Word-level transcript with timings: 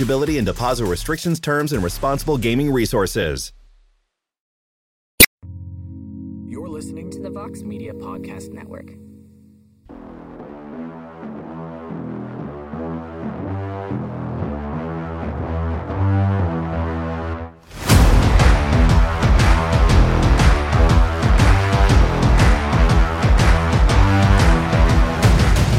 and 0.00 0.46
deposit 0.46 0.86
restrictions, 0.86 1.40
terms, 1.40 1.72
and 1.72 1.82
responsible 1.82 2.38
gaming 2.38 2.70
resources. 2.72 3.52
You're 6.46 6.68
listening 6.68 7.10
to 7.10 7.20
the 7.20 7.30
Vox 7.30 7.62
Media 7.62 7.92
Podcast 7.92 8.52
Network. 8.52 8.86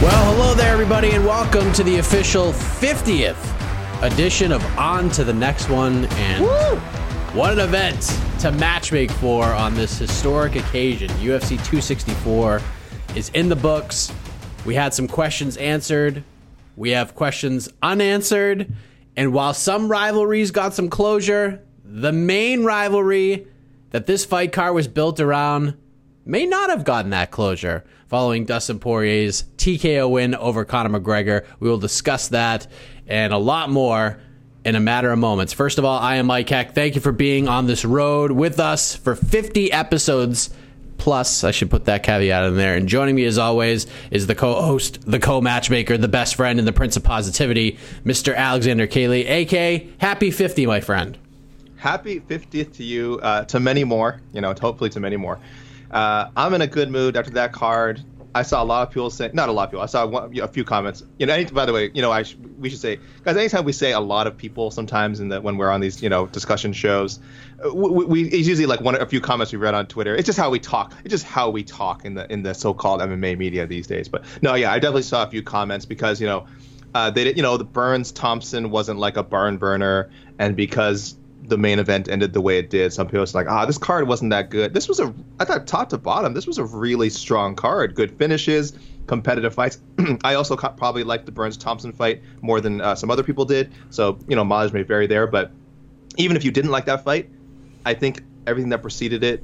Well, 0.02 0.34
hello 0.34 0.54
there, 0.56 0.74
everybody, 0.74 1.12
and 1.12 1.26
welcome 1.26 1.72
to 1.74 1.84
the 1.84 1.98
official 1.98 2.52
50th 2.52 3.59
edition 4.02 4.52
of 4.52 4.64
On 4.78 5.10
to 5.12 5.24
the 5.24 5.34
Next 5.34 5.70
One. 5.70 6.06
And 6.06 6.46
what 7.36 7.54
an 7.54 7.60
event 7.60 8.02
to 8.40 8.52
matchmake 8.52 9.12
for 9.12 9.46
on 9.46 9.74
this 9.74 9.98
historic 9.98 10.56
occasion. 10.56 11.10
UFC 11.10 11.50
264 11.50 12.62
is 13.16 13.30
in 13.30 13.50
the 13.50 13.56
books. 13.56 14.14
We 14.66 14.76
had 14.76 14.94
some 14.94 15.08
questions 15.08 15.58
answered, 15.58 16.24
we 16.76 16.92
have 16.92 17.14
questions 17.14 17.68
unanswered. 17.82 18.74
And 19.18 19.34
while 19.34 19.54
some 19.54 19.90
rivalries 19.90 20.52
got 20.52 20.74
some 20.74 20.90
closure, 20.90 21.62
the 21.84 22.14
main 22.14 22.64
rivalry 22.64 23.48
that 23.90 24.06
this 24.06 24.24
fight 24.24 24.54
card 24.54 24.76
was 24.76 24.88
built 24.88 25.20
around 25.20 25.76
may 26.26 26.46
not 26.46 26.70
have 26.70 26.86
gotten 26.86 27.10
that 27.10 27.32
closure 27.32 27.84
following 28.08 28.46
Dustin 28.46 28.80
Poirier's 28.80 29.44
TKO 29.58 30.10
win 30.10 30.36
over 30.36 30.64
Conor 30.64 31.00
McGregor. 31.00 31.46
We 31.60 31.70
will 31.70 31.78
discuss 31.78 32.30
that 32.30 32.68
and 33.10 33.34
a 33.34 33.38
lot 33.38 33.70
more 33.70 34.20
in 34.64 34.76
a 34.76 34.80
matter 34.80 35.12
of 35.12 35.20
moments. 35.20 35.52
First 35.52 35.78
of 35.80 35.86
all, 35.86 36.00
I 36.00 36.16
am 36.16 36.28
Mike 36.28 36.48
Heck. 36.48 36.76
Thank 36.76 36.96
you 36.96 37.02
for 37.02 37.12
being 37.12 37.48
on 37.48 37.66
this 37.66 37.84
road 37.84 38.32
with 38.32 38.60
us 38.60 38.96
for 38.96 39.16
50 39.16 39.72
episodes. 39.72 40.52
Plus, 40.98 41.46
I 41.46 41.52
should 41.52 41.70
put 41.70 41.86
that 41.86 42.04
caveat 42.04 42.44
in 42.44 42.58
there. 42.58 42.76
And 42.76 42.88
joining 42.88 43.16
me, 43.16 43.24
as 43.24 43.38
always, 43.38 43.88
is 44.12 44.28
the 44.28 44.36
co-host, 44.36 45.00
the 45.10 45.18
co-matchmaker, 45.18 45.98
the 45.98 46.10
best 46.10 46.36
friend, 46.36 46.60
and 46.60 46.68
the 46.68 46.74
prince 46.74 46.98
of 46.98 47.04
positivity, 47.04 47.80
Mr. 48.06 48.36
Alexander 48.36 48.86
K. 48.86 49.08
Lee. 49.08 49.26
AK, 49.26 50.02
happy 50.02 50.30
50, 50.30 50.66
my 50.66 50.82
friend. 50.82 51.18
Happy 51.78 52.20
50th 52.20 52.74
to 52.74 52.84
you, 52.84 53.18
uh, 53.24 53.46
to 53.46 53.62
many 53.62 53.86
more. 53.86 54.20
You 54.34 54.42
know, 54.42 54.54
hopefully 54.60 54.90
to 54.90 55.00
many 55.00 55.16
more. 55.16 55.40
Uh, 55.90 56.30
I'm 56.36 56.54
in 56.54 56.62
a 56.62 56.68
good 56.68 56.92
mood 56.92 57.16
after 57.16 57.32
that 57.32 57.54
card. 57.54 58.04
I 58.34 58.44
saw 58.44 58.62
a 58.62 58.66
lot 58.66 58.88
of 58.88 58.94
people 58.94 59.10
say, 59.10 59.32
not 59.34 59.50
a 59.50 59.52
lot 59.52 59.64
of 59.64 59.70
people. 59.72 59.84
I 59.84 59.88
saw 59.88 60.06
one, 60.06 60.34
you 60.34 60.42
know, 60.42 60.46
a 60.46 60.48
few 60.48 60.64
comments. 60.64 61.04
You 61.18 61.26
know, 61.26 61.34
any, 61.34 61.46
by 61.46 61.66
the 61.66 61.74
way, 61.74 61.90
you 61.94 62.02
know, 62.02 62.12
I 62.12 62.24
sh- 62.24 62.36
we 62.60 62.70
should 62.70 62.80
say, 62.80 63.00
guys. 63.24 63.36
Anytime 63.36 63.66
we 63.66 63.72
say 63.72 63.92
a 63.92 64.00
lot 64.00 64.28
of 64.28 64.38
people, 64.38 64.70
sometimes 64.70 65.20
in 65.20 65.30
the 65.30 65.42
when 65.42 65.58
we're 65.58 65.72
on 65.72 65.82
these, 65.82 66.04
you 66.04 66.10
know, 66.10 66.28
discussion 66.28 66.74
shows, 66.74 67.20
uh, 67.66 67.74
we, 67.74 68.06
we 68.06 68.24
it's 68.24 68.48
usually 68.48 68.68
like 68.68 68.82
one 68.82 68.96
a 68.96 69.06
few 69.06 69.20
comments 69.20 69.52
we 69.52 69.58
read 69.58 69.74
on 69.74 69.88
Twitter. 69.88 70.16
It's 70.16 70.28
just 70.28 70.38
how 70.38 70.52
we 70.52 70.60
talk. 70.60 70.94
It's 71.04 71.12
just 71.12 71.26
how 71.26 71.50
we 71.50 71.64
talk 71.64 72.06
in 72.06 72.14
the 72.14 72.32
in 72.32 72.44
the 72.44 72.54
so-called 72.54 73.02
MMA 73.02 73.38
media 73.38 73.66
these 73.66 73.88
days. 73.88 74.08
But 74.08 74.26
no, 74.42 74.54
yeah, 74.54 74.72
I 74.72 74.80
definitely 74.80 75.04
saw 75.04 75.24
a 75.24 75.30
few 75.30 75.42
comments 75.42 75.86
because 75.86 76.22
you 76.22 76.28
know, 76.28 76.46
uh, 76.94 77.10
they 77.10 77.24
did, 77.24 77.38
you 77.38 77.44
know, 77.44 77.58
the 77.58 77.64
Burns 77.64 78.12
Thompson 78.12 78.70
wasn't 78.70 79.00
like 79.00 79.18
a 79.18 79.24
barn 79.24 79.58
burner, 79.58 80.12
and 80.38 80.56
because 80.56 81.19
the 81.44 81.58
main 81.58 81.80
event 81.80 82.10
ended 82.10 82.34
the 82.34 82.42
way 82.42 82.60
it 82.60 82.70
did. 82.70 82.94
Some 82.94 83.08
people 83.08 83.22
was 83.22 83.34
like, 83.34 83.48
ah, 83.50 83.66
this 83.66 83.78
card 83.78 84.08
wasn't 84.08 84.32
that 84.32 84.50
good. 84.50 84.74
This 84.74 84.88
was 84.88 85.00
a, 85.00 85.14
I 85.40 85.46
thought 85.46 85.68
top 85.68 85.90
to 85.90 85.98
bottom, 85.98 86.34
this 86.34 86.46
was 86.46 86.58
a 86.58 86.66
really 86.66 87.10
strong 87.10 87.56
card. 87.56 87.96
Good 87.96 88.18
finishes, 88.18 88.74
competitive 89.08 89.54
fights. 89.54 89.80
I 90.24 90.36
also 90.36 90.56
probably 90.56 91.04
liked 91.04 91.26
the 91.26 91.32
Burns 91.32 91.58
Thompson 91.58 91.92
fight 91.92 92.22
more 92.42 92.62
than 92.62 92.82
uh, 92.82 92.96
some 92.96 93.10
other 93.10 93.24
people 93.24 93.46
did. 93.46 93.72
So 93.90 94.20
you 94.28 94.36
know, 94.36 94.44
mileage 94.44 94.74
may 94.74 94.84
vary 94.84 95.08
there, 95.08 95.28
but 95.28 95.52
even 96.18 96.38
if 96.38 96.44
you 96.46 96.52
didn't 96.52 96.72
like 96.72 96.86
that 96.86 97.04
fight, 97.04 97.30
I 97.86 97.94
think 97.94 98.24
everything 98.48 98.70
that 98.70 98.82
preceded 98.82 99.24
it 99.24 99.44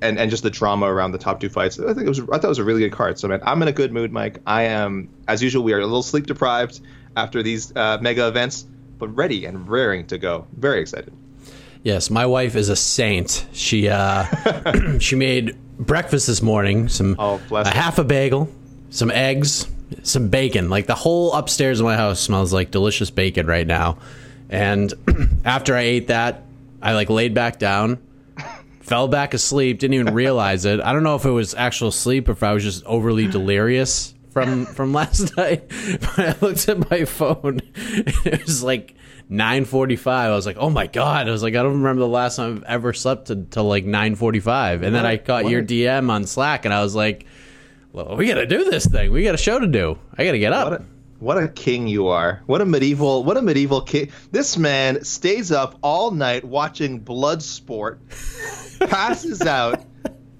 and 0.00 0.18
and 0.18 0.30
just 0.30 0.42
the 0.42 0.50
drama 0.50 0.86
around 0.86 1.12
the 1.12 1.18
top 1.18 1.40
two 1.40 1.48
fights, 1.48 1.78
I 1.78 1.94
think 1.94 2.06
it 2.06 2.08
was 2.08 2.20
I 2.20 2.24
thought 2.24 2.44
it 2.44 2.48
was 2.48 2.58
a 2.58 2.64
really 2.64 2.80
good 2.80 2.92
card. 2.92 3.18
So 3.18 3.28
man, 3.28 3.40
I'm 3.42 3.62
in 3.62 3.68
a 3.68 3.72
good 3.72 3.92
mood, 3.92 4.12
Mike. 4.12 4.40
I 4.46 4.64
am 4.64 5.08
as 5.26 5.42
usual. 5.42 5.64
We 5.64 5.72
are 5.72 5.78
a 5.78 5.86
little 5.86 6.02
sleep 6.02 6.26
deprived 6.26 6.80
after 7.16 7.42
these 7.42 7.74
uh, 7.74 7.98
mega 8.00 8.28
events, 8.28 8.66
but 8.98 9.08
ready 9.08 9.46
and 9.46 9.68
raring 9.68 10.06
to 10.08 10.18
go. 10.18 10.46
Very 10.52 10.80
excited. 10.80 11.12
Yes, 11.82 12.10
my 12.10 12.26
wife 12.26 12.56
is 12.56 12.68
a 12.68 12.76
saint. 12.76 13.46
She 13.52 13.88
uh, 13.88 14.24
she 14.98 15.16
made 15.16 15.56
breakfast 15.78 16.26
this 16.26 16.42
morning. 16.42 16.88
Some 16.88 17.16
Oh, 17.18 17.40
a 17.52 17.68
half 17.68 17.98
a 17.98 18.04
bagel, 18.04 18.50
some 18.90 19.10
eggs, 19.10 19.66
some 20.02 20.28
bacon. 20.28 20.70
Like 20.70 20.86
the 20.86 20.94
whole 20.94 21.32
upstairs 21.34 21.80
of 21.80 21.84
my 21.86 21.96
house 21.96 22.20
smells 22.20 22.52
like 22.52 22.70
delicious 22.70 23.10
bacon 23.10 23.46
right 23.46 23.66
now. 23.66 23.98
And 24.50 24.92
after 25.44 25.76
I 25.76 25.82
ate 25.82 26.08
that, 26.08 26.42
I 26.82 26.94
like 26.94 27.10
laid 27.10 27.32
back 27.34 27.58
down, 27.58 27.98
fell 28.80 29.08
back 29.08 29.32
asleep, 29.34 29.78
didn't 29.78 29.94
even 29.94 30.14
realize 30.14 30.64
it. 30.64 30.80
I 30.80 30.92
don't 30.92 31.04
know 31.04 31.14
if 31.16 31.24
it 31.24 31.30
was 31.30 31.54
actual 31.54 31.90
sleep 31.90 32.28
or 32.28 32.32
if 32.32 32.42
I 32.42 32.52
was 32.52 32.64
just 32.64 32.84
overly 32.84 33.26
delirious 33.28 34.14
from 34.30 34.66
from 34.66 34.92
last 35.00 35.36
night. 35.36 35.70
But 36.00 36.18
I 36.18 36.34
looked 36.40 36.68
at 36.68 36.90
my 36.90 37.04
phone. 37.04 37.60
It 37.74 38.44
was 38.44 38.62
like 38.62 38.94
9:45. 39.30 40.06
I 40.08 40.30
was 40.30 40.46
like, 40.46 40.56
"Oh 40.58 40.70
my 40.70 40.86
god!" 40.86 41.28
I 41.28 41.30
was 41.30 41.42
like, 41.42 41.54
"I 41.54 41.62
don't 41.62 41.74
remember 41.74 42.00
the 42.00 42.08
last 42.08 42.36
time 42.36 42.56
I've 42.56 42.62
ever 42.64 42.92
slept 42.92 43.30
until 43.30 43.64
like 43.64 43.84
9:45." 43.84 44.82
And 44.82 44.94
then 44.94 45.04
I 45.04 45.16
caught 45.16 45.44
what 45.44 45.50
your 45.50 45.62
DM 45.62 46.10
on 46.10 46.24
Slack, 46.24 46.64
and 46.64 46.72
I 46.72 46.82
was 46.82 46.94
like, 46.94 47.26
well, 47.92 48.16
"We 48.16 48.26
got 48.26 48.34
to 48.34 48.46
do 48.46 48.64
this 48.64 48.86
thing. 48.86 49.12
We 49.12 49.24
got 49.24 49.34
a 49.34 49.38
show 49.38 49.58
to 49.58 49.66
do. 49.66 49.98
I 50.16 50.24
got 50.24 50.32
to 50.32 50.38
get 50.38 50.52
up." 50.52 50.70
What 50.70 50.80
a, 50.80 50.84
what 51.20 51.38
a 51.38 51.48
king 51.48 51.88
you 51.88 52.08
are. 52.08 52.42
What 52.46 52.60
a 52.60 52.64
medieval 52.64 53.24
what 53.24 53.36
a 53.36 53.42
medieval 53.42 53.82
king. 53.82 54.10
This 54.30 54.56
man 54.56 55.04
stays 55.04 55.52
up 55.52 55.78
all 55.82 56.10
night 56.10 56.44
watching 56.44 57.00
blood 57.00 57.42
sport, 57.42 58.00
passes 58.88 59.42
out, 59.42 59.84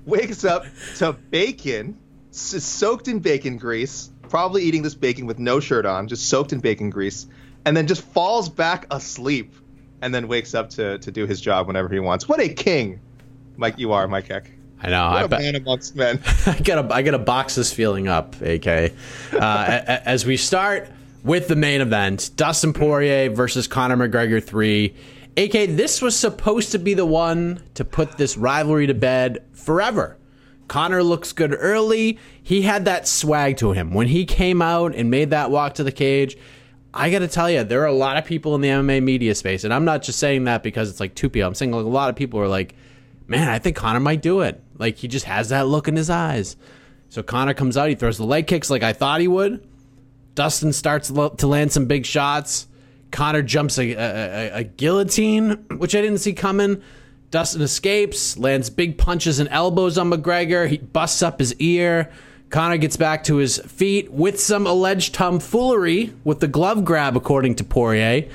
wakes 0.07 0.45
up 0.45 0.65
to 0.97 1.13
bacon, 1.13 1.99
soaked 2.31 3.09
in 3.09 3.19
bacon 3.19 3.59
grease, 3.59 4.11
probably 4.29 4.63
eating 4.63 4.83
this 4.83 4.95
bacon 4.95 5.27
with 5.27 5.39
no 5.39 5.61
shirt 5.61 5.85
on, 5.85 6.09
just 6.09 6.29
soaked 6.29 6.53
in 6.53 6.61
bacon 6.61 6.91
grease, 6.91 7.27
and 7.65 7.77
then 7.77 7.87
just 7.87 8.03
falls 8.03 8.49
back 8.49 8.87
asleep 8.91 9.53
and 10.01 10.15
then 10.15 10.29
wakes 10.29 10.55
up 10.55 10.71
to, 10.71 10.99
to 10.99 11.11
do 11.11 11.27
his 11.27 11.41
job 11.41 11.67
whenever 11.67 11.89
he 11.89 11.99
wants. 12.01 12.29
What 12.29 12.41
a 12.41 12.49
king. 12.49 13.01
Mike 13.57 13.79
you 13.79 13.93
are, 13.93 14.07
Mike 14.07 14.29
Heck. 14.29 14.51
I 14.81 14.91
know. 14.91 15.11
What 15.11 15.33
I 15.33 15.37
a 15.37 15.41
man 15.41 15.55
amongst 15.57 15.97
men. 15.97 16.21
I 16.47 16.59
gotta 16.63 16.95
I 16.95 17.03
gotta 17.03 17.19
box 17.19 17.57
this 17.57 17.73
feeling 17.73 18.07
up, 18.07 18.41
AK. 18.41 18.67
Uh, 18.67 18.89
a- 19.33 19.41
a- 19.41 20.09
as 20.09 20.25
we 20.25 20.37
start 20.37 20.89
with 21.25 21.49
the 21.49 21.57
main 21.57 21.81
event, 21.81 22.31
Dustin 22.37 22.73
Poirier 22.73 23.31
versus 23.31 23.67
Conor 23.67 23.97
McGregor 23.97 24.43
three. 24.43 24.95
AK, 25.37 25.53
this 25.77 26.01
was 26.01 26.17
supposed 26.17 26.73
to 26.73 26.79
be 26.79 26.95
the 26.95 27.07
one 27.07 27.61
to 27.75 27.85
put 27.85 28.17
this 28.19 28.37
rivalry 28.37 28.87
to 28.87 28.95
bed 28.95 29.45
forever. 29.53 30.17
Conor 30.69 31.03
looks 31.03 31.33
good 31.33 31.55
early. 31.59 32.19
He 32.43 32.63
had 32.63 32.85
that 32.85 33.09
swag 33.09 33.57
to 33.59 33.73
him 33.73 33.93
when 33.95 34.07
he 34.09 34.25
came 34.27 34.61
out 34.63 34.95
and 34.95 35.11
made 35.11 35.31
that 35.31 35.51
walk 35.51 35.75
to 35.75 35.85
the 35.85 35.93
cage. 35.93 36.37
I 36.99 37.11
got 37.11 37.21
to 37.21 37.29
tell 37.29 37.49
you, 37.51 37.65
there 37.65 37.83
are 37.83 37.87
a 37.87 37.93
lot 37.93 38.17
of 38.17 38.25
people 38.25 38.55
in 38.55 38.61
the 38.61 38.69
MMA 38.69 39.03
media 39.03 39.35
space, 39.35 39.65
and 39.65 39.73
I'm 39.73 39.85
not 39.85 40.03
just 40.03 40.19
saying 40.19 40.45
that 40.45 40.63
because 40.63 40.91
it's 40.91 41.01
like 41.01 41.15
two 41.15 41.31
people. 41.31 41.47
I'm 41.47 41.55
saying 41.55 41.71
like 41.71 41.85
a 41.85 41.89
lot 41.89 42.11
of 42.11 42.17
people 42.17 42.41
are 42.41 42.49
like, 42.49 42.75
man, 43.27 43.49
I 43.49 43.59
think 43.59 43.77
Conor 43.77 44.01
might 44.01 44.21
do 44.21 44.41
it. 44.41 44.63
Like 44.77 44.97
he 44.97 45.07
just 45.09 45.25
has 45.27 45.51
that 45.51 45.69
look 45.69 45.87
in 45.87 45.97
his 45.97 46.11
eyes. 46.11 46.57
So 47.09 47.23
Conor 47.23 47.55
comes 47.55 47.77
out, 47.77 47.89
he 47.89 47.95
throws 47.95 48.19
the 48.19 48.25
leg 48.25 48.47
kicks 48.47 48.69
like 48.69 48.83
I 48.83 48.93
thought 48.93 49.21
he 49.21 49.29
would. 49.29 49.67
Dustin 50.35 50.73
starts 50.73 51.09
to 51.09 51.47
land 51.47 51.73
some 51.73 51.87
big 51.87 52.05
shots, 52.05 52.69
Conor 53.11 53.43
jumps 53.43 53.79
a, 53.79 53.93
a, 53.93 54.51
a, 54.59 54.65
guillotine, 54.65 55.51
which 55.79 55.95
I 55.95 56.01
didn't 56.01 56.19
see 56.19 56.33
coming. 56.33 56.83
Dustin 57.31 57.63
escapes, 57.63 58.37
lands 58.37 58.71
big 58.71 58.99
punches 58.99 59.39
and 59.39 59.49
elbows 59.51 59.99
on 59.99 60.11
McGregor. 60.11 60.69
He 60.69 60.79
busts 60.79 61.23
up 61.23 61.39
his 61.39 61.55
ear. 61.57 62.11
Conor 62.51 62.79
gets 62.79 62.97
back 62.97 63.25
to 63.25 63.37
his 63.37 63.59
feet 63.59 64.11
with 64.11 64.41
some 64.41 64.67
alleged 64.67 65.15
tomfoolery 65.15 66.15
with 66.25 66.41
the 66.41 66.49
glove 66.49 66.85
grab, 66.85 67.17
according 67.17 67.57
to 67.57 67.65
Poirier. 67.65 68.29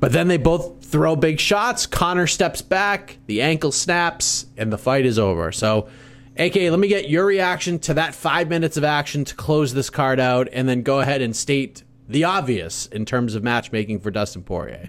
But 0.00 0.12
then 0.12 0.28
they 0.28 0.38
both 0.38 0.84
throw 0.84 1.14
big 1.14 1.38
shots. 1.38 1.86
Conor 1.86 2.26
steps 2.26 2.62
back, 2.62 3.18
the 3.26 3.42
ankle 3.42 3.72
snaps, 3.72 4.46
and 4.56 4.72
the 4.72 4.78
fight 4.78 5.06
is 5.06 5.18
over. 5.18 5.52
So, 5.52 5.88
AK, 6.36 6.54
let 6.54 6.78
me 6.78 6.88
get 6.88 7.08
your 7.08 7.26
reaction 7.26 7.78
to 7.80 7.94
that 7.94 8.14
five 8.14 8.48
minutes 8.48 8.76
of 8.76 8.84
action 8.84 9.24
to 9.24 9.34
close 9.34 9.72
this 9.72 9.90
card 9.90 10.18
out, 10.18 10.48
and 10.52 10.68
then 10.68 10.82
go 10.82 11.00
ahead 11.00 11.20
and 11.20 11.34
state 11.34 11.84
the 12.08 12.24
obvious 12.24 12.86
in 12.86 13.04
terms 13.04 13.34
of 13.34 13.44
matchmaking 13.44 14.00
for 14.00 14.10
Dustin 14.10 14.42
Poirier. 14.42 14.88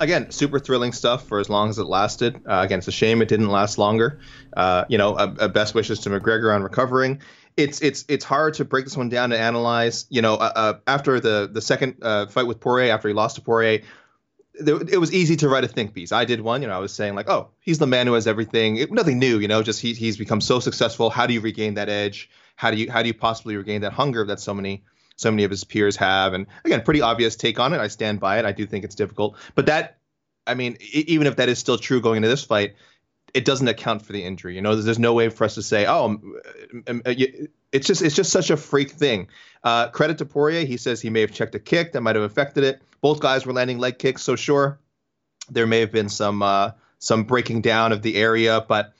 Again, 0.00 0.30
super 0.30 0.58
thrilling 0.58 0.92
stuff 0.92 1.28
for 1.28 1.38
as 1.38 1.48
long 1.48 1.70
as 1.70 1.78
it 1.78 1.84
lasted. 1.84 2.36
Uh, 2.46 2.62
again, 2.64 2.78
it's 2.78 2.88
a 2.88 2.92
shame 2.92 3.22
it 3.22 3.28
didn't 3.28 3.48
last 3.48 3.78
longer. 3.78 4.18
Uh, 4.56 4.84
you 4.88 4.98
know, 4.98 5.14
uh, 5.14 5.48
best 5.48 5.74
wishes 5.74 6.00
to 6.00 6.10
McGregor 6.10 6.52
on 6.52 6.62
recovering 6.62 7.20
it's 7.56 7.80
it's 7.80 8.04
it's 8.08 8.24
hard 8.24 8.54
to 8.54 8.64
break 8.64 8.84
this 8.84 8.96
one 8.96 9.08
down 9.08 9.32
and 9.32 9.40
analyze. 9.40 10.06
You 10.08 10.22
know, 10.22 10.34
uh, 10.34 10.52
uh, 10.54 10.74
after 10.86 11.20
the 11.20 11.48
the 11.52 11.60
second 11.60 11.96
uh, 12.02 12.26
fight 12.26 12.46
with 12.46 12.60
Poirier, 12.60 12.92
after 12.92 13.08
he 13.08 13.14
lost 13.14 13.36
to 13.36 13.42
Poirier, 13.42 13.82
it 14.54 15.00
was 15.00 15.12
easy 15.12 15.36
to 15.36 15.48
write 15.48 15.64
a 15.64 15.68
think 15.68 15.94
piece. 15.94 16.12
I 16.12 16.24
did 16.24 16.40
one. 16.40 16.62
You 16.62 16.68
know, 16.68 16.74
I 16.74 16.78
was 16.78 16.92
saying 16.92 17.14
like, 17.14 17.28
oh, 17.28 17.50
he's 17.60 17.78
the 17.78 17.86
man 17.86 18.06
who 18.06 18.14
has 18.14 18.26
everything. 18.26 18.76
It, 18.76 18.92
nothing 18.92 19.18
new. 19.18 19.38
You 19.38 19.48
know, 19.48 19.62
just 19.62 19.80
he, 19.80 19.94
he's 19.94 20.16
become 20.16 20.40
so 20.40 20.60
successful. 20.60 21.10
How 21.10 21.26
do 21.26 21.34
you 21.34 21.40
regain 21.40 21.74
that 21.74 21.88
edge? 21.88 22.30
How 22.56 22.70
do 22.70 22.76
you 22.76 22.90
how 22.90 23.02
do 23.02 23.08
you 23.08 23.14
possibly 23.14 23.56
regain 23.56 23.80
that 23.82 23.92
hunger 23.92 24.24
that 24.26 24.40
so 24.40 24.54
many 24.54 24.84
so 25.16 25.30
many 25.30 25.44
of 25.44 25.50
his 25.50 25.64
peers 25.64 25.96
have? 25.96 26.34
And 26.34 26.46
again, 26.64 26.82
pretty 26.82 27.00
obvious 27.00 27.36
take 27.36 27.58
on 27.58 27.72
it. 27.72 27.78
I 27.78 27.88
stand 27.88 28.20
by 28.20 28.38
it. 28.38 28.44
I 28.44 28.52
do 28.52 28.66
think 28.66 28.84
it's 28.84 28.94
difficult, 28.94 29.36
but 29.54 29.66
that. 29.66 29.98
I 30.46 30.52
mean, 30.52 30.76
even 30.92 31.26
if 31.26 31.36
that 31.36 31.48
is 31.48 31.58
still 31.58 31.78
true 31.78 32.02
going 32.02 32.18
into 32.18 32.28
this 32.28 32.44
fight, 32.44 32.74
it 33.34 33.44
doesn't 33.44 33.66
account 33.66 34.06
for 34.06 34.12
the 34.12 34.22
injury. 34.22 34.54
You 34.54 34.62
know, 34.62 34.74
there's, 34.74 34.84
there's 34.84 34.98
no 34.98 35.12
way 35.12 35.28
for 35.28 35.44
us 35.44 35.56
to 35.56 35.62
say, 35.62 35.84
oh, 35.86 36.04
um, 36.06 36.40
uh, 36.86 37.14
it's 37.72 37.86
just 37.86 38.00
it's 38.00 38.14
just 38.14 38.30
such 38.30 38.50
a 38.50 38.56
freak 38.56 38.92
thing. 38.92 39.28
Uh, 39.64 39.88
credit 39.88 40.18
to 40.18 40.24
Poirier. 40.24 40.64
He 40.64 40.76
says 40.76 41.00
he 41.00 41.10
may 41.10 41.20
have 41.20 41.32
checked 41.32 41.54
a 41.56 41.58
kick 41.58 41.92
that 41.92 42.00
might 42.00 42.14
have 42.14 42.24
affected 42.24 42.62
it. 42.62 42.80
Both 43.00 43.20
guys 43.20 43.44
were 43.44 43.52
landing 43.52 43.78
leg 43.78 43.98
kicks, 43.98 44.22
so 44.22 44.36
sure, 44.36 44.78
there 45.50 45.66
may 45.66 45.80
have 45.80 45.90
been 45.90 46.08
some 46.08 46.42
uh, 46.42 46.70
some 47.00 47.24
breaking 47.24 47.62
down 47.62 47.92
of 47.92 48.02
the 48.02 48.16
area, 48.16 48.64
but 48.66 48.94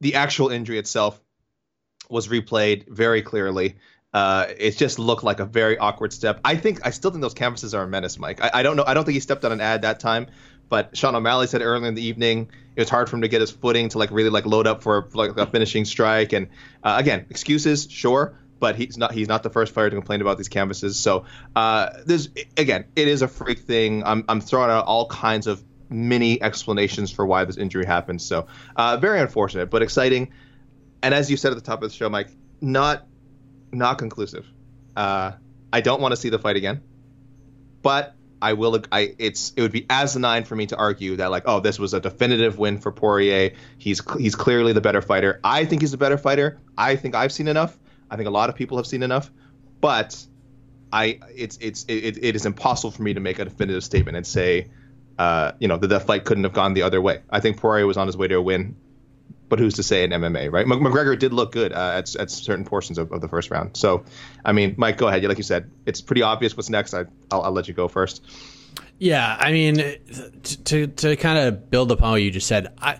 the 0.00 0.14
actual 0.14 0.48
injury 0.48 0.78
itself 0.78 1.20
was 2.08 2.28
replayed 2.28 2.88
very 2.88 3.22
clearly. 3.22 3.76
Uh, 4.12 4.46
it 4.58 4.76
just 4.76 4.98
looked 4.98 5.24
like 5.24 5.40
a 5.40 5.46
very 5.46 5.78
awkward 5.78 6.12
step. 6.12 6.38
I 6.44 6.56
think 6.56 6.86
I 6.86 6.90
still 6.90 7.10
think 7.10 7.22
those 7.22 7.34
canvases 7.34 7.74
are 7.74 7.84
a 7.84 7.88
menace, 7.88 8.18
Mike. 8.18 8.42
I, 8.42 8.50
I, 8.54 8.62
don't 8.62 8.76
know. 8.76 8.84
I 8.86 8.92
don't 8.92 9.04
think 9.04 9.14
he 9.14 9.20
stepped 9.20 9.44
on 9.44 9.52
an 9.52 9.60
ad 9.62 9.82
that 9.82 10.00
time, 10.00 10.26
but 10.72 10.96
Sean 10.96 11.14
O'Malley 11.14 11.48
said 11.48 11.60
earlier 11.60 11.86
in 11.86 11.94
the 11.94 12.02
evening 12.02 12.50
it 12.76 12.80
was 12.80 12.88
hard 12.88 13.10
for 13.10 13.16
him 13.16 13.20
to 13.20 13.28
get 13.28 13.42
his 13.42 13.50
footing 13.50 13.90
to 13.90 13.98
like 13.98 14.10
really 14.10 14.30
like 14.30 14.46
load 14.46 14.66
up 14.66 14.82
for 14.82 15.06
like 15.12 15.36
a 15.36 15.44
finishing 15.44 15.84
strike. 15.84 16.32
And 16.32 16.48
uh, 16.82 16.96
again, 16.98 17.26
excuses, 17.28 17.86
sure, 17.90 18.38
but 18.58 18.74
he's 18.74 18.96
not 18.96 19.12
he's 19.12 19.28
not 19.28 19.42
the 19.42 19.50
first 19.50 19.74
fighter 19.74 19.90
to 19.90 19.96
complain 19.96 20.22
about 20.22 20.38
these 20.38 20.48
canvases. 20.48 20.98
So 20.98 21.26
uh, 21.54 21.90
there's 22.06 22.30
again, 22.56 22.86
it 22.96 23.06
is 23.06 23.20
a 23.20 23.28
freak 23.28 23.58
thing. 23.58 24.02
I'm 24.02 24.24
I'm 24.30 24.40
throwing 24.40 24.70
out 24.70 24.86
all 24.86 25.06
kinds 25.08 25.46
of 25.46 25.62
mini 25.90 26.40
explanations 26.40 27.10
for 27.10 27.26
why 27.26 27.44
this 27.44 27.58
injury 27.58 27.84
happened. 27.84 28.22
So 28.22 28.46
uh, 28.74 28.96
very 28.96 29.20
unfortunate, 29.20 29.68
but 29.68 29.82
exciting. 29.82 30.32
And 31.02 31.12
as 31.12 31.30
you 31.30 31.36
said 31.36 31.52
at 31.52 31.56
the 31.56 31.60
top 31.60 31.82
of 31.82 31.90
the 31.90 31.94
show, 31.94 32.08
Mike, 32.08 32.30
not 32.62 33.06
not 33.72 33.98
conclusive. 33.98 34.46
Uh, 34.96 35.32
I 35.70 35.82
don't 35.82 36.00
want 36.00 36.12
to 36.12 36.16
see 36.16 36.30
the 36.30 36.38
fight 36.38 36.56
again, 36.56 36.80
but 37.82 38.16
I 38.42 38.54
will. 38.54 38.82
I 38.90 39.14
it's 39.18 39.52
it 39.56 39.62
would 39.62 39.70
be 39.72 39.86
asinine 39.88 40.44
for 40.44 40.56
me 40.56 40.66
to 40.66 40.76
argue 40.76 41.16
that 41.16 41.30
like, 41.30 41.44
oh, 41.46 41.60
this 41.60 41.78
was 41.78 41.94
a 41.94 42.00
definitive 42.00 42.58
win 42.58 42.78
for 42.78 42.90
Poirier. 42.90 43.52
He's 43.78 44.02
he's 44.18 44.34
clearly 44.34 44.72
the 44.72 44.80
better 44.80 45.00
fighter. 45.00 45.40
I 45.44 45.64
think 45.64 45.80
he's 45.80 45.94
a 45.94 45.98
better 45.98 46.18
fighter. 46.18 46.58
I 46.76 46.96
think 46.96 47.14
I've 47.14 47.32
seen 47.32 47.46
enough. 47.46 47.78
I 48.10 48.16
think 48.16 48.26
a 48.26 48.32
lot 48.32 48.50
of 48.50 48.56
people 48.56 48.76
have 48.78 48.86
seen 48.86 49.04
enough. 49.04 49.30
But 49.80 50.26
I 50.92 51.20
it's 51.34 51.56
it's 51.60 51.84
it, 51.86 52.18
it 52.22 52.34
is 52.34 52.44
impossible 52.44 52.90
for 52.90 53.02
me 53.02 53.14
to 53.14 53.20
make 53.20 53.38
a 53.38 53.44
definitive 53.44 53.84
statement 53.84 54.16
and 54.16 54.26
say, 54.26 54.68
uh, 55.20 55.52
you 55.60 55.68
know, 55.68 55.76
that 55.76 55.86
the 55.86 56.00
fight 56.00 56.24
couldn't 56.24 56.42
have 56.44 56.52
gone 56.52 56.74
the 56.74 56.82
other 56.82 57.00
way. 57.00 57.22
I 57.30 57.38
think 57.38 57.58
Poirier 57.58 57.86
was 57.86 57.96
on 57.96 58.08
his 58.08 58.16
way 58.16 58.26
to 58.26 58.34
a 58.34 58.42
win 58.42 58.74
but 59.48 59.58
who's 59.58 59.74
to 59.74 59.82
say 59.82 60.02
in 60.04 60.10
MMA, 60.10 60.50
right? 60.50 60.66
McGregor 60.66 61.18
did 61.18 61.32
look 61.32 61.52
good 61.52 61.72
uh, 61.72 61.92
at, 61.96 62.14
at 62.16 62.30
certain 62.30 62.64
portions 62.64 62.98
of, 62.98 63.12
of, 63.12 63.20
the 63.20 63.28
first 63.28 63.50
round. 63.50 63.76
So, 63.76 64.04
I 64.44 64.52
mean, 64.52 64.74
Mike, 64.78 64.96
go 64.96 65.08
ahead. 65.08 65.22
Like 65.24 65.36
you 65.36 65.42
said, 65.42 65.70
it's 65.84 66.00
pretty 66.00 66.22
obvious 66.22 66.56
what's 66.56 66.70
next. 66.70 66.94
I, 66.94 67.02
will 67.02 67.42
I'll 67.42 67.52
let 67.52 67.68
you 67.68 67.74
go 67.74 67.86
first. 67.88 68.22
Yeah, 68.98 69.36
I 69.38 69.52
mean, 69.52 69.76
to 70.64 70.86
to 70.86 71.16
kind 71.16 71.38
of 71.38 71.70
build 71.70 71.90
upon 71.90 72.12
what 72.12 72.22
you 72.22 72.30
just 72.30 72.46
said, 72.46 72.72
I 72.80 72.98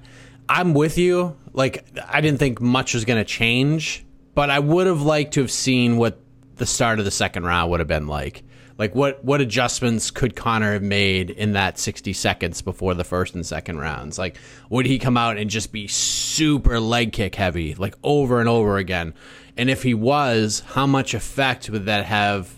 I'm 0.49 0.75
with 0.75 0.99
you. 0.99 1.37
Like, 1.53 1.87
I 2.09 2.21
didn't 2.21 2.39
think 2.39 2.61
much 2.61 2.94
was 2.94 3.05
going 3.05 3.19
to 3.19 3.25
change, 3.25 4.05
but 4.35 4.50
I 4.50 4.59
would 4.59 4.87
have 4.87 5.03
liked 5.03 5.35
to 5.35 5.41
have 5.41 5.50
seen 5.50 5.97
what 5.97 6.21
the 6.56 6.67
start 6.67 6.99
of 6.99 7.05
the 7.05 7.11
second 7.11 7.44
round 7.44 7.71
would 7.71 7.81
have 7.81 7.89
been 7.89 8.06
like. 8.06 8.43
Like 8.82 8.96
what 8.96 9.25
what 9.25 9.40
adjustments 9.40 10.11
could 10.11 10.34
Conor 10.34 10.73
have 10.73 10.82
made 10.82 11.31
in 11.31 11.52
that 11.52 11.79
60 11.79 12.12
seconds 12.14 12.62
before 12.62 12.94
the 12.94 13.05
first 13.05 13.32
and 13.37 13.46
second 13.46 13.79
rounds? 13.79 14.19
Like 14.19 14.37
would 14.70 14.87
he 14.87 14.99
come 14.99 15.17
out 15.17 15.37
and 15.37 15.49
just 15.49 15.70
be 15.70 15.87
super 15.87 16.81
leg 16.81 17.12
kick 17.12 17.37
heavy 17.37 17.76
like 17.76 17.94
over 18.02 18.40
and 18.40 18.49
over 18.49 18.79
again? 18.79 19.14
And 19.56 19.70
if 19.70 19.84
he 19.84 19.94
was, 19.94 20.64
how 20.67 20.88
much 20.88 21.14
effect 21.14 21.70
would 21.70 21.87
that 21.87 22.06
have 22.06 22.52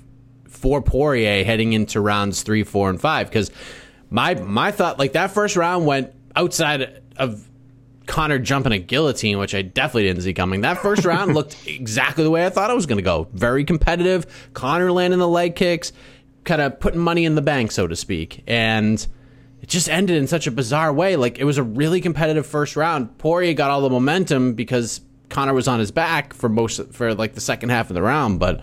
for 0.49 0.81
Poirier 0.81 1.45
heading 1.45 1.75
into 1.75 2.01
rounds 2.01 2.43
3, 2.43 2.63
4 2.65 2.89
and 2.89 2.99
5 2.99 3.31
cuz 3.31 3.51
my 4.09 4.33
my 4.33 4.71
thought 4.71 4.99
like 4.99 5.13
that 5.13 5.31
first 5.31 5.57
round 5.57 5.85
went 5.85 6.15
outside 6.35 7.03
of 7.19 7.47
Conor 8.07 8.39
jumping 8.39 8.73
a 8.73 8.79
guillotine, 8.79 9.39
which 9.39 9.55
I 9.55 9.63
definitely 9.63 10.05
didn't 10.05 10.23
see 10.23 10.35
coming. 10.35 10.63
That 10.63 10.79
first 10.79 11.05
round 11.05 11.35
looked 11.35 11.57
exactly 11.67 12.25
the 12.25 12.31
way 12.31 12.45
I 12.45 12.51
thought 12.51 12.71
it 12.71 12.75
was 12.75 12.87
going 12.87 12.99
to 12.99 13.03
go. 13.03 13.29
Very 13.33 13.65
competitive. 13.65 14.51
Conor 14.53 14.93
landing 14.93 15.21
the 15.21 15.29
leg 15.29 15.55
kicks 15.57 15.93
kind 16.45 16.61
of 16.61 16.79
putting 16.79 17.01
money 17.01 17.25
in 17.25 17.35
the 17.35 17.43
bank, 17.43 17.73
so 17.73 17.87
to 17.87 17.97
speak. 17.97 18.43
And 18.47 19.05
it 19.65 19.69
just 19.69 19.89
ended 19.89 20.17
in 20.17 20.27
such 20.27 20.47
a 20.47 20.51
bizarre 20.51 20.93
way. 20.93 21.17
Like 21.17 21.39
it 21.39 21.45
was 21.45 21.57
a 21.57 21.63
really 21.63 22.01
competitive 22.01 22.47
first 22.47 22.77
round. 22.77 23.17
Poirier 23.19 23.55
got 23.55 23.71
all 23.71 23.81
the 23.81 23.91
momentum 23.91 24.53
because 24.53 25.01
Conor 25.31 25.55
was 25.55 25.67
on 25.69 25.81
his 25.81 25.91
back 25.91 26.35
for 26.35 26.49
most 26.49 26.93
for 26.93 27.15
like 27.15 27.35
the 27.35 27.41
second 27.41 27.71
half 27.71 27.89
of 27.89 27.95
the 27.95 28.03
round. 28.03 28.39
But 28.39 28.61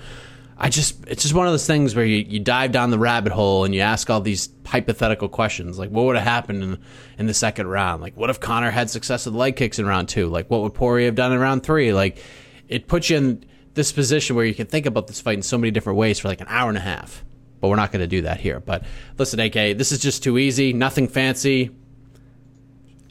I 0.58 0.70
just 0.70 1.04
it's 1.08 1.24
just 1.24 1.34
one 1.34 1.48
of 1.48 1.54
those 1.54 1.66
things 1.66 1.96
where 1.96 2.06
you, 2.06 2.18
you 2.18 2.40
dive 2.40 2.72
down 2.72 2.92
the 2.92 3.00
rabbit 3.00 3.32
hole 3.32 3.66
and 3.66 3.74
you 3.74 3.82
ask 3.82 4.12
all 4.12 4.22
these 4.22 4.50
hypothetical 4.64 5.28
questions 5.28 5.80
like 5.80 5.90
what 5.90 6.06
would 6.06 6.16
have 6.16 6.24
happened 6.24 6.64
in 6.64 6.78
in 7.18 7.26
the 7.26 7.34
second 7.34 7.68
round? 7.68 8.04
Like 8.04 8.16
what 8.16 8.30
if 8.30 8.40
Conor 8.40 8.70
had 8.70 8.90
success 8.92 9.26
with 9.26 9.34
leg 9.34 9.56
kicks 9.56 9.80
in 9.80 9.88
round 9.88 10.08
two? 10.08 10.28
Like 10.28 10.52
what 10.52 10.62
would 10.62 10.76
Poirier 10.76 11.08
have 11.08 11.16
done 11.16 11.34
in 11.34 11.40
round 11.40 11.64
three? 11.64 11.94
Like 11.94 12.24
it 12.68 12.88
puts 12.88 13.10
you 13.10 13.18
in 13.18 13.44
this 13.74 13.92
position 13.92 14.36
where 14.36 14.46
you 14.46 14.54
can 14.54 14.68
think 14.68 14.86
about 14.86 15.08
this 15.08 15.20
fight 15.20 15.38
in 15.38 15.42
so 15.42 15.58
many 15.58 15.72
different 15.72 15.98
ways 15.98 16.20
for 16.20 16.28
like 16.28 16.42
an 16.42 16.48
hour 16.48 16.70
and 16.70 16.78
a 16.78 16.82
half 16.82 17.24
but 17.62 17.70
we're 17.70 17.76
not 17.78 17.92
going 17.92 18.02
to 18.02 18.08
do 18.08 18.24
that 18.24 18.40
here. 18.40 18.60
But 18.60 18.84
listen, 19.18 19.40
AK, 19.40 19.78
this 19.78 19.92
is 19.92 20.00
just 20.00 20.24
too 20.24 20.38
easy, 20.38 20.74
nothing 20.74 21.08
fancy. 21.08 21.70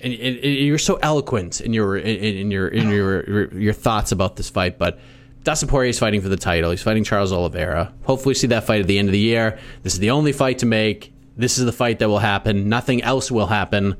And, 0.02 0.12
and, 0.12 0.36
and 0.38 0.54
you're 0.54 0.78
so 0.78 0.96
eloquent 0.96 1.60
in 1.60 1.72
your 1.72 1.96
in, 1.96 2.36
in 2.36 2.50
your 2.50 2.68
in 2.68 2.88
your, 2.88 3.54
your, 3.54 3.72
thoughts 3.72 4.12
about 4.12 4.36
this 4.36 4.48
fight, 4.48 4.78
but 4.78 4.98
Dustin 5.44 5.68
Poirier 5.68 5.90
is 5.90 5.98
fighting 5.98 6.20
for 6.20 6.28
the 6.28 6.36
title. 6.36 6.70
He's 6.70 6.82
fighting 6.82 7.04
Charles 7.04 7.32
Oliveira. 7.32 7.92
Hopefully, 8.04 8.34
see 8.34 8.46
that 8.48 8.64
fight 8.64 8.80
at 8.80 8.86
the 8.86 8.98
end 8.98 9.08
of 9.08 9.12
the 9.12 9.18
year. 9.18 9.58
This 9.82 9.94
is 9.94 9.98
the 9.98 10.10
only 10.10 10.32
fight 10.32 10.58
to 10.58 10.66
make. 10.66 11.12
This 11.36 11.58
is 11.58 11.64
the 11.64 11.72
fight 11.72 11.98
that 12.00 12.08
will 12.08 12.18
happen. 12.18 12.68
Nothing 12.68 13.02
else 13.02 13.30
will 13.30 13.46
happen. 13.46 13.96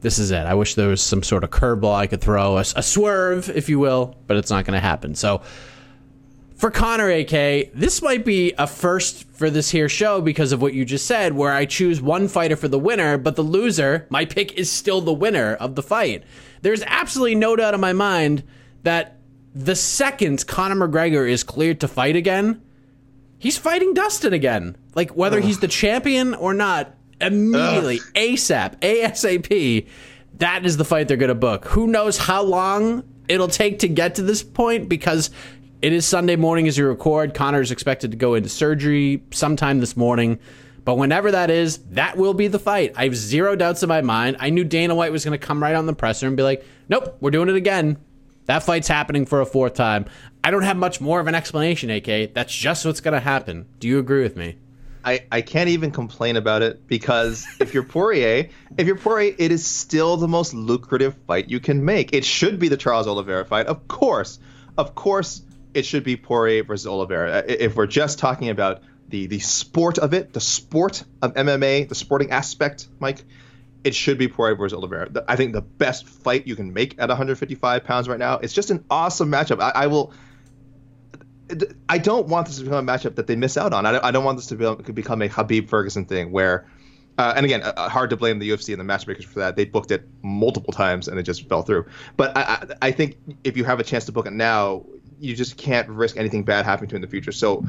This 0.00 0.18
is 0.18 0.30
it. 0.30 0.46
I 0.46 0.54
wish 0.54 0.74
there 0.74 0.88
was 0.88 1.02
some 1.02 1.24
sort 1.24 1.42
of 1.42 1.50
curveball 1.50 1.94
I 1.94 2.06
could 2.06 2.20
throw, 2.20 2.58
a, 2.58 2.60
a 2.60 2.82
swerve, 2.82 3.48
if 3.48 3.68
you 3.68 3.80
will, 3.80 4.16
but 4.28 4.36
it's 4.36 4.50
not 4.50 4.64
going 4.64 4.76
to 4.76 4.80
happen. 4.80 5.16
So 5.16 5.42
for 6.58 6.72
Conor 6.72 7.08
AK, 7.08 7.72
this 7.72 8.02
might 8.02 8.24
be 8.24 8.52
a 8.58 8.66
first 8.66 9.30
for 9.30 9.48
this 9.48 9.70
here 9.70 9.88
show 9.88 10.20
because 10.20 10.50
of 10.50 10.60
what 10.60 10.74
you 10.74 10.84
just 10.84 11.06
said, 11.06 11.32
where 11.32 11.52
I 11.52 11.64
choose 11.64 12.02
one 12.02 12.26
fighter 12.26 12.56
for 12.56 12.66
the 12.66 12.80
winner, 12.80 13.16
but 13.16 13.36
the 13.36 13.42
loser, 13.42 14.08
my 14.10 14.24
pick 14.24 14.54
is 14.54 14.70
still 14.70 15.00
the 15.00 15.12
winner 15.12 15.54
of 15.54 15.76
the 15.76 15.84
fight. 15.84 16.24
There's 16.62 16.82
absolutely 16.84 17.36
no 17.36 17.54
doubt 17.54 17.74
in 17.74 17.80
my 17.80 17.92
mind 17.92 18.42
that 18.82 19.18
the 19.54 19.76
second 19.76 20.48
Conor 20.48 20.88
McGregor 20.88 21.30
is 21.30 21.44
cleared 21.44 21.78
to 21.80 21.88
fight 21.88 22.16
again, 22.16 22.60
he's 23.38 23.56
fighting 23.56 23.94
Dustin 23.94 24.32
again. 24.32 24.76
Like 24.96 25.10
whether 25.10 25.38
Ugh. 25.38 25.44
he's 25.44 25.60
the 25.60 25.68
champion 25.68 26.34
or 26.34 26.54
not, 26.54 26.92
immediately, 27.20 28.00
Ugh. 28.00 28.14
ASAP, 28.16 28.80
ASAP, 28.80 29.86
that 30.38 30.66
is 30.66 30.76
the 30.76 30.84
fight 30.84 31.06
they're 31.06 31.16
going 31.16 31.28
to 31.28 31.36
book. 31.36 31.66
Who 31.66 31.86
knows 31.86 32.18
how 32.18 32.42
long 32.42 33.04
it'll 33.28 33.48
take 33.48 33.80
to 33.80 33.88
get 33.88 34.16
to 34.16 34.22
this 34.22 34.42
point 34.42 34.88
because 34.88 35.30
it 35.80 35.92
is 35.92 36.04
Sunday 36.04 36.36
morning 36.36 36.66
as 36.66 36.76
you 36.76 36.86
record. 36.86 37.34
Conor 37.34 37.60
is 37.60 37.70
expected 37.70 38.10
to 38.10 38.16
go 38.16 38.34
into 38.34 38.48
surgery 38.48 39.22
sometime 39.30 39.78
this 39.78 39.96
morning. 39.96 40.38
But 40.84 40.96
whenever 40.96 41.30
that 41.30 41.50
is, 41.50 41.78
that 41.90 42.16
will 42.16 42.34
be 42.34 42.48
the 42.48 42.58
fight. 42.58 42.94
I 42.96 43.04
have 43.04 43.14
zero 43.14 43.54
doubts 43.54 43.82
in 43.82 43.88
my 43.88 44.00
mind. 44.00 44.38
I 44.40 44.50
knew 44.50 44.64
Dana 44.64 44.94
White 44.94 45.12
was 45.12 45.24
going 45.24 45.38
to 45.38 45.46
come 45.46 45.62
right 45.62 45.74
on 45.74 45.86
the 45.86 45.92
presser 45.92 46.26
and 46.26 46.36
be 46.36 46.42
like, 46.42 46.64
nope, 46.88 47.16
we're 47.20 47.30
doing 47.30 47.48
it 47.48 47.56
again. 47.56 47.98
That 48.46 48.62
fight's 48.62 48.88
happening 48.88 49.26
for 49.26 49.40
a 49.40 49.46
fourth 49.46 49.74
time. 49.74 50.06
I 50.42 50.50
don't 50.50 50.62
have 50.62 50.78
much 50.78 51.00
more 51.00 51.20
of 51.20 51.26
an 51.26 51.34
explanation, 51.34 51.90
AK. 51.90 52.32
That's 52.32 52.54
just 52.54 52.86
what's 52.86 53.00
going 53.00 53.12
to 53.12 53.20
happen. 53.20 53.66
Do 53.78 53.86
you 53.86 53.98
agree 53.98 54.22
with 54.22 54.36
me? 54.36 54.56
I, 55.04 55.24
I 55.30 55.42
can't 55.42 55.68
even 55.68 55.90
complain 55.90 56.36
about 56.36 56.62
it 56.62 56.86
because 56.86 57.46
if 57.60 57.72
you're 57.74 57.84
Poirier, 57.84 58.48
if 58.76 58.86
you're 58.86 58.96
Poirier, 58.96 59.34
it 59.38 59.52
is 59.52 59.66
still 59.66 60.16
the 60.16 60.28
most 60.28 60.54
lucrative 60.54 61.14
fight 61.26 61.50
you 61.50 61.60
can 61.60 61.84
make. 61.84 62.14
It 62.14 62.24
should 62.24 62.58
be 62.58 62.68
the 62.68 62.76
Charles 62.76 63.06
Oliveira 63.06 63.44
fight, 63.44 63.66
of 63.66 63.86
course, 63.86 64.38
of 64.76 64.94
course. 64.94 65.42
It 65.74 65.84
should 65.84 66.04
be 66.04 66.16
Poirier 66.16 66.64
versus 66.64 66.86
Oliveira. 66.86 67.44
If 67.46 67.76
we're 67.76 67.86
just 67.86 68.18
talking 68.18 68.48
about 68.48 68.82
the 69.08 69.26
the 69.26 69.38
sport 69.38 69.98
of 69.98 70.14
it, 70.14 70.32
the 70.32 70.40
sport 70.40 71.04
of 71.22 71.34
MMA, 71.34 71.88
the 71.88 71.94
sporting 71.94 72.30
aspect, 72.30 72.88
Mike, 72.98 73.24
it 73.84 73.94
should 73.94 74.18
be 74.18 74.28
Poirier 74.28 74.56
versus 74.56 74.76
Oliveira. 74.76 75.24
I 75.28 75.36
think 75.36 75.52
the 75.52 75.62
best 75.62 76.08
fight 76.08 76.46
you 76.46 76.56
can 76.56 76.72
make 76.72 76.94
at 76.98 77.08
155 77.08 77.84
pounds 77.84 78.08
right 78.08 78.18
now. 78.18 78.38
It's 78.38 78.52
just 78.52 78.70
an 78.70 78.84
awesome 78.90 79.30
matchup. 79.30 79.60
I, 79.60 79.72
I 79.74 79.86
will. 79.86 80.12
I 81.88 81.96
don't 81.96 82.28
want 82.28 82.46
this 82.46 82.58
to 82.58 82.64
become 82.64 82.86
a 82.86 82.92
matchup 82.92 83.14
that 83.14 83.26
they 83.26 83.34
miss 83.34 83.56
out 83.56 83.72
on. 83.72 83.86
I 83.86 83.92
don't, 83.92 84.04
I 84.04 84.10
don't 84.10 84.24
want 84.24 84.36
this 84.36 84.48
to 84.48 84.56
be, 84.56 84.92
become 84.92 85.22
a 85.22 85.30
Khabib 85.30 85.70
Ferguson 85.70 86.04
thing 86.04 86.30
where, 86.30 86.66
uh, 87.16 87.32
and 87.34 87.46
again, 87.46 87.62
uh, 87.62 87.88
hard 87.88 88.10
to 88.10 88.18
blame 88.18 88.38
the 88.38 88.50
UFC 88.50 88.74
and 88.74 88.78
the 88.78 88.84
matchmakers 88.84 89.24
for 89.24 89.38
that. 89.38 89.56
They 89.56 89.64
booked 89.64 89.90
it 89.90 90.06
multiple 90.20 90.74
times 90.74 91.08
and 91.08 91.18
it 91.18 91.22
just 91.22 91.48
fell 91.48 91.62
through. 91.62 91.86
But 92.18 92.36
I, 92.36 92.66
I 92.82 92.90
think 92.90 93.16
if 93.44 93.56
you 93.56 93.64
have 93.64 93.80
a 93.80 93.82
chance 93.82 94.04
to 94.06 94.12
book 94.12 94.26
it 94.26 94.34
now, 94.34 94.84
you 95.20 95.34
just 95.34 95.56
can't 95.56 95.88
risk 95.88 96.16
anything 96.16 96.44
bad 96.44 96.64
happening 96.64 96.90
to 96.90 96.96
in 96.96 97.02
the 97.02 97.08
future. 97.08 97.32
So, 97.32 97.64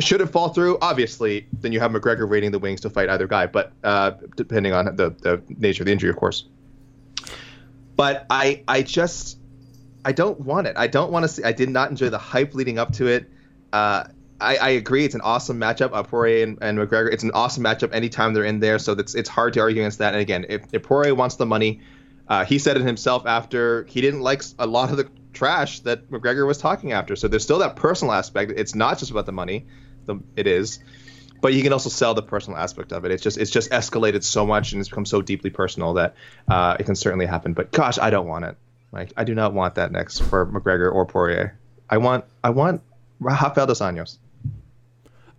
should 0.00 0.20
it 0.20 0.26
fall 0.26 0.48
through, 0.50 0.78
obviously, 0.80 1.46
then 1.60 1.72
you 1.72 1.80
have 1.80 1.90
McGregor 1.90 2.28
waiting 2.28 2.50
the 2.50 2.58
wings 2.58 2.80
to 2.82 2.90
fight 2.90 3.08
either 3.08 3.26
guy. 3.26 3.46
But 3.46 3.72
uh, 3.84 4.12
depending 4.36 4.72
on 4.72 4.96
the, 4.96 5.10
the 5.10 5.42
nature 5.48 5.82
of 5.82 5.86
the 5.86 5.92
injury, 5.92 6.10
of 6.10 6.16
course. 6.16 6.44
But 7.96 8.26
I 8.30 8.62
I 8.66 8.82
just 8.82 9.38
I 10.04 10.12
don't 10.12 10.40
want 10.40 10.66
it. 10.66 10.76
I 10.76 10.86
don't 10.86 11.12
want 11.12 11.24
to 11.24 11.28
see. 11.28 11.44
I 11.44 11.52
did 11.52 11.68
not 11.68 11.90
enjoy 11.90 12.08
the 12.08 12.18
hype 12.18 12.54
leading 12.54 12.78
up 12.78 12.92
to 12.94 13.06
it. 13.06 13.30
Uh, 13.72 14.04
I, 14.40 14.56
I, 14.56 14.68
agree. 14.70 15.04
It's 15.04 15.14
an 15.14 15.20
awesome 15.20 15.60
matchup. 15.60 15.90
Uh, 15.92 16.02
Poirier 16.02 16.44
and, 16.44 16.58
and, 16.62 16.78
McGregor. 16.78 17.12
It's 17.12 17.22
an 17.22 17.30
awesome 17.32 17.62
matchup 17.62 17.92
anytime 17.92 18.32
they're 18.32 18.44
in 18.44 18.58
there. 18.58 18.78
So 18.78 18.92
it's 18.92 19.14
it's 19.14 19.28
hard 19.28 19.52
to 19.54 19.60
argue 19.60 19.82
against 19.82 19.98
that. 19.98 20.14
And 20.14 20.22
again, 20.22 20.46
if, 20.48 20.62
if 20.72 20.82
Poirier 20.82 21.14
wants 21.14 21.36
the 21.36 21.46
money, 21.46 21.82
uh, 22.26 22.44
he 22.44 22.58
said 22.58 22.76
it 22.76 22.82
himself 22.82 23.26
after 23.26 23.84
he 23.84 24.00
didn't 24.00 24.20
like 24.20 24.42
a 24.58 24.66
lot 24.66 24.90
of 24.90 24.96
the 24.96 25.08
trash 25.32 25.80
that 25.80 26.10
McGregor 26.10 26.46
was 26.46 26.58
talking 26.58 26.92
after. 26.92 27.16
So 27.16 27.28
there's 27.28 27.42
still 27.42 27.58
that 27.58 27.76
personal 27.76 28.12
aspect. 28.12 28.52
It's 28.56 28.74
not 28.74 28.98
just 28.98 29.10
about 29.10 29.26
the 29.26 29.32
money. 29.32 29.66
The, 30.06 30.20
it 30.36 30.46
is, 30.46 30.80
but 31.40 31.52
you 31.52 31.62
can 31.62 31.72
also 31.72 31.88
sell 31.88 32.14
the 32.14 32.22
personal 32.22 32.58
aspect 32.58 32.92
of 32.92 33.04
it. 33.04 33.10
It's 33.10 33.22
just 33.22 33.38
it's 33.38 33.50
just 33.50 33.70
escalated 33.70 34.22
so 34.24 34.46
much 34.46 34.72
and 34.72 34.80
it's 34.80 34.88
become 34.88 35.06
so 35.06 35.22
deeply 35.22 35.50
personal 35.50 35.94
that 35.94 36.14
uh, 36.48 36.76
it 36.78 36.84
can 36.84 36.96
certainly 36.96 37.26
happen. 37.26 37.52
But 37.52 37.72
gosh, 37.72 37.98
I 37.98 38.10
don't 38.10 38.26
want 38.26 38.44
it. 38.44 38.56
Like 38.92 39.12
I 39.16 39.24
do 39.24 39.34
not 39.34 39.52
want 39.52 39.76
that 39.76 39.92
next 39.92 40.20
for 40.20 40.46
McGregor 40.46 40.92
or 40.92 41.06
Poirier. 41.06 41.58
I 41.88 41.98
want 41.98 42.24
I 42.42 42.50
want 42.50 42.82
Rafael 43.20 43.66
dos 43.66 43.80
Anjos. 43.80 44.18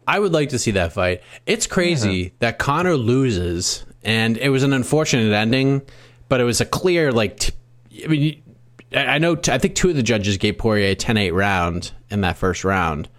I 0.07 0.19
would 0.19 0.31
like 0.31 0.49
to 0.49 0.59
see 0.59 0.71
that 0.71 0.93
fight. 0.93 1.21
It's 1.45 1.67
crazy 1.67 2.17
yeah. 2.17 2.29
that 2.39 2.59
Conor 2.59 2.97
loses, 2.97 3.85
and 4.03 4.37
it 4.37 4.49
was 4.49 4.63
an 4.63 4.73
unfortunate 4.73 5.31
ending, 5.31 5.83
but 6.27 6.41
it 6.41 6.43
was 6.43 6.61
a 6.61 6.65
clear 6.65 7.11
like. 7.11 7.37
T- 7.37 7.53
I 8.03 8.07
mean, 8.07 8.41
I 8.93 9.17
know. 9.19 9.35
T- 9.35 9.51
I 9.51 9.57
think 9.57 9.75
two 9.75 9.89
of 9.89 9.95
the 9.95 10.03
judges 10.03 10.37
gave 10.37 10.57
Poirier 10.57 10.91
a 10.91 10.95
10-8 10.95 11.33
round 11.33 11.91
in 12.09 12.21
that 12.21 12.37
first 12.37 12.63
round. 12.63 13.09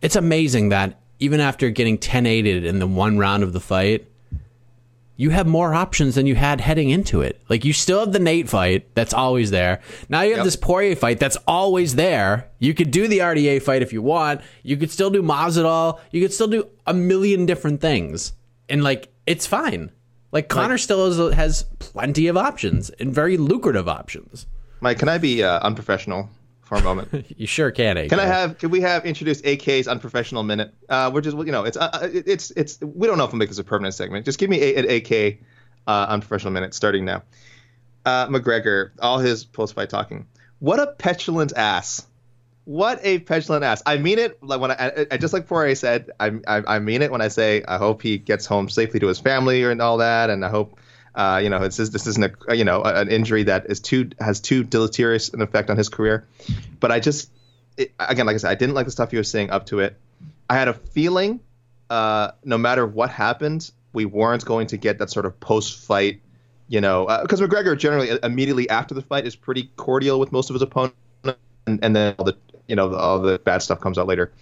It's 0.00 0.16
amazing 0.16 0.70
that 0.70 1.00
even 1.18 1.40
after 1.40 1.68
getting 1.70 1.98
10-8 1.98 2.64
in 2.64 2.78
the 2.78 2.86
one 2.86 3.18
round 3.18 3.42
of 3.42 3.52
the 3.52 3.60
fight, 3.60 4.10
you 5.20 5.28
have 5.28 5.46
more 5.46 5.74
options 5.74 6.14
than 6.14 6.26
you 6.26 6.34
had 6.34 6.62
heading 6.62 6.88
into 6.88 7.20
it. 7.20 7.42
Like 7.50 7.66
you 7.66 7.74
still 7.74 8.00
have 8.00 8.12
the 8.12 8.18
Nate 8.18 8.48
fight 8.48 8.94
that's 8.94 9.12
always 9.12 9.50
there. 9.50 9.82
Now 10.08 10.22
you 10.22 10.30
have 10.30 10.38
yep. 10.38 10.44
this 10.46 10.56
Poirier 10.56 10.96
fight 10.96 11.20
that's 11.20 11.36
always 11.46 11.94
there. 11.94 12.48
You 12.58 12.72
could 12.72 12.90
do 12.90 13.06
the 13.06 13.18
RDA 13.18 13.60
fight 13.60 13.82
if 13.82 13.92
you 13.92 14.00
want. 14.00 14.40
You 14.62 14.78
could 14.78 14.90
still 14.90 15.10
do 15.10 15.22
Masvidal. 15.22 16.00
You 16.10 16.22
could 16.22 16.32
still 16.32 16.46
do 16.46 16.68
a 16.86 16.94
million 16.94 17.44
different 17.44 17.82
things, 17.82 18.32
and 18.70 18.82
like 18.82 19.12
it's 19.26 19.46
fine. 19.46 19.90
Like 20.32 20.48
Conor 20.48 20.74
Mike, 20.74 20.78
still 20.78 21.06
has, 21.06 21.34
has 21.34 21.64
plenty 21.80 22.26
of 22.26 22.38
options 22.38 22.88
and 22.88 23.12
very 23.12 23.36
lucrative 23.36 23.88
options. 23.88 24.46
Mike, 24.80 24.98
can 24.98 25.08
I 25.08 25.18
be 25.18 25.42
uh, 25.42 25.60
unprofessional 25.60 26.30
for 26.62 26.76
a 26.76 26.82
moment? 26.82 27.26
you 27.36 27.46
sure 27.46 27.70
can. 27.70 27.96
AK. 27.96 28.08
Can 28.08 28.20
I 28.20 28.26
have? 28.26 28.58
Can 28.58 28.70
we 28.70 28.80
have 28.80 29.04
introduced 29.04 29.44
AK's 29.44 29.86
unprofessional 29.86 30.42
minute? 30.42 30.74
Uh, 30.88 31.10
we're 31.12 31.20
just 31.20 31.36
you 31.36 31.52
know 31.52 31.64
it's 31.64 31.76
uh, 31.76 31.90
uh 31.92 32.08
it's 32.12 32.50
it's 32.52 32.80
we 32.80 33.06
don't 33.06 33.18
know 33.18 33.24
if 33.24 33.32
we'll 33.32 33.38
make 33.38 33.50
this 33.50 33.58
a 33.58 33.64
permanent 33.64 33.94
segment. 33.94 34.24
Just 34.24 34.38
give 34.38 34.48
me 34.48 34.62
a, 34.62 34.76
an 34.76 34.90
AK 34.90 35.38
uh, 35.86 36.06
unprofessional 36.08 36.52
minute 36.52 36.74
starting 36.74 37.04
now. 37.04 37.22
Uh, 38.06 38.26
McGregor, 38.28 38.92
all 39.00 39.18
his 39.18 39.44
post 39.44 39.74
fight 39.74 39.90
talking. 39.90 40.26
What 40.58 40.80
a 40.80 40.86
petulant 40.86 41.52
ass! 41.54 42.06
What 42.64 43.00
a 43.02 43.18
petulant 43.18 43.64
ass! 43.64 43.82
I 43.84 43.98
mean 43.98 44.18
it. 44.18 44.42
Like 44.42 44.60
when 44.60 44.70
I, 44.70 45.06
I 45.10 45.18
just 45.18 45.34
like 45.34 45.46
Poirier 45.46 45.74
said, 45.74 46.10
I, 46.18 46.32
I 46.48 46.62
I 46.66 46.78
mean 46.78 47.02
it 47.02 47.10
when 47.10 47.20
I 47.20 47.28
say 47.28 47.62
I 47.68 47.76
hope 47.76 48.00
he 48.00 48.16
gets 48.16 48.46
home 48.46 48.70
safely 48.70 49.00
to 49.00 49.08
his 49.08 49.18
family 49.18 49.62
and 49.64 49.82
all 49.82 49.98
that, 49.98 50.30
and 50.30 50.42
I 50.42 50.48
hope 50.48 50.79
uh, 51.14 51.40
you 51.42 51.50
know, 51.50 51.62
it's 51.62 51.76
this 51.76 52.06
isn't 52.06 52.34
a 52.48 52.54
you 52.56 52.64
know 52.64 52.82
an 52.82 53.08
injury 53.08 53.44
that 53.44 53.66
is 53.68 53.80
too 53.80 54.10
has 54.20 54.40
too 54.40 54.62
deleterious 54.64 55.28
an 55.30 55.42
effect 55.42 55.70
on 55.70 55.76
his 55.76 55.88
career. 55.88 56.26
But 56.78 56.92
I 56.92 57.00
just 57.00 57.30
it, 57.76 57.92
again, 57.98 58.26
like 58.26 58.34
I 58.34 58.38
said, 58.38 58.50
I 58.50 58.54
didn't 58.54 58.74
like 58.74 58.86
the 58.86 58.92
stuff 58.92 59.10
he 59.10 59.16
was 59.16 59.30
saying 59.30 59.50
up 59.50 59.66
to 59.66 59.80
it. 59.80 59.96
I 60.48 60.54
had 60.54 60.68
a 60.68 60.74
feeling, 60.74 61.40
uh, 61.88 62.32
no 62.44 62.58
matter 62.58 62.86
what 62.86 63.10
happened, 63.10 63.70
we 63.92 64.04
weren't 64.04 64.44
going 64.44 64.68
to 64.68 64.76
get 64.76 64.98
that 64.98 65.10
sort 65.10 65.26
of 65.26 65.38
post-fight, 65.40 66.20
you 66.68 66.80
know, 66.80 67.06
because 67.22 67.40
uh, 67.40 67.46
McGregor 67.46 67.76
generally 67.76 68.10
immediately 68.22 68.68
after 68.68 68.94
the 68.94 69.02
fight 69.02 69.26
is 69.26 69.34
pretty 69.34 69.70
cordial 69.76 70.20
with 70.20 70.32
most 70.32 70.50
of 70.50 70.54
his 70.54 70.62
opponents, 70.62 70.96
and, 71.66 71.84
and 71.84 71.96
then 71.96 72.14
all 72.18 72.24
the 72.24 72.36
you 72.68 72.76
know 72.76 72.94
all 72.94 73.18
the 73.18 73.38
bad 73.38 73.62
stuff 73.62 73.80
comes 73.80 73.98
out 73.98 74.06
later. 74.06 74.32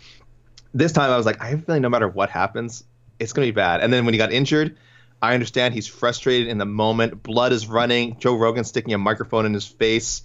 This 0.74 0.92
time 0.92 1.10
I 1.10 1.16
was 1.16 1.24
like, 1.24 1.40
I 1.40 1.48
have 1.48 1.60
a 1.60 1.62
feeling 1.62 1.80
no 1.80 1.88
matter 1.88 2.08
what 2.08 2.28
happens, 2.28 2.84
it's 3.18 3.32
going 3.32 3.46
to 3.46 3.52
be 3.52 3.56
bad. 3.56 3.80
And 3.80 3.90
then 3.90 4.04
when 4.04 4.12
he 4.12 4.18
got 4.18 4.32
injured, 4.32 4.76
I 5.20 5.34
understand 5.34 5.74
he's 5.74 5.86
frustrated 5.86 6.48
in 6.48 6.58
the 6.58 6.66
moment. 6.66 7.22
Blood 7.22 7.52
is 7.52 7.66
running. 7.66 8.18
Joe 8.20 8.36
Rogan 8.36 8.64
sticking 8.64 8.94
a 8.94 8.98
microphone 8.98 9.46
in 9.46 9.54
his 9.54 9.66
face. 9.66 10.22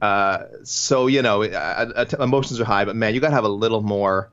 Uh, 0.00 0.44
so 0.62 1.06
you 1.06 1.22
know, 1.22 1.42
emotions 1.42 2.60
are 2.60 2.64
high, 2.64 2.84
but 2.84 2.96
man, 2.96 3.14
you 3.14 3.20
gotta 3.20 3.34
have 3.34 3.44
a 3.44 3.48
little 3.48 3.80
more. 3.80 4.30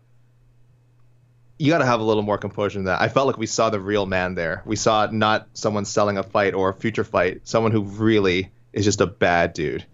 You 1.58 1.72
gotta 1.72 1.86
have 1.86 2.00
a 2.00 2.04
little 2.04 2.24
more 2.24 2.38
composure 2.38 2.80
than 2.80 2.86
that. 2.86 3.02
I 3.02 3.08
felt 3.08 3.28
like 3.28 3.38
we 3.38 3.46
saw 3.46 3.70
the 3.70 3.80
real 3.80 4.06
man 4.06 4.36
there. 4.36 4.62
We 4.66 4.76
saw 4.76 5.08
not 5.12 5.48
someone 5.54 5.86
selling 5.86 6.18
a 6.18 6.24
fight 6.24 6.54
or 6.54 6.70
a 6.70 6.74
future 6.74 7.04
fight, 7.04 7.48
someone 7.48 7.72
who 7.72 7.82
really 7.84 8.52
is 8.74 8.86
just 8.86 9.02
a 9.02 9.08
bad 9.08 9.54
dude, 9.54 9.86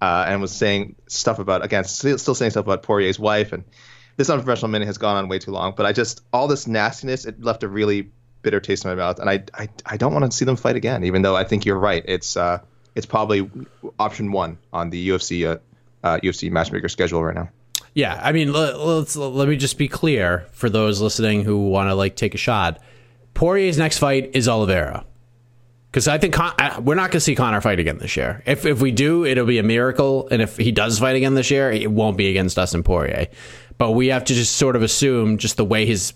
uh, 0.00 0.26
and 0.28 0.40
was 0.40 0.52
saying 0.52 0.94
stuff 1.08 1.38
about 1.38 1.64
again, 1.64 1.84
still 1.84 2.18
saying 2.18 2.52
stuff 2.52 2.64
about 2.64 2.82
Poirier's 2.82 3.18
wife, 3.18 3.52
and 3.52 3.64
this 4.16 4.30
unprofessional 4.30 4.70
minute 4.70 4.86
has 4.86 4.98
gone 4.98 5.16
on 5.16 5.28
way 5.28 5.38
too 5.40 5.50
long. 5.50 5.74
But 5.76 5.86
I 5.86 5.92
just 5.92 6.22
all 6.32 6.46
this 6.46 6.66
nastiness, 6.66 7.24
it 7.24 7.42
left 7.42 7.64
a 7.64 7.68
really 7.68 8.12
bitter 8.46 8.60
taste 8.60 8.84
in 8.84 8.90
my 8.92 8.94
mouth, 8.94 9.18
and 9.18 9.28
I 9.28 9.42
I, 9.54 9.68
I 9.84 9.96
don't 9.96 10.12
want 10.12 10.30
to 10.30 10.36
see 10.36 10.44
them 10.44 10.56
fight 10.56 10.76
again. 10.76 11.02
Even 11.02 11.22
though 11.22 11.34
I 11.34 11.42
think 11.42 11.66
you're 11.66 11.78
right, 11.78 12.04
it's 12.06 12.36
uh 12.36 12.60
it's 12.94 13.06
probably 13.06 13.50
option 13.98 14.30
one 14.30 14.58
on 14.72 14.90
the 14.90 15.08
UFC 15.08 15.46
uh, 15.46 15.58
uh, 16.06 16.20
UFC 16.22 16.50
matchmaker 16.50 16.88
schedule 16.88 17.24
right 17.24 17.34
now. 17.34 17.48
Yeah, 17.92 18.20
I 18.22 18.32
mean, 18.32 18.52
let, 18.52 18.78
let's 18.78 19.16
let 19.16 19.48
me 19.48 19.56
just 19.56 19.78
be 19.78 19.88
clear 19.88 20.46
for 20.52 20.70
those 20.70 21.00
listening 21.00 21.42
who 21.42 21.68
want 21.68 21.90
to 21.90 21.94
like 21.94 22.14
take 22.14 22.34
a 22.34 22.38
shot. 22.38 22.80
Poirier's 23.34 23.78
next 23.78 23.98
fight 23.98 24.30
is 24.34 24.48
Oliveira. 24.48 25.04
Because 25.90 26.08
I 26.08 26.18
think 26.18 26.34
Con- 26.34 26.84
we're 26.84 26.94
not 26.94 27.10
going 27.10 27.12
to 27.12 27.20
see 27.20 27.34
Conor 27.34 27.62
fight 27.62 27.80
again 27.80 27.98
this 27.98 28.16
year. 28.16 28.42
If 28.44 28.66
if 28.66 28.82
we 28.82 28.92
do, 28.92 29.24
it'll 29.24 29.46
be 29.46 29.58
a 29.58 29.62
miracle. 29.62 30.28
And 30.30 30.42
if 30.42 30.56
he 30.58 30.70
does 30.70 30.98
fight 30.98 31.16
again 31.16 31.34
this 31.34 31.50
year, 31.50 31.72
it 31.72 31.90
won't 31.90 32.18
be 32.18 32.28
against 32.28 32.56
Dustin 32.56 32.82
Poirier. 32.82 33.28
But 33.78 33.92
we 33.92 34.08
have 34.08 34.24
to 34.24 34.34
just 34.34 34.56
sort 34.56 34.76
of 34.76 34.82
assume 34.82 35.38
just 35.38 35.56
the 35.56 35.64
way 35.64 35.86
his 35.86 36.12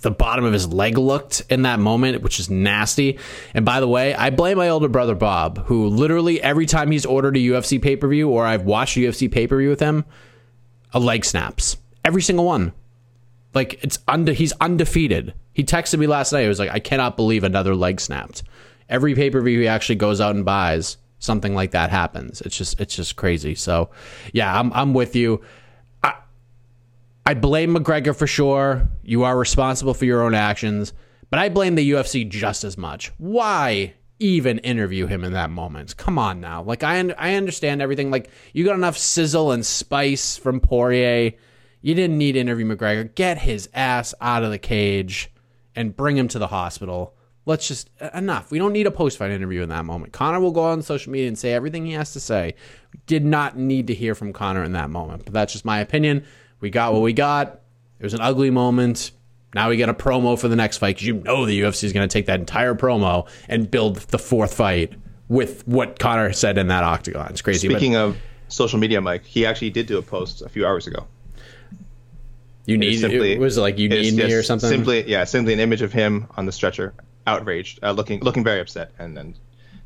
the 0.00 0.10
bottom 0.10 0.44
of 0.44 0.52
his 0.52 0.68
leg 0.72 0.96
looked 0.96 1.42
in 1.50 1.62
that 1.62 1.78
moment, 1.78 2.22
which 2.22 2.40
is 2.40 2.48
nasty. 2.48 3.18
And 3.54 3.64
by 3.64 3.80
the 3.80 3.88
way, 3.88 4.14
I 4.14 4.30
blame 4.30 4.58
my 4.58 4.68
older 4.68 4.88
brother 4.88 5.14
Bob, 5.14 5.66
who 5.66 5.88
literally 5.88 6.40
every 6.40 6.66
time 6.66 6.90
he's 6.90 7.06
ordered 7.06 7.36
a 7.36 7.40
UFC 7.40 7.80
pay 7.80 7.96
per 7.96 8.08
view 8.08 8.30
or 8.30 8.46
I've 8.46 8.62
watched 8.62 8.96
a 8.96 9.00
UFC 9.00 9.30
pay 9.30 9.46
per 9.46 9.58
view 9.58 9.68
with 9.68 9.80
him, 9.80 10.04
a 10.92 11.00
leg 11.00 11.24
snaps. 11.24 11.76
Every 12.04 12.22
single 12.22 12.44
one. 12.44 12.72
Like 13.52 13.82
it's 13.82 13.98
unde- 14.08 14.28
he's 14.36 14.52
undefeated. 14.60 15.34
He 15.52 15.64
texted 15.64 15.98
me 15.98 16.06
last 16.06 16.32
night. 16.32 16.42
He 16.42 16.48
was 16.48 16.58
like, 16.58 16.70
I 16.70 16.78
cannot 16.78 17.16
believe 17.16 17.44
another 17.44 17.74
leg 17.74 18.00
snapped. 18.00 18.42
Every 18.88 19.14
pay 19.14 19.30
per 19.30 19.40
view 19.40 19.60
he 19.60 19.68
actually 19.68 19.96
goes 19.96 20.20
out 20.20 20.34
and 20.34 20.44
buys, 20.44 20.96
something 21.18 21.54
like 21.54 21.72
that 21.72 21.90
happens. 21.90 22.40
It's 22.40 22.56
just 22.56 22.80
it's 22.80 22.96
just 22.96 23.16
crazy. 23.16 23.54
So 23.54 23.90
yeah, 24.32 24.58
I'm 24.58 24.72
I'm 24.72 24.94
with 24.94 25.14
you. 25.14 25.42
I 27.30 27.34
blame 27.34 27.76
McGregor 27.76 28.16
for 28.16 28.26
sure. 28.26 28.88
You 29.04 29.22
are 29.22 29.38
responsible 29.38 29.94
for 29.94 30.04
your 30.04 30.24
own 30.24 30.34
actions, 30.34 30.92
but 31.30 31.38
I 31.38 31.48
blame 31.48 31.76
the 31.76 31.92
UFC 31.92 32.28
just 32.28 32.64
as 32.64 32.76
much. 32.76 33.12
Why 33.18 33.94
even 34.18 34.58
interview 34.58 35.06
him 35.06 35.22
in 35.22 35.34
that 35.34 35.48
moment? 35.48 35.96
Come 35.96 36.18
on 36.18 36.40
now. 36.40 36.64
Like 36.64 36.82
I 36.82 36.98
I 37.16 37.34
understand 37.34 37.80
everything. 37.82 38.10
Like 38.10 38.30
you 38.52 38.64
got 38.64 38.74
enough 38.74 38.98
sizzle 38.98 39.52
and 39.52 39.64
spice 39.64 40.36
from 40.36 40.58
Poirier. 40.58 41.34
You 41.82 41.94
didn't 41.94 42.18
need 42.18 42.32
to 42.32 42.40
interview 42.40 42.66
McGregor. 42.66 43.14
Get 43.14 43.38
his 43.38 43.68
ass 43.74 44.12
out 44.20 44.42
of 44.42 44.50
the 44.50 44.58
cage 44.58 45.30
and 45.76 45.94
bring 45.94 46.16
him 46.16 46.26
to 46.26 46.40
the 46.40 46.48
hospital. 46.48 47.14
Let's 47.46 47.68
just 47.68 47.90
enough. 48.12 48.50
We 48.50 48.58
don't 48.58 48.72
need 48.72 48.88
a 48.88 48.90
post 48.90 49.18
fight 49.18 49.30
interview 49.30 49.62
in 49.62 49.68
that 49.68 49.84
moment. 49.84 50.12
Conor 50.12 50.40
will 50.40 50.50
go 50.50 50.64
on 50.64 50.82
social 50.82 51.12
media 51.12 51.28
and 51.28 51.38
say 51.38 51.52
everything 51.52 51.86
he 51.86 51.92
has 51.92 52.12
to 52.14 52.18
say. 52.18 52.56
did 53.06 53.24
not 53.24 53.56
need 53.56 53.86
to 53.86 53.94
hear 53.94 54.16
from 54.16 54.32
Conor 54.32 54.64
in 54.64 54.72
that 54.72 54.90
moment. 54.90 55.26
But 55.26 55.32
that's 55.32 55.52
just 55.52 55.64
my 55.64 55.78
opinion. 55.78 56.24
We 56.60 56.70
got 56.70 56.92
what 56.92 57.02
we 57.02 57.12
got. 57.12 57.60
It 57.98 58.04
was 58.04 58.14
an 58.14 58.20
ugly 58.20 58.50
moment. 58.50 59.10
Now 59.54 59.68
we 59.68 59.76
get 59.76 59.88
a 59.88 59.94
promo 59.94 60.38
for 60.38 60.48
the 60.48 60.56
next 60.56 60.78
fight 60.78 60.96
because 60.96 61.06
you 61.06 61.14
know 61.14 61.44
the 61.44 61.60
UFC 61.60 61.84
is 61.84 61.92
going 61.92 62.08
to 62.08 62.12
take 62.12 62.26
that 62.26 62.38
entire 62.38 62.74
promo 62.74 63.28
and 63.48 63.70
build 63.70 63.96
the 63.96 64.18
fourth 64.18 64.54
fight 64.54 64.92
with 65.28 65.66
what 65.66 65.98
Conor 65.98 66.32
said 66.32 66.58
in 66.58 66.68
that 66.68 66.84
octagon. 66.84 67.28
It's 67.30 67.42
crazy. 67.42 67.68
Speaking 67.68 67.92
but, 67.92 68.00
of 68.00 68.18
social 68.48 68.78
media, 68.78 69.00
Mike, 69.00 69.24
he 69.24 69.46
actually 69.46 69.70
did 69.70 69.86
do 69.86 69.98
a 69.98 70.02
post 70.02 70.42
a 70.42 70.48
few 70.48 70.66
hours 70.66 70.86
ago. 70.86 71.06
You 72.66 72.78
need 72.78 72.98
simply, 72.98 73.32
it 73.32 73.40
was 73.40 73.58
like 73.58 73.78
you 73.78 73.88
need 73.88 74.14
me 74.14 74.32
or 74.32 74.42
something. 74.42 74.68
Simply, 74.68 75.08
yeah, 75.08 75.24
simply 75.24 75.52
an 75.52 75.60
image 75.60 75.82
of 75.82 75.92
him 75.92 76.28
on 76.36 76.46
the 76.46 76.52
stretcher, 76.52 76.94
outraged, 77.26 77.80
uh, 77.82 77.90
looking 77.90 78.20
looking 78.20 78.44
very 78.44 78.60
upset, 78.60 78.92
and 78.98 79.16
then 79.16 79.34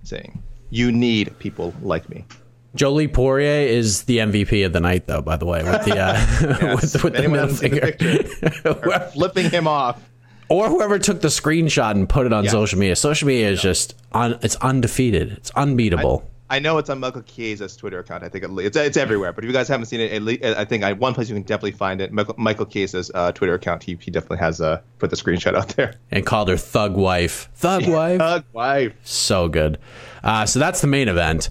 saying, 0.02 0.42
"You 0.68 0.92
need 0.92 1.38
people 1.38 1.72
like 1.80 2.08
me." 2.10 2.26
Jolie 2.74 3.08
Poirier 3.08 3.68
is 3.68 4.04
the 4.04 4.18
MVP 4.18 4.66
of 4.66 4.72
the 4.72 4.80
night, 4.80 5.06
though. 5.06 5.22
By 5.22 5.36
the 5.36 5.46
way, 5.46 5.62
with 5.62 5.84
the 5.84 5.92
uh, 5.92 6.12
yes. 6.60 6.94
with, 6.94 7.04
with 7.04 7.12
the 7.14 7.28
middle 7.28 7.48
finger, 7.48 7.92
the 7.92 9.10
flipping 9.14 9.50
him 9.50 9.68
off, 9.68 10.02
or 10.48 10.68
whoever 10.68 10.98
took 10.98 11.20
the 11.20 11.28
screenshot 11.28 11.92
and 11.92 12.08
put 12.08 12.26
it 12.26 12.32
on 12.32 12.44
yeah. 12.44 12.50
social 12.50 12.78
media. 12.78 12.96
Social 12.96 13.28
media 13.28 13.50
is 13.50 13.60
yeah. 13.60 13.70
just 13.70 13.94
un, 14.12 14.38
it's 14.42 14.56
undefeated. 14.56 15.32
It's 15.32 15.50
unbeatable. 15.52 16.28
I, 16.50 16.56
I, 16.56 16.58
know 16.58 16.78
it's 16.78 16.90
on 16.90 16.98
Michael 16.98 17.22
Chiesa's 17.22 17.76
Twitter 17.76 18.00
account. 18.00 18.24
I 18.24 18.28
think 18.28 18.44
it's 18.44 18.76
it's 18.76 18.96
everywhere. 18.96 19.32
But 19.32 19.44
if 19.44 19.48
you 19.48 19.54
guys 19.54 19.68
haven't 19.68 19.86
seen 19.86 20.00
it, 20.00 20.44
I 20.44 20.64
think 20.64 20.82
I, 20.82 20.92
one 20.92 21.14
place 21.14 21.28
you 21.28 21.36
can 21.36 21.44
definitely 21.44 21.72
find 21.72 22.00
it. 22.00 22.12
Michael, 22.12 22.34
Michael 22.36 22.66
Chiesa's 22.66 23.10
uh, 23.14 23.30
Twitter 23.30 23.54
account. 23.54 23.84
He, 23.84 23.96
he 24.00 24.10
definitely 24.10 24.38
has 24.38 24.60
uh, 24.60 24.80
put 24.98 25.10
the 25.10 25.16
screenshot 25.16 25.54
out 25.54 25.68
there 25.70 25.94
and 26.10 26.26
called 26.26 26.48
her 26.48 26.56
thug 26.56 26.96
wife. 26.96 27.48
Thug 27.54 27.86
wife. 27.86 28.18
thug 28.18 28.44
wife. 28.52 28.94
So 29.04 29.48
good. 29.48 29.78
Uh, 30.24 30.44
so 30.44 30.58
that's 30.58 30.80
the 30.80 30.88
main 30.88 31.08
event. 31.08 31.50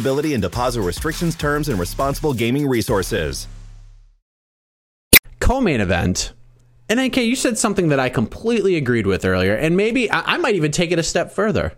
eligibility 0.01 0.33
and 0.33 0.41
deposit 0.41 0.81
restrictions, 0.81 1.35
terms, 1.35 1.69
and 1.69 1.79
responsible 1.79 2.33
gaming 2.33 2.67
resources. 2.67 3.47
Co 5.39 5.61
main 5.61 5.81
event. 5.81 6.33
And 6.89 6.99
AK, 6.99 7.17
you 7.17 7.35
said 7.35 7.57
something 7.57 7.89
that 7.89 7.99
I 7.99 8.09
completely 8.09 8.75
agreed 8.75 9.07
with 9.07 9.23
earlier, 9.23 9.55
and 9.55 9.77
maybe 9.77 10.11
I, 10.11 10.35
I 10.35 10.37
might 10.37 10.55
even 10.55 10.71
take 10.71 10.91
it 10.91 10.99
a 10.99 11.03
step 11.03 11.31
further. 11.31 11.73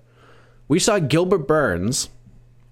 We 0.68 0.80
saw 0.80 1.00
Gilbert 1.00 1.48
Burns, 1.48 2.10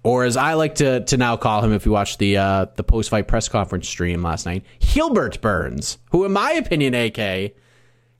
or 0.02 0.24
as 0.24 0.36
I 0.36 0.54
like 0.54 0.76
to, 0.76 1.04
to 1.04 1.16
now 1.16 1.36
call 1.36 1.62
him 1.62 1.72
if 1.72 1.86
you 1.86 1.92
watched 1.92 2.18
the 2.18 2.38
uh, 2.38 2.66
the 2.74 2.82
post 2.82 3.10
fight 3.10 3.28
press 3.28 3.48
conference 3.48 3.88
stream 3.88 4.22
last 4.22 4.46
night, 4.46 4.64
Hilbert 4.80 5.40
Burns, 5.40 5.98
who, 6.10 6.24
in 6.24 6.32
my 6.32 6.52
opinion, 6.52 6.94
AK, 6.94 7.54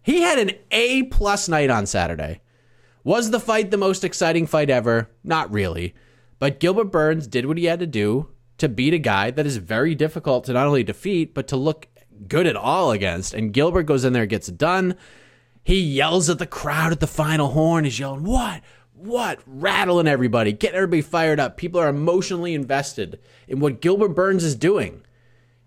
he 0.03 0.21
had 0.21 0.39
an 0.39 0.53
A 0.71 1.05
plus 1.05 1.49
night 1.49 1.71
on 1.71 1.87
Saturday. 1.87 2.41
Was 3.05 3.31
the 3.31 3.41
fight 3.41 3.73
the 3.73 3.77
most 3.77 4.05
exciting 4.05 4.47
fight 4.47 4.71
ever? 4.71 5.11
Not 5.25 5.51
really. 5.51 5.95
But 6.43 6.59
Gilbert 6.59 6.87
Burns 6.87 7.29
did 7.29 7.47
what 7.47 7.57
he 7.57 7.67
had 7.67 7.79
to 7.79 7.87
do 7.87 8.29
to 8.59 8.69
beat 8.69 8.95
a 8.95 8.99
guy 8.99 9.31
that 9.31 9.47
is 9.47 9.59
very 9.59 9.95
difficult 9.95 10.43
to 10.47 10.53
not 10.53 10.67
only 10.67 10.83
defeat, 10.83 11.35
but 11.35 11.47
to 11.47 11.57
look 11.57 11.87
good 12.27 12.49
at 12.49 12.57
all 12.57 12.91
against. 12.91 13.33
And 13.33 13.53
Gilbert 13.53 13.85
goes 13.85 14.05
in 14.05 14.13
there, 14.13 14.27
gets 14.27 14.49
it 14.49 14.59
done. 14.59 14.97
He 15.63 15.79
yells 15.79 16.29
at 16.29 16.41
the 16.41 16.47
crowd 16.49 16.91
at 16.91 16.99
the 16.99 17.07
final 17.07 17.51
horn. 17.51 17.85
He's 17.85 18.01
yelling, 18.01 18.25
What? 18.25 18.61
What? 18.93 19.39
Rattling 19.47 20.09
everybody, 20.09 20.51
getting 20.51 20.75
everybody 20.75 21.03
fired 21.03 21.39
up. 21.39 21.57
People 21.57 21.79
are 21.79 21.89
emotionally 21.89 22.55
invested 22.55 23.21
in 23.47 23.61
what 23.61 23.81
Gilbert 23.81 24.09
Burns 24.09 24.43
is 24.43 24.57
doing. 24.57 25.05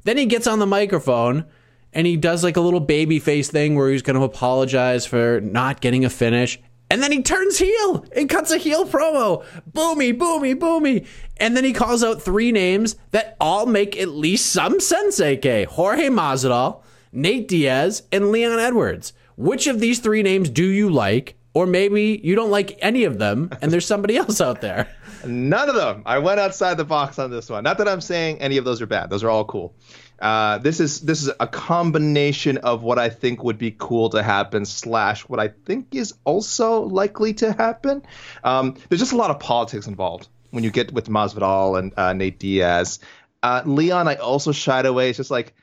Then 0.04 0.18
he 0.18 0.26
gets 0.26 0.46
on 0.46 0.60
the 0.60 0.66
microphone 0.66 1.46
and 1.94 2.06
he 2.06 2.18
does 2.18 2.44
like 2.44 2.58
a 2.58 2.62
little 2.62 2.82
baby 2.82 3.20
face 3.20 3.50
thing 3.50 3.76
where 3.76 3.92
he's 3.92 4.02
going 4.02 4.18
to 4.18 4.24
apologize 4.24 5.06
for 5.06 5.40
not 5.40 5.80
getting 5.80 6.04
a 6.04 6.10
finish. 6.10 6.60
And 6.90 7.02
then 7.02 7.12
he 7.12 7.22
turns 7.22 7.58
heel 7.58 8.06
and 8.16 8.30
cuts 8.30 8.52
a 8.52 8.58
heel 8.58 8.86
promo. 8.86 9.44
Boomy, 9.72 10.18
boomy, 10.18 10.56
boomy. 10.56 11.08
And 11.38 11.58
then 11.58 11.64
he 11.64 11.74
calls 11.74 12.04
out 12.04 12.22
three 12.22 12.52
names 12.52 12.96
that 13.12 13.36
all 13.40 13.66
make 13.66 14.00
at 14.00 14.10
least 14.10 14.52
some 14.52 14.80
sense, 14.80 15.20
AK. 15.20 15.68
Jorge 15.68 16.08
Masvidal, 16.10 16.84
Nate 17.12 17.48
Diaz, 17.48 18.04
and 18.12 18.32
Leon 18.32 18.60
Edwards. 18.60 19.14
Which 19.36 19.68
of 19.68 19.80
these 19.80 20.00
three 20.00 20.24
names 20.24 20.50
do 20.50 20.66
you 20.66 20.90
like? 20.90 21.36
Or 21.54 21.66
maybe 21.66 22.20
you 22.24 22.36
don't 22.36 22.52
like 22.52 22.78
any 22.82 23.06
of 23.06 23.18
them 23.18 23.50
and 23.62 23.72
there's 23.72 23.86
somebody 23.86 24.18
else 24.18 24.40
out 24.42 24.62
there. 24.62 24.88
None 25.26 25.70
of 25.70 25.76
them. 25.76 26.04
I 26.06 26.20
went 26.20 26.40
outside 26.40 26.76
the 26.78 26.86
box 26.86 27.18
on 27.18 27.32
this 27.32 27.50
one. 27.50 27.64
Not 27.64 27.78
that 27.80 27.88
I'm 27.88 28.02
saying 28.02 28.40
any 28.42 28.58
of 28.58 28.66
those 28.66 28.82
are 28.82 28.86
bad. 28.86 29.10
Those 29.10 29.24
are 29.24 29.30
all 29.30 29.46
cool. 29.46 29.74
Uh, 30.20 30.58
this 30.60 30.80
is 30.80 31.02
this 31.02 31.22
is 31.22 31.32
a 31.40 31.48
combination 31.48 32.58
of 32.60 32.84
what 32.84 32.98
I 32.98 33.10
think 33.10 33.44
would 33.44 33.58
be 33.58 33.76
cool 33.78 34.10
to 34.12 34.24
happen 34.24 34.66
slash 34.66 35.22
what 35.24 35.40
I 35.40 35.50
think 35.50 35.94
is 35.94 36.14
also 36.24 36.84
likely 36.84 37.34
to 37.36 37.52
happen. 37.52 38.04
Um, 38.44 38.76
there's 38.90 39.02
just 39.02 39.14
a 39.14 39.18
lot 39.18 39.32
of 39.32 39.40
politics 39.40 39.88
involved 39.88 40.30
when 40.52 40.64
you 40.64 40.72
get 40.72 40.94
with 40.94 41.10
Masvidal 41.10 41.78
and 41.78 41.94
uh, 41.98 42.14
Nate 42.14 42.40
Diaz. 42.40 43.00
Uh, 43.44 43.62
Leon, 43.66 44.08
I 44.08 44.16
also 44.16 44.52
shied 44.52 44.86
away. 44.86 45.10
It's 45.10 45.18
just 45.18 45.32
like 45.32 45.54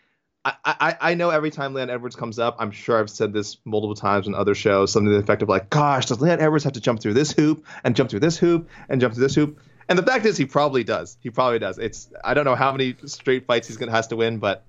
I, 0.44 0.54
I, 0.64 0.96
I 1.00 1.14
know 1.14 1.30
every 1.30 1.50
time 1.50 1.72
Leon 1.72 1.88
Edwards 1.88 2.16
comes 2.16 2.38
up, 2.38 2.56
I'm 2.58 2.72
sure 2.72 2.98
I've 2.98 3.10
said 3.10 3.32
this 3.32 3.58
multiple 3.64 3.94
times 3.94 4.26
in 4.26 4.34
other 4.34 4.54
shows, 4.56 4.92
something 4.92 5.10
to 5.10 5.16
the 5.16 5.22
effect 5.22 5.42
of 5.42 5.48
like, 5.48 5.70
gosh, 5.70 6.06
does 6.06 6.20
Leon 6.20 6.40
Edwards 6.40 6.64
have 6.64 6.72
to 6.72 6.80
jump 6.80 7.00
through 7.00 7.14
this 7.14 7.30
hoop 7.30 7.64
and 7.84 7.94
jump 7.94 8.10
through 8.10 8.20
this 8.20 8.38
hoop 8.38 8.68
and 8.88 9.00
jump 9.00 9.14
through 9.14 9.22
this 9.22 9.34
hoop? 9.34 9.60
And 9.92 9.98
the 9.98 10.10
fact 10.10 10.24
is, 10.24 10.38
he 10.38 10.46
probably 10.46 10.84
does. 10.84 11.18
He 11.20 11.28
probably 11.28 11.58
does. 11.58 11.76
It's 11.76 12.08
I 12.24 12.32
don't 12.32 12.46
know 12.46 12.54
how 12.54 12.72
many 12.72 12.96
straight 13.04 13.44
fights 13.44 13.68
he's 13.68 13.76
gonna 13.76 13.92
has 13.92 14.06
to 14.06 14.16
win, 14.16 14.38
but 14.38 14.64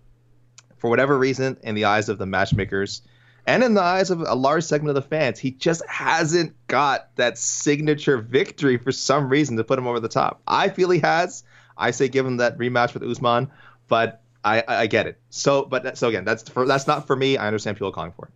for 0.76 0.90
whatever 0.90 1.18
reason, 1.18 1.56
in 1.64 1.76
the 1.76 1.86
eyes 1.86 2.10
of 2.10 2.18
the 2.18 2.26
matchmakers 2.26 3.04
and 3.48 3.64
in 3.64 3.74
the 3.74 3.82
eyes 3.82 4.12
of 4.12 4.20
a 4.20 4.36
large 4.36 4.66
segment 4.66 4.90
of 4.90 5.02
the 5.02 5.10
fans, 5.10 5.40
he 5.40 5.52
just 5.52 5.82
hasn't 5.88 6.54
got 6.68 7.16
that 7.16 7.38
signature 7.38 8.18
victory 8.18 8.76
for 8.76 8.92
some 8.92 9.30
reason 9.30 9.56
to 9.56 9.64
put 9.64 9.80
him 9.80 9.88
over 9.88 10.02
the 10.02 10.10
top. 10.10 10.42
I 10.46 10.68
feel 10.68 10.90
he 10.90 11.00
has. 11.00 11.46
I 11.78 11.92
say 11.92 12.10
give 12.10 12.26
him 12.26 12.36
that 12.38 12.58
rematch 12.58 12.94
with 12.94 13.04
Usman, 13.04 13.50
but 13.88 14.22
I, 14.44 14.62
I 14.68 14.88
get 14.88 15.08
it. 15.08 15.22
So, 15.30 15.64
but 15.64 15.98
so 15.98 16.10
again, 16.10 16.26
that's 16.26 16.50
for, 16.50 16.68
that's 16.68 16.86
not 16.86 17.08
for 17.08 17.16
me. 17.16 17.38
I 17.38 17.48
understand 17.48 17.78
people 17.78 17.94
calling 17.94 18.12
for 18.12 18.30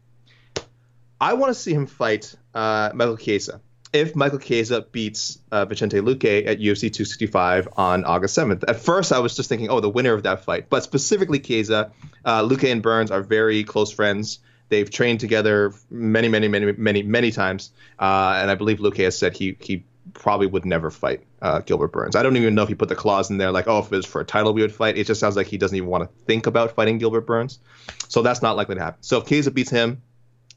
it. 0.56 0.66
I 1.20 1.34
want 1.34 1.50
to 1.50 1.60
see 1.60 1.74
him 1.74 1.86
fight 1.86 2.34
uh, 2.54 2.92
Michael 2.94 3.18
Chiesa 3.18 3.60
if 3.94 4.16
Michael 4.16 4.40
Chiesa 4.40 4.82
beats 4.82 5.40
uh, 5.52 5.66
Vicente 5.66 5.98
Luque 6.00 6.46
at 6.46 6.60
UFC 6.60 6.92
265 6.92 7.70
on 7.78 8.04
August 8.06 8.38
7th. 8.38 8.64
At 8.68 8.80
first, 8.80 9.12
I 9.12 9.20
was 9.20 9.36
just 9.36 9.50
thinking, 9.50 9.70
oh, 9.70 9.80
the 9.80 9.90
winner 9.90 10.14
of 10.14 10.24
that 10.24 10.44
fight. 10.44 10.70
But 10.70 10.84
specifically, 10.84 11.40
Chiesa, 11.40 11.92
uh, 12.26 12.44
Luque 12.44 12.70
and 12.72 12.82
Burns 12.82 13.12
are 13.12 13.22
very 13.22 13.64
close 13.64 13.92
friends. 13.92 14.40
They've 14.70 14.90
trained 14.90 15.22
together 15.22 15.74
many, 15.90 16.28
many, 16.28 16.48
many, 16.48 16.74
many, 16.74 17.04
many 17.04 17.32
times. 17.32 17.72
Uh, 17.98 18.40
and 18.42 18.52
I 18.52 18.56
believe 18.56 18.80
Luque 18.80 19.04
has 19.04 19.18
said 19.18 19.38
he 19.38 19.58
he 19.60 19.86
probably 20.14 20.48
would 20.48 20.66
never 20.66 20.90
fight 20.90 21.24
uh, 21.42 21.60
Gilbert 21.60 21.92
Burns. 21.92 22.16
I 22.16 22.24
don't 22.24 22.36
even 22.38 22.56
know 22.56 22.64
if 22.64 22.70
he 22.70 22.76
put 22.76 22.90
the 22.90 22.96
clause 22.96 23.30
in 23.30 23.38
there 23.38 23.52
like, 23.52 23.68
oh, 23.68 23.80
if 23.80 23.86
it 23.86 23.96
was 23.96 24.06
for 24.06 24.22
a 24.22 24.26
title, 24.26 24.54
we 24.54 24.62
would 24.62 24.74
fight. 24.74 24.98
It 24.98 25.06
just 25.06 25.20
sounds 25.20 25.36
like 25.36 25.48
he 25.48 25.58
doesn't 25.58 25.76
even 25.76 25.90
want 25.90 26.04
to 26.04 26.26
think 26.26 26.48
about 26.48 26.72
fighting 26.76 26.98
Gilbert 26.98 27.22
Burns. 27.22 27.60
So 28.08 28.22
that's 28.22 28.42
not 28.42 28.56
likely 28.56 28.76
to 28.76 28.82
happen. 28.82 29.02
So 29.02 29.20
if 29.20 29.28
Chiesa 29.28 29.52
beats 29.52 29.70
him, 29.70 30.02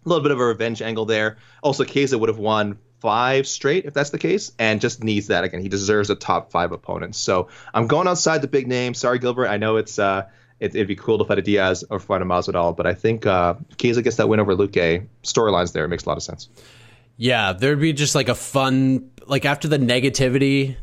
a 0.04 0.08
little 0.08 0.22
bit 0.22 0.32
of 0.32 0.40
a 0.40 0.44
revenge 0.44 0.82
angle 0.82 1.04
there. 1.04 1.36
Also, 1.62 1.84
Chiesa 1.84 2.16
would 2.16 2.28
have 2.28 2.38
won 2.38 2.78
five 3.00 3.46
straight 3.48 3.84
if 3.86 3.94
that's 3.94 4.10
the 4.10 4.18
case, 4.18 4.52
and 4.58 4.80
just 4.80 5.02
needs 5.02 5.28
that 5.28 5.44
again. 5.44 5.60
He 5.60 5.68
deserves 5.68 6.10
a 6.10 6.14
top 6.14 6.50
five 6.50 6.72
opponent. 6.72 7.16
So 7.16 7.48
I'm 7.74 7.86
going 7.86 8.06
outside 8.06 8.42
the 8.42 8.48
big 8.48 8.68
name. 8.68 8.94
Sorry, 8.94 9.18
Gilbert. 9.18 9.48
I 9.48 9.56
know 9.56 9.76
it's 9.76 9.98
uh, 9.98 10.28
it, 10.60 10.74
would 10.74 10.86
be 10.86 10.96
cool 10.96 11.18
to 11.18 11.24
fight 11.24 11.38
a 11.38 11.42
Diaz 11.42 11.84
or 11.90 11.98
fight 11.98 12.22
a 12.22 12.24
Masvidal, 12.24 12.76
but 12.76 12.86
I 12.86 12.94
think 12.94 13.26
uh, 13.26 13.54
Chiesa 13.78 14.02
gets 14.02 14.16
that 14.16 14.28
win 14.28 14.40
over 14.40 14.54
Luque. 14.54 15.06
Storylines 15.22 15.72
there 15.72 15.84
it 15.84 15.88
makes 15.88 16.04
a 16.04 16.08
lot 16.08 16.16
of 16.16 16.22
sense. 16.22 16.48
Yeah, 17.16 17.52
there'd 17.52 17.80
be 17.80 17.92
just 17.92 18.14
like 18.14 18.28
a 18.28 18.34
fun 18.34 19.10
like 19.26 19.44
after 19.44 19.68
the 19.68 19.78
negativity 19.78 20.76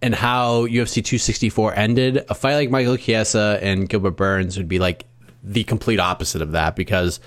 and 0.00 0.14
how 0.14 0.66
UFC 0.66 0.94
264 0.94 1.74
ended, 1.74 2.24
a 2.28 2.34
fight 2.34 2.56
like 2.56 2.70
Michael 2.70 2.96
Chiesa 2.96 3.58
and 3.62 3.88
Gilbert 3.88 4.12
Burns 4.12 4.56
would 4.56 4.68
be 4.68 4.80
like 4.80 5.06
the 5.44 5.64
complete 5.64 6.00
opposite 6.00 6.42
of 6.42 6.52
that 6.52 6.76
because 6.76 7.20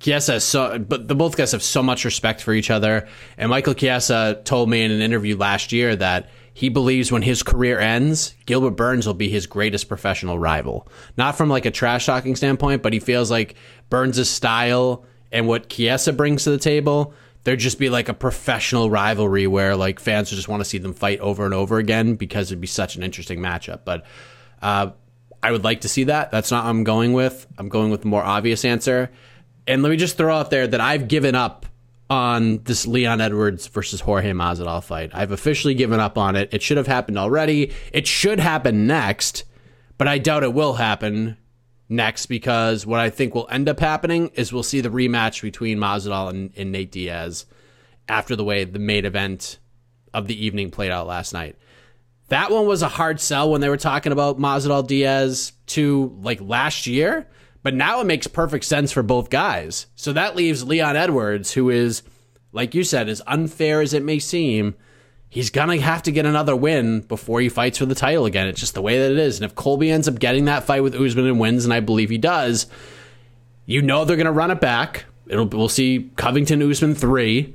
Chiesa 0.00 0.36
is 0.36 0.44
so, 0.44 0.78
but 0.78 1.08
the 1.08 1.14
both 1.14 1.36
guys 1.36 1.52
have 1.52 1.62
so 1.62 1.82
much 1.82 2.04
respect 2.04 2.42
for 2.42 2.52
each 2.52 2.70
other. 2.70 3.06
And 3.36 3.50
Michael 3.50 3.74
Chiesa 3.74 4.40
told 4.44 4.68
me 4.68 4.82
in 4.82 4.90
an 4.90 5.00
interview 5.00 5.36
last 5.36 5.72
year 5.72 5.94
that 5.96 6.30
he 6.54 6.68
believes 6.68 7.12
when 7.12 7.22
his 7.22 7.42
career 7.42 7.78
ends, 7.78 8.34
Gilbert 8.46 8.72
Burns 8.72 9.06
will 9.06 9.14
be 9.14 9.28
his 9.28 9.46
greatest 9.46 9.88
professional 9.88 10.38
rival. 10.38 10.88
Not 11.16 11.36
from 11.36 11.48
like 11.48 11.66
a 11.66 11.70
trash 11.70 12.06
talking 12.06 12.34
standpoint, 12.34 12.82
but 12.82 12.92
he 12.92 12.98
feels 12.98 13.30
like 13.30 13.54
Burns' 13.88 14.28
style 14.28 15.04
and 15.30 15.46
what 15.46 15.68
Chiesa 15.68 16.12
brings 16.12 16.44
to 16.44 16.50
the 16.50 16.58
table, 16.58 17.14
there'd 17.44 17.58
just 17.58 17.78
be 17.78 17.88
like 17.88 18.08
a 18.08 18.14
professional 18.14 18.90
rivalry 18.90 19.46
where 19.46 19.76
like 19.76 20.00
fans 20.00 20.30
would 20.30 20.36
just 20.36 20.48
want 20.48 20.60
to 20.60 20.68
see 20.68 20.78
them 20.78 20.94
fight 20.94 21.20
over 21.20 21.44
and 21.44 21.54
over 21.54 21.78
again 21.78 22.14
because 22.14 22.50
it'd 22.50 22.60
be 22.60 22.66
such 22.66 22.96
an 22.96 23.02
interesting 23.02 23.38
matchup. 23.38 23.80
But 23.84 24.04
uh, 24.60 24.90
I 25.42 25.52
would 25.52 25.64
like 25.64 25.82
to 25.82 25.88
see 25.88 26.04
that. 26.04 26.30
That's 26.30 26.50
not 26.50 26.66
I'm 26.66 26.84
going 26.84 27.12
with. 27.12 27.46
I'm 27.58 27.68
going 27.68 27.90
with 27.90 28.02
the 28.02 28.08
more 28.08 28.22
obvious 28.22 28.64
answer. 28.64 29.10
And 29.66 29.82
let 29.82 29.90
me 29.90 29.96
just 29.96 30.16
throw 30.16 30.34
out 30.34 30.50
there 30.50 30.66
that 30.66 30.80
I've 30.80 31.08
given 31.08 31.34
up 31.34 31.66
on 32.08 32.58
this 32.64 32.86
Leon 32.86 33.20
Edwards 33.20 33.68
versus 33.68 34.00
Jorge 34.00 34.32
Masvidal 34.32 34.82
fight. 34.82 35.10
I've 35.14 35.30
officially 35.30 35.74
given 35.74 36.00
up 36.00 36.18
on 36.18 36.34
it. 36.34 36.52
It 36.52 36.60
should 36.60 36.76
have 36.76 36.88
happened 36.88 37.18
already. 37.18 37.72
It 37.92 38.06
should 38.06 38.40
happen 38.40 38.86
next, 38.86 39.44
but 39.96 40.08
I 40.08 40.18
doubt 40.18 40.42
it 40.42 40.52
will 40.52 40.74
happen 40.74 41.36
next 41.88 42.26
because 42.26 42.84
what 42.84 43.00
I 43.00 43.10
think 43.10 43.34
will 43.34 43.48
end 43.50 43.68
up 43.68 43.78
happening 43.78 44.30
is 44.34 44.52
we'll 44.52 44.62
see 44.64 44.80
the 44.80 44.88
rematch 44.88 45.42
between 45.42 45.78
Masvidal 45.78 46.30
and, 46.30 46.52
and 46.56 46.72
Nate 46.72 46.90
Diaz 46.90 47.46
after 48.08 48.34
the 48.34 48.44
way 48.44 48.64
the 48.64 48.78
main 48.80 49.04
event 49.04 49.58
of 50.12 50.26
the 50.26 50.44
evening 50.44 50.70
played 50.70 50.90
out 50.90 51.06
last 51.06 51.32
night. 51.32 51.56
That 52.28 52.50
one 52.50 52.66
was 52.66 52.82
a 52.82 52.88
hard 52.88 53.20
sell 53.20 53.50
when 53.50 53.60
they 53.60 53.68
were 53.68 53.76
talking 53.76 54.12
about 54.12 54.38
Masvidal 54.38 54.86
Diaz 54.86 55.52
to 55.66 56.16
like 56.22 56.40
last 56.40 56.86
year, 56.86 57.28
but 57.62 57.74
now 57.74 58.00
it 58.00 58.06
makes 58.06 58.26
perfect 58.26 58.64
sense 58.64 58.92
for 58.92 59.02
both 59.02 59.30
guys. 59.30 59.86
So 59.94 60.12
that 60.12 60.36
leaves 60.36 60.64
Leon 60.64 60.96
Edwards, 60.96 61.52
who 61.52 61.70
is, 61.70 62.02
like 62.52 62.74
you 62.74 62.84
said, 62.84 63.08
as 63.08 63.22
unfair 63.26 63.80
as 63.80 63.92
it 63.92 64.02
may 64.02 64.18
seem, 64.18 64.74
he's 65.28 65.50
gonna 65.50 65.80
have 65.80 66.02
to 66.04 66.12
get 66.12 66.26
another 66.26 66.56
win 66.56 67.00
before 67.02 67.40
he 67.40 67.48
fights 67.48 67.78
for 67.78 67.86
the 67.86 67.94
title 67.94 68.26
again. 68.26 68.48
It's 68.48 68.60
just 68.60 68.74
the 68.74 68.82
way 68.82 68.98
that 68.98 69.12
it 69.12 69.18
is. 69.18 69.38
And 69.38 69.44
if 69.44 69.54
Colby 69.54 69.90
ends 69.90 70.08
up 70.08 70.18
getting 70.18 70.46
that 70.46 70.64
fight 70.64 70.82
with 70.82 70.94
Usman 70.94 71.26
and 71.26 71.40
wins, 71.40 71.64
and 71.64 71.72
I 71.74 71.80
believe 71.80 72.10
he 72.10 72.18
does, 72.18 72.66
you 73.66 73.82
know 73.82 74.04
they're 74.04 74.16
gonna 74.16 74.32
run 74.32 74.50
it 74.50 74.60
back. 74.60 75.04
It'll 75.26 75.46
we'll 75.46 75.68
see 75.68 76.10
Covington 76.16 76.62
Usman 76.62 76.94
three, 76.94 77.54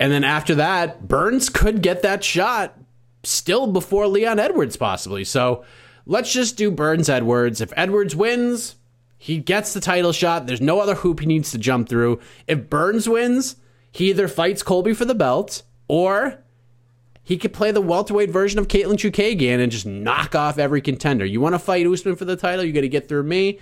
and 0.00 0.10
then 0.10 0.24
after 0.24 0.56
that, 0.56 1.06
Burns 1.06 1.48
could 1.48 1.82
get 1.82 2.02
that 2.02 2.24
shot 2.24 2.76
still 3.22 3.66
before 3.68 4.08
Leon 4.08 4.40
Edwards 4.40 4.76
possibly. 4.76 5.22
So 5.22 5.64
let's 6.06 6.32
just 6.32 6.56
do 6.56 6.70
Burns 6.70 7.08
Edwards. 7.08 7.60
If 7.60 7.72
Edwards 7.76 8.16
wins, 8.16 8.74
he 9.24 9.38
gets 9.38 9.72
the 9.72 9.80
title 9.80 10.12
shot. 10.12 10.46
There's 10.46 10.60
no 10.60 10.80
other 10.80 10.96
hoop 10.96 11.20
he 11.20 11.24
needs 11.24 11.50
to 11.52 11.56
jump 11.56 11.88
through. 11.88 12.20
If 12.46 12.68
Burns 12.68 13.08
wins, 13.08 13.56
he 13.90 14.10
either 14.10 14.28
fights 14.28 14.62
Colby 14.62 14.92
for 14.92 15.06
the 15.06 15.14
belt 15.14 15.62
or 15.88 16.44
he 17.22 17.38
could 17.38 17.54
play 17.54 17.70
the 17.70 17.80
welterweight 17.80 18.28
version 18.28 18.58
of 18.58 18.68
Katlyn 18.68 18.98
Chookagian 18.98 19.62
and 19.62 19.72
just 19.72 19.86
knock 19.86 20.34
off 20.34 20.58
every 20.58 20.82
contender. 20.82 21.24
You 21.24 21.40
want 21.40 21.54
to 21.54 21.58
fight 21.58 21.86
Usman 21.86 22.16
for 22.16 22.26
the 22.26 22.36
title? 22.36 22.66
You 22.66 22.74
got 22.74 22.82
to 22.82 22.88
get 22.90 23.08
through 23.08 23.22
me. 23.22 23.60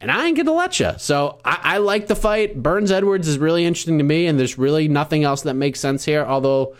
And 0.00 0.12
I 0.12 0.26
ain't 0.26 0.36
going 0.36 0.46
to 0.46 0.52
let 0.52 0.78
you. 0.78 0.92
So 0.98 1.40
I, 1.44 1.58
I 1.62 1.78
like 1.78 2.06
the 2.06 2.14
fight. 2.14 2.62
Burns 2.62 2.92
Edwards 2.92 3.26
is 3.26 3.36
really 3.36 3.64
interesting 3.64 3.98
to 3.98 4.04
me, 4.04 4.28
and 4.28 4.38
there's 4.38 4.56
really 4.56 4.86
nothing 4.86 5.24
else 5.24 5.42
that 5.42 5.54
makes 5.54 5.80
sense 5.80 6.04
here. 6.04 6.24
Although 6.24 6.76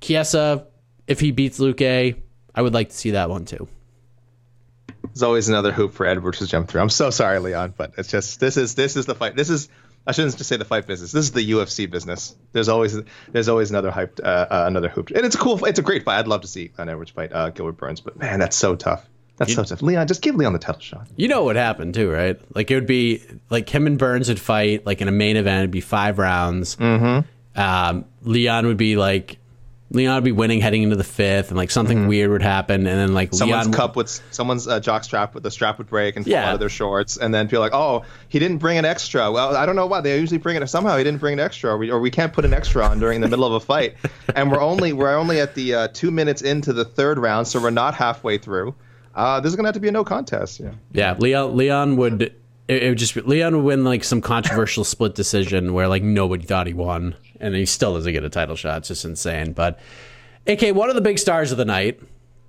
Chiesa, 0.00 0.66
if 1.06 1.20
he 1.20 1.30
beats 1.30 1.60
Luque, 1.60 2.16
I 2.52 2.62
would 2.62 2.74
like 2.74 2.88
to 2.88 2.96
see 2.96 3.12
that 3.12 3.30
one 3.30 3.44
too. 3.44 3.68
There's 5.14 5.22
always 5.22 5.48
another 5.48 5.70
hoop 5.70 5.94
for 5.94 6.06
Edwards 6.06 6.38
to 6.38 6.46
jump 6.46 6.68
through. 6.68 6.80
I'm 6.80 6.90
so 6.90 7.10
sorry, 7.10 7.38
Leon, 7.38 7.74
but 7.76 7.92
it's 7.96 8.10
just 8.10 8.40
this 8.40 8.56
is 8.56 8.74
this 8.74 8.96
is 8.96 9.06
the 9.06 9.14
fight. 9.14 9.36
This 9.36 9.48
is 9.48 9.68
I 10.06 10.12
shouldn't 10.12 10.36
just 10.36 10.48
say 10.48 10.56
the 10.56 10.64
fight 10.64 10.86
business. 10.86 11.12
This 11.12 11.24
is 11.24 11.32
the 11.32 11.50
UFC 11.52 11.90
business. 11.90 12.34
There's 12.52 12.68
always 12.68 12.96
there's 13.30 13.48
always 13.48 13.70
another 13.70 13.90
hyped 13.90 14.20
uh, 14.20 14.26
uh, 14.26 14.64
another 14.66 14.88
hoop, 14.88 15.10
and 15.10 15.24
it's 15.24 15.34
a 15.34 15.38
cool. 15.38 15.64
It's 15.64 15.78
a 15.78 15.82
great 15.82 16.04
fight. 16.04 16.18
I'd 16.18 16.28
love 16.28 16.42
to 16.42 16.48
see 16.48 16.72
an 16.76 16.88
Edwards 16.88 17.12
fight 17.12 17.32
uh, 17.32 17.50
Gilbert 17.50 17.76
Burns, 17.76 18.00
but 18.00 18.18
man, 18.18 18.38
that's 18.38 18.56
so 18.56 18.76
tough. 18.76 19.08
That's 19.36 19.50
you, 19.50 19.56
so 19.56 19.64
tough. 19.64 19.82
Leon, 19.82 20.06
just 20.06 20.20
give 20.20 20.34
Leon 20.34 20.52
the 20.52 20.58
title 20.58 20.80
shot. 20.80 21.06
You 21.16 21.28
know 21.28 21.44
what 21.44 21.56
happened 21.56 21.94
too, 21.94 22.10
right? 22.10 22.38
Like 22.54 22.70
it 22.70 22.74
would 22.74 22.86
be 22.86 23.22
like 23.50 23.68
him 23.68 23.86
and 23.86 23.98
Burns 23.98 24.28
would 24.28 24.40
fight 24.40 24.84
like 24.84 25.00
in 25.00 25.08
a 25.08 25.12
main 25.12 25.36
event. 25.36 25.60
It'd 25.60 25.70
be 25.70 25.80
five 25.80 26.18
rounds. 26.18 26.76
Mm-hmm. 26.76 27.60
Um, 27.60 28.04
Leon 28.22 28.66
would 28.66 28.76
be 28.76 28.96
like 28.96 29.38
Leon 29.90 30.14
would 30.16 30.24
be 30.24 30.32
winning 30.32 30.60
heading 30.60 30.82
into 30.82 30.96
the 30.96 31.04
fifth, 31.04 31.48
and 31.48 31.56
like 31.56 31.70
something 31.70 31.98
mm-hmm. 31.98 32.08
weird 32.08 32.30
would 32.30 32.42
happen, 32.42 32.86
and 32.86 32.98
then 32.98 33.14
like 33.14 33.32
someone's 33.32 33.66
Leon 33.66 33.72
cup 33.72 33.96
would 33.96 34.08
someone's 34.08 34.66
uh, 34.66 34.80
jock 34.80 35.04
strap 35.04 35.34
with 35.34 35.42
the 35.42 35.50
strap 35.50 35.78
would 35.78 35.86
break 35.86 36.16
and 36.16 36.24
fall 36.24 36.32
yeah. 36.32 36.48
out 36.48 36.54
of 36.54 36.60
their 36.60 36.68
shorts, 36.68 37.16
and 37.16 37.32
then 37.32 37.48
feel 37.48 37.60
like, 37.60 37.74
oh, 37.74 38.04
he 38.28 38.38
didn't 38.38 38.58
bring 38.58 38.78
an 38.78 38.84
extra. 38.84 39.30
Well, 39.30 39.56
I 39.56 39.66
don't 39.66 39.76
know 39.76 39.86
why 39.86 40.00
they 40.00 40.18
usually 40.18 40.38
bring 40.38 40.56
it. 40.56 40.66
Somehow 40.68 40.96
he 40.96 41.04
didn't 41.04 41.20
bring 41.20 41.34
an 41.34 41.40
extra, 41.40 41.70
or 41.72 41.78
we, 41.78 41.90
or 41.90 42.00
we 42.00 42.10
can't 42.10 42.32
put 42.32 42.44
an 42.44 42.54
extra 42.54 42.84
on 42.84 42.98
during 42.98 43.20
the 43.20 43.28
middle 43.28 43.44
of 43.44 43.52
a 43.52 43.60
fight, 43.60 43.94
and 44.34 44.50
we're 44.50 44.60
only 44.60 44.92
we're 44.92 45.14
only 45.14 45.40
at 45.40 45.54
the 45.54 45.74
uh, 45.74 45.88
two 45.88 46.10
minutes 46.10 46.42
into 46.42 46.72
the 46.72 46.84
third 46.84 47.18
round, 47.18 47.46
so 47.46 47.60
we're 47.60 47.70
not 47.70 47.94
halfway 47.94 48.38
through. 48.38 48.74
Uh, 49.14 49.38
this 49.40 49.50
is 49.50 49.56
gonna 49.56 49.68
have 49.68 49.74
to 49.74 49.80
be 49.80 49.88
a 49.88 49.92
no 49.92 50.02
contest. 50.02 50.60
Yeah. 50.60 50.72
Yeah. 50.92 51.14
Leon 51.18 51.56
Leon 51.56 51.96
would 51.96 52.34
it, 52.68 52.82
it 52.82 52.88
would 52.88 52.98
just 52.98 53.16
Leon 53.16 53.56
would 53.56 53.64
win 53.64 53.84
like 53.84 54.04
some 54.04 54.20
controversial 54.20 54.84
split 54.84 55.14
decision 55.14 55.72
where 55.72 55.88
like 55.88 56.02
nobody 56.02 56.44
thought 56.44 56.66
he 56.66 56.74
won, 56.74 57.14
and 57.44 57.54
he 57.54 57.66
still 57.66 57.94
doesn't 57.94 58.12
get 58.12 58.24
a 58.24 58.30
title 58.30 58.56
shot. 58.56 58.78
It's 58.78 58.88
just 58.88 59.04
insane, 59.04 59.52
but. 59.52 59.78
AK, 60.46 60.74
one 60.74 60.90
of 60.90 60.94
the 60.94 61.00
big 61.00 61.18
stars 61.18 61.52
of 61.52 61.58
the 61.58 61.64
night 61.64 61.98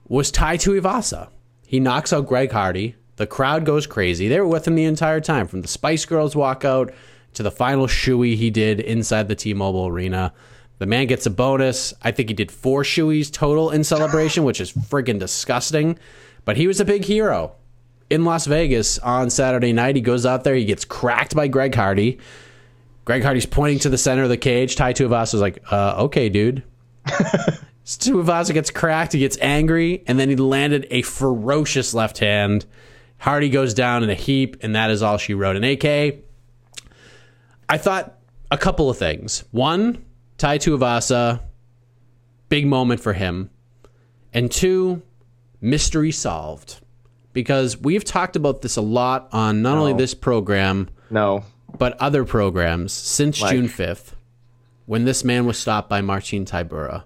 was 0.09 0.29
Tai 0.29 0.57
Tuivasa. 0.57 1.29
He 1.65 1.79
knocks 1.79 2.11
out 2.11 2.27
Greg 2.27 2.51
Hardy. 2.51 2.95
The 3.15 3.25
crowd 3.25 3.65
goes 3.65 3.87
crazy. 3.87 4.27
They 4.27 4.39
were 4.39 4.47
with 4.47 4.67
him 4.67 4.75
the 4.75 4.83
entire 4.83 5.21
time, 5.21 5.47
from 5.47 5.61
the 5.61 5.69
Spice 5.69 6.03
Girls 6.03 6.35
walkout 6.35 6.93
to 7.35 7.43
the 7.43 7.51
final 7.51 7.87
shoey 7.87 8.35
he 8.35 8.49
did 8.49 8.81
inside 8.81 9.29
the 9.29 9.35
T-Mobile 9.35 9.87
Arena. 9.87 10.33
The 10.79 10.85
man 10.85 11.07
gets 11.07 11.25
a 11.25 11.29
bonus. 11.29 11.93
I 12.01 12.11
think 12.11 12.27
he 12.27 12.35
did 12.35 12.51
four 12.51 12.83
shoeys 12.83 13.31
total 13.31 13.71
in 13.71 13.85
celebration, 13.85 14.43
which 14.43 14.59
is 14.59 14.73
friggin' 14.73 15.19
disgusting. 15.19 15.97
But 16.43 16.57
he 16.57 16.67
was 16.67 16.81
a 16.81 16.85
big 16.85 17.05
hero 17.05 17.55
in 18.09 18.25
Las 18.25 18.45
Vegas 18.45 18.99
on 18.99 19.29
Saturday 19.29 19.71
night. 19.71 19.95
He 19.95 20.01
goes 20.01 20.25
out 20.25 20.43
there, 20.43 20.55
he 20.55 20.65
gets 20.65 20.83
cracked 20.83 21.33
by 21.33 21.47
Greg 21.47 21.73
Hardy. 21.73 22.19
Greg 23.05 23.23
Hardy's 23.23 23.45
pointing 23.45 23.79
to 23.79 23.89
the 23.89 23.97
center 23.97 24.23
of 24.23 24.29
the 24.29 24.37
cage. 24.37 24.75
Tai 24.75 24.93
Tuivasa 24.93 25.33
was 25.33 25.41
like, 25.41 25.63
uh, 25.71 25.95
"Okay, 26.05 26.29
dude." 26.29 26.63
Tuivasa 27.85 28.51
gets 28.51 28.71
cracked, 28.71 29.13
he 29.13 29.19
gets 29.19 29.37
angry, 29.39 30.03
and 30.07 30.19
then 30.19 30.27
he 30.27 30.35
landed 30.35 30.87
a 30.89 31.03
ferocious 31.03 31.93
left 31.93 32.17
hand. 32.17 32.65
Hardy 33.19 33.49
goes 33.49 33.75
down 33.75 34.03
in 34.03 34.09
a 34.09 34.15
heap, 34.15 34.57
and 34.61 34.75
that 34.75 34.89
is 34.89 35.03
all 35.03 35.17
she 35.17 35.35
wrote. 35.35 35.55
And 35.55 35.63
AK, 35.63 36.15
I 37.69 37.77
thought 37.77 38.17
a 38.49 38.57
couple 38.57 38.89
of 38.89 38.97
things. 38.97 39.43
One, 39.51 40.03
Tai 40.37 40.57
Tuivasa, 40.57 41.41
big 42.49 42.65
moment 42.65 43.01
for 43.01 43.13
him. 43.13 43.51
And 44.33 44.51
two, 44.51 45.03
mystery 45.61 46.11
solved. 46.11 46.81
Because 47.33 47.77
we've 47.77 48.03
talked 48.03 48.35
about 48.35 48.61
this 48.61 48.77
a 48.77 48.81
lot 48.81 49.29
on 49.31 49.61
not 49.61 49.75
no. 49.75 49.81
only 49.81 49.93
this 49.93 50.13
program, 50.13 50.89
no, 51.09 51.43
but 51.77 51.97
other 51.99 52.25
programs 52.25 52.93
since 52.93 53.41
like. 53.41 53.51
June 53.51 53.67
5th 53.67 54.13
when 54.85 55.05
this 55.05 55.23
man 55.23 55.45
was 55.45 55.57
stopped 55.57 55.89
by 55.89 56.01
Marcin 56.01 56.45
Tybura. 56.45 57.03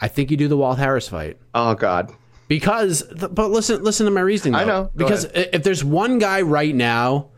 I 0.00 0.08
think 0.08 0.30
you 0.30 0.36
do 0.36 0.48
the 0.48 0.56
Walt 0.56 0.78
Harris 0.78 1.08
fight. 1.08 1.38
Oh 1.54 1.74
God. 1.74 2.12
Because, 2.48 3.02
but 3.02 3.50
listen, 3.50 3.82
listen 3.82 4.06
to 4.06 4.12
my 4.12 4.20
reasoning. 4.20 4.52
Though. 4.52 4.58
I 4.58 4.64
know. 4.64 4.84
Go 4.84 4.90
because 5.04 5.24
ahead. 5.24 5.50
if 5.52 5.62
there's 5.62 5.82
one 5.82 6.18
guy 6.18 6.42
right 6.42 6.74
now 6.74 7.30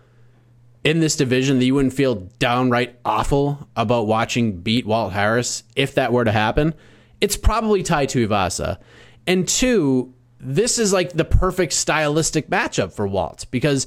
in 0.85 1.01
this 1.01 1.17
division 1.17 1.59
that 1.59 1.65
you 1.65 1.75
wouldn't 1.75 1.95
feel 1.95 2.17
downright 2.39 2.99
awful 3.05 3.69
about 3.75 4.07
watching 4.07 4.61
beat 4.61 4.87
Walt 4.87 5.13
Harris, 5.13 5.63
if 5.77 5.95
that 5.95 6.13
were 6.13 6.25
to 6.25 6.33
happen, 6.33 6.75
it's 7.21 7.37
probably 7.37 7.83
Tai 7.83 8.07
Tuivasa. 8.07 8.79
And 9.27 9.49
two, 9.49 10.15
this 10.41 10.79
is 10.79 10.93
like 10.93 11.13
the 11.13 11.25
perfect 11.25 11.73
stylistic 11.73 12.49
matchup 12.49 12.93
for 12.93 13.07
Walt 13.07 13.47
because 13.51 13.87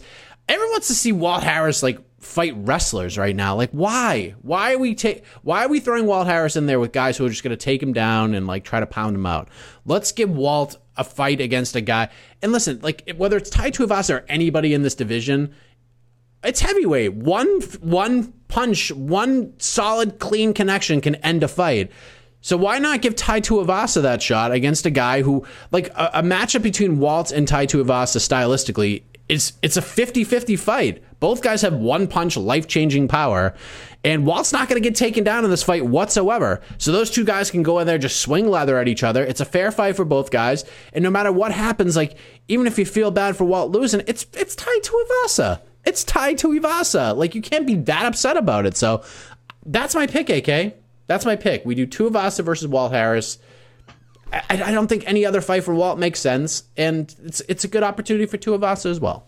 everyone 0.49 0.71
wants 0.71 0.87
to 0.87 0.95
see 0.95 1.11
Walt 1.11 1.43
Harris 1.43 1.83
like 1.83 1.99
fight 2.21 2.53
wrestlers 2.55 3.17
right 3.17 3.35
now. 3.35 3.55
Like 3.55 3.71
why? 3.71 4.35
Why 4.41 4.73
are 4.73 4.77
we 4.77 4.95
take 4.95 5.25
why 5.41 5.65
are 5.65 5.67
we 5.67 5.79
throwing 5.79 6.05
Walt 6.05 6.27
Harris 6.27 6.55
in 6.55 6.67
there 6.67 6.79
with 6.79 6.91
guys 6.91 7.17
who 7.17 7.25
are 7.25 7.29
just 7.29 7.43
going 7.43 7.51
to 7.51 7.57
take 7.57 7.81
him 7.81 7.93
down 7.93 8.33
and 8.33 8.47
like 8.47 8.63
try 8.63 8.79
to 8.79 8.85
pound 8.85 9.15
him 9.15 9.25
out? 9.25 9.49
Let's 9.85 10.11
give 10.11 10.29
Walt 10.29 10.77
a 10.95 11.03
fight 11.03 11.41
against 11.41 11.75
a 11.75 11.81
guy. 11.81 12.09
And 12.41 12.51
listen, 12.51 12.79
like 12.81 13.11
whether 13.17 13.37
it's 13.37 13.49
Tai 13.49 13.71
Tuivasa 13.71 14.21
or 14.21 14.25
anybody 14.29 14.73
in 14.73 14.83
this 14.83 14.95
division, 14.95 15.53
it's 16.43 16.59
heavyweight. 16.59 17.13
One 17.13 17.61
one 17.81 18.33
punch, 18.47 18.91
one 18.91 19.59
solid 19.59 20.19
clean 20.19 20.53
connection 20.53 21.01
can 21.01 21.15
end 21.15 21.43
a 21.43 21.47
fight. 21.47 21.91
So 22.43 22.57
why 22.57 22.79
not 22.79 23.01
give 23.01 23.15
Tai 23.15 23.41
Tuivasa 23.41 24.01
that 24.01 24.21
shot 24.21 24.51
against 24.51 24.87
a 24.87 24.89
guy 24.89 25.21
who, 25.21 25.45
like, 25.69 25.89
a, 25.89 26.09
a 26.15 26.23
matchup 26.23 26.63
between 26.63 26.97
Walt 26.97 27.31
and 27.31 27.47
Tai 27.47 27.67
Tuivasa 27.67 28.17
stylistically 28.17 29.03
it's 29.31 29.53
it's 29.61 29.77
a 29.77 29.81
50-50 29.81 30.59
fight. 30.59 31.03
Both 31.21 31.41
guys 31.41 31.61
have 31.61 31.75
one 31.75 32.07
punch 32.07 32.35
life-changing 32.35 33.07
power. 33.07 33.53
And 34.03 34.25
Walt's 34.25 34.51
not 34.51 34.67
going 34.67 34.81
to 34.81 34.89
get 34.89 34.95
taken 34.95 35.23
down 35.23 35.43
in 35.45 35.51
this 35.51 35.61
fight 35.61 35.85
whatsoever. 35.85 36.61
So 36.79 36.91
those 36.91 37.11
two 37.11 37.23
guys 37.23 37.51
can 37.51 37.61
go 37.61 37.77
in 37.79 37.87
there 37.87 37.99
just 37.99 38.19
swing 38.19 38.49
leather 38.49 38.79
at 38.79 38.87
each 38.87 39.03
other. 39.03 39.23
It's 39.23 39.39
a 39.39 39.45
fair 39.45 39.71
fight 39.71 39.95
for 39.95 40.03
both 40.03 40.31
guys. 40.31 40.65
And 40.91 41.03
no 41.03 41.11
matter 41.11 41.31
what 41.31 41.51
happens, 41.51 41.95
like 41.95 42.17
even 42.47 42.65
if 42.65 42.79
you 42.79 42.85
feel 42.85 43.11
bad 43.11 43.37
for 43.37 43.45
Walt 43.45 43.71
losing, 43.71 44.01
it's 44.07 44.25
it's 44.33 44.55
Tai 44.55 44.79
Tuivasa. 44.83 45.61
It's 45.85 46.03
Tai 46.03 46.33
Tuivasa. 46.33 47.15
Like 47.15 47.35
you 47.35 47.41
can't 47.41 47.67
be 47.67 47.75
that 47.75 48.05
upset 48.05 48.37
about 48.37 48.65
it. 48.65 48.75
So 48.75 49.03
that's 49.65 49.93
my 49.93 50.07
pick, 50.07 50.29
AK. 50.29 50.75
That's 51.05 51.25
my 51.25 51.35
pick. 51.35 51.63
We 51.63 51.75
do 51.75 51.85
Tuivasa 51.85 52.43
versus 52.43 52.67
Walt 52.67 52.91
Harris. 52.91 53.37
I, 54.33 54.43
I, 54.49 54.71
don't 54.71 54.87
think 54.87 55.03
any 55.05 55.25
other 55.25 55.41
fight 55.41 55.65
for 55.65 55.75
Walt 55.75 55.99
makes 55.99 56.19
sense, 56.19 56.63
and 56.77 57.13
it's 57.25 57.41
it's 57.49 57.65
a 57.65 57.67
good 57.67 57.83
opportunity 57.83 58.25
for 58.25 58.37
Tuivasa 58.37 58.89
as 58.89 58.99
well. 58.99 59.27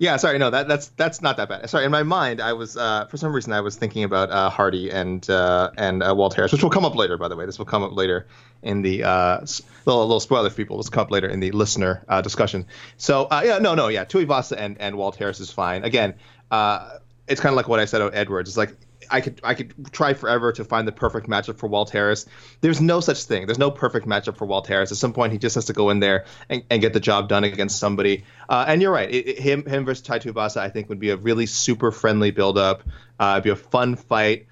Yeah, 0.00 0.16
sorry, 0.16 0.38
no, 0.38 0.50
that 0.50 0.68
that's 0.68 0.88
that's 0.88 1.20
not 1.20 1.36
that 1.38 1.48
bad. 1.48 1.68
Sorry, 1.68 1.84
in 1.84 1.90
my 1.90 2.04
mind, 2.04 2.40
I 2.40 2.52
was 2.52 2.76
uh, 2.76 3.06
for 3.06 3.16
some 3.16 3.32
reason 3.32 3.52
I 3.52 3.60
was 3.60 3.76
thinking 3.76 4.04
about 4.04 4.30
uh, 4.30 4.48
Hardy 4.48 4.90
and 4.90 5.28
uh, 5.28 5.70
and 5.76 6.02
uh, 6.02 6.14
Walt 6.14 6.34
Harris, 6.34 6.52
which 6.52 6.62
will 6.62 6.70
come 6.70 6.84
up 6.84 6.94
later. 6.94 7.18
By 7.18 7.26
the 7.26 7.34
way, 7.34 7.46
this 7.46 7.58
will 7.58 7.66
come 7.66 7.82
up 7.82 7.92
later 7.92 8.26
in 8.62 8.82
the 8.82 9.02
uh, 9.02 9.40
little 9.86 10.02
little 10.02 10.20
spoiler 10.20 10.50
for 10.50 10.56
people. 10.56 10.76
This 10.76 10.86
will 10.86 10.92
come 10.92 11.02
up 11.02 11.10
later 11.10 11.28
in 11.28 11.40
the 11.40 11.50
listener 11.50 12.04
uh, 12.08 12.22
discussion. 12.22 12.66
So 12.96 13.26
yeah, 13.30 13.58
no, 13.58 13.74
no, 13.74 13.88
yeah, 13.88 14.04
Tuivasa 14.04 14.56
and 14.56 14.80
and 14.80 14.96
Walt 14.96 15.16
Harris 15.16 15.40
is 15.40 15.50
fine. 15.50 15.82
Again, 15.82 16.14
it's 16.50 17.40
kind 17.40 17.52
of 17.52 17.56
like 17.56 17.68
what 17.68 17.80
I 17.80 17.84
said 17.84 18.00
about 18.00 18.14
Edwards. 18.14 18.48
It's 18.48 18.56
like 18.56 18.76
I 19.10 19.20
could 19.20 19.40
I 19.42 19.54
could 19.54 19.92
try 19.92 20.14
forever 20.14 20.52
to 20.52 20.64
find 20.64 20.86
the 20.86 20.92
perfect 20.92 21.28
matchup 21.28 21.58
for 21.58 21.66
Walt 21.66 21.90
Harris. 21.90 22.26
There's 22.60 22.80
no 22.80 23.00
such 23.00 23.24
thing. 23.24 23.46
There's 23.46 23.58
no 23.58 23.70
perfect 23.70 24.06
matchup 24.06 24.36
for 24.36 24.46
Walt 24.46 24.66
Harris. 24.66 24.92
At 24.92 24.98
some 24.98 25.12
point, 25.12 25.32
he 25.32 25.38
just 25.38 25.54
has 25.54 25.66
to 25.66 25.72
go 25.72 25.90
in 25.90 26.00
there 26.00 26.24
and, 26.48 26.62
and 26.70 26.80
get 26.80 26.92
the 26.92 27.00
job 27.00 27.28
done 27.28 27.44
against 27.44 27.78
somebody. 27.78 28.24
Uh, 28.48 28.64
and 28.68 28.82
you're 28.82 28.92
right. 28.92 29.10
It, 29.10 29.28
it, 29.28 29.38
him 29.38 29.64
him 29.64 29.84
versus 29.84 30.02
Tai 30.02 30.20
Tuivasa, 30.20 30.58
I 30.58 30.68
think, 30.68 30.88
would 30.88 31.00
be 31.00 31.10
a 31.10 31.16
really 31.16 31.46
super 31.46 31.90
friendly 31.90 32.30
build-up. 32.30 32.82
Uh, 33.18 33.34
it'd 33.34 33.44
be 33.44 33.50
a 33.50 33.56
fun 33.56 33.96
fight. 33.96 34.46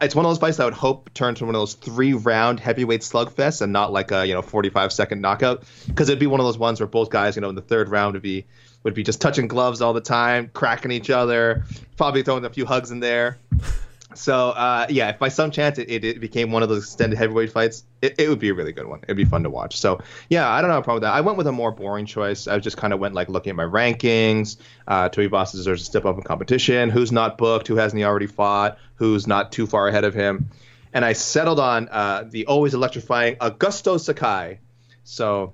It's 0.00 0.14
one 0.14 0.24
of 0.24 0.30
those 0.30 0.38
fights 0.38 0.60
I 0.60 0.66
would 0.66 0.74
hope 0.74 1.12
turn 1.14 1.34
to 1.36 1.46
one 1.46 1.54
of 1.54 1.60
those 1.60 1.74
three-round 1.74 2.60
heavyweight 2.60 3.00
slugfests 3.00 3.60
and 3.60 3.72
not 3.72 3.92
like 3.92 4.12
a 4.12 4.24
you 4.24 4.34
know 4.34 4.42
45-second 4.42 5.20
knockout 5.20 5.64
because 5.88 6.08
it'd 6.08 6.20
be 6.20 6.28
one 6.28 6.38
of 6.38 6.46
those 6.46 6.58
ones 6.58 6.78
where 6.78 6.86
both 6.86 7.10
guys 7.10 7.34
you 7.34 7.42
know 7.42 7.48
in 7.48 7.56
the 7.56 7.62
third 7.62 7.88
round 7.88 8.12
would 8.12 8.22
be 8.22 8.46
would 8.82 8.94
be 8.94 9.02
just 9.02 9.20
touching 9.20 9.48
gloves 9.48 9.80
all 9.80 9.92
the 9.92 10.00
time, 10.00 10.50
cracking 10.52 10.90
each 10.90 11.10
other, 11.10 11.64
probably 11.96 12.22
throwing 12.22 12.44
a 12.44 12.50
few 12.50 12.66
hugs 12.66 12.90
in 12.90 13.00
there. 13.00 13.38
So 14.14 14.50
uh, 14.50 14.86
yeah, 14.88 15.10
if 15.10 15.18
by 15.18 15.28
some 15.28 15.50
chance 15.50 15.78
it, 15.78 15.88
it, 15.88 16.04
it, 16.04 16.20
became 16.20 16.50
one 16.50 16.62
of 16.62 16.68
those 16.68 16.84
extended 16.84 17.16
heavyweight 17.16 17.52
fights, 17.52 17.84
it, 18.02 18.16
it, 18.18 18.28
would 18.28 18.40
be 18.40 18.48
a 18.48 18.54
really 18.54 18.72
good 18.72 18.86
one. 18.86 19.00
It'd 19.04 19.16
be 19.16 19.24
fun 19.24 19.44
to 19.44 19.50
watch. 19.50 19.78
So 19.78 20.00
yeah, 20.28 20.48
I 20.48 20.60
don't 20.60 20.70
have 20.70 20.80
a 20.80 20.82
problem 20.82 20.96
with 20.96 21.02
that. 21.04 21.14
I 21.14 21.20
went 21.20 21.38
with 21.38 21.46
a 21.46 21.52
more 21.52 21.70
boring 21.70 22.06
choice. 22.06 22.48
I 22.48 22.58
just 22.58 22.76
kind 22.76 22.92
of 22.92 22.98
went 22.98 23.14
like 23.14 23.28
looking 23.28 23.50
at 23.50 23.56
my 23.56 23.64
rankings. 23.64 24.56
Uh, 24.88 25.08
Boss 25.28 25.52
deserves 25.52 25.82
to 25.82 25.86
step 25.86 26.04
up 26.04 26.16
in 26.16 26.22
competition. 26.22 26.90
Who's 26.90 27.12
not 27.12 27.38
booked? 27.38 27.68
Who 27.68 27.76
hasn't 27.76 27.98
he 27.98 28.04
already 28.04 28.26
fought? 28.26 28.78
Who's 28.96 29.26
not 29.26 29.52
too 29.52 29.66
far 29.66 29.86
ahead 29.86 30.04
of 30.04 30.12
him? 30.12 30.50
And 30.92 31.04
I 31.04 31.12
settled 31.12 31.60
on 31.60 31.88
uh, 31.88 32.24
the 32.28 32.46
always 32.46 32.74
electrifying 32.74 33.36
Augusto 33.36 34.00
Sakai. 34.00 34.58
So 35.04 35.52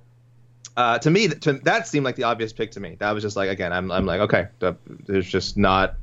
uh, 0.78 0.98
to 1.00 1.10
me, 1.10 1.28
to, 1.28 1.54
that 1.64 1.88
seemed 1.88 2.04
like 2.04 2.16
the 2.16 2.24
obvious 2.24 2.54
pick 2.54 2.70
to 2.72 2.80
me. 2.80 2.96
That 3.00 3.12
was 3.12 3.22
just 3.22 3.36
like 3.36 3.50
again, 3.50 3.72
I'm, 3.72 3.90
I'm 3.90 4.06
like 4.06 4.20
okay, 4.22 4.48
there's 5.06 5.28
just 5.28 5.58
not 5.58 5.96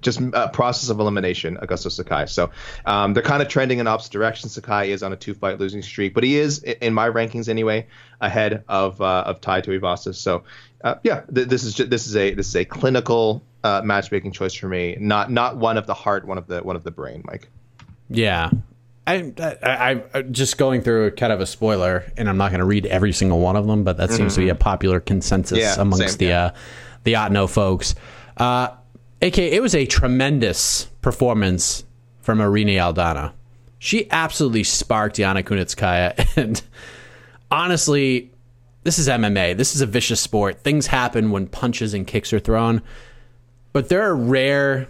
just 0.00 0.20
a 0.32 0.48
process 0.48 0.90
of 0.90 1.00
elimination, 1.00 1.56
Augusto 1.62 1.90
Sakai. 1.90 2.26
So 2.26 2.50
um, 2.86 3.14
they're 3.14 3.22
kind 3.22 3.42
of 3.42 3.48
trending 3.48 3.78
in 3.78 3.86
opposite 3.86 4.12
directions. 4.12 4.52
Sakai 4.52 4.90
is 4.90 5.02
on 5.02 5.12
a 5.12 5.16
two 5.16 5.34
fight 5.34 5.58
losing 5.58 5.82
streak, 5.82 6.14
but 6.14 6.24
he 6.24 6.36
is, 6.36 6.62
in 6.62 6.94
my 6.94 7.08
rankings 7.08 7.48
anyway, 7.48 7.86
ahead 8.20 8.64
of 8.68 9.00
uh, 9.00 9.24
of 9.26 9.40
Tai 9.40 9.62
Tuivasa. 9.62 10.14
So 10.14 10.44
uh, 10.84 10.96
yeah, 11.02 11.22
th- 11.34 11.48
this 11.48 11.64
is 11.64 11.74
just, 11.74 11.90
this 11.90 12.06
is 12.06 12.16
a 12.16 12.34
this 12.34 12.48
is 12.48 12.56
a 12.56 12.64
clinical 12.64 13.42
uh, 13.64 13.82
matchmaking 13.84 14.32
choice 14.32 14.54
for 14.54 14.68
me, 14.68 14.96
not 15.00 15.30
not 15.30 15.56
one 15.56 15.76
of 15.78 15.86
the 15.86 15.94
heart, 15.94 16.26
one 16.26 16.38
of 16.38 16.46
the 16.46 16.62
one 16.62 16.76
of 16.76 16.84
the 16.84 16.90
brain, 16.90 17.22
Mike. 17.24 17.48
Yeah. 18.08 18.50
I, 19.04 19.32
I, 19.64 20.02
I 20.14 20.22
just 20.22 20.58
going 20.58 20.82
through 20.82 21.10
kind 21.16 21.32
of 21.32 21.40
a 21.40 21.46
spoiler, 21.46 22.04
and 22.16 22.28
I'm 22.28 22.36
not 22.36 22.50
going 22.50 22.60
to 22.60 22.64
read 22.64 22.86
every 22.86 23.12
single 23.12 23.40
one 23.40 23.56
of 23.56 23.66
them, 23.66 23.82
but 23.82 23.96
that 23.96 24.10
mm-hmm. 24.10 24.16
seems 24.16 24.34
to 24.36 24.42
be 24.42 24.48
a 24.48 24.54
popular 24.54 25.00
consensus 25.00 25.58
yeah, 25.58 25.74
amongst 25.76 26.10
same, 26.10 26.18
the 26.18 26.24
yeah. 26.26 26.44
uh, 26.44 26.54
the 27.02 27.14
Otno 27.14 27.50
folks. 27.50 27.96
Uh, 28.36 28.68
AK, 29.22 29.38
it 29.38 29.62
was 29.62 29.76
a 29.76 29.86
tremendous 29.86 30.86
performance 31.00 31.84
from 32.22 32.40
Irene 32.40 32.76
Aldana. 32.76 33.32
She 33.78 34.10
absolutely 34.10 34.64
sparked 34.64 35.16
Yana 35.16 35.44
Kunitskaya. 35.44 36.12
And 36.36 36.60
honestly, 37.48 38.32
this 38.82 38.98
is 38.98 39.06
MMA. 39.06 39.56
This 39.56 39.76
is 39.76 39.80
a 39.80 39.86
vicious 39.86 40.20
sport. 40.20 40.60
Things 40.60 40.88
happen 40.88 41.30
when 41.30 41.46
punches 41.46 41.94
and 41.94 42.04
kicks 42.04 42.32
are 42.32 42.40
thrown. 42.40 42.82
But 43.72 43.88
there 43.88 44.02
are 44.02 44.16
rare, 44.16 44.88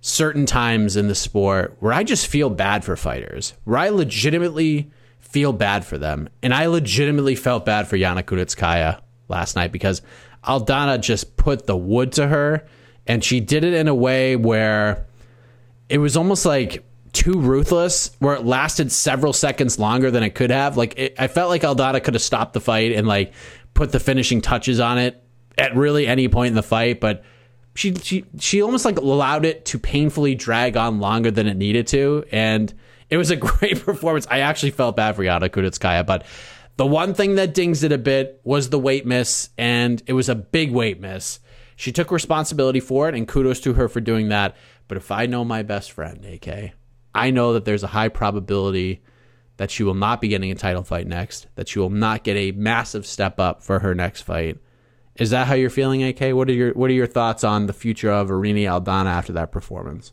certain 0.00 0.46
times 0.46 0.96
in 0.96 1.08
the 1.08 1.14
sport 1.14 1.76
where 1.80 1.92
I 1.92 2.02
just 2.02 2.26
feel 2.26 2.48
bad 2.48 2.82
for 2.82 2.96
fighters, 2.96 3.52
where 3.64 3.78
I 3.78 3.90
legitimately 3.90 4.90
feel 5.20 5.52
bad 5.52 5.84
for 5.84 5.98
them. 5.98 6.30
And 6.42 6.54
I 6.54 6.66
legitimately 6.66 7.34
felt 7.34 7.66
bad 7.66 7.88
for 7.88 7.98
Yana 7.98 8.22
Kunitskaya 8.22 9.00
last 9.28 9.54
night 9.54 9.70
because 9.70 10.00
Aldana 10.44 10.98
just 10.98 11.36
put 11.36 11.66
the 11.66 11.76
wood 11.76 12.12
to 12.12 12.26
her 12.26 12.66
and 13.06 13.22
she 13.22 13.40
did 13.40 13.64
it 13.64 13.74
in 13.74 13.88
a 13.88 13.94
way 13.94 14.36
where 14.36 15.06
it 15.88 15.98
was 15.98 16.16
almost 16.16 16.46
like 16.46 16.84
too 17.12 17.40
ruthless 17.40 18.10
where 18.18 18.34
it 18.34 18.44
lasted 18.44 18.90
several 18.90 19.32
seconds 19.32 19.78
longer 19.78 20.10
than 20.10 20.22
it 20.22 20.34
could 20.34 20.50
have. 20.50 20.76
Like 20.76 20.98
it, 20.98 21.14
i 21.18 21.28
felt 21.28 21.48
like 21.48 21.62
aldana 21.62 22.02
could 22.02 22.14
have 22.14 22.22
stopped 22.22 22.52
the 22.52 22.60
fight 22.60 22.92
and 22.92 23.06
like 23.06 23.32
put 23.72 23.92
the 23.92 24.00
finishing 24.00 24.40
touches 24.40 24.80
on 24.80 24.98
it 24.98 25.22
at 25.56 25.76
really 25.76 26.06
any 26.06 26.28
point 26.28 26.48
in 26.48 26.54
the 26.54 26.62
fight 26.62 27.00
but 27.00 27.22
she 27.76 27.94
she 27.94 28.24
she 28.38 28.62
almost 28.62 28.84
like 28.84 28.98
allowed 28.98 29.44
it 29.44 29.64
to 29.66 29.78
painfully 29.78 30.34
drag 30.34 30.76
on 30.76 31.00
longer 31.00 31.30
than 31.30 31.46
it 31.46 31.56
needed 31.56 31.86
to. 31.88 32.24
And 32.30 32.72
it 33.10 33.16
was 33.16 33.30
a 33.30 33.36
great 33.50 33.80
performance. 33.80 34.26
I 34.30 34.40
actually 34.40 34.72
felt 34.72 34.96
bad 34.96 35.16
for 35.16 35.22
yana 35.22 35.48
kunitskaya 35.48 36.04
but 36.04 36.24
the 36.76 36.86
one 36.86 37.14
thing 37.14 37.36
that 37.36 37.54
dings 37.54 37.84
it 37.84 37.92
a 37.92 37.98
bit 37.98 38.40
was 38.42 38.70
the 38.70 38.78
weight 38.78 39.06
miss 39.06 39.50
and 39.56 40.02
it 40.06 40.12
was 40.12 40.28
a 40.28 40.34
big 40.34 40.72
weight 40.72 41.00
miss 41.00 41.38
she 41.76 41.92
took 41.92 42.10
responsibility 42.10 42.80
for 42.80 43.08
it, 43.08 43.14
and 43.14 43.28
kudos 43.28 43.60
to 43.60 43.74
her 43.74 43.88
for 43.88 44.00
doing 44.00 44.28
that. 44.28 44.56
But 44.88 44.96
if 44.96 45.10
I 45.10 45.26
know 45.26 45.44
my 45.44 45.62
best 45.62 45.92
friend, 45.92 46.24
AK, 46.24 46.72
I 47.14 47.30
know 47.30 47.52
that 47.52 47.64
there's 47.64 47.82
a 47.82 47.88
high 47.88 48.08
probability 48.08 49.02
that 49.56 49.70
she 49.70 49.82
will 49.82 49.94
not 49.94 50.20
be 50.20 50.28
getting 50.28 50.50
a 50.50 50.56
title 50.56 50.82
fight 50.82 51.06
next, 51.06 51.46
that 51.54 51.68
she 51.68 51.78
will 51.78 51.90
not 51.90 52.24
get 52.24 52.36
a 52.36 52.52
massive 52.52 53.06
step 53.06 53.38
up 53.38 53.62
for 53.62 53.78
her 53.78 53.94
next 53.94 54.22
fight. 54.22 54.58
Is 55.16 55.30
that 55.30 55.46
how 55.46 55.54
you're 55.54 55.70
feeling, 55.70 56.02
AK? 56.02 56.34
What 56.34 56.48
are 56.48 56.52
your 56.52 56.72
What 56.72 56.90
are 56.90 56.94
your 56.94 57.06
thoughts 57.06 57.44
on 57.44 57.66
the 57.66 57.72
future 57.72 58.10
of 58.10 58.30
Irene 58.30 58.56
Aldana 58.56 59.06
after 59.06 59.32
that 59.34 59.52
performance? 59.52 60.12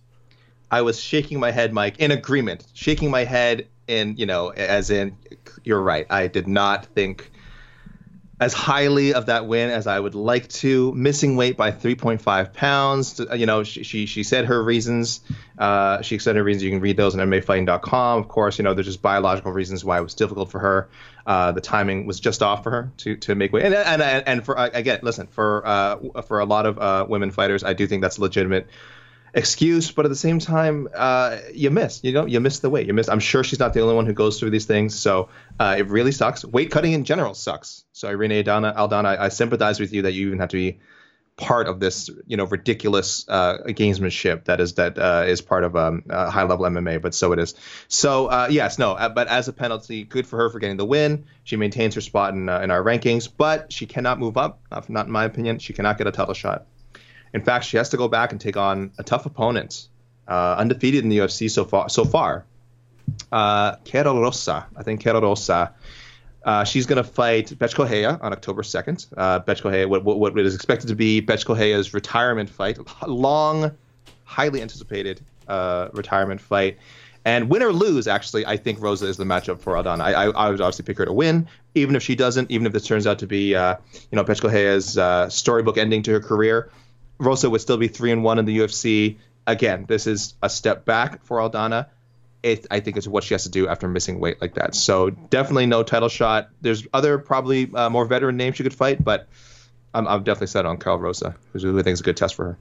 I 0.70 0.84
was 0.84 1.02
shaking 1.02 1.40
my 1.40 1.52
head, 1.52 1.74
Mike, 1.74 2.00
in 2.00 2.12
agreement, 2.12 2.66
shaking 2.74 3.12
my 3.12 3.26
head 3.26 3.68
in, 3.88 4.16
you 4.16 4.26
know, 4.26 4.50
as 4.50 4.90
in, 4.90 5.18
you're 5.64 5.82
right. 5.82 6.06
I 6.10 6.28
did 6.28 6.48
not 6.48 6.86
think 6.86 7.32
as 8.42 8.54
highly 8.54 9.14
of 9.14 9.28
that 9.28 9.46
win 9.46 9.70
as 9.70 9.86
I 9.86 10.00
would 10.00 10.16
like 10.16 10.48
to. 10.50 10.92
Missing 10.94 11.36
weight 11.36 11.56
by 11.56 11.72
3.5 11.72 12.54
pounds. 12.54 13.22
You 13.36 13.46
know, 13.46 13.64
she 13.64 13.84
she, 13.84 14.08
she 14.08 14.24
said 14.24 14.46
her 14.46 14.62
reasons. 14.62 15.22
Uh, 15.60 16.02
she 16.02 16.18
said 16.18 16.36
her 16.36 16.44
reasons. 16.44 16.64
You 16.64 16.72
can 16.72 16.82
read 16.82 16.98
those 16.98 17.16
on 17.16 17.30
MMAfighting.com. 17.30 18.20
Of 18.20 18.28
course, 18.28 18.58
you 18.58 18.64
know, 18.64 18.74
there's 18.74 18.88
just 18.88 19.04
biological 19.04 19.52
reasons 19.52 19.86
why 19.86 20.00
it 20.00 20.02
was 20.02 20.16
difficult 20.16 20.50
for 20.50 20.58
her. 20.58 20.90
Uh, 21.28 21.52
the 21.52 21.62
timing 21.62 22.08
was 22.08 22.20
just 22.20 22.42
off 22.42 22.64
for 22.64 22.72
her 22.72 22.92
to, 22.98 23.16
to 23.18 23.36
make 23.36 23.54
weight. 23.54 23.64
And 23.64 23.76
and 23.76 24.02
and 24.02 24.44
for 24.44 24.56
again, 24.58 25.00
listen, 25.04 25.28
for 25.28 25.62
uh, 25.64 26.22
for 26.24 26.40
a 26.40 26.46
lot 26.46 26.66
of 26.66 26.80
uh, 26.80 27.06
women 27.08 27.30
fighters, 27.30 27.64
I 27.64 27.74
do 27.74 27.86
think 27.86 28.02
that's 28.02 28.18
legitimate 28.18 28.68
excuse, 29.34 29.92
but 29.92 30.06
at 30.06 30.10
the 30.10 30.16
same 30.16 30.40
time, 30.40 30.88
uh, 30.94 31.38
you 31.54 31.72
miss. 31.72 32.04
You 32.04 32.14
know, 32.14 32.26
you 32.26 32.40
miss 32.40 32.60
the 32.60 32.70
weight. 32.70 32.88
You 32.88 32.94
miss. 32.94 33.10
I'm 33.10 33.20
sure 33.20 33.44
she's 33.44 33.60
not 33.60 33.74
the 33.74 33.82
only 33.82 33.96
one 33.96 34.06
who 34.06 34.14
goes 34.14 34.40
through 34.40 34.52
these 34.52 34.66
things. 34.66 35.00
So 35.00 35.30
uh, 35.60 35.76
it 35.78 35.88
really 35.88 36.12
sucks. 36.12 36.44
Weight 36.44 36.72
cutting 36.72 36.94
in 36.94 37.06
general 37.06 37.34
sucks. 37.34 37.86
So 37.94 38.08
Irene 38.08 38.32
Aldana, 38.32 38.76
Aldana, 38.76 39.06
I, 39.06 39.26
I 39.26 39.30
sympathize 39.30 39.80
with 39.80 39.94
you 39.94 40.04
that 40.04 40.14
you 40.14 40.28
even 40.28 40.40
have 40.40 40.50
to 40.50 40.58
be 40.58 40.80
part 41.38 41.68
of 41.68 41.80
this, 41.80 42.10
you 42.28 42.38
know, 42.38 42.46
ridiculous 42.46 43.26
uh, 43.28 43.60
gamesmanship 43.66 44.46
that 44.46 44.60
is 44.60 44.74
that 44.76 45.00
uh, 45.00 45.24
is 45.26 45.42
part 45.42 45.64
of 45.64 45.76
um, 45.76 46.04
uh, 46.10 46.30
high 46.30 46.44
level 46.44 46.66
MMA. 46.66 47.02
But 47.02 47.16
so 47.16 47.32
it 47.32 47.40
is. 47.40 47.56
So 47.88 48.28
uh, 48.28 48.48
yes, 48.52 48.78
no. 48.78 48.96
But 49.16 49.28
as 49.28 49.48
a 49.48 49.54
penalty, 49.54 50.04
good 50.04 50.28
for 50.28 50.38
her 50.38 50.50
for 50.50 50.60
getting 50.60 50.78
the 50.78 50.86
win. 50.86 51.26
She 51.44 51.56
maintains 51.56 51.96
her 51.96 52.02
spot 52.02 52.34
in 52.34 52.50
in 52.50 52.72
our 52.72 52.84
rankings, 52.84 53.30
but 53.36 53.72
she 53.72 53.86
cannot 53.86 54.20
move 54.20 54.38
up. 54.38 54.62
Not 54.90 55.06
in 55.08 55.12
my 55.12 55.26
opinion. 55.26 55.60
She 55.60 55.74
cannot 55.74 55.98
get 55.98 56.08
a 56.08 56.12
title 56.12 56.34
shot. 56.34 56.66
In 57.34 57.42
fact, 57.42 57.66
she 57.66 57.78
has 57.78 57.90
to 57.90 57.98
go 57.98 58.08
back 58.08 58.32
and 58.32 58.42
take 58.42 58.58
on 58.58 58.92
a 58.98 59.04
tough 59.04 59.26
opponent, 59.26 59.88
uh, 60.28 60.56
undefeated 60.58 61.04
in 61.04 61.10
the 61.10 61.20
UFC 61.20 61.50
so 61.50 61.66
far. 61.66 61.90
So 61.90 62.06
far, 62.06 62.46
uh, 63.32 63.76
Rosa. 63.94 64.68
I 64.76 64.84
think 64.84 65.02
Karol 65.02 65.22
Rosa. 65.22 65.74
Uh, 66.44 66.64
she's 66.64 66.88
going 66.88 66.98
to 66.98 67.08
fight 67.08 67.58
Bethe 67.60 67.76
Correia 67.76 68.18
on 68.20 68.34
October 68.34 68.64
2nd. 68.64 69.08
Uh, 69.16 69.88
what, 69.88 70.04
what, 70.04 70.18
what 70.18 70.40
is 70.40 70.56
expected 70.56 70.88
to 70.88 70.96
be 70.96 71.22
Bethe 71.22 71.46
Correia's 71.46 71.94
retirement 71.94 72.50
fight, 72.50 72.80
long, 73.08 73.72
highly 74.24 74.62
anticipated 74.62 75.22
uh, 75.48 75.90
retirement 75.94 76.42
fight. 76.42 76.78
And 77.24 77.50
win 77.50 77.62
or 77.62 77.72
lose, 77.72 78.08
actually, 78.08 78.48
I 78.48 78.58
think 78.58 78.82
Rosa 78.82 79.06
is 79.06 79.18
the 79.18 79.26
matchup 79.26 79.60
for 79.60 79.74
Aldana. 79.74 80.02
I, 80.02 80.14
I, 80.14 80.26
I 80.30 80.50
would 80.50 80.60
obviously 80.60 80.86
pick 80.86 80.98
her 80.98 81.06
to 81.06 81.14
win, 81.14 81.48
even 81.76 81.96
if 81.96 82.02
she 82.02 82.16
doesn't, 82.16 82.50
even 82.50 82.66
if 82.66 82.74
this 82.74 82.88
turns 82.88 83.06
out 83.06 83.20
to 83.20 83.28
be, 83.28 83.54
uh, 83.54 83.76
you 84.12 84.16
know, 84.16 84.24
Correia's 84.24 84.98
uh, 84.98 85.30
storybook 85.30 85.78
ending 85.78 86.02
to 86.04 86.12
her 86.14 86.20
career. 86.20 86.72
Rosa 87.22 87.50
would 87.50 87.62
still 87.62 87.78
be 87.78 87.88
three 87.88 88.12
and 88.12 88.24
one 88.24 88.40
in 88.40 88.46
the 88.46 88.58
UFC. 88.58 89.18
Again, 89.46 89.86
this 89.88 90.08
is 90.08 90.34
a 90.42 90.50
step 90.50 90.86
back 90.86 91.24
for 91.24 91.38
Aldana. 91.38 91.88
It, 92.44 92.66
I 92.72 92.80
think 92.80 92.98
it's 92.98 93.08
what 93.08 93.24
she 93.24 93.36
has 93.36 93.44
to 93.44 93.50
do 93.50 93.68
after 93.68 93.88
missing 93.88 94.20
weight 94.20 94.42
like 94.42 94.56
that. 94.56 94.74
So 94.74 95.12
definitely 95.12 95.68
no 95.68 95.84
title 95.84 96.10
shot. 96.10 96.50
There's 96.62 96.88
other 96.92 97.20
probably 97.20 97.72
uh, 97.74 97.90
more 97.92 98.06
veteran 98.06 98.38
names 98.38 98.58
she 98.58 98.64
could 98.64 98.74
fight, 98.74 99.04
but 99.04 99.28
I'm, 99.94 100.08
I'm 100.08 100.24
definitely 100.24 100.48
set 100.48 100.66
on 100.66 100.78
Karol 100.78 100.98
Rosa, 100.98 101.36
which 101.52 101.64
I 101.64 101.72
think 101.72 101.88
is 101.88 102.00
a 102.00 102.04
good 102.04 102.18
test 102.18 102.34
for 102.34 102.46
her. 102.46 102.58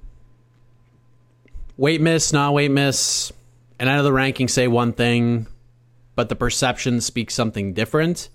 Weight 1.78 2.02
miss, 2.02 2.32
not 2.32 2.52
weight 2.52 2.70
miss. 2.70 3.32
And 3.78 3.88
I 3.88 3.96
know 3.96 4.02
the 4.02 4.10
rankings 4.10 4.50
say 4.50 4.68
one 4.68 4.92
thing, 4.92 5.46
but 6.14 6.28
the 6.28 6.36
perception 6.36 7.00
speaks 7.00 7.32
something 7.34 7.72
different. 7.72 8.28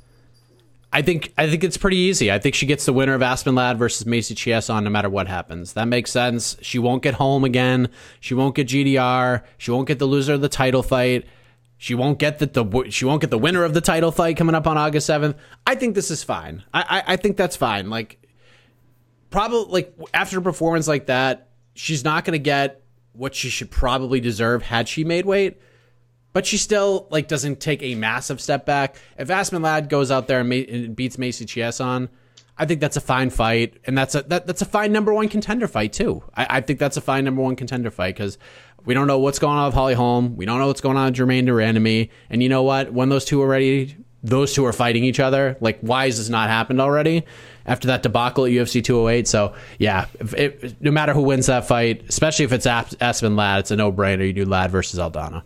I 0.96 1.02
think 1.02 1.34
I 1.38 1.50
think 1.50 1.66
it's 1.66 1.76
pretty 1.76 1.98
easy. 1.98 2.32
I 2.32 2.40
think 2.40 2.56
she 2.56 2.66
gets 2.66 2.86
the 2.86 2.94
winner 2.94 3.16
of 3.16 3.22
Aspen 3.22 3.54
Ladd 3.54 3.78
versus 3.78 4.06
Macy 4.06 4.34
Chiasson 4.34 4.86
no 4.86 4.90
matter 4.90 5.10
what 5.10 5.28
happens. 5.28 5.74
That 5.74 5.90
makes 5.90 6.10
sense. 6.10 6.56
She 6.62 6.80
won't 6.80 7.04
get 7.04 7.16
Holm 7.16 7.44
again. 7.44 7.90
She 8.22 8.34
won't 8.34 8.56
get 8.56 8.70
GDR. 8.70 9.44
She 9.58 9.72
won't 9.72 9.90
get 9.90 10.00
the 10.00 10.06
loser 10.06 10.36
of 10.36 10.40
the 10.40 10.48
title 10.48 10.82
fight. 10.82 11.26
She 11.78 11.96
won't 11.96 12.18
get 12.18 12.40
the, 12.40 12.46
the 12.46 12.90
she 12.92 13.04
won't 13.04 13.20
get 13.20 13.30
the 13.30 13.38
winner 13.38 13.66
of 13.66 13.74
the 13.74 13.82
title 13.82 14.10
fight 14.14 14.38
coming 14.38 14.56
up 14.56 14.68
on 14.68 14.78
August 14.78 15.06
seventh. 15.06 15.36
I 15.68 15.76
think 15.76 15.96
this 15.96 16.10
is 16.10 16.24
fine. 16.24 16.64
I, 16.74 16.86
I 16.88 17.14
I 17.14 17.16
think 17.18 17.36
that's 17.36 17.58
fine. 17.58 17.90
Like 17.90 18.26
probably 19.32 19.74
like 19.74 19.94
after 20.14 20.40
a 20.40 20.42
performance 20.42 20.88
like 20.88 21.08
that, 21.08 21.50
she's 21.74 22.06
not 22.06 22.24
going 22.24 22.40
to 22.40 22.40
get 22.40 22.82
what 23.12 23.36
she 23.36 23.50
should 23.50 23.70
probably 23.70 24.22
deserve 24.22 24.64
had 24.64 24.88
she 24.88 25.04
made 25.04 25.26
weight. 25.26 25.60
But 26.36 26.46
she 26.46 26.58
still 26.58 27.08
like 27.12 27.30
doesn't 27.30 27.62
take 27.62 27.82
a 27.82 27.96
massive 27.96 28.42
step 28.42 28.66
back. 28.66 28.98
If 29.18 29.30
Aspen 29.30 29.62
Ladd 29.62 29.88
goes 29.88 30.12
out 30.12 30.28
there 30.28 30.42
and, 30.42 30.50
ma- 30.50 30.56
and 30.56 30.94
beats 30.94 31.18
Macy 31.18 31.46
Chiasson, 31.46 32.10
I 32.58 32.66
think 32.66 32.82
that's 32.82 32.98
a 32.98 33.02
fine 33.02 33.30
fight, 33.30 33.78
and 33.86 33.98
that's 33.98 34.16
a 34.16 34.24
that, 34.24 34.46
that's 34.46 34.62
a 34.62 34.66
fine 34.66 34.92
number 34.92 35.14
one 35.14 35.30
contender 35.30 35.66
fight 35.66 35.94
too. 35.94 36.24
I, 36.36 36.58
I 36.58 36.62
think 36.62 36.78
that's 36.78 36.98
a 36.98 37.02
fine 37.02 37.24
number 37.24 37.42
one 37.42 37.56
contender 37.56 37.90
fight 37.90 38.16
because 38.16 38.38
we 38.84 38.94
don't 38.94 39.08
know 39.08 39.18
what's 39.18 39.40
going 39.40 39.58
on 39.58 39.68
with 39.68 39.76
Holly 39.76 39.94
Holm, 39.94 40.36
we 40.36 40.46
don't 40.46 40.60
know 40.60 40.68
what's 40.68 40.82
going 40.82 40.98
on 40.98 41.06
with 41.06 41.16
Germaine 41.16 41.46
de 41.46 41.54
Randamie, 41.54 42.10
and 42.30 42.44
you 42.44 42.50
know 42.50 42.64
what? 42.64 42.92
When 42.92 43.08
those 43.08 43.24
two 43.24 43.42
are 43.42 43.48
ready, 43.48 43.96
those 44.22 44.54
two 44.54 44.66
are 44.66 44.74
fighting 44.74 45.06
each 45.06 45.22
other. 45.22 45.56
Like, 45.62 45.80
why 45.80 46.08
has 46.08 46.18
this 46.18 46.28
not 46.28 46.50
happened 46.50 46.82
already? 46.82 47.24
After 47.66 47.88
that 47.88 48.04
debacle 48.04 48.44
at 48.44 48.52
UFC 48.52 48.84
208, 48.84 49.26
so 49.26 49.56
yeah, 49.80 50.08
no 50.82 50.92
matter 50.92 51.14
who 51.14 51.22
wins 51.22 51.46
that 51.46 51.66
fight, 51.66 52.04
especially 52.10 52.44
if 52.44 52.52
it's 52.52 52.66
Aspen 52.66 53.38
Ladd, 53.38 53.62
it's 53.62 53.72
a 53.72 53.78
no-brainer. 53.78 54.28
You 54.28 54.34
do 54.34 54.44
Ladd 54.44 54.70
versus 54.70 55.00
Aldana. 55.00 55.44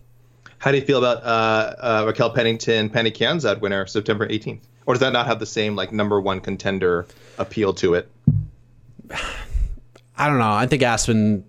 How 0.60 0.72
do 0.72 0.78
you 0.78 0.86
feel 0.86 0.98
about 0.98 1.24
uh, 1.24 1.76
uh, 1.80 2.04
Raquel 2.06 2.30
Pennington, 2.30 2.90
Pannie 2.90 3.12
Kianzad 3.12 3.62
winner 3.62 3.88
September 3.88 4.28
18th? 4.28 4.60
Or 4.86 4.94
does 4.94 5.00
that 5.00 5.14
not 5.14 5.26
have 5.26 5.40
the 5.40 5.46
same 5.46 5.76
like 5.76 5.92
number 5.92 6.20
one 6.20 6.42
contender 6.42 7.08
appeal 7.38 7.74
to 7.76 7.94
it? 7.96 8.10
I 10.18 10.28
don't 10.28 10.38
know. 10.38 10.52
I 10.52 10.68
think 10.68 10.84
Aspen 10.84 11.46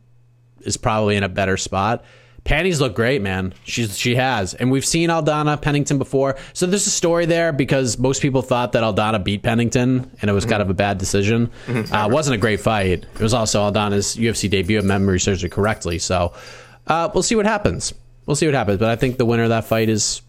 is 0.61 0.77
probably 0.77 1.17
in 1.17 1.25
a 1.25 1.29
better 1.29 1.57
spot. 1.57 2.05
Pannie's 2.45 2.81
look 2.81 2.95
great, 2.95 3.21
man. 3.21 3.53
She's 3.65 3.99
she 3.99 4.15
has, 4.15 4.55
and 4.55 4.71
we've 4.71 4.85
seen 4.85 5.11
Aldana 5.11 5.61
Pennington 5.61 5.99
before. 5.99 6.37
So 6.53 6.67
there's 6.67 6.87
a 6.87 6.91
story 6.91 7.27
there 7.27 7.53
because 7.53 7.99
most 7.99 8.23
people 8.23 8.41
thought 8.41 8.73
that 8.73 8.83
Aldana 8.83 9.23
beat 9.23 9.43
Pennington, 9.43 10.11
and 10.21 10.31
it 10.31 10.33
was 10.33 10.45
mm-hmm. 10.45 10.53
kind 10.53 10.63
of 10.63 10.71
a 10.71 10.75
bad 10.75 10.99
decision. 10.99 11.51
Mm-hmm. 11.67 11.93
Uh, 11.93 12.07
it 12.07 12.13
wasn't 12.13 12.37
a 12.37 12.39
great 12.39 12.61
fight. 12.61 13.05
It 13.15 13.21
was 13.21 13.35
also 13.35 13.61
Aldana's 13.71 14.17
UFC 14.17 14.49
debut, 14.49 14.79
if 14.79 14.85
memory 14.85 15.21
serves 15.21 15.43
me 15.43 15.51
correctly. 15.51 15.99
So 15.99 16.33
uh, 16.87 17.11
we'll 17.13 17.23
see 17.23 17.35
what 17.35 17.47
happens. 17.47 17.93
We'll 18.31 18.37
see 18.37 18.47
what 18.47 18.55
happens. 18.55 18.79
But 18.79 18.91
I 18.91 18.95
think 18.95 19.19
the 19.19 19.27
winner 19.27 19.43
of 19.43 19.49
that 19.49 19.65
fight 19.65 19.89
is 19.89 20.23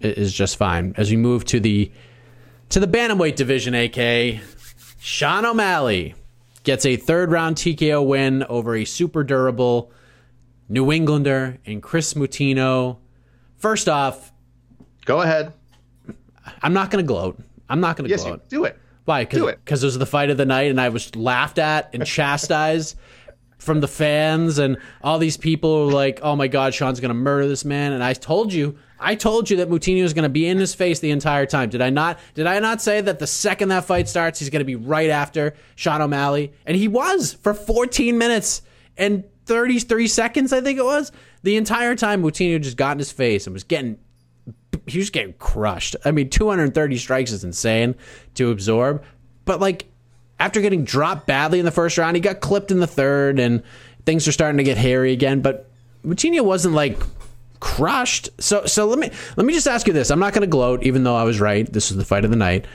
is 0.00 0.32
just 0.32 0.56
fine. 0.56 0.94
As 0.96 1.10
we 1.10 1.18
move 1.18 1.44
to 1.44 1.60
the 1.60 1.92
to 2.70 2.80
the 2.80 2.86
bantamweight 2.86 3.36
division, 3.36 3.74
AK 3.74 4.40
Sean 4.98 5.44
O'Malley 5.44 6.14
gets 6.64 6.86
a 6.86 6.96
third 6.96 7.30
round 7.30 7.56
TKO 7.56 8.06
win 8.06 8.42
over 8.44 8.74
a 8.74 8.86
super 8.86 9.22
durable 9.22 9.92
New 10.70 10.90
Englander 10.90 11.58
and 11.66 11.82
Chris 11.82 12.14
Moutinho. 12.14 12.96
First 13.58 13.86
off, 13.86 14.32
go 15.04 15.20
ahead. 15.20 15.52
I'm 16.62 16.72
not 16.72 16.90
going 16.90 17.04
to 17.04 17.06
gloat. 17.06 17.38
I'm 17.68 17.80
not 17.80 17.98
going 17.98 18.04
to 18.04 18.10
yes, 18.10 18.24
gloat. 18.24 18.40
You, 18.48 18.60
do 18.60 18.64
it. 18.64 18.78
Why? 19.04 19.26
Because 19.26 19.44
Because 19.56 19.82
it 19.82 19.86
was 19.88 19.98
the 19.98 20.06
fight 20.06 20.30
of 20.30 20.38
the 20.38 20.46
night, 20.46 20.70
and 20.70 20.80
I 20.80 20.88
was 20.88 21.14
laughed 21.14 21.58
at 21.58 21.90
and 21.92 22.06
chastised 22.06 22.96
from 23.62 23.80
the 23.80 23.88
fans, 23.88 24.58
and 24.58 24.76
all 25.02 25.18
these 25.18 25.36
people 25.36 25.86
were 25.86 25.92
like, 25.92 26.20
"Oh 26.22 26.36
my 26.36 26.48
God, 26.48 26.74
Sean's 26.74 27.00
to 27.10 27.14
murder 27.14 27.48
this 27.48 27.64
man." 27.64 27.92
And 27.92 28.02
I 28.02 28.12
told 28.12 28.52
you, 28.52 28.76
I 28.98 29.14
told 29.14 29.50
you 29.50 29.56
that 29.58 29.68
Moutinho 29.70 30.02
is 30.02 30.12
to 30.24 30.28
be 30.28 30.46
in 30.46 30.58
his 30.58 30.74
face 30.74 31.00
the 31.00 31.10
entire 31.10 31.46
time. 31.46 31.70
Did 31.70 31.82
I 31.82 31.90
not? 31.90 32.18
Did 32.34 32.46
I 32.46 32.58
not 32.60 32.80
say 32.80 33.00
that 33.00 33.18
the 33.18 33.26
second 33.26 33.68
that 33.70 33.84
fight 33.84 34.08
starts, 34.08 34.38
he's 34.38 34.50
to 34.60 34.64
be 34.64 34.76
right 34.76 35.10
after 35.10 35.54
Sean 35.74 36.00
O'Malley? 36.00 36.52
And 36.66 36.76
he 36.76 36.88
was 36.88 37.32
for 37.32 37.54
14 37.54 38.16
minutes. 38.16 38.62
And 38.96 39.24
33 39.46 40.06
seconds, 40.06 40.52
I 40.52 40.60
think 40.60 40.78
it 40.78 40.84
was. 40.84 41.10
The 41.42 41.56
entire 41.56 41.96
time, 41.96 42.22
Moutinho 42.22 42.60
just 42.60 42.76
got 42.76 42.92
in 42.92 42.98
his 42.98 43.10
face 43.10 43.46
and 43.46 43.54
was 43.54 43.64
getting, 43.64 43.98
he 44.86 44.98
was 44.98 45.10
getting 45.10 45.32
crushed. 45.34 45.96
I 46.04 46.10
mean, 46.10 46.30
230 46.30 46.96
strikes 46.98 47.32
is 47.32 47.42
insane 47.42 47.94
to 48.34 48.50
absorb. 48.50 49.02
But 49.44 49.60
like, 49.60 49.86
after 50.42 50.60
getting 50.60 50.82
dropped 50.82 51.24
badly 51.28 51.60
in 51.60 51.64
the 51.64 51.70
first 51.70 51.96
round, 51.96 52.16
he 52.16 52.20
got 52.20 52.40
clipped 52.40 52.72
in 52.72 52.80
the 52.80 52.86
third, 52.88 53.38
and 53.38 53.62
things 54.04 54.26
are 54.26 54.32
starting 54.32 54.58
to 54.58 54.64
get 54.64 54.76
hairy 54.76 55.12
again. 55.12 55.40
But 55.40 55.70
Moutinho 56.04 56.44
wasn't 56.44 56.74
like 56.74 57.00
crushed. 57.60 58.28
So, 58.42 58.66
so 58.66 58.86
let 58.86 58.98
me 58.98 59.12
let 59.36 59.46
me 59.46 59.52
just 59.52 59.68
ask 59.68 59.86
you 59.86 59.92
this. 59.92 60.10
I'm 60.10 60.18
not 60.18 60.32
going 60.32 60.40
to 60.40 60.48
gloat, 60.48 60.82
even 60.82 61.04
though 61.04 61.14
I 61.14 61.22
was 61.22 61.40
right. 61.40 61.72
This 61.72 61.90
was 61.90 61.96
the 61.96 62.04
fight 62.04 62.24
of 62.24 62.32
the 62.32 62.36
night. 62.36 62.66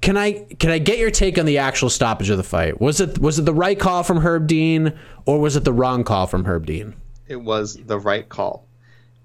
Can 0.00 0.16
I 0.16 0.32
can 0.58 0.70
I 0.72 0.78
get 0.78 0.98
your 0.98 1.12
take 1.12 1.38
on 1.38 1.46
the 1.46 1.58
actual 1.58 1.90
stoppage 1.90 2.28
of 2.28 2.38
the 2.38 2.42
fight? 2.42 2.80
Was 2.80 3.00
it 3.00 3.20
was 3.20 3.38
it 3.38 3.44
the 3.44 3.54
right 3.54 3.78
call 3.78 4.02
from 4.02 4.18
Herb 4.18 4.48
Dean 4.48 4.92
or 5.26 5.38
was 5.38 5.54
it 5.54 5.62
the 5.62 5.72
wrong 5.72 6.02
call 6.02 6.26
from 6.26 6.44
Herb 6.44 6.66
Dean? 6.66 6.96
It 7.28 7.36
was 7.36 7.76
the 7.76 8.00
right 8.00 8.28
call. 8.28 8.66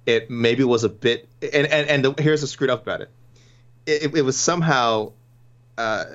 It 0.06 0.30
maybe 0.30 0.64
was 0.64 0.84
a 0.84 0.90
bit 0.90 1.28
and 1.42 1.66
and, 1.66 1.90
and 1.90 2.06
the, 2.06 2.22
here's 2.22 2.42
the 2.42 2.48
screwed 2.48 2.70
up 2.70 2.84
about 2.84 3.02
it. 3.02 3.10
It, 3.88 4.16
it 4.16 4.22
was 4.22 4.38
somehow 4.38 5.14
uh, 5.80 6.06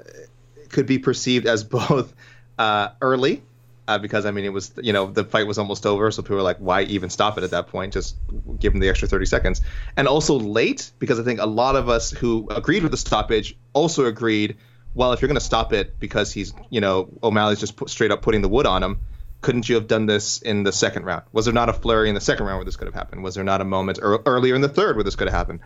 could 0.77 0.87
be 0.87 0.99
perceived 0.99 1.47
as 1.47 1.65
both 1.65 2.15
uh, 2.59 2.91
early 3.01 3.43
uh, 3.89 3.99
because 3.99 4.27
I 4.27 4.31
mean 4.31 4.45
it 4.45 4.53
was 4.53 4.73
you 4.83 4.93
know 4.93 5.07
the 5.07 5.25
fight 5.25 5.47
was 5.47 5.59
almost 5.59 5.87
over, 5.87 6.11
so 6.11 6.23
people 6.23 6.37
were 6.37 6.43
like, 6.43 6.59
why 6.59 6.83
even 6.83 7.09
stop 7.09 7.39
it 7.39 7.45
at 7.45 7.53
that 7.53 7.69
point? 7.69 7.95
Just 7.95 8.17
give 8.61 8.75
him 8.75 8.81
the 8.81 8.91
extra 8.91 9.09
30 9.09 9.25
seconds. 9.27 9.63
And 9.97 10.07
also 10.07 10.39
late 10.39 10.91
because 10.99 11.19
I 11.19 11.23
think 11.23 11.41
a 11.41 11.47
lot 11.47 11.77
of 11.77 11.89
us 11.89 12.11
who 12.11 12.47
agreed 12.51 12.83
with 12.83 12.93
the 12.93 12.99
stoppage 12.99 13.57
also 13.73 14.05
agreed, 14.05 14.57
well, 14.95 15.13
if 15.13 15.23
you're 15.23 15.29
going 15.29 15.41
to 15.41 15.45
stop 15.45 15.73
it 15.73 15.99
because 15.99 16.31
he's 16.31 16.53
you 16.69 16.83
know 16.83 17.09
O'Malley's 17.23 17.61
just 17.61 17.77
put, 17.77 17.89
straight 17.89 18.11
up 18.11 18.21
putting 18.21 18.43
the 18.43 18.49
wood 18.49 18.67
on 18.67 18.83
him, 18.83 19.01
couldn't 19.41 19.67
you 19.69 19.77
have 19.77 19.87
done 19.87 20.05
this 20.05 20.43
in 20.43 20.63
the 20.63 20.73
second 20.73 21.05
round? 21.05 21.23
Was 21.33 21.47
there 21.47 21.55
not 21.55 21.71
a 21.71 21.73
flurry 21.73 22.11
in 22.11 22.15
the 22.15 22.21
second 22.21 22.45
round 22.45 22.59
where 22.59 22.67
this 22.67 22.77
could 22.77 22.89
have 22.89 22.95
happened? 22.95 23.23
Was 23.23 23.35
there 23.35 23.45
not 23.45 23.63
a 23.63 23.65
moment 23.65 23.99
er- 24.03 24.23
earlier 24.27 24.55
in 24.55 24.61
the 24.61 24.69
third 24.69 24.97
where 24.97 25.05
this 25.05 25.17
could 25.17 25.29
have 25.29 25.35
happened? 25.35 25.61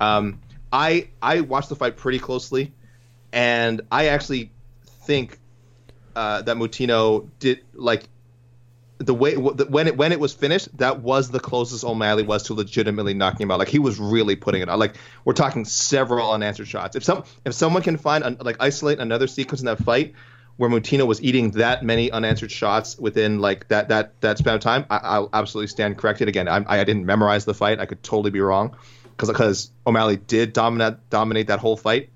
Um, 0.00 0.40
I 0.72 1.08
I 1.20 1.40
watched 1.40 1.68
the 1.68 1.76
fight 1.76 1.96
pretty 1.96 2.18
closely, 2.18 2.72
and 3.32 3.82
I 3.90 4.06
actually 4.06 4.52
think 5.06 5.38
uh, 6.16 6.42
that 6.42 6.56
Moutinho 6.56 7.28
did 7.38 7.60
like 7.74 8.08
the 8.98 9.14
way 9.14 9.36
when 9.36 9.86
it 9.88 9.96
when 9.96 10.12
it 10.12 10.20
was 10.20 10.32
finished, 10.32 10.76
that 10.78 11.00
was 11.00 11.30
the 11.30 11.40
closest 11.40 11.84
O'Malley 11.84 12.22
was 12.22 12.44
to 12.44 12.54
legitimately 12.54 13.14
knocking 13.14 13.42
him 13.42 13.50
out. 13.50 13.58
Like 13.58 13.68
he 13.68 13.78
was 13.78 13.98
really 13.98 14.36
putting 14.36 14.62
it 14.62 14.68
on. 14.68 14.78
Like 14.78 14.96
we're 15.24 15.32
talking 15.32 15.64
several 15.64 16.30
unanswered 16.30 16.68
shots. 16.68 16.96
If 16.96 17.04
some 17.04 17.24
if 17.44 17.54
someone 17.54 17.82
can 17.82 17.96
find 17.96 18.40
like 18.40 18.56
isolate 18.60 19.00
another 19.00 19.26
sequence 19.26 19.60
in 19.60 19.66
that 19.66 19.78
fight 19.78 20.14
where 20.56 20.70
Moutinho 20.70 21.06
was 21.06 21.22
eating 21.22 21.50
that 21.52 21.84
many 21.84 22.10
unanswered 22.10 22.52
shots 22.52 22.96
within 22.96 23.40
like 23.40 23.68
that 23.68 23.88
that 23.88 24.20
that 24.20 24.38
span 24.38 24.54
of 24.54 24.60
time, 24.60 24.86
I, 24.88 25.18
will 25.18 25.30
absolutely 25.32 25.68
stand 25.68 25.98
corrected. 25.98 26.28
Again, 26.28 26.48
I, 26.48 26.64
I 26.66 26.84
didn't 26.84 27.06
memorize 27.06 27.44
the 27.44 27.54
fight. 27.54 27.80
I 27.80 27.86
could 27.86 28.02
totally 28.02 28.30
be 28.30 28.40
wrong 28.40 28.76
because 29.02 29.28
because 29.28 29.70
O'Malley 29.86 30.16
did 30.16 30.52
dominate 30.52 31.10
dominate 31.10 31.48
that 31.48 31.58
whole 31.58 31.76
fight. 31.76 32.10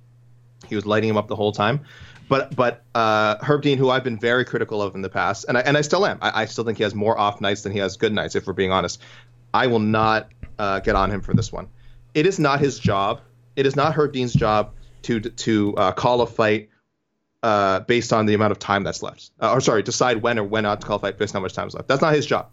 He 0.68 0.74
was 0.74 0.87
lighting 0.87 1.09
him 1.09 1.16
up 1.16 1.29
the 1.29 1.37
whole 1.37 1.53
time. 1.53 1.85
But 2.28 2.54
but 2.54 2.84
uh, 2.94 3.36
Herb 3.42 3.62
Dean, 3.62 3.78
who 3.78 3.90
I've 3.90 4.04
been 4.04 4.18
very 4.18 4.44
critical 4.44 4.82
of 4.82 4.94
in 4.94 5.02
the 5.02 5.08
past, 5.08 5.46
and 5.48 5.56
I, 5.56 5.62
and 5.62 5.76
I 5.76 5.80
still 5.80 6.04
am. 6.04 6.18
I, 6.20 6.42
I 6.42 6.44
still 6.44 6.64
think 6.64 6.78
he 6.78 6.84
has 6.84 6.94
more 6.94 7.18
off 7.18 7.40
nights 7.40 7.62
than 7.62 7.72
he 7.72 7.78
has 7.78 7.96
good 7.96 8.12
nights. 8.12 8.34
If 8.34 8.46
we're 8.46 8.52
being 8.52 8.72
honest, 8.72 9.02
I 9.54 9.66
will 9.66 9.78
not 9.78 10.28
uh, 10.58 10.80
get 10.80 10.94
on 10.94 11.10
him 11.10 11.20
for 11.20 11.34
this 11.34 11.52
one. 11.52 11.68
It 12.14 12.26
is 12.26 12.38
not 12.38 12.60
his 12.60 12.78
job. 12.78 13.20
It 13.56 13.66
is 13.66 13.76
not 13.76 13.94
Herb 13.94 14.12
Dean's 14.12 14.34
job 14.34 14.74
to 15.03 15.20
to 15.20 15.74
uh, 15.76 15.92
call 15.92 16.20
a 16.20 16.26
fight 16.26 16.68
uh, 17.42 17.80
based 17.80 18.12
on 18.12 18.26
the 18.26 18.34
amount 18.34 18.53
of 18.53 18.59
time 18.59 18.82
that's 18.82 19.03
left. 19.03 19.30
Uh, 19.40 19.53
or 19.53 19.61
sorry, 19.61 19.82
decide 19.82 20.22
when 20.22 20.38
or 20.38 20.44
when 20.44 20.64
not 20.64 20.80
to 20.80 20.86
call 20.86 20.96
a 20.96 21.00
fight 21.00 21.18
based 21.18 21.34
on 21.34 21.40
how 21.40 21.44
much 21.44 21.55
time 21.55 21.68
is 21.68 21.74
left. 21.74 21.88
That's 21.88 22.03
not 22.03 22.14
his 22.14 22.26
job. 22.26 22.50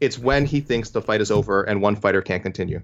It's 0.00 0.18
when 0.18 0.44
he 0.44 0.60
thinks 0.60 0.90
the 0.90 1.02
fight 1.02 1.20
is 1.20 1.30
over 1.30 1.62
and 1.62 1.80
one 1.80 1.96
fighter 1.96 2.22
can't 2.22 2.42
continue. 2.42 2.82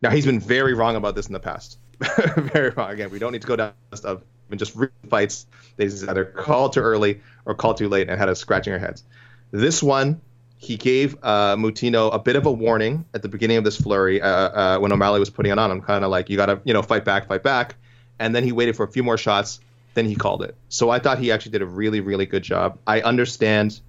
Now 0.00 0.10
he's 0.10 0.26
been 0.26 0.40
very 0.40 0.74
wrong 0.74 0.96
about 0.96 1.14
this 1.14 1.26
in 1.26 1.32
the 1.32 1.40
past. 1.40 1.78
very 2.36 2.70
wrong. 2.70 2.90
Again, 2.90 3.10
we 3.10 3.18
don't 3.18 3.32
need 3.32 3.42
to 3.42 3.48
go 3.48 3.56
down 3.56 3.72
the 3.90 3.94
list 3.94 4.04
of 4.04 4.22
and 4.52 4.58
just 4.58 4.76
fights 5.08 5.46
they 5.76 5.86
either 5.86 6.24
call 6.24 6.68
too 6.68 6.80
early 6.80 7.20
or 7.44 7.54
call 7.54 7.74
too 7.74 7.88
late 7.88 8.08
and 8.08 8.18
had 8.18 8.28
us 8.28 8.38
scratching 8.38 8.72
our 8.72 8.78
heads. 8.78 9.02
This 9.50 9.82
one, 9.82 10.20
he 10.58 10.76
gave 10.76 11.16
uh, 11.22 11.56
Moutinho 11.56 12.14
a 12.14 12.18
bit 12.18 12.36
of 12.36 12.46
a 12.46 12.52
warning 12.52 13.04
at 13.12 13.22
the 13.22 13.28
beginning 13.28 13.56
of 13.56 13.64
this 13.64 13.76
flurry 13.76 14.22
uh, 14.22 14.28
uh, 14.28 14.78
when 14.78 14.92
O'Malley 14.92 15.18
was 15.18 15.30
putting 15.30 15.50
it 15.50 15.58
on 15.58 15.70
him, 15.70 15.80
kind 15.80 16.04
of 16.04 16.10
like 16.10 16.30
you 16.30 16.36
got 16.36 16.46
to 16.46 16.60
you 16.64 16.72
know 16.72 16.82
fight 16.82 17.04
back, 17.04 17.26
fight 17.26 17.42
back, 17.42 17.74
and 18.18 18.34
then 18.34 18.44
he 18.44 18.52
waited 18.52 18.76
for 18.76 18.84
a 18.84 18.88
few 18.88 19.02
more 19.02 19.18
shots, 19.18 19.60
then 19.94 20.06
he 20.06 20.14
called 20.14 20.42
it. 20.42 20.54
So 20.68 20.90
I 20.90 21.00
thought 21.00 21.18
he 21.18 21.32
actually 21.32 21.52
did 21.52 21.62
a 21.62 21.66
really 21.66 22.00
really 22.00 22.26
good 22.26 22.42
job. 22.42 22.78
I 22.86 23.00
understand 23.00 23.80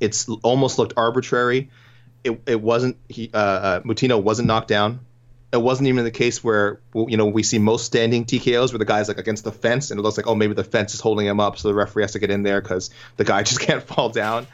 it's 0.00 0.28
almost 0.42 0.78
looked 0.78 0.94
arbitrary. 0.96 1.70
It, 2.24 2.40
it 2.46 2.60
wasn't 2.60 2.96
he 3.08 3.30
uh, 3.34 3.38
uh, 3.38 3.80
Moutinho 3.80 4.22
wasn't 4.22 4.48
knocked 4.48 4.68
down. 4.68 5.00
It 5.52 5.60
wasn't 5.60 5.88
even 5.88 6.04
the 6.04 6.10
case 6.12 6.44
where 6.44 6.80
you 6.94 7.16
know 7.16 7.26
we 7.26 7.42
see 7.42 7.58
most 7.58 7.84
standing 7.84 8.24
TKOs 8.24 8.72
where 8.72 8.78
the 8.78 8.84
guy's 8.84 9.08
like 9.08 9.18
against 9.18 9.44
the 9.44 9.52
fence 9.52 9.90
and 9.90 9.98
it 9.98 10.02
looks 10.02 10.16
like 10.16 10.26
oh 10.26 10.34
maybe 10.34 10.54
the 10.54 10.64
fence 10.64 10.94
is 10.94 11.00
holding 11.00 11.26
him 11.26 11.40
up 11.40 11.58
so 11.58 11.68
the 11.68 11.74
referee 11.74 12.04
has 12.04 12.12
to 12.12 12.18
get 12.18 12.30
in 12.30 12.42
there 12.42 12.60
because 12.60 12.90
the 13.16 13.24
guy 13.24 13.42
just 13.50 13.60
can't 13.60 13.82
fall 13.82 14.08
down 14.08 14.46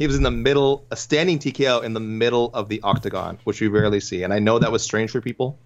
he 0.00 0.06
was 0.06 0.16
in 0.16 0.22
the 0.22 0.30
middle, 0.30 0.86
a 0.90 0.96
standing 0.96 1.38
TKO 1.38 1.84
in 1.84 1.92
the 1.92 2.00
middle 2.00 2.50
of 2.54 2.70
the 2.70 2.80
octagon, 2.80 3.38
which 3.44 3.60
we 3.60 3.68
rarely 3.68 4.00
see. 4.00 4.22
And 4.22 4.32
I 4.32 4.38
know 4.38 4.58
that 4.58 4.72
was 4.72 4.82
strange 4.82 5.10
for 5.10 5.20
people. 5.20 5.58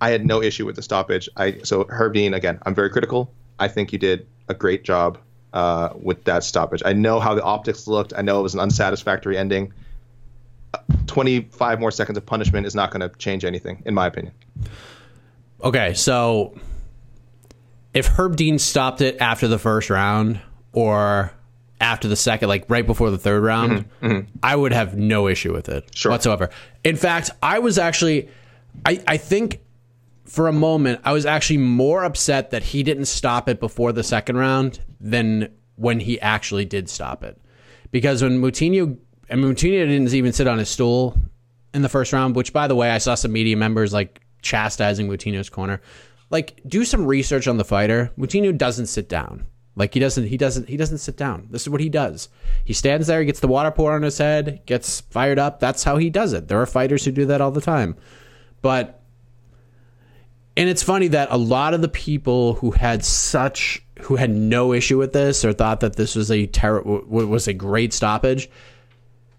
I 0.00 0.10
had 0.10 0.26
no 0.26 0.42
issue 0.42 0.66
with 0.66 0.74
the 0.74 0.82
stoppage. 0.82 1.28
I 1.36 1.58
so 1.62 1.86
Herb 1.88 2.14
Dean 2.14 2.34
again. 2.34 2.58
I'm 2.66 2.74
very 2.74 2.90
critical. 2.90 3.32
I 3.60 3.68
think 3.68 3.92
you 3.92 4.00
did 4.00 4.26
a 4.48 4.54
great 4.54 4.82
job 4.82 5.18
uh, 5.52 5.90
with 5.94 6.24
that 6.24 6.42
stoppage. 6.42 6.82
I 6.84 6.92
know 6.92 7.20
how 7.20 7.36
the 7.36 7.44
optics 7.44 7.86
looked. 7.86 8.12
I 8.16 8.22
know 8.22 8.40
it 8.40 8.42
was 8.42 8.54
an 8.54 8.58
unsatisfactory 8.58 9.38
ending. 9.38 9.72
25 11.06 11.80
more 11.80 11.90
seconds 11.90 12.16
of 12.16 12.24
punishment 12.24 12.66
is 12.66 12.74
not 12.74 12.90
going 12.90 13.00
to 13.00 13.08
change 13.18 13.44
anything, 13.44 13.82
in 13.84 13.94
my 13.94 14.06
opinion. 14.06 14.34
Okay, 15.62 15.94
so 15.94 16.54
if 17.94 18.06
Herb 18.06 18.36
Dean 18.36 18.58
stopped 18.58 19.00
it 19.00 19.20
after 19.20 19.48
the 19.48 19.58
first 19.58 19.90
round, 19.90 20.40
or 20.72 21.32
after 21.80 22.08
the 22.08 22.16
second, 22.16 22.48
like 22.48 22.64
right 22.68 22.86
before 22.86 23.10
the 23.10 23.18
third 23.18 23.42
round, 23.42 23.72
mm-hmm, 23.72 24.06
mm-hmm. 24.06 24.36
I 24.42 24.56
would 24.56 24.72
have 24.72 24.96
no 24.96 25.28
issue 25.28 25.52
with 25.52 25.68
it 25.68 25.90
sure. 25.94 26.10
whatsoever. 26.10 26.50
In 26.84 26.96
fact, 26.96 27.30
I 27.42 27.58
was 27.58 27.78
actually, 27.78 28.28
I, 28.86 29.02
I 29.06 29.16
think 29.16 29.60
for 30.24 30.48
a 30.48 30.52
moment, 30.52 31.00
I 31.04 31.12
was 31.12 31.26
actually 31.26 31.58
more 31.58 32.04
upset 32.04 32.50
that 32.50 32.62
he 32.62 32.82
didn't 32.82 33.06
stop 33.06 33.48
it 33.48 33.60
before 33.60 33.92
the 33.92 34.02
second 34.02 34.36
round 34.36 34.80
than 35.00 35.52
when 35.76 36.00
he 36.00 36.20
actually 36.20 36.64
did 36.64 36.88
stop 36.88 37.24
it. 37.24 37.38
Because 37.90 38.22
when 38.22 38.40
Moutinho, 38.40 38.96
and 39.32 39.42
Moutinho 39.42 39.86
didn't 39.86 40.12
even 40.12 40.32
sit 40.32 40.46
on 40.46 40.58
his 40.58 40.68
stool 40.68 41.16
in 41.72 41.80
the 41.80 41.88
first 41.88 42.12
round, 42.12 42.36
which 42.36 42.52
by 42.52 42.68
the 42.68 42.76
way, 42.76 42.90
I 42.90 42.98
saw 42.98 43.14
some 43.14 43.32
media 43.32 43.56
members 43.56 43.92
like 43.92 44.20
chastising 44.42 45.08
Moutinho's 45.08 45.48
corner. 45.48 45.80
Like, 46.28 46.60
do 46.66 46.84
some 46.84 47.06
research 47.06 47.48
on 47.48 47.56
the 47.56 47.64
fighter. 47.64 48.12
Moutinho 48.18 48.56
doesn't 48.56 48.86
sit 48.86 49.08
down. 49.08 49.46
Like 49.74 49.94
he 49.94 50.00
doesn't 50.00 50.26
he 50.26 50.36
doesn't 50.36 50.68
he 50.68 50.76
doesn't 50.76 50.98
sit 50.98 51.16
down. 51.16 51.48
This 51.50 51.62
is 51.62 51.70
what 51.70 51.80
he 51.80 51.88
does. 51.88 52.28
He 52.62 52.74
stands 52.74 53.06
there, 53.06 53.20
he 53.20 53.26
gets 53.26 53.40
the 53.40 53.48
water 53.48 53.70
poured 53.70 53.94
on 53.94 54.02
his 54.02 54.18
head, 54.18 54.60
gets 54.66 55.00
fired 55.00 55.38
up. 55.38 55.60
That's 55.60 55.82
how 55.82 55.96
he 55.96 56.10
does 56.10 56.34
it. 56.34 56.48
There 56.48 56.60
are 56.60 56.66
fighters 56.66 57.06
who 57.06 57.10
do 57.10 57.24
that 57.24 57.40
all 57.40 57.50
the 57.50 57.62
time. 57.62 57.96
But 58.60 59.00
and 60.58 60.68
it's 60.68 60.82
funny 60.82 61.08
that 61.08 61.28
a 61.30 61.38
lot 61.38 61.72
of 61.72 61.80
the 61.80 61.88
people 61.88 62.52
who 62.54 62.72
had 62.72 63.02
such 63.02 63.82
who 64.02 64.16
had 64.16 64.28
no 64.28 64.74
issue 64.74 64.98
with 64.98 65.14
this 65.14 65.42
or 65.42 65.54
thought 65.54 65.80
that 65.80 65.96
this 65.96 66.16
was 66.16 66.30
a 66.30 66.46
ter- 66.48 66.82
was 66.82 67.48
a 67.48 67.54
great 67.54 67.94
stoppage 67.94 68.50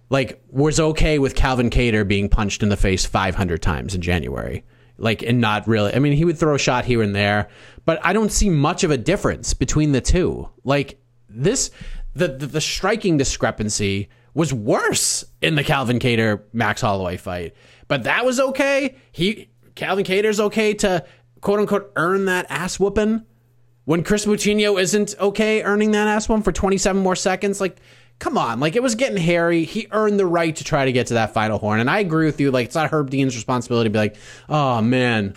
like 0.10 0.44
was 0.50 0.80
okay 0.80 1.20
with 1.20 1.36
Calvin 1.36 1.70
Kattar 1.70 2.08
being 2.08 2.30
punched 2.30 2.64
in 2.64 2.70
the 2.70 2.78
face 2.78 3.06
500 3.06 3.62
times 3.62 3.96
in 3.96 4.02
January 4.02 4.64
like 4.98 5.22
and 5.24 5.42
not 5.42 5.68
really. 5.68 5.94
I 5.94 6.00
mean, 6.00 6.14
he 6.14 6.26
would 6.26 6.38
throw 6.38 6.56
a 6.56 6.60
shot 6.60 6.86
here 6.86 7.02
and 7.02 7.16
there, 7.16 7.50
but 7.86 8.00
I 8.04 8.14
don't 8.14 8.32
see 8.32 8.50
much 8.50 8.84
of 8.84 8.92
a 8.92 8.98
difference 8.98 9.54
between 9.54 9.92
the 9.92 10.02
two. 10.02 10.50
Like 10.64 11.00
this, 11.30 11.72
the 12.14 12.30
the, 12.30 12.48
the 12.48 12.62
striking 12.62 13.18
discrepancy 13.18 14.10
was 14.34 14.54
worse 14.54 15.24
in 15.42 15.56
the 15.56 15.64
Calvin 15.64 16.00
Kattar 16.00 16.42
Max 16.54 16.82
Holloway 16.82 17.18
fight, 17.18 17.56
but 17.88 18.04
that 18.04 18.26
was 18.26 18.40
okay. 18.40 18.96
He 19.12 19.50
Calvin 19.76 20.06
Kattar's 20.06 20.40
okay 20.40 20.74
to 20.76 21.06
quote 21.42 21.60
unquote 21.60 21.92
earn 21.96 22.26
that 22.26 22.46
ass 22.50 22.80
whooping 22.80 23.26
when 23.86 24.04
Chris 24.04 24.26
Moutinho 24.26 24.80
isn't 24.80 25.16
okay 25.20 25.62
earning 25.64 25.92
that 25.92 26.08
ass 26.08 26.30
whooping 26.30 26.44
for 26.44 26.52
27 26.52 27.02
more 27.02 27.16
seconds. 27.16 27.60
Like 27.60 27.78
come 28.20 28.38
on, 28.38 28.60
like 28.60 28.76
it 28.76 28.84
was 28.84 28.96
getting 28.96 29.18
hairy. 29.18 29.66
He 29.66 29.88
earned 29.92 30.20
the 30.20 30.26
right 30.26 30.56
to 30.56 30.64
try 30.64 30.86
to 30.86 30.92
get 30.92 31.08
to 31.08 31.16
that 31.16 31.34
final 31.34 31.60
horn. 31.60 31.80
And 31.80 31.90
I 31.90 32.00
agree 32.00 32.26
with 32.26 32.40
you. 32.40 32.52
Like 32.52 32.68
it's 32.68 32.76
not 32.76 32.92
Herb 32.92 33.10
Dean's 33.10 33.36
responsibility 33.36 33.90
to 33.90 33.94
be 33.94 34.00
like, 34.00 34.16
oh 34.50 34.82
man, 34.82 35.36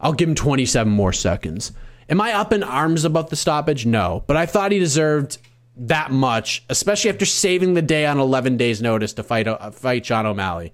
I'll 0.00 0.12
give 0.12 0.28
him 0.28 0.34
27 0.34 0.92
more 0.92 1.12
seconds. 1.12 1.72
Am 2.08 2.20
I 2.20 2.32
up 2.32 2.52
in 2.52 2.62
arms 2.62 3.04
about 3.04 3.30
the 3.30 3.36
stoppage? 3.36 3.86
No. 3.86 4.24
But 4.26 4.36
I 4.36 4.46
thought 4.46 4.72
he 4.72 4.78
deserved 4.78 5.38
that 5.76 6.10
much, 6.10 6.64
especially 6.68 7.10
after 7.10 7.26
saving 7.26 7.74
the 7.74 7.82
day 7.82 8.06
on 8.06 8.18
11 8.18 8.56
days 8.56 8.80
notice 8.80 9.12
to 9.14 9.22
fight 9.22 9.46
uh, 9.46 9.70
fight 9.70 10.06
Sean 10.06 10.26
O'Malley. 10.26 10.72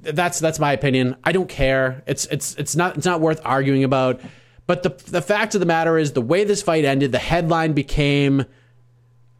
That's 0.00 0.40
that's 0.40 0.58
my 0.58 0.72
opinion. 0.72 1.16
I 1.24 1.32
don't 1.32 1.48
care. 1.48 2.02
It's 2.06 2.26
it's 2.26 2.54
it's 2.56 2.74
not 2.74 2.96
it's 2.96 3.06
not 3.06 3.20
worth 3.20 3.40
arguing 3.44 3.84
about. 3.84 4.20
But 4.66 4.82
the 4.82 4.90
the 5.10 5.22
fact 5.22 5.54
of 5.54 5.60
the 5.60 5.66
matter 5.66 5.96
is 5.96 6.12
the 6.12 6.20
way 6.20 6.44
this 6.44 6.62
fight 6.62 6.84
ended, 6.84 7.12
the 7.12 7.18
headline 7.18 7.72
became 7.72 8.44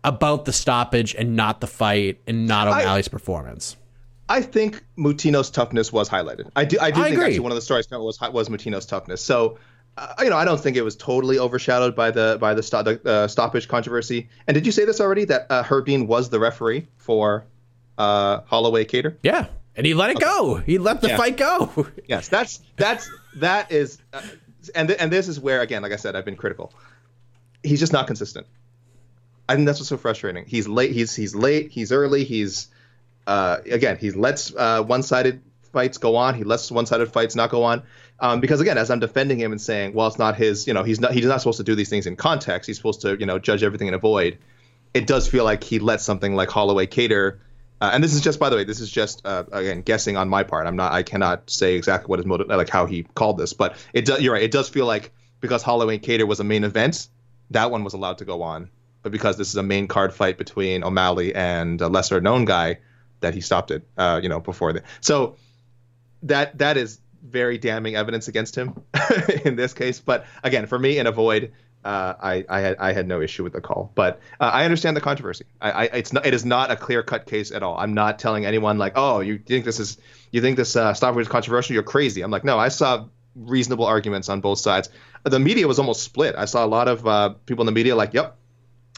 about 0.05 0.45
the 0.45 0.53
stoppage 0.53 1.15
and 1.15 1.37
not 1.37 1.61
the 1.61 1.67
fight 1.67 2.21
and 2.27 2.47
not 2.47 2.69
O'Malley's 2.69 3.09
I, 3.09 3.11
performance. 3.11 3.77
I 4.29 4.41
think 4.41 4.83
Moutinho's 4.97 5.51
toughness 5.51 5.93
was 5.93 6.09
highlighted. 6.09 6.51
I 6.57 6.65
do. 6.65 6.79
I 6.81 6.91
do 6.91 7.01
I 7.01 7.05
think 7.05 7.15
agree. 7.15 7.27
actually 7.27 7.41
one 7.41 7.53
of 7.53 7.57
the 7.57 7.63
stories 7.63 7.89
was 7.91 8.21
was 8.21 8.49
Moutinho's 8.49 8.87
toughness. 8.87 9.21
So, 9.21 9.59
uh, 9.97 10.15
you 10.21 10.31
know, 10.31 10.37
I 10.37 10.45
don't 10.45 10.61
think 10.61 10.77
it 10.77 10.83
was 10.83 10.97
totally 10.97 11.39
overshadowed 11.39 11.95
by 11.95 12.11
the 12.11 12.39
by 12.41 12.55
the, 12.55 12.63
st- 12.63 12.85
the 12.85 13.01
uh, 13.05 13.29
stoppage 13.29 13.69
controversy. 13.69 14.29
And 14.47 14.55
did 14.55 14.65
you 14.65 14.73
say 14.73 14.85
this 14.85 15.01
already 15.01 15.27
that 15.27 15.47
uh, 15.51 15.63
Herb 15.63 15.89
was 15.89 16.31
the 16.31 16.41
referee 16.41 16.87
for 16.97 17.45
uh, 17.99 18.41
Holloway 18.47 18.85
Kattar? 18.85 19.17
Yeah, 19.23 19.47
and 19.77 19.87
he 19.87 19.95
let 19.95 20.11
it 20.11 20.17
okay. 20.17 20.25
go. 20.25 20.57
He 20.57 20.79
let 20.79 21.01
the 21.01 21.09
yeah. 21.09 21.17
fight 21.17 21.37
go. 21.37 21.87
yes, 22.07 22.29
that's 22.29 22.61
that's 22.77 23.11
that 23.37 23.71
is, 23.71 23.99
uh, 24.13 24.23
and 24.75 24.89
th- 24.89 25.01
and 25.01 25.13
this 25.13 25.29
is 25.29 25.41
where 25.41 25.61
again, 25.61 25.83
like 25.83 25.93
I 25.93 25.97
said, 25.97 26.17
I've 26.17 26.25
been 26.25 26.37
critical. 26.37 26.73
He's 27.63 27.81
just 27.81 27.93
not 27.93 28.07
consistent. 28.07 28.47
I 29.53 29.55
think 29.55 29.67
that's 29.67 29.81
what's 29.81 29.91
so 29.91 29.99
frustrating. 29.99 30.47
He's 30.47 30.67
late. 30.67 30.93
He's 30.93 31.15
he's 31.15 31.35
late. 31.35 31.71
He's 31.71 31.93
early. 31.93 32.25
He's 32.25 32.69
uh, 33.27 33.59
again 33.71 33.99
he 33.99 34.11
lets 34.11 34.55
uh, 34.55 34.83
one-sided 34.83 35.43
fights 35.75 35.99
go 35.99 36.17
on. 36.17 36.35
He 36.35 36.43
lets 36.43 36.71
one-sided 36.71 37.13
fights 37.13 37.37
not 37.37 37.51
go 37.51 37.65
on. 37.65 37.83
Um, 38.19 38.41
because 38.41 38.63
again, 38.63 38.79
as 38.79 38.91
I'm 38.91 38.99
defending 38.99 39.39
him 39.39 39.53
and 39.53 39.61
saying, 39.61 39.93
well, 39.93 40.07
it's 40.07 40.19
not 40.19 40.37
his. 40.37 40.67
You 40.67 40.73
know, 40.73 40.85
he's 40.85 41.01
not 41.01 41.13
he's 41.13 41.27
not 41.27 41.43
supposed 41.43 41.59
to 41.59 41.65
do 41.65 41.75
these 41.75 41.91
things 41.91 42.07
in 42.07 42.17
context. 42.17 42.67
He's 42.67 42.79
supposed 42.79 43.03
to 43.03 43.19
you 43.21 43.27
know 43.27 43.39
judge 43.39 43.63
everything 43.63 43.89
in 43.89 43.95
a 43.95 43.99
void. 43.99 44.39
It 44.95 45.07
does 45.07 45.29
feel 45.29 45.45
like 45.45 45.63
he 45.63 45.79
let 45.79 46.01
something 46.01 46.35
like 46.35 46.49
Holloway 46.49 46.87
Kattar. 46.87 47.39
Uh, 47.79 47.91
and 47.93 48.03
this 48.03 48.15
is 48.15 48.21
just, 48.23 48.39
by 48.39 48.49
the 48.49 48.57
way, 48.57 48.65
this 48.65 48.81
is 48.81 48.91
just 48.91 49.27
uh, 49.27 49.45
again 49.53 49.83
guessing 49.83 50.17
on 50.17 50.31
my 50.31 50.45
part. 50.45 50.67
I'm 50.67 50.77
not, 50.77 50.93
I 50.93 51.03
cannot 51.03 51.51
say 51.51 51.75
exactly 51.75 52.09
what 52.09 52.21
his 52.21 52.27
motive, 52.27 52.49
like 52.49 52.71
how 52.71 52.87
he 52.87 53.03
called 53.03 53.37
this, 53.37 53.53
but 53.53 53.77
it 53.93 54.07
does. 54.07 54.23
You're 54.23 54.33
right. 54.33 54.43
It 54.43 54.51
does 54.51 54.71
feel 54.71 54.87
like 54.87 55.13
because 55.41 55.63
Holloway 55.63 55.99
Kattar 55.99 56.27
was 56.27 56.41
a 56.41 56.45
main 56.45 56.65
event, 56.65 57.09
that 57.51 57.71
one 57.71 57.85
was 57.85 57.93
allowed 57.93 58.19
to 58.19 58.25
go 58.25 58.41
on 58.43 58.71
but 59.03 59.13
because 59.13 59.37
this 59.37 59.49
is 59.49 59.57
a 59.57 59.63
main 59.63 59.89
card 59.89 60.13
fight 60.13 60.39
between 60.39 60.85
O'Malley 60.85 61.35
and 61.35 61.81
a 61.81 61.89
lesser 61.89 62.21
known 62.21 62.45
guy, 62.45 62.79
that 63.21 63.35
he 63.35 63.41
stopped 63.41 63.71
it. 63.71 63.83
Uh, 63.97 64.21
you 64.23 64.29
know, 64.29 64.41
before 64.41 64.73
that. 64.73 64.85
So 65.01 65.37
that 66.25 66.59
that 66.59 66.77
is 66.77 67.01
very 67.25 67.57
damning 67.59 67.97
evidence 67.97 68.29
against 68.29 68.57
him 68.57 68.83
in 69.45 69.57
this 69.57 69.73
case. 69.73 70.01
But 70.01 70.27
again, 70.43 70.67
for 70.67 70.79
me 70.79 70.99
in 70.99 71.07
a 71.07 71.13
void, 71.13 71.53
uh, 71.85 72.15
I, 72.21 72.45
I 72.49 72.61
had 72.61 72.77
I 72.79 72.93
had 72.93 73.09
no 73.09 73.21
issue 73.21 73.43
with 73.43 73.53
the 73.55 73.61
call, 73.61 73.91
but 73.95 74.21
uh, 74.41 74.51
I 74.53 74.65
understand 74.65 74.97
the 74.97 75.01
controversy. 75.01 75.47
I, 75.61 75.71
I, 75.71 75.85
it's 75.85 76.13
not 76.13 76.27
it 76.27 76.35
is 76.35 76.45
not 76.45 76.71
a 76.71 76.77
clear 76.77 77.03
cut 77.03 77.27
case 77.27 77.51
at 77.51 77.63
all. 77.63 77.77
I'm 77.77 77.95
not 77.95 78.19
telling 78.19 78.47
anyone 78.47 78.79
like, 78.79 78.93
oh, 78.97 79.21
you 79.21 79.39
think 79.39 79.65
this 79.65 79.81
is 79.81 79.99
you 80.31 80.41
think 80.41 80.57
this 80.57 80.77
uh, 80.77 80.95
stoppage 80.95 81.23
is 81.23 81.29
controversial? 81.29 81.75
You're 81.75 81.83
crazy. 81.83 82.23
I'm 82.23 82.31
like, 82.31 82.45
no, 82.45 82.59
I 82.59 82.69
saw 82.69 83.07
reasonable 83.35 83.87
arguments 83.87 84.29
on 84.29 84.41
both 84.41 84.59
sides. 84.59 84.91
The 85.25 85.39
media 85.39 85.67
was 85.67 85.79
almost 85.79 86.03
split. 86.03 86.35
I 86.37 86.45
saw 86.45 86.65
a 86.65 86.67
lot 86.67 86.89
of 86.89 87.07
uh, 87.07 87.31
people 87.47 87.63
in 87.63 87.67
the 87.67 87.73
media 87.73 87.97
like, 87.97 88.13
yep, 88.13 88.37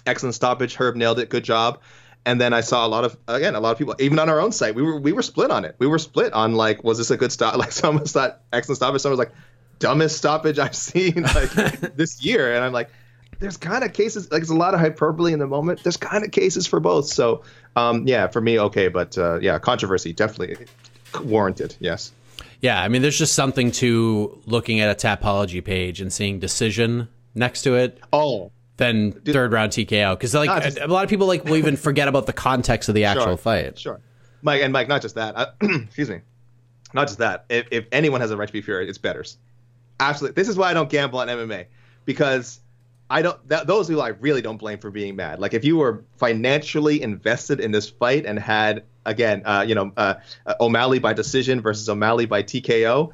excellent 0.06 0.34
stoppage. 0.34 0.74
Herb 0.74 0.96
nailed 0.96 1.18
it. 1.18 1.28
Good 1.28 1.44
job. 1.44 1.80
And 2.26 2.40
then 2.40 2.54
I 2.54 2.62
saw 2.62 2.86
a 2.86 2.88
lot 2.88 3.04
of 3.04 3.16
again 3.28 3.54
a 3.54 3.60
lot 3.60 3.72
of 3.72 3.78
people 3.78 3.94
even 3.98 4.18
on 4.18 4.30
our 4.30 4.40
own 4.40 4.50
site 4.50 4.74
we 4.74 4.82
were 4.82 4.98
we 4.98 5.12
were 5.12 5.22
split 5.22 5.50
on 5.50 5.64
it. 5.64 5.76
We 5.78 5.86
were 5.86 5.98
split 5.98 6.32
on 6.32 6.54
like 6.54 6.82
was 6.82 6.98
this 6.98 7.10
a 7.10 7.16
good 7.16 7.32
stop? 7.32 7.56
Like 7.58 7.72
someone 7.72 8.04
thought 8.04 8.40
excellent 8.52 8.76
stoppage. 8.76 9.02
Someone 9.02 9.18
was 9.18 9.26
like 9.26 9.36
dumbest 9.78 10.16
stoppage 10.16 10.58
I've 10.58 10.76
seen 10.76 11.22
like 11.34 11.50
this 11.96 12.24
year. 12.24 12.54
And 12.54 12.64
I'm 12.64 12.72
like 12.72 12.90
there's 13.40 13.56
kind 13.56 13.84
of 13.84 13.92
cases 13.92 14.30
like 14.30 14.40
there's 14.40 14.50
a 14.50 14.56
lot 14.56 14.74
of 14.74 14.80
hyperbole 14.80 15.32
in 15.32 15.38
the 15.38 15.46
moment. 15.46 15.82
There's 15.82 15.98
kind 15.98 16.24
of 16.24 16.30
cases 16.30 16.66
for 16.66 16.80
both. 16.80 17.06
So 17.06 17.42
um, 17.76 18.06
yeah, 18.06 18.28
for 18.28 18.40
me 18.40 18.58
okay, 18.58 18.88
but 18.88 19.18
uh, 19.18 19.38
yeah, 19.40 19.58
controversy 19.58 20.12
definitely 20.12 20.66
warranted. 21.22 21.76
Yes. 21.80 22.12
Yeah, 22.60 22.80
I 22.80 22.88
mean, 22.88 23.02
there's 23.02 23.18
just 23.18 23.34
something 23.34 23.72
to 23.72 24.40
looking 24.46 24.80
at 24.80 24.90
a 24.90 25.06
Tapology 25.06 25.62
page 25.62 26.00
and 26.00 26.10
seeing 26.10 26.38
decision 26.38 27.08
next 27.34 27.60
to 27.62 27.74
it. 27.74 27.98
Oh, 28.10 28.52
than 28.76 29.12
third 29.12 29.52
round 29.52 29.72
TKO 29.72 30.14
because 30.14 30.34
like 30.34 30.62
just, 30.62 30.78
a, 30.78 30.86
a, 30.86 30.88
lot 30.88 31.04
of 31.04 31.10
people 31.10 31.26
like 31.26 31.44
will 31.44 31.56
even 31.56 31.76
forget 31.76 32.08
about 32.08 32.26
the 32.26 32.32
context 32.32 32.88
of 32.88 32.94
the 32.94 33.04
actual 33.04 33.26
sure, 33.26 33.36
fight. 33.36 33.78
Sure, 33.78 34.00
Mike 34.42 34.62
and 34.62 34.72
Mike, 34.72 34.88
not 34.88 35.02
just 35.02 35.14
that. 35.14 35.36
Uh, 35.36 35.46
excuse 35.62 36.10
me, 36.10 36.20
not 36.92 37.06
just 37.06 37.18
that. 37.18 37.44
If, 37.48 37.68
if 37.70 37.86
anyone 37.92 38.20
has 38.20 38.30
a 38.30 38.36
right 38.36 38.46
to 38.46 38.52
be 38.52 38.62
furious, 38.62 38.88
it's 38.88 38.98
betters. 38.98 39.38
Absolutely. 40.00 40.34
This 40.34 40.48
is 40.48 40.56
why 40.56 40.70
I 40.70 40.74
don't 40.74 40.90
gamble 40.90 41.20
on 41.20 41.28
MMA 41.28 41.66
because 42.04 42.60
I 43.08 43.22
don't. 43.22 43.48
That, 43.48 43.66
those 43.66 43.88
who 43.88 44.00
I 44.00 44.08
really 44.08 44.42
don't 44.42 44.56
blame 44.56 44.78
for 44.78 44.90
being 44.90 45.14
mad. 45.16 45.38
Like 45.38 45.54
if 45.54 45.64
you 45.64 45.76
were 45.76 46.04
financially 46.16 47.00
invested 47.02 47.60
in 47.60 47.70
this 47.70 47.88
fight 47.88 48.26
and 48.26 48.38
had 48.38 48.84
again, 49.06 49.42
uh, 49.44 49.64
you 49.66 49.74
know, 49.74 49.92
uh, 49.96 50.14
uh, 50.46 50.54
O'Malley 50.60 50.98
by 50.98 51.12
decision 51.12 51.60
versus 51.60 51.88
O'Malley 51.88 52.26
by 52.26 52.42
TKO. 52.42 53.12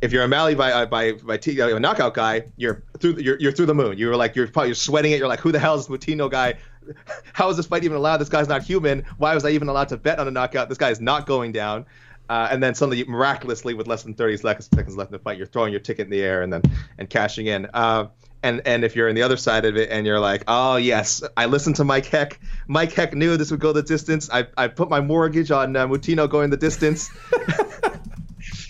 If 0.00 0.12
you're 0.12 0.22
O'Malley 0.22 0.54
by 0.54 0.72
uh, 0.72 0.86
by 0.86 1.12
by 1.12 1.36
T, 1.36 1.60
uh, 1.60 1.74
a 1.74 1.80
knockout 1.80 2.14
guy, 2.14 2.44
you're 2.56 2.84
through 3.00 3.16
you're, 3.18 3.38
you're 3.40 3.52
through 3.52 3.66
the 3.66 3.74
moon. 3.74 3.98
You're 3.98 4.16
like 4.16 4.36
you're 4.36 4.46
probably 4.46 4.68
you're 4.68 4.76
sweating 4.76 5.12
it. 5.12 5.18
You're 5.18 5.28
like, 5.28 5.40
who 5.40 5.50
the 5.50 5.58
hell 5.58 5.74
is 5.74 5.86
this 5.86 5.96
Moutinho 5.96 6.30
guy? 6.30 6.54
How 7.32 7.48
is 7.50 7.56
this 7.56 7.66
fight 7.66 7.84
even 7.84 7.96
allowed? 7.96 8.18
This 8.18 8.28
guy's 8.28 8.48
not 8.48 8.62
human. 8.62 9.04
Why 9.18 9.34
was 9.34 9.44
I 9.44 9.50
even 9.50 9.68
allowed 9.68 9.88
to 9.88 9.96
bet 9.96 10.18
on 10.18 10.28
a 10.28 10.30
knockout? 10.30 10.68
This 10.68 10.78
guy 10.78 10.90
is 10.90 11.00
not 11.00 11.26
going 11.26 11.52
down. 11.52 11.86
Uh, 12.28 12.46
and 12.50 12.62
then 12.62 12.74
suddenly, 12.74 13.02
miraculously, 13.04 13.72
with 13.72 13.86
less 13.86 14.02
than 14.02 14.12
30 14.12 14.36
seconds 14.36 14.96
left 14.96 15.08
in 15.08 15.12
the 15.12 15.18
fight, 15.18 15.38
you're 15.38 15.46
throwing 15.46 15.72
your 15.72 15.80
ticket 15.80 16.04
in 16.04 16.10
the 16.10 16.20
air 16.20 16.42
and 16.42 16.52
then 16.52 16.62
and 16.98 17.08
cashing 17.08 17.46
in. 17.46 17.66
Uh, 17.72 18.08
and 18.42 18.62
and 18.66 18.84
if 18.84 18.94
you're 18.94 19.08
on 19.08 19.14
the 19.14 19.22
other 19.22 19.36
side 19.36 19.64
of 19.64 19.76
it 19.76 19.90
and 19.90 20.06
you're 20.06 20.20
like, 20.20 20.44
oh 20.46 20.76
yes, 20.76 21.22
I 21.36 21.46
listened 21.46 21.76
to 21.76 21.84
Mike 21.84 22.06
Heck. 22.06 22.38
Mike 22.68 22.92
Heck 22.92 23.14
knew 23.14 23.36
this 23.36 23.50
would 23.50 23.60
go 23.60 23.72
the 23.72 23.82
distance. 23.82 24.28
I 24.30 24.46
I 24.56 24.68
put 24.68 24.88
my 24.88 25.00
mortgage 25.00 25.50
on 25.50 25.74
uh, 25.74 25.86
Moutinho 25.86 26.28
going 26.28 26.50
the 26.50 26.56
distance. 26.56 27.10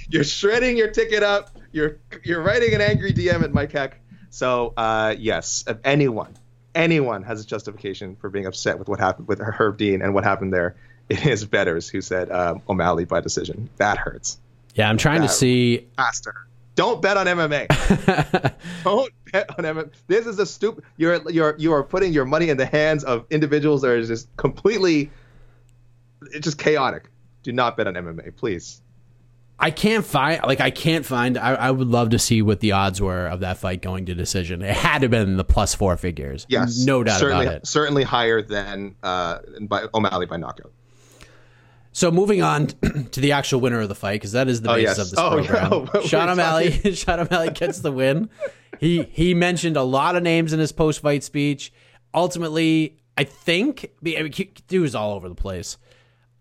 you're 0.09 0.25
shredding 0.25 0.77
your 0.77 0.89
ticket 0.89 1.23
up. 1.23 1.51
You're 1.73 1.99
you're 2.25 2.43
writing 2.43 2.75
an 2.75 2.81
angry 2.81 3.13
DM 3.13 3.43
at 3.43 3.53
Mike 3.53 3.73
Heck. 3.73 4.01
So 4.31 4.73
uh, 4.77 5.15
yes, 5.19 5.65
if 5.67 5.79
anyone 5.85 6.37
anyone 6.75 7.23
has 7.25 7.43
a 7.43 7.47
justification 7.47 8.17
for 8.17 8.31
being 8.31 8.47
upset 8.47 8.79
with 8.79 8.89
what 8.89 9.01
happened 9.01 9.29
with 9.29 9.41
Herb 9.41 9.77
Dean 9.79 10.03
and 10.03 10.15
what 10.15 10.25
happened 10.25 10.53
there, 10.53 10.77
it 11.09 11.27
is 11.27 11.45
Betters 11.45 11.89
who 11.89 12.01
said 12.01 12.31
um, 12.31 12.63
O'Malley 12.69 13.05
by 13.05 13.21
decision. 13.21 13.69
That 13.77 13.99
hurts. 13.99 14.39
Yeah, 14.75 14.89
I'm 14.89 14.99
trying 14.99 15.23
that 15.23 15.29
to 15.29 15.33
see. 15.33 15.89
Hurt. 15.99 16.35
Don't 16.75 17.03
bet 17.03 17.17
on 17.17 17.27
MMA. 17.27 17.67
Don't 18.85 19.13
bet 19.33 19.51
on 19.59 19.65
MMA. 19.65 19.91
This 20.07 20.27
is 20.27 20.39
a 20.39 20.47
stupid. 20.47 20.85
You're 20.97 21.29
you're 21.31 21.57
you 21.59 21.73
are 21.73 21.83
putting 21.83 22.13
your 22.13 22.25
money 22.25 22.51
in 22.51 22.57
the 22.57 22.67
hands 22.67 23.05
of 23.05 23.27
individuals 23.31 23.83
that 23.83 23.91
are 23.91 24.05
just 24.05 24.35
completely. 24.37 25.11
It's 26.33 26.45
just 26.45 26.59
chaotic. 26.59 27.11
Do 27.43 27.53
not 27.53 27.77
bet 27.77 27.87
on 27.87 27.95
MMA, 27.95 28.37
please. 28.37 28.83
I 29.61 29.71
can't 29.73 30.05
find 30.05 30.41
like 30.45 30.61
I 30.61 30.71
can't 30.71 31.05
find. 31.05 31.37
I, 31.37 31.55
I, 31.55 31.71
would 31.73 31.89
love 31.89 32.11
to 32.11 32.19
see 32.19 32.43
what 32.43 32.61
the 32.61 32.73
odds 32.73 33.01
were 33.01 33.27
of 33.27 33.41
that 33.41 33.59
fight 33.59 33.83
going 33.83 34.07
to 34.07 34.15
decision. 34.15 34.63
It 34.63 34.75
had 34.75 34.99
to 34.99 35.05
have 35.05 35.11
been 35.11 35.37
the 35.37 35.45
plus 35.45 35.75
four 35.75 35.97
figures. 35.97 36.47
Yes, 36.49 36.85
no 36.85 37.03
doubt 37.03 37.19
certainly, 37.19 37.47
about 37.47 37.57
it. 37.57 37.67
Certainly 37.67 38.05
higher 38.05 38.41
than 38.41 38.95
uh, 39.03 39.39
by 39.63 39.87
O'Malley 39.93 40.27
by 40.27 40.37
knockout. 40.37 40.73
So 41.91 42.13
moving 42.13 42.43
on 42.43 42.67
to 43.11 43.21
the 43.21 43.33
actual 43.33 43.61
winner 43.61 43.81
of 43.81 43.89
the 43.89 43.97
fight, 43.97 44.21
because 44.21 44.31
that 44.33 44.47
is 44.47 44.63
the 44.63 44.71
oh, 44.71 44.75
basis 44.77 44.99
yes. 44.99 45.07
of 45.07 45.11
this 45.11 45.19
oh, 45.19 45.31
program. 45.31 45.89
No. 45.95 46.07
Sean 46.07 46.29
O'Malley, 46.29 46.71
Sean 46.95 47.19
O'Malley 47.19 47.51
gets 47.51 47.81
the 47.81 47.91
win. 47.91 48.31
He 48.79 49.03
he 49.11 49.35
mentioned 49.35 49.77
a 49.77 49.83
lot 49.83 50.15
of 50.15 50.23
names 50.23 50.53
in 50.53 50.61
his 50.61 50.71
post 50.71 51.01
fight 51.01 51.25
speech. 51.25 51.73
Ultimately, 52.15 52.99
I 53.17 53.25
think 53.25 53.91
I 54.07 54.23
mean, 54.23 54.33
dude 54.69 54.83
was 54.83 54.95
all 54.95 55.15
over 55.15 55.29
the 55.29 55.35
place. 55.35 55.79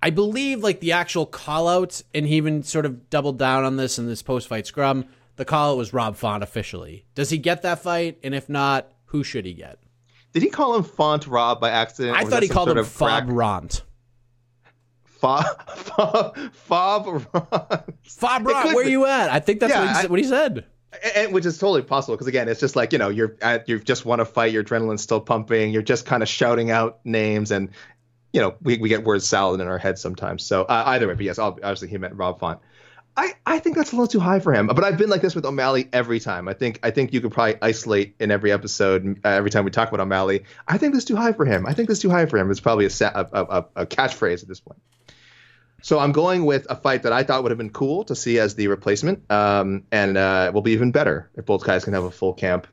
I 0.02 0.10
believe 0.12 0.62
like 0.64 0.80
the 0.80 0.92
actual 0.92 1.26
call 1.26 1.68
out, 1.68 2.02
and 2.14 2.26
he 2.28 2.36
even 2.36 2.64
sort 2.64 2.86
of 2.86 3.10
doubled 3.10 3.40
down 3.40 3.64
on 3.66 3.78
this 3.78 3.98
in 3.98 4.08
this 4.08 4.22
post 4.22 4.48
fight 4.48 4.68
scrum. 4.68 5.06
The 5.38 5.46
call 5.46 5.72
out 5.74 5.78
was 5.78 5.94
Rob 5.94 6.16
Font 6.16 6.44
officially. 6.44 7.06
Does 7.16 7.30
he 7.30 7.38
get 7.38 7.62
that 7.64 7.80
fight? 7.80 8.18
And 8.24 8.34
if 8.36 8.48
not, 8.50 8.92
who 9.06 9.24
should 9.24 9.46
he 9.46 9.54
get? 9.54 9.80
Did 10.34 10.44
he 10.44 10.50
call 10.50 10.76
him 10.76 10.84
Font 10.84 11.26
Rob 11.28 11.60
by 11.62 11.70
accident? 11.72 12.16
I 12.18 12.26
thought 12.26 12.44
he 12.44 12.50
called 12.50 12.70
him 12.70 12.84
Fob 12.86 13.26
Ront. 13.30 13.84
Fob 15.04 15.46
Fob 15.72 16.38
Fob 16.54 17.22
Fob 18.04 18.48
Ront, 18.48 18.66
where 18.76 18.86
are 18.86 18.90
you 18.90 19.06
at? 19.06 19.32
I 19.32 19.40
think 19.40 19.60
that's 19.60 19.72
Yeah, 19.74 19.82
what, 19.86 19.90
he, 19.98 20.04
I- 20.04 20.06
what 20.12 20.20
he 20.20 20.26
said. 20.26 20.66
and, 21.16 21.34
which 21.34 21.46
is 21.46 21.58
totally 21.58 21.82
possible 21.82 22.16
because 22.16 22.28
again, 22.28 22.48
it's 22.48 22.60
just 22.60 22.76
like 22.76 22.94
you 22.94 23.00
know 23.00 23.10
you're 23.10 23.36
at 23.42 23.68
you've 23.68 23.84
just 23.84 24.06
won 24.06 24.20
a 24.20 24.26
fight, 24.26 24.52
your 24.52 24.64
adrenaline's 24.64 25.02
still 25.02 25.20
pumping, 25.20 25.72
you're 25.72 25.82
just 25.82 26.06
kind 26.06 26.22
of 26.22 26.30
shouting 26.30 26.70
out 26.72 27.00
names, 27.04 27.50
and 27.52 27.70
you 28.34 28.42
know 28.42 28.56
we, 28.62 28.78
we 28.78 28.90
get 28.90 29.04
word 29.04 29.24
salad 29.24 29.62
in 29.62 29.68
our 29.68 29.78
heads 29.78 30.02
sometimes. 30.02 30.46
So 30.46 30.64
uh, 30.64 30.84
either 30.88 31.08
way, 31.08 31.14
but 31.14 31.24
yes, 31.24 31.40
obviously 31.40 31.88
he 31.88 31.98
meant 31.98 32.16
Rob 32.16 32.40
Font. 32.40 32.60
I, 33.18 33.34
I 33.48 33.58
think 33.58 33.76
that's 33.76 33.94
a 33.94 33.96
little 33.96 34.08
too 34.08 34.20
high 34.20 34.40
for 34.40 34.54
him, 34.54 34.68
but 34.68 34.84
I've 34.84 34.98
been 34.98 35.10
like 35.10 35.22
this 35.22 35.34
with 35.34 35.44
O'Malley 35.44 35.90
every 35.92 36.20
time. 36.20 36.48
I 36.48 36.54
think 36.54 36.80
I 36.84 36.92
think 36.92 37.14
you 37.14 37.20
could 37.20 37.32
probably 37.32 37.56
isolate 37.64 38.16
in 38.20 38.30
every 38.30 38.52
episode 38.52 39.20
uh, 39.26 39.30
every 39.30 39.50
time 39.50 39.66
we 39.66 39.72
talk 39.72 39.88
about 39.88 40.00
O'Malley. 40.00 40.44
I 40.68 40.78
think 40.78 40.94
this 40.94 41.02
is 41.02 41.08
too 41.08 41.16
high 41.16 41.34
for 41.34 41.44
him. 41.44 41.66
I 41.66 41.74
think 41.74 41.88
this 41.90 41.98
is 41.98 42.02
too 42.04 42.12
high 42.12 42.28
for 42.28 42.38
him. 42.38 42.52
It's 42.52 42.60
probably 42.60 42.86
a, 42.86 42.92
sa- 42.92 43.12
a, 43.16 43.44
a, 43.44 43.66
a 43.76 43.86
catchphrase 43.88 44.44
at 44.44 44.48
this 44.48 44.60
point. 44.60 44.80
So 45.82 45.98
I'm 45.98 46.12
going 46.12 46.46
with 46.46 46.68
a 46.70 46.76
fight 46.76 47.04
that 47.04 47.14
I 47.14 47.24
thought 47.24 47.42
would 47.44 47.52
have 47.52 47.58
been 47.58 47.72
cool 47.72 48.04
to 48.06 48.16
see 48.16 48.40
as 48.40 48.56
the 48.56 48.68
replacement, 48.68 49.32
um, 49.32 49.84
and 49.92 50.18
uh, 50.18 50.52
will 50.54 50.62
be 50.62 50.74
even 50.74 50.92
better 50.92 51.32
if 51.36 51.46
both 51.46 51.64
guys 51.64 51.86
can 51.86 51.94
have 51.94 52.04
a 52.04 52.12
full 52.12 52.34
camp 52.34 52.68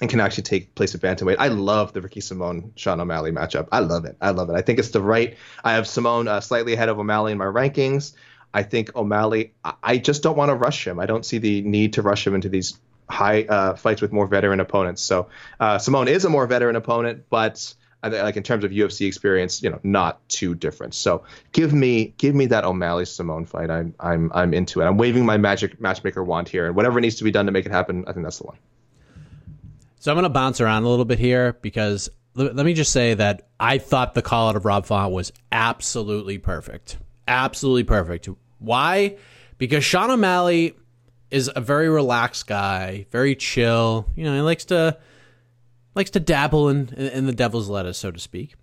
and 0.00 0.10
can 0.10 0.20
actually 0.20 0.42
take 0.42 0.74
place 0.74 0.94
at 0.94 1.00
bantamweight. 1.00 1.36
I 1.38 1.48
love 1.48 1.92
the 1.92 2.02
Ricky 2.02 2.20
Simon 2.20 2.72
Sean 2.76 3.00
O'Malley 3.00 3.32
matchup. 3.32 3.68
I 3.72 3.80
love 3.80 4.04
it. 4.04 4.16
I 4.20 4.30
love 4.30 4.50
it. 4.50 4.54
I 4.54 4.60
think 4.60 4.78
it's 4.78 4.90
the 4.90 5.00
right. 5.00 5.36
I 5.64 5.72
have 5.72 5.86
Simon 5.88 6.28
uh, 6.28 6.40
slightly 6.40 6.74
ahead 6.74 6.88
of 6.88 6.98
O'Malley 6.98 7.32
in 7.32 7.38
my 7.38 7.46
rankings. 7.46 8.12
I 8.52 8.62
think 8.62 8.94
O'Malley. 8.94 9.54
I, 9.64 9.74
I 9.82 9.98
just 9.98 10.22
don't 10.22 10.36
want 10.36 10.50
to 10.50 10.54
rush 10.54 10.86
him. 10.86 11.00
I 11.00 11.06
don't 11.06 11.24
see 11.24 11.38
the 11.38 11.62
need 11.62 11.94
to 11.94 12.02
rush 12.02 12.26
him 12.26 12.34
into 12.34 12.48
these 12.48 12.78
high 13.08 13.44
uh, 13.44 13.76
fights 13.76 14.02
with 14.02 14.12
more 14.12 14.26
veteran 14.26 14.60
opponents. 14.60 15.00
So 15.00 15.28
uh, 15.60 15.78
Simon 15.78 16.08
is 16.08 16.24
a 16.24 16.28
more 16.28 16.46
veteran 16.46 16.76
opponent, 16.76 17.24
but 17.30 17.74
I 18.02 18.08
like 18.08 18.36
in 18.36 18.42
terms 18.42 18.64
of 18.64 18.72
UFC 18.72 19.06
experience, 19.06 19.62
you 19.62 19.70
know, 19.70 19.80
not 19.82 20.26
too 20.28 20.54
different. 20.54 20.94
So 20.94 21.24
give 21.52 21.72
me 21.72 22.14
give 22.18 22.34
me 22.34 22.46
that 22.46 22.64
O'Malley 22.64 23.06
Simon 23.06 23.46
fight. 23.46 23.70
I'm 23.70 23.94
I'm 23.98 24.30
I'm 24.34 24.52
into 24.52 24.82
it. 24.82 24.84
I'm 24.84 24.98
waving 24.98 25.24
my 25.24 25.38
magic 25.38 25.80
matchmaker 25.80 26.22
wand 26.22 26.48
here, 26.48 26.66
and 26.66 26.76
whatever 26.76 27.00
needs 27.00 27.16
to 27.16 27.24
be 27.24 27.30
done 27.30 27.46
to 27.46 27.52
make 27.52 27.64
it 27.64 27.72
happen, 27.72 28.04
I 28.06 28.12
think 28.12 28.24
that's 28.24 28.38
the 28.38 28.44
one. 28.44 28.58
So 30.06 30.12
I'm 30.12 30.14
going 30.14 30.22
to 30.22 30.28
bounce 30.28 30.60
around 30.60 30.84
a 30.84 30.88
little 30.88 31.04
bit 31.04 31.18
here 31.18 31.54
because 31.62 32.08
let 32.36 32.54
me 32.54 32.74
just 32.74 32.92
say 32.92 33.14
that 33.14 33.48
I 33.58 33.78
thought 33.78 34.14
the 34.14 34.22
call 34.22 34.50
out 34.50 34.54
of 34.54 34.64
Rob 34.64 34.86
Font 34.86 35.12
was 35.12 35.32
absolutely 35.50 36.38
perfect. 36.38 36.96
Absolutely 37.26 37.82
perfect. 37.82 38.28
Why? 38.60 39.16
Because 39.58 39.82
Sean 39.82 40.12
O'Malley 40.12 40.76
is 41.32 41.50
a 41.56 41.60
very 41.60 41.88
relaxed 41.88 42.46
guy, 42.46 43.06
very 43.10 43.34
chill. 43.34 44.06
You 44.14 44.22
know, 44.22 44.34
he 44.36 44.42
likes 44.42 44.66
to 44.66 44.96
likes 45.96 46.10
to 46.10 46.20
dabble 46.20 46.68
in 46.68 46.90
in 46.90 47.26
the 47.26 47.32
devil's 47.32 47.68
lettuce, 47.68 47.98
so 47.98 48.12
to 48.12 48.20
speak. 48.20 48.54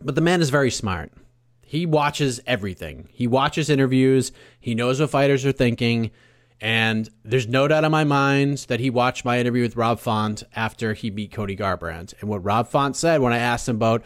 But 0.00 0.14
the 0.14 0.20
man 0.20 0.40
is 0.40 0.50
very 0.50 0.70
smart. 0.70 1.10
He 1.62 1.86
watches 1.86 2.40
everything. 2.46 3.08
He 3.10 3.26
watches 3.26 3.68
interviews. 3.68 4.30
He 4.60 4.76
knows 4.76 5.00
what 5.00 5.10
fighters 5.10 5.44
are 5.44 5.50
thinking. 5.50 6.12
And 6.62 7.10
there's 7.24 7.48
no 7.48 7.66
doubt 7.66 7.82
in 7.82 7.90
my 7.90 8.04
mind 8.04 8.66
that 8.68 8.78
he 8.78 8.88
watched 8.88 9.24
my 9.24 9.40
interview 9.40 9.62
with 9.62 9.74
Rob 9.74 9.98
Font 9.98 10.44
after 10.54 10.94
he 10.94 11.10
beat 11.10 11.32
Cody 11.32 11.56
Garbrandt. 11.56 12.14
And 12.20 12.30
what 12.30 12.44
Rob 12.44 12.68
Font 12.68 12.94
said 12.94 13.20
when 13.20 13.32
I 13.32 13.38
asked 13.38 13.68
him 13.68 13.74
about, 13.74 14.04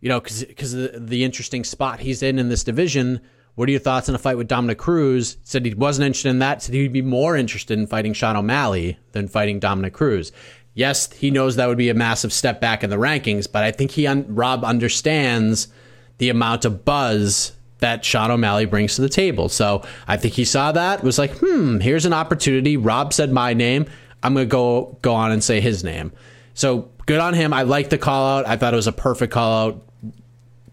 you 0.00 0.08
know, 0.08 0.18
because 0.18 0.72
the, 0.72 0.94
the 0.98 1.24
interesting 1.24 1.62
spot 1.62 2.00
he's 2.00 2.22
in 2.22 2.38
in 2.38 2.48
this 2.48 2.64
division, 2.64 3.20
what 3.54 3.68
are 3.68 3.72
your 3.72 3.80
thoughts 3.80 4.08
on 4.08 4.14
a 4.14 4.18
fight 4.18 4.38
with 4.38 4.48
Dominick 4.48 4.78
Cruz? 4.78 5.36
Said 5.44 5.66
he 5.66 5.74
wasn't 5.74 6.06
interested 6.06 6.30
in 6.30 6.38
that. 6.38 6.62
Said 6.62 6.74
he'd 6.74 6.90
be 6.90 7.02
more 7.02 7.36
interested 7.36 7.78
in 7.78 7.86
fighting 7.86 8.14
Sean 8.14 8.34
O'Malley 8.34 8.98
than 9.12 9.28
fighting 9.28 9.60
Dominick 9.60 9.92
Cruz. 9.92 10.32
Yes, 10.72 11.12
he 11.12 11.30
knows 11.30 11.56
that 11.56 11.68
would 11.68 11.76
be 11.76 11.90
a 11.90 11.94
massive 11.94 12.32
step 12.32 12.62
back 12.62 12.82
in 12.82 12.88
the 12.88 12.96
rankings, 12.96 13.46
but 13.50 13.62
I 13.62 13.70
think 13.70 13.90
he 13.90 14.06
un- 14.06 14.24
Rob 14.34 14.64
understands 14.64 15.68
the 16.16 16.30
amount 16.30 16.64
of 16.64 16.86
buzz 16.86 17.52
that 17.78 18.04
Sean 18.04 18.30
O'Malley 18.30 18.66
brings 18.66 18.96
to 18.96 19.02
the 19.02 19.08
table. 19.08 19.48
So 19.48 19.82
I 20.06 20.16
think 20.16 20.34
he 20.34 20.44
saw 20.44 20.72
that, 20.72 21.02
was 21.02 21.18
like, 21.18 21.32
hmm, 21.38 21.80
here's 21.80 22.06
an 22.06 22.12
opportunity. 22.12 22.76
Rob 22.76 23.12
said 23.12 23.30
my 23.30 23.52
name. 23.52 23.86
I'm 24.22 24.34
gonna 24.34 24.46
go 24.46 24.98
go 25.02 25.14
on 25.14 25.32
and 25.32 25.42
say 25.42 25.60
his 25.60 25.84
name. 25.84 26.12
So 26.54 26.90
good 27.06 27.20
on 27.20 27.34
him. 27.34 27.52
I 27.52 27.62
like 27.62 27.90
the 27.90 27.98
call 27.98 28.38
out. 28.38 28.46
I 28.46 28.56
thought 28.56 28.72
it 28.72 28.76
was 28.76 28.86
a 28.86 28.92
perfect 28.92 29.32
call 29.32 29.68
out. 29.68 29.88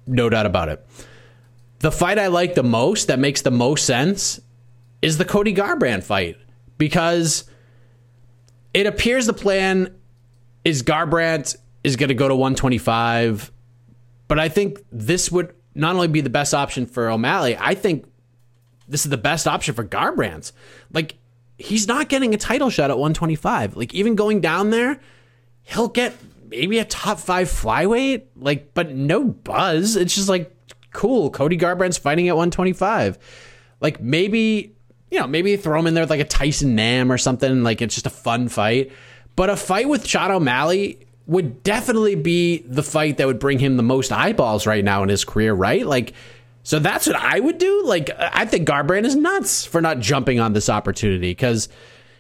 No 0.08 0.30
doubt 0.30 0.46
about 0.46 0.70
it. 0.70 0.86
The 1.80 1.92
fight 1.92 2.20
I 2.20 2.28
like 2.28 2.54
the 2.54 2.64
most, 2.64 3.08
that 3.08 3.20
makes 3.20 3.42
the 3.42 3.52
most 3.52 3.86
sense, 3.86 4.40
is 5.02 5.18
the 5.18 5.26
Cody 5.26 5.54
Garbrandt 5.54 6.04
fight 6.04 6.38
because 6.78 7.46
it 8.74 8.86
appears 8.86 9.26
the 9.26 9.34
plan 9.34 9.96
is 10.64 10.84
Garbrandt 10.84 11.58
is 11.84 11.96
going 11.96 12.10
to 12.10 12.16
go 12.16 12.28
to 12.28 12.36
125, 12.36 13.52
but 14.28 14.40
I 14.40 14.48
think 14.48 14.80
this 14.92 15.32
would 15.32 15.54
not 15.76 15.96
only 15.96 16.08
be 16.08 16.22
the 16.22 16.30
best 16.30 16.54
option 16.54 16.86
for 16.86 17.10
O'Malley, 17.10 17.58
I 17.58 17.76
think 17.76 18.06
this 18.88 19.06
is 19.06 19.10
the 19.10 19.18
best 19.18 19.48
option 19.48 19.74
for 19.74 19.84
Garbrandt. 19.84 20.52
Like 20.92 21.16
he's 21.58 21.88
not 21.88 22.10
getting 22.10 22.34
a 22.34 22.38
title 22.38 22.70
shot 22.70 22.90
at 22.90 22.98
125. 22.98 23.78
Like 23.78 23.94
even 23.94 24.16
going 24.16 24.42
down 24.42 24.70
there, 24.70 25.00
he'll 25.64 25.88
get 25.88 26.14
maybe 26.50 26.80
a 26.80 26.86
top 26.86 27.20
5 27.20 27.48
flyweight, 27.48 28.24
like 28.36 28.74
but 28.74 28.94
no 28.94 29.24
buzz. 29.24 29.96
It's 29.96 30.16
just 30.16 30.30
like 30.30 30.56
cool, 30.92 31.30
Cody 31.30 31.58
Garbrandt's 31.58 31.98
fighting 31.98 32.28
at 32.28 32.36
125. 32.36 33.18
Like 33.80 34.02
maybe 34.02 34.76
you 35.12 35.20
know, 35.20 35.28
maybe 35.28 35.58
throw 35.58 35.78
him 35.78 35.88
in 35.88 35.94
there 35.94 36.04
with 36.04 36.10
like 36.10 36.22
a 36.22 36.26
Tyson 36.26 36.74
Nam 36.76 37.12
or 37.12 37.18
something. 37.18 37.64
Like 37.64 37.82
it's 37.82 37.94
just 37.94 38.08
a 38.08 38.12
fun 38.12 38.48
fight. 38.48 38.92
But 39.36 39.50
a 39.50 39.56
fight 39.56 39.88
with 39.88 40.06
Chad 40.06 40.32
O'Malley 40.32 41.06
would 41.28 41.64
definitely 41.64 42.16
be 42.16 42.60
the 42.68 42.84
fight 42.84 43.18
that 43.18 43.28
would 43.28 43.40
bring 43.40 43.60
him 43.60 43.78
the 43.78 43.84
most 43.84 44.12
eyeballs 44.12 44.66
right 44.66 44.84
now 44.84 45.04
in 45.04 45.10
his 45.10 45.24
career, 45.24 45.54
right? 45.54 45.86
Like, 45.86 46.14
so 46.64 46.80
that's 46.80 47.08
what 47.08 47.16
I 47.16 47.40
would 47.40 47.58
do. 47.58 47.84
Like, 47.86 48.10
I 48.18 48.46
think 48.46 48.68
Garbrandt 48.68 49.06
is 49.06 49.16
nuts 49.16 49.66
for 49.66 49.82
not 49.82 50.00
jumping 50.00 50.40
on 50.40 50.54
this 50.54 50.70
opportunity 50.70 51.32
because 51.32 51.70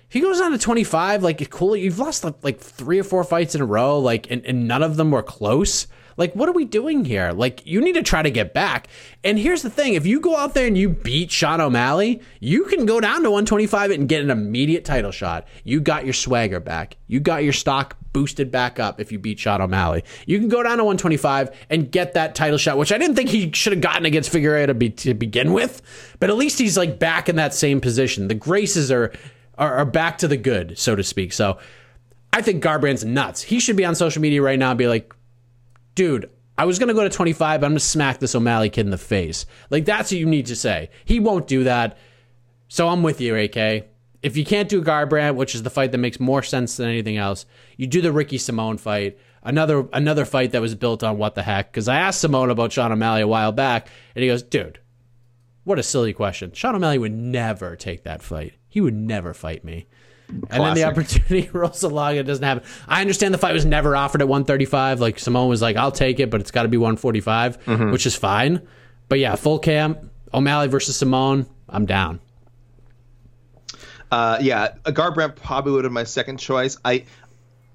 he 0.09 0.19
goes 0.19 0.41
on 0.41 0.51
to 0.51 0.57
25. 0.57 1.23
Like, 1.23 1.49
cool. 1.49 1.75
You've 1.75 1.99
lost 1.99 2.25
like, 2.43 2.59
three 2.59 2.99
or 2.99 3.03
four 3.03 3.23
fights 3.23 3.55
in 3.55 3.61
a 3.61 3.65
row, 3.65 3.99
like, 3.99 4.29
and, 4.31 4.45
and 4.45 4.67
none 4.67 4.83
of 4.83 4.97
them 4.97 5.11
were 5.11 5.23
close. 5.23 5.87
Like, 6.17 6.33
what 6.35 6.49
are 6.49 6.53
we 6.53 6.65
doing 6.65 7.05
here? 7.05 7.31
Like, 7.31 7.65
you 7.65 7.81
need 7.81 7.93
to 7.93 8.03
try 8.03 8.21
to 8.21 8.29
get 8.29 8.53
back. 8.53 8.87
And 9.23 9.39
here's 9.39 9.61
the 9.61 9.69
thing 9.69 9.93
if 9.93 10.05
you 10.05 10.19
go 10.19 10.35
out 10.35 10.53
there 10.53 10.67
and 10.67 10.77
you 10.77 10.89
beat 10.89 11.31
Sean 11.31 11.61
O'Malley, 11.61 12.21
you 12.39 12.65
can 12.65 12.85
go 12.85 12.99
down 12.99 13.23
to 13.23 13.31
125 13.31 13.91
and 13.91 14.09
get 14.09 14.21
an 14.21 14.29
immediate 14.29 14.85
title 14.85 15.11
shot. 15.11 15.47
You 15.63 15.79
got 15.79 16.03
your 16.03 16.13
swagger 16.13 16.59
back. 16.59 16.97
You 17.07 17.19
got 17.19 17.43
your 17.43 17.53
stock 17.53 17.97
boosted 18.13 18.51
back 18.51 18.79
up 18.79 18.99
if 18.99 19.11
you 19.11 19.19
beat 19.19 19.39
Sean 19.39 19.61
O'Malley. 19.61 20.03
You 20.25 20.39
can 20.39 20.49
go 20.49 20.63
down 20.63 20.77
to 20.77 20.83
125 20.83 21.49
and 21.69 21.91
get 21.91 22.13
that 22.13 22.35
title 22.35 22.57
shot, 22.57 22.77
which 22.77 22.91
I 22.91 22.97
didn't 22.97 23.15
think 23.15 23.29
he 23.29 23.51
should 23.53 23.73
have 23.73 23.81
gotten 23.81 24.05
against 24.05 24.31
Figueiredo 24.31 24.67
to, 24.67 24.73
be, 24.73 24.89
to 24.89 25.13
begin 25.13 25.53
with. 25.53 25.81
But 26.19 26.29
at 26.29 26.37
least 26.37 26.59
he's 26.59 26.77
like 26.77 26.99
back 26.99 27.29
in 27.29 27.37
that 27.37 27.53
same 27.53 27.81
position. 27.81 28.27
The 28.27 28.35
Graces 28.35 28.91
are 28.91 29.13
are, 29.57 29.75
are 29.75 29.85
back 29.85 30.17
to 30.17 30.27
the 30.27 30.37
good, 30.37 30.77
so 30.77 30.95
to 30.95 31.03
speak. 31.03 31.31
So 31.31 31.59
I 32.33 32.41
think 32.41 32.63
Garbrandt's 32.63 33.05
nuts. 33.05 33.41
He 33.43 33.59
should 33.59 33.75
be 33.75 33.85
on 33.85 33.95
social 33.95 34.21
media 34.21 34.41
right 34.41 34.57
now 34.57 34.71
and 34.71 34.77
be 34.77 34.87
like, 34.87 35.13
dude, 35.95 36.29
I 36.57 36.65
was 36.65 36.79
going 36.79 36.87
to 36.87 36.93
go 36.93 37.03
to 37.03 37.09
25, 37.09 37.61
but 37.61 37.65
I'm 37.65 37.71
going 37.71 37.79
to 37.79 37.85
smack 37.85 38.19
this 38.19 38.35
O'Malley 38.35 38.69
kid 38.69 38.85
in 38.85 38.91
the 38.91 38.97
face. 38.97 39.45
Like, 39.69 39.85
that's 39.85 40.11
what 40.11 40.19
you 40.19 40.25
need 40.25 40.47
to 40.47 40.55
say. 40.55 40.89
He 41.05 41.19
won't 41.19 41.47
do 41.47 41.63
that. 41.65 41.97
So 42.67 42.87
I'm 42.87 43.03
with 43.03 43.21
you, 43.21 43.35
AK. 43.35 43.87
If 44.23 44.37
you 44.37 44.45
can't 44.45 44.69
do 44.69 44.83
Garbrandt, 44.83 45.35
which 45.35 45.55
is 45.55 45.63
the 45.63 45.69
fight 45.71 45.91
that 45.91 45.97
makes 45.97 46.19
more 46.19 46.43
sense 46.43 46.77
than 46.77 46.87
anything 46.87 47.17
else, 47.17 47.45
you 47.77 47.87
do 47.87 48.01
the 48.01 48.11
Ricky 48.11 48.37
Simon 48.37 48.77
fight. 48.77 49.17
Another 49.43 49.87
another 49.93 50.25
fight 50.25 50.51
that 50.51 50.61
was 50.61 50.75
built 50.75 51.03
on 51.03 51.17
what 51.17 51.33
the 51.33 51.41
heck. 51.41 51.71
Because 51.71 51.87
I 51.87 51.95
asked 51.95 52.21
Simon 52.21 52.51
about 52.51 52.71
Sean 52.71 52.91
O'Malley 52.91 53.21
a 53.21 53.27
while 53.27 53.51
back, 53.51 53.87
and 54.15 54.21
he 54.21 54.29
goes, 54.29 54.43
dude, 54.43 54.79
what 55.63 55.79
a 55.79 55.83
silly 55.83 56.13
question. 56.13 56.51
Sean 56.53 56.75
O'Malley 56.75 56.99
would 56.99 57.13
never 57.13 57.75
take 57.75 58.03
that 58.03 58.21
fight. 58.21 58.53
He 58.69 58.79
would 58.81 58.93
never 58.93 59.33
fight 59.33 59.63
me. 59.63 59.87
And 60.49 60.63
then 60.63 60.75
the 60.75 60.83
opportunity 60.85 61.49
rolls 61.53 61.83
along. 61.83 62.15
It 62.15 62.23
doesn't 62.23 62.43
happen. 62.43 62.63
I 62.87 63.01
understand 63.01 63.33
the 63.33 63.37
fight 63.39 63.53
was 63.53 63.65
never 63.65 63.95
offered 63.95 64.21
at 64.21 64.27
135. 64.29 65.01
Like 65.01 65.17
Simon 65.19 65.47
was 65.49 65.61
like, 65.61 65.75
"I'll 65.75 65.91
take 65.91 66.19
it, 66.19 66.29
but 66.29 66.39
it's 66.39 66.51
got 66.51 66.63
to 66.63 66.69
be 66.69 66.77
145," 66.77 67.65
Mm-hmm. 67.65 67.91
which 67.91 68.05
is 68.05 68.15
fine. 68.15 68.61
But 69.09 69.19
yeah, 69.19 69.35
full 69.35 69.59
camp 69.59 69.99
O'Malley 70.33 70.67
versus 70.67 70.95
Simon. 70.95 71.47
I'm 71.67 71.85
down. 71.85 72.19
Uh, 74.11 74.37
yeah, 74.41 74.73
Garbrandt 74.83 75.37
probably 75.37 75.71
would 75.71 75.85
have 75.85 75.89
been 75.89 75.93
my 75.93 76.03
second 76.03 76.37
choice. 76.37 76.77
I 76.83 77.05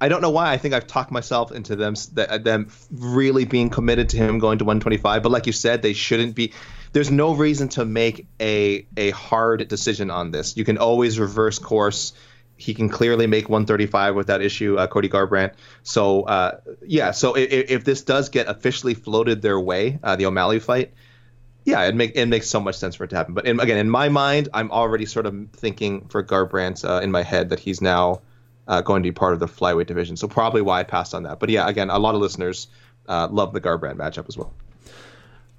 I 0.00 0.08
don't 0.08 0.20
know 0.20 0.30
why. 0.30 0.52
I 0.52 0.58
think 0.58 0.74
I've 0.74 0.86
talked 0.86 1.10
myself 1.10 1.52
into 1.52 1.74
them 1.74 1.94
them 2.12 2.70
really 2.90 3.46
being 3.46 3.70
committed 3.70 4.10
to 4.10 4.18
him 4.18 4.38
going 4.38 4.58
to 4.58 4.64
125. 4.64 5.22
But 5.22 5.32
like 5.32 5.46
you 5.46 5.52
said, 5.52 5.82
they 5.82 5.94
shouldn't 5.94 6.34
be. 6.34 6.52
There's 6.92 7.10
no 7.10 7.34
reason 7.34 7.68
to 7.70 7.84
make 7.84 8.26
a 8.40 8.86
a 8.96 9.10
hard 9.10 9.66
decision 9.68 10.10
on 10.10 10.30
this. 10.30 10.56
You 10.56 10.64
can 10.64 10.76
always 10.76 11.18
reverse 11.18 11.58
course. 11.58 12.12
He 12.58 12.72
can 12.74 12.88
clearly 12.88 13.26
make 13.26 13.48
135 13.50 14.14
without 14.14 14.40
issue, 14.40 14.76
uh, 14.78 14.86
Cody 14.86 15.08
Garbrandt. 15.08 15.54
So 15.82 16.22
uh, 16.22 16.60
yeah, 16.86 17.10
so 17.10 17.34
if, 17.34 17.70
if 17.70 17.84
this 17.84 18.02
does 18.02 18.28
get 18.28 18.48
officially 18.48 18.94
floated 18.94 19.42
their 19.42 19.60
way, 19.60 19.98
uh, 20.02 20.16
the 20.16 20.26
O'Malley 20.26 20.58
fight, 20.58 20.92
yeah, 21.66 21.82
it 21.82 21.96
make 21.96 22.12
it 22.14 22.26
makes 22.26 22.48
so 22.48 22.60
much 22.60 22.76
sense 22.76 22.94
for 22.94 23.04
it 23.04 23.10
to 23.10 23.16
happen. 23.16 23.34
But 23.34 23.44
in, 23.44 23.58
again, 23.58 23.76
in 23.76 23.90
my 23.90 24.08
mind, 24.08 24.48
I'm 24.54 24.70
already 24.70 25.04
sort 25.04 25.26
of 25.26 25.48
thinking 25.52 26.06
for 26.08 26.22
Garbrandt 26.22 26.88
uh, 26.88 27.00
in 27.02 27.10
my 27.10 27.22
head 27.22 27.48
that 27.50 27.58
he's 27.58 27.82
now 27.82 28.22
uh, 28.68 28.80
going 28.82 29.02
to 29.02 29.06
be 29.06 29.12
part 29.12 29.34
of 29.34 29.40
the 29.40 29.46
flyweight 29.46 29.86
division. 29.86 30.16
So 30.16 30.28
probably 30.28 30.62
why 30.62 30.80
I 30.80 30.84
passed 30.84 31.12
on 31.12 31.24
that. 31.24 31.40
But 31.40 31.50
yeah, 31.50 31.68
again, 31.68 31.90
a 31.90 31.98
lot 31.98 32.14
of 32.14 32.20
listeners 32.20 32.68
uh, 33.08 33.26
love 33.30 33.52
the 33.52 33.60
Garbrandt 33.60 33.96
matchup 33.96 34.28
as 34.28 34.36
well. 34.36 34.54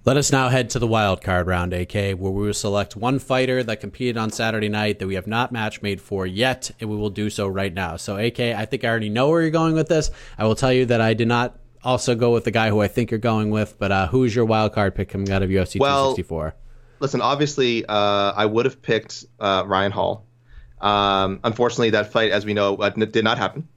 Let 0.05 0.15
us 0.15 0.31
now 0.31 0.47
head 0.47 0.69
to 0.69 0.79
the 0.79 0.87
wild 0.87 1.21
card 1.21 1.47
round, 1.47 1.73
AK, 1.73 1.93
where 1.93 2.15
we 2.15 2.45
will 2.45 2.53
select 2.53 2.95
one 2.95 3.19
fighter 3.19 3.61
that 3.63 3.81
competed 3.81 4.15
on 4.15 4.31
Saturday 4.31 4.69
night 4.69 4.99
that 4.99 5.07
we 5.07 5.15
have 5.15 5.27
not 5.27 5.51
match 5.51 5.81
made 5.81 5.99
for 5.99 6.25
yet, 6.25 6.71
and 6.79 6.89
we 6.89 6.95
will 6.95 7.09
do 7.09 7.29
so 7.29 7.45
right 7.45 7.73
now. 7.73 7.97
So, 7.97 8.15
AK, 8.15 8.39
I 8.39 8.63
think 8.63 8.85
I 8.85 8.87
already 8.87 9.09
know 9.09 9.27
where 9.27 9.41
you're 9.41 9.51
going 9.51 9.73
with 9.73 9.89
this. 9.89 10.09
I 10.37 10.45
will 10.45 10.55
tell 10.55 10.71
you 10.71 10.85
that 10.85 11.01
I 11.01 11.13
did 11.13 11.27
not 11.27 11.59
also 11.83 12.15
go 12.15 12.33
with 12.33 12.43
the 12.43 12.51
guy 12.51 12.69
who 12.69 12.81
I 12.81 12.87
think 12.87 13.11
you're 13.11 13.19
going 13.19 13.49
with, 13.49 13.77
but 13.77 13.91
uh, 13.91 14.07
who's 14.07 14.35
your 14.35 14.45
wild 14.45 14.73
card 14.73 14.95
pick 14.95 15.09
coming 15.09 15.31
out 15.31 15.43
of 15.43 15.49
UFC 15.49 15.79
Well, 15.79 16.15
264? 16.15 16.55
Listen, 16.99 17.21
obviously, 17.21 17.85
uh, 17.85 18.33
I 18.35 18.45
would 18.45 18.65
have 18.65 18.81
picked 18.81 19.25
uh, 19.39 19.63
Ryan 19.65 19.91
Hall. 19.91 20.25
Um, 20.81 21.39
unfortunately, 21.43 21.91
that 21.91 22.11
fight, 22.11 22.31
as 22.31 22.45
we 22.45 22.53
know, 22.53 22.75
uh, 22.75 22.89
did 22.89 23.23
not 23.23 23.37
happen. 23.37 23.67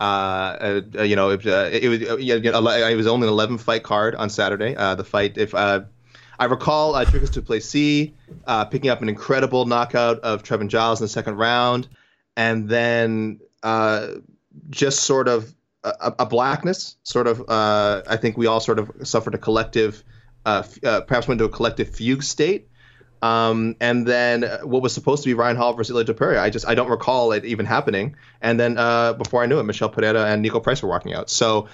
Uh, 0.00 0.82
uh, 0.98 1.02
you 1.02 1.16
know, 1.16 1.30
it, 1.30 1.46
uh, 1.46 1.68
it 1.72 1.88
was 1.88 2.02
uh, 2.02 2.16
you 2.16 2.40
know, 2.40 2.68
it 2.68 2.96
was 2.96 3.06
only 3.06 3.26
an 3.26 3.32
11 3.32 3.58
fight 3.58 3.82
card 3.82 4.14
on 4.14 4.28
Saturday. 4.28 4.74
Uh, 4.74 4.94
the 4.94 5.04
fight, 5.04 5.38
if 5.38 5.54
uh, 5.54 5.82
I 6.38 6.46
recall, 6.46 6.94
uh, 6.94 7.04
Dricus 7.04 7.30
Du 7.30 7.40
Plessis 7.40 8.10
uh, 8.46 8.64
picking 8.64 8.90
up 8.90 9.02
an 9.02 9.08
incredible 9.08 9.66
knockout 9.66 10.20
of 10.20 10.42
Trevin 10.42 10.68
Giles 10.68 11.00
in 11.00 11.04
the 11.04 11.08
second 11.08 11.36
round, 11.36 11.88
and 12.36 12.68
then 12.68 13.40
uh, 13.62 14.08
just 14.70 15.00
sort 15.00 15.28
of 15.28 15.54
a, 15.84 16.14
a 16.20 16.26
blackness. 16.26 16.96
Sort 17.02 17.26
of, 17.26 17.48
uh, 17.48 18.02
I 18.08 18.16
think 18.16 18.36
we 18.36 18.46
all 18.46 18.60
sort 18.60 18.78
of 18.78 18.90
suffered 19.04 19.34
a 19.34 19.38
collective, 19.38 20.02
uh, 20.44 20.62
uh, 20.82 21.02
perhaps 21.02 21.28
went 21.28 21.40
into 21.40 21.50
a 21.50 21.54
collective 21.54 21.90
fugue 21.90 22.22
state. 22.22 22.68
Um, 23.22 23.76
and 23.80 24.06
then 24.06 24.44
uh, 24.44 24.58
what 24.60 24.82
was 24.82 24.92
supposed 24.92 25.22
to 25.22 25.30
be 25.30 25.34
Ryan 25.34 25.56
Hall 25.56 25.72
versus 25.72 25.94
Ilya 25.94 26.12
Topuria, 26.12 26.40
I 26.40 26.50
just 26.50 26.68
I 26.68 26.74
don't 26.74 26.90
recall 26.90 27.32
it 27.32 27.46
even 27.46 27.64
happening. 27.64 28.16
And 28.42 28.60
then 28.60 28.76
uh, 28.76 29.14
before 29.14 29.42
I 29.42 29.46
knew 29.46 29.58
it, 29.58 29.62
Michel 29.62 29.88
Pereira 29.88 30.26
and 30.26 30.44
Niko 30.44 30.62
Price 30.62 30.82
were 30.82 30.90
walking 30.90 31.14
out. 31.14 31.30
So 31.30 31.68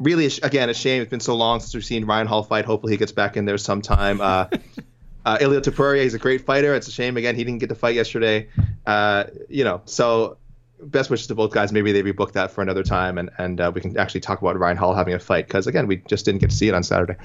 really, 0.00 0.30
again, 0.42 0.70
a 0.70 0.74
shame. 0.74 1.02
It's 1.02 1.10
been 1.10 1.20
so 1.20 1.34
long 1.34 1.60
since 1.60 1.74
we've 1.74 1.84
seen 1.84 2.06
Ryan 2.06 2.26
Hall 2.26 2.42
fight. 2.42 2.64
Hopefully, 2.64 2.94
he 2.94 2.96
gets 2.96 3.12
back 3.12 3.36
in 3.36 3.44
there 3.44 3.58
sometime. 3.58 4.20
Uh, 4.20 4.46
uh, 5.26 5.38
Ilya 5.40 5.60
Topuria, 5.60 6.02
he's 6.02 6.14
a 6.14 6.18
great 6.18 6.46
fighter. 6.46 6.74
It's 6.74 6.88
a 6.88 6.92
shame 6.92 7.18
again 7.18 7.36
he 7.36 7.44
didn't 7.44 7.60
get 7.60 7.68
to 7.68 7.74
fight 7.74 7.94
yesterday. 7.94 8.48
Uh, 8.86 9.24
you 9.50 9.64
know, 9.64 9.82
so 9.84 10.38
best 10.84 11.10
wishes 11.10 11.26
to 11.28 11.34
both 11.34 11.52
guys. 11.52 11.72
Maybe 11.72 11.92
they 11.92 12.02
rebook 12.02 12.32
that 12.32 12.50
for 12.50 12.62
another 12.62 12.82
time, 12.82 13.18
and 13.18 13.30
and 13.38 13.60
uh, 13.60 13.72
we 13.74 13.80
can 13.80 13.96
actually 13.96 14.20
talk 14.20 14.40
about 14.40 14.58
Ryan 14.58 14.76
Hall 14.76 14.94
having 14.94 15.14
a 15.14 15.18
fight 15.18 15.46
because 15.46 15.66
again, 15.66 15.86
we 15.86 15.96
just 15.96 16.24
didn't 16.24 16.40
get 16.40 16.50
to 16.50 16.56
see 16.56 16.68
it 16.68 16.74
on 16.74 16.82
Saturday. 16.82 17.16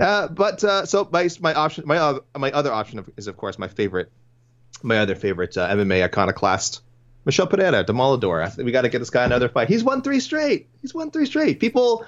Uh, 0.00 0.28
but 0.28 0.62
uh, 0.64 0.86
so 0.86 1.08
my 1.12 1.28
my 1.40 1.54
option, 1.54 1.84
my 1.86 1.98
other 1.98 2.20
my 2.36 2.52
other 2.52 2.72
option 2.72 3.04
is 3.16 3.26
of 3.26 3.36
course 3.36 3.58
my 3.58 3.68
favorite, 3.68 4.10
my 4.82 4.98
other 4.98 5.14
favorite 5.14 5.56
uh, 5.56 5.68
MMA 5.68 6.04
iconoclast. 6.04 6.82
Michel 7.24 7.46
Pereira, 7.46 7.82
Demolador. 7.84 8.62
We 8.62 8.70
got 8.70 8.82
to 8.82 8.90
get 8.90 8.98
this 8.98 9.08
guy 9.08 9.24
another 9.24 9.48
fight. 9.48 9.68
He's 9.68 9.82
won 9.82 10.02
three 10.02 10.20
straight. 10.20 10.68
He's 10.82 10.92
won 10.92 11.10
three 11.10 11.24
straight. 11.24 11.58
People, 11.58 12.04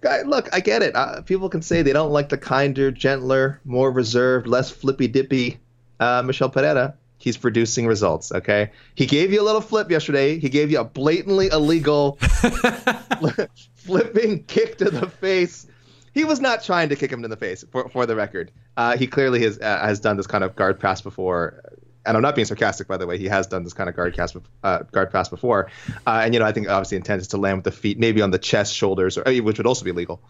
guy, 0.00 0.22
look, 0.22 0.48
I 0.54 0.60
get 0.60 0.80
it. 0.80 0.96
Uh, 0.96 1.20
people 1.20 1.50
can 1.50 1.60
say 1.60 1.82
they 1.82 1.92
don't 1.92 2.12
like 2.12 2.30
the 2.30 2.38
kinder, 2.38 2.90
gentler, 2.90 3.60
more 3.66 3.92
reserved, 3.92 4.46
less 4.46 4.70
flippy 4.70 5.06
dippy 5.06 5.58
uh, 6.00 6.22
Michel 6.22 6.48
Pereira. 6.48 6.94
He's 7.22 7.36
producing 7.36 7.86
results. 7.86 8.32
Okay, 8.32 8.72
he 8.96 9.06
gave 9.06 9.32
you 9.32 9.40
a 9.40 9.44
little 9.44 9.60
flip 9.60 9.90
yesterday. 9.92 10.40
He 10.40 10.48
gave 10.48 10.72
you 10.72 10.80
a 10.80 10.84
blatantly 10.84 11.46
illegal 11.48 12.18
flipping 13.74 14.42
kick 14.42 14.78
to 14.78 14.90
the 14.90 15.08
face. 15.08 15.68
He 16.12 16.24
was 16.24 16.40
not 16.40 16.64
trying 16.64 16.88
to 16.88 16.96
kick 16.96 17.12
him 17.12 17.22
in 17.22 17.30
the 17.30 17.36
face, 17.36 17.64
for, 17.70 17.88
for 17.90 18.06
the 18.06 18.16
record. 18.16 18.50
Uh, 18.76 18.96
he 18.96 19.06
clearly 19.06 19.40
has 19.42 19.58
uh, 19.60 19.86
has 19.86 20.00
done 20.00 20.16
this 20.16 20.26
kind 20.26 20.42
of 20.42 20.56
guard 20.56 20.80
pass 20.80 21.00
before, 21.00 21.62
and 22.04 22.16
I'm 22.16 22.22
not 22.22 22.34
being 22.34 22.44
sarcastic, 22.44 22.88
by 22.88 22.96
the 22.96 23.06
way. 23.06 23.18
He 23.18 23.26
has 23.26 23.46
done 23.46 23.62
this 23.62 23.72
kind 23.72 23.88
of 23.88 23.94
guard 23.94 24.16
pass, 24.16 24.36
uh, 24.64 24.80
guard 24.90 25.12
pass 25.12 25.28
before, 25.28 25.70
uh, 26.04 26.22
and 26.24 26.34
you 26.34 26.40
know 26.40 26.46
I 26.46 26.50
think 26.50 26.68
obviously 26.68 26.96
intent 26.96 27.22
is 27.22 27.28
to 27.28 27.36
land 27.36 27.58
with 27.58 27.64
the 27.64 27.70
feet, 27.70 28.00
maybe 28.00 28.20
on 28.20 28.32
the 28.32 28.38
chest, 28.40 28.74
shoulders, 28.74 29.16
or 29.16 29.22
which 29.42 29.58
would 29.58 29.66
also 29.66 29.84
be 29.84 29.92
legal, 29.92 30.20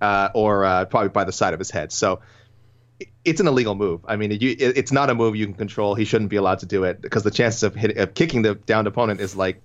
uh, 0.00 0.30
or 0.34 0.64
uh, 0.64 0.86
probably 0.86 1.10
by 1.10 1.24
the 1.24 1.32
side 1.32 1.52
of 1.52 1.58
his 1.58 1.70
head. 1.70 1.92
So 1.92 2.20
it's 3.24 3.40
an 3.40 3.46
illegal 3.46 3.74
move. 3.74 4.00
I 4.06 4.16
mean, 4.16 4.32
you, 4.32 4.56
it's 4.58 4.92
not 4.92 5.10
a 5.10 5.14
move 5.14 5.36
you 5.36 5.46
can 5.46 5.54
control. 5.54 5.94
He 5.94 6.04
shouldn't 6.04 6.30
be 6.30 6.36
allowed 6.36 6.60
to 6.60 6.66
do 6.66 6.84
it 6.84 7.00
because 7.00 7.22
the 7.22 7.30
chances 7.30 7.62
of, 7.62 7.74
hit, 7.74 7.96
of 7.96 8.14
kicking 8.14 8.42
the 8.42 8.54
downed 8.54 8.86
opponent 8.86 9.20
is 9.20 9.36
like 9.36 9.62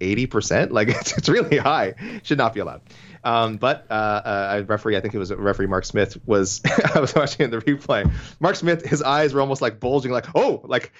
80%. 0.00 0.70
Like 0.70 0.88
it's, 0.90 1.16
it's 1.16 1.28
really 1.28 1.58
high. 1.58 2.20
Should 2.22 2.38
not 2.38 2.54
be 2.54 2.60
allowed. 2.60 2.82
Um, 3.24 3.56
but 3.56 3.86
uh, 3.88 3.94
uh, 3.94 4.64
referee, 4.66 4.96
I 4.96 5.00
think 5.00 5.14
it 5.14 5.18
was 5.18 5.32
referee 5.32 5.66
Mark 5.66 5.84
Smith, 5.84 6.18
was 6.26 6.60
I 6.94 7.00
was 7.00 7.14
watching 7.14 7.50
the 7.50 7.58
replay. 7.58 8.10
Mark 8.40 8.56
Smith, 8.56 8.84
his 8.84 9.02
eyes 9.02 9.32
were 9.32 9.40
almost 9.40 9.62
like 9.62 9.78
bulging, 9.78 10.10
like 10.10 10.26
oh, 10.34 10.60
like 10.64 10.92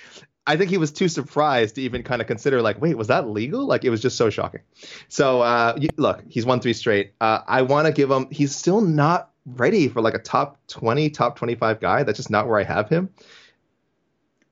I 0.47 0.57
think 0.57 0.71
he 0.71 0.79
was 0.79 0.93
too 0.93 1.09
surprised 1.09 1.77
to 1.77 1.83
even 1.83 2.03
kind 2.05 2.21
of 2.21 2.29
consider 2.29 2.63
like, 2.63 2.81
wait, 2.81 2.97
was 2.97 3.09
that 3.09 3.29
legal? 3.29 3.67
Like 3.67 3.85
it 3.85 3.91
was 3.91 4.01
just 4.01 4.17
so 4.17 4.31
shocking. 4.31 4.61
So 5.09 5.41
uh, 5.41 5.77
you, 5.79 5.89
look, 5.97 6.23
he's 6.29 6.47
won 6.47 6.61
three 6.61 6.75
straight. 6.75 7.15
Uh, 7.21 7.41
I 7.47 7.63
want 7.63 7.87
to 7.87 7.93
give 7.93 8.11
him. 8.11 8.29
He's 8.31 8.55
still 8.55 8.81
not 8.81 9.32
ready 9.47 9.89
for 9.89 10.01
like 10.01 10.15
a 10.15 10.19
top 10.19 10.59
20, 10.69 11.11
top 11.11 11.37
25 11.37 11.81
guy. 11.81 12.03
That's 12.03 12.17
just 12.17 12.31
not 12.31 12.49
where 12.49 12.59
I 12.59 12.65
have 12.65 12.89
him. 12.89 13.11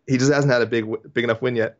He 0.06 0.18
just 0.18 0.32
hasn't 0.32 0.52
had 0.52 0.62
a 0.62 0.66
big 0.66 0.86
big 1.12 1.24
enough 1.24 1.40
win 1.40 1.56
yet. 1.56 1.78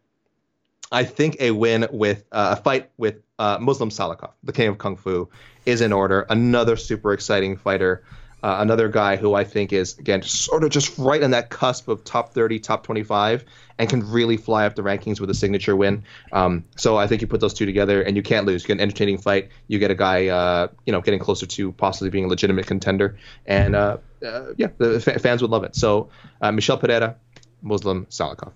I 0.93 1.05
think 1.05 1.37
a 1.41 1.53
win 1.53 1.87
with 1.93 2.25
uh, 2.33 2.57
a 2.59 2.63
fight 2.63 2.91
with 2.97 3.23
uh, 3.39 3.59
Muslim 3.61 3.91
Salikhov, 3.91 4.33
the 4.43 4.53
king 4.53 4.69
of 4.69 4.79
kung 4.79 4.97
fu, 4.97 5.29
is 5.67 5.81
in 5.81 5.93
order. 5.93 6.27
Another 6.31 6.77
super 6.77 7.13
exciting 7.13 7.57
fighter. 7.57 8.05
Uh, 8.43 8.57
another 8.61 8.89
guy 8.89 9.17
who 9.17 9.35
I 9.35 9.45
think 9.45 9.73
is 9.73 9.99
again 9.99 10.23
sort 10.23 10.65
of 10.65 10.71
just 10.71 10.97
right 10.99 11.23
on 11.23 11.33
that 11.33 11.51
cusp 11.51 11.89
of 11.89 12.05
top 12.05 12.33
30, 12.33 12.59
top 12.59 12.85
25, 12.85 13.45
and 13.79 13.89
can 13.89 14.11
really 14.11 14.37
fly 14.37 14.67
up 14.67 14.75
the 14.75 14.83
rankings 14.83 15.21
with 15.21 15.31
a 15.31 15.35
signature 15.35 15.77
win. 15.77 16.05
Um, 16.33 16.65
so 16.77 16.97
I 16.97 17.07
think 17.07 17.21
you 17.21 17.27
put 17.27 17.41
those 17.41 17.55
two 17.55 17.67
together, 17.67 18.03
and 18.03 18.17
you 18.17 18.23
can't 18.23 18.47
lose. 18.47 18.63
You 18.63 18.69
get 18.69 18.75
an 18.75 18.81
entertaining 18.81 19.19
fight. 19.19 19.49
You 19.69 19.79
get 19.79 19.91
a 19.91 19.95
guy, 19.95 20.29
uh, 20.29 20.69
you 20.87 20.93
know, 20.93 21.01
getting 21.01 21.21
closer 21.21 21.47
to 21.47 21.73
possibly 21.73 22.11
being 22.11 22.25
a 22.25 22.29
legitimate 22.29 22.67
contender, 22.67 23.19
and 23.47 23.77
uh, 23.77 23.99
uh, 24.25 24.53
yeah, 24.57 24.69
the 24.79 25.03
f- 25.07 25.21
fans 25.21 25.43
would 25.43 25.51
love 25.51 25.65
it. 25.65 25.77
So 25.77 26.09
uh, 26.41 26.53
Michel 26.53 26.79
Pereira, 26.79 27.17
Muslim 27.63 28.07
Salikhov. 28.07 28.53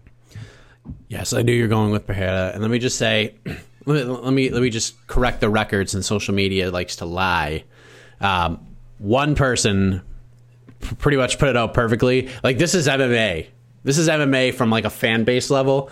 Yes, 1.09 1.33
I 1.33 1.43
knew 1.43 1.53
you're 1.53 1.69
going 1.69 1.91
with 1.91 2.07
Pereira, 2.07 2.53
and 2.53 2.63
let 2.63 2.71
me 2.71 2.79
just 2.79 2.99
say, 2.99 3.35
let 3.87 3.87
me 3.87 4.03
let 4.05 4.33
me, 4.33 4.51
let 4.51 4.63
me 4.63 4.71
just 4.71 5.07
correct 5.07 5.41
the 5.41 5.49
records. 5.49 5.95
And 5.95 6.05
social 6.05 6.35
media 6.35 6.71
likes 6.71 6.97
to 6.97 7.05
lie. 7.05 7.65
Um, 8.21 8.67
one 9.05 9.35
person 9.35 10.01
p- 10.81 10.95
pretty 10.97 11.17
much 11.19 11.39
put 11.39 11.49
it 11.49 11.57
out 11.57 11.75
perfectly. 11.75 12.31
Like 12.43 12.59
this 12.59 12.75
is 12.75 12.89
MMA. 12.89 13.47
This 13.85 13.99
is 13.99 14.09
MMA 14.09 14.55
from 14.55 14.71
like 14.71 14.85
a 14.85 14.91
fan 14.91 15.25
base 15.25 15.51
level. 15.51 15.91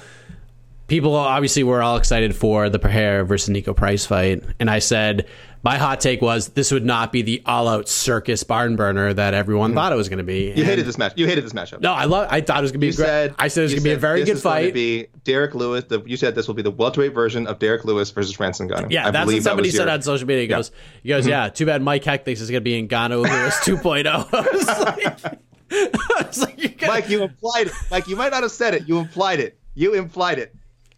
People 0.92 1.14
obviously 1.14 1.62
were 1.62 1.82
all 1.82 1.96
excited 1.96 2.36
for 2.36 2.68
the 2.68 2.78
Pereira 2.78 3.24
versus 3.24 3.48
Niko 3.48 3.74
Price 3.74 4.04
fight, 4.04 4.44
and 4.60 4.68
I 4.68 4.80
said 4.80 5.26
my 5.62 5.78
hot 5.78 6.00
take 6.00 6.20
was 6.20 6.48
this 6.48 6.70
would 6.70 6.84
not 6.84 7.12
be 7.12 7.22
the 7.22 7.40
all-out 7.46 7.88
circus 7.88 8.44
barn 8.44 8.76
burner 8.76 9.14
that 9.14 9.32
everyone 9.32 9.70
mm-hmm. 9.70 9.78
thought 9.78 9.92
it 9.94 9.96
was 9.96 10.10
going 10.10 10.18
to 10.18 10.22
be. 10.22 10.48
You 10.48 10.50
And- 10.50 10.64
hated 10.66 10.84
this 10.84 10.98
match. 10.98 11.14
You 11.16 11.26
hated 11.26 11.46
this 11.46 11.54
matchup. 11.54 11.80
No, 11.80 11.94
I 11.94 12.04
love. 12.04 12.28
I 12.30 12.42
thought 12.42 12.58
it 12.58 12.60
was 12.60 12.72
going 12.72 12.82
to 12.82 12.86
be. 12.86 12.88
You 12.88 12.92
great. 12.92 13.06
said 13.06 13.34
I 13.38 13.48
said 13.48 13.62
it 13.62 13.64
was 13.64 13.72
going 13.72 13.84
to 13.84 13.88
be 13.88 13.92
a 13.94 13.96
very 13.96 14.18
good 14.18 14.26
going 14.26 14.36
to 14.36 14.42
fight. 14.42 14.74
Be 14.74 15.06
Derrick 15.24 15.54
Lewis. 15.54 15.84
The, 15.84 16.02
you 16.04 16.18
said 16.18 16.34
this 16.34 16.46
will 16.46 16.56
be 16.56 16.60
the 16.60 16.70
welterweight 16.70 17.14
version 17.14 17.46
of 17.46 17.58
Derrick 17.58 17.86
Lewis 17.86 18.10
versus 18.10 18.34
Francis 18.36 18.66
Ngannou. 18.66 18.90
Yeah, 18.90 19.06
I 19.06 19.12
that's 19.12 19.20
what 19.20 19.30
believe 19.30 19.44
that 19.44 19.48
somebody 19.48 19.70
said 19.70 19.84
your- 19.84 19.92
on 19.92 20.02
social 20.02 20.28
media. 20.28 20.42
He 20.42 20.50
Yeah. 20.50 20.56
goes, 20.56 20.72
he 21.02 21.08
goes, 21.08 21.22
mm-hmm. 21.22 21.30
yeah. 21.30 21.48
Too 21.48 21.64
bad 21.64 21.80
Mike 21.80 22.04
Heck 22.04 22.26
thinks 22.26 22.42
it's 22.42 22.50
gonna 22.50 22.60
be 22.60 22.86
Ngannou 22.86 23.22
Lewis 23.22 23.56
2.0. 23.64 24.04
I 24.30 24.40
was 24.54 24.66
like, 24.68 25.40
I 25.70 26.26
was 26.26 26.38
like, 26.42 26.62
you 26.62 26.68
gotta- 26.68 26.92
Mike, 26.92 27.08
you 27.08 27.22
implied 27.22 27.68
it. 27.68 27.72
Mike, 27.90 28.08
you 28.08 28.16
might 28.16 28.32
not 28.32 28.42
have 28.42 28.52
said 28.52 28.74
it. 28.74 28.86
You 28.86 28.98
implied 28.98 29.40
it. 29.40 29.58
You 29.74 29.94
implied 29.94 30.38
it. 30.38 30.54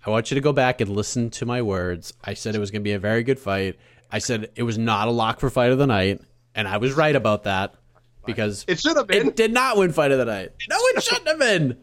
I 0.07 0.11
want 0.11 0.31
you 0.31 0.35
to 0.35 0.41
go 0.41 0.53
back 0.53 0.81
and 0.81 0.91
listen 0.91 1.31
to 1.31 1.47
my 1.47 1.63
words. 1.63 2.13
I 2.23 2.35
said 2.35 2.55
it 2.55 2.59
was 2.59 2.71
gonna 2.71 2.83
be 2.83 2.93
a 2.93 2.99
very 2.99 3.23
good 3.23 3.39
fight. 3.39 3.77
I 4.11 4.19
said 4.19 4.51
it 4.55 4.63
was 4.63 4.79
not 4.79 5.09
a 5.09 5.11
lock 5.11 5.41
for 5.41 5.51
fight 5.51 5.71
of 5.73 5.79
the 5.79 5.87
night, 5.87 6.21
and 6.55 6.69
I 6.69 6.77
was 6.77 6.93
right 6.93 7.17
about 7.17 7.45
that 7.45 7.75
because 8.27 8.65
It 8.69 8.81
should 8.81 8.97
have 8.97 9.07
been. 9.07 9.29
it 9.29 9.37
did 9.37 9.53
not 9.53 9.77
win 9.77 9.93
fight 9.93 10.13
of 10.13 10.19
the 10.19 10.25
night. 10.25 10.51
No, 10.69 10.77
it 10.79 11.03
shouldn't 11.03 11.29
have 11.29 11.39
been. 11.39 11.77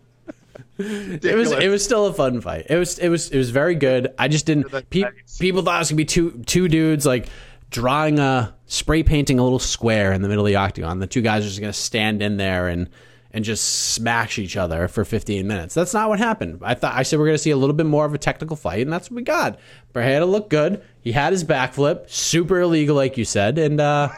It 0.77 1.35
was 1.35 1.51
it 1.51 1.67
was 1.69 1.83
still 1.83 2.07
a 2.07 2.13
fun 2.13 2.41
fight. 2.41 2.67
It 2.69 2.77
was 2.77 2.97
it 2.99 3.09
was 3.09 3.29
it 3.29 3.37
was 3.37 3.49
very 3.51 3.75
good. 3.75 4.13
I 4.17 4.27
just 4.27 4.45
didn't. 4.45 4.71
Pe- 4.89 5.03
people 5.39 5.61
thought 5.61 5.75
it 5.75 5.79
was 5.79 5.89
gonna 5.89 5.97
be 5.97 6.05
two 6.05 6.43
two 6.45 6.67
dudes 6.67 7.05
like 7.05 7.27
drawing 7.69 8.19
a 8.19 8.53
spray 8.65 9.03
painting 9.03 9.37
a 9.39 9.43
little 9.43 9.59
square 9.59 10.11
in 10.13 10.21
the 10.21 10.27
middle 10.27 10.43
of 10.45 10.47
the 10.47 10.55
octagon. 10.55 10.99
The 10.99 11.07
two 11.07 11.21
guys 11.21 11.43
are 11.45 11.49
just 11.49 11.59
gonna 11.59 11.73
stand 11.73 12.21
in 12.21 12.37
there 12.37 12.67
and 12.67 12.89
and 13.33 13.45
just 13.45 13.93
smash 13.93 14.37
each 14.37 14.57
other 14.57 14.87
for 14.87 15.05
15 15.05 15.47
minutes. 15.47 15.73
That's 15.73 15.93
not 15.93 16.09
what 16.09 16.19
happened. 16.19 16.59
I 16.61 16.73
thought 16.73 16.95
I 16.95 17.03
said 17.03 17.19
we're 17.19 17.27
gonna 17.27 17.37
see 17.37 17.51
a 17.51 17.57
little 17.57 17.75
bit 17.75 17.85
more 17.85 18.05
of 18.05 18.13
a 18.13 18.17
technical 18.17 18.55
fight, 18.55 18.81
and 18.81 18.91
that's 18.91 19.09
what 19.09 19.15
we 19.15 19.23
got. 19.23 19.59
Pereira 19.93 20.25
looked 20.25 20.49
good. 20.49 20.83
He 21.01 21.13
had 21.13 21.31
his 21.31 21.43
backflip, 21.43 22.09
super 22.09 22.59
illegal, 22.59 22.95
like 22.95 23.17
you 23.17 23.25
said, 23.25 23.57
and 23.57 23.79
uh, 23.79 24.09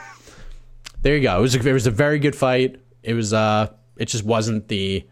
there 1.01 1.15
you 1.15 1.23
go. 1.23 1.37
It 1.37 1.41
was 1.41 1.55
a, 1.55 1.67
it 1.67 1.73
was 1.73 1.87
a 1.87 1.91
very 1.91 2.19
good 2.19 2.35
fight. 2.35 2.81
It 3.03 3.13
was 3.13 3.33
uh, 3.33 3.71
it 3.97 4.05
just 4.05 4.23
wasn't 4.23 4.67
the 4.67 5.07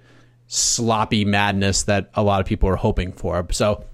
sloppy 0.47 1.23
madness 1.23 1.83
that 1.83 2.09
a 2.13 2.23
lot 2.23 2.41
of 2.41 2.47
people 2.47 2.67
were 2.67 2.75
hoping 2.75 3.13
for. 3.13 3.45
So 3.51 3.85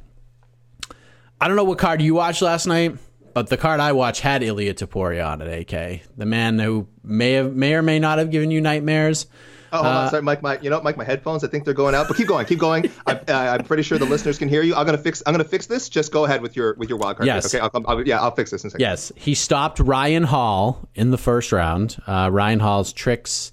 I 1.40 1.48
don't 1.48 1.58
know 1.58 1.64
what 1.64 1.78
card 1.78 2.02
you 2.02 2.16
watched 2.16 2.42
last 2.42 2.66
night, 2.66 2.98
but 3.34 3.48
the 3.48 3.58
card 3.58 3.80
I 3.80 3.92
watched 3.92 4.22
had 4.22 4.42
Ilya 4.42 4.74
Topuria 4.74 5.28
on 5.28 5.42
it. 5.42 5.72
AK, 5.72 6.02
the 6.18 6.26
man 6.26 6.58
who 6.58 6.88
may 7.04 7.34
have 7.34 7.54
may 7.54 7.76
or 7.76 7.82
may 7.82 8.00
not 8.00 8.18
have 8.18 8.32
given 8.32 8.50
you 8.52 8.62
nightmares. 8.62 9.28
Oh, 9.74 9.78
hold 9.78 9.86
Uh, 9.88 9.90
on. 10.00 10.10
Sorry, 10.10 10.22
Mike. 10.22 10.42
My, 10.42 10.58
you 10.60 10.70
know, 10.70 10.82
Mike. 10.82 10.98
My 10.98 11.04
headphones. 11.04 11.44
I 11.44 11.48
think 11.48 11.66
they're 11.66 11.74
going 11.74 11.94
out. 11.96 12.08
But 12.08 12.18
keep 12.18 12.28
going. 12.28 12.46
Keep 12.46 12.60
going. 12.60 12.90
I, 13.08 13.20
I'm 13.28 13.64
pretty 13.66 13.84
sure 13.84 13.98
the 13.98 14.06
listeners 14.06 14.38
can 14.38 14.50
hear 14.50 14.62
you. 14.62 14.76
I'm 14.76 14.86
gonna 14.86 14.98
fix. 14.98 15.22
I'm 15.26 15.34
gonna 15.34 15.44
fix 15.44 15.66
this. 15.68 15.90
Just 15.90 16.12
go 16.12 16.26
ahead 16.26 16.42
with 16.42 16.56
your 16.56 16.76
with 16.76 16.90
your 16.90 16.98
wild 16.98 17.18
card. 17.18 17.28
Yes. 17.28 17.54
Okay. 17.54 17.60
I'll, 17.60 17.72
I'll, 17.88 18.08
yeah. 18.08 18.22
I'll 18.22 18.32
fix 18.36 18.52
this 18.52 18.64
in 18.64 18.68
a 18.68 18.72
second. 18.72 18.82
Yes, 18.82 19.12
he 19.16 19.34
stopped 19.36 19.80
Ryan 19.80 20.24
Hall 20.24 20.88
in 20.96 21.12
the 21.12 21.18
first 21.18 21.52
round. 21.52 21.98
Uh, 22.08 22.30
Ryan 22.32 22.60
Hall's 22.60 22.94
tricks 22.94 23.52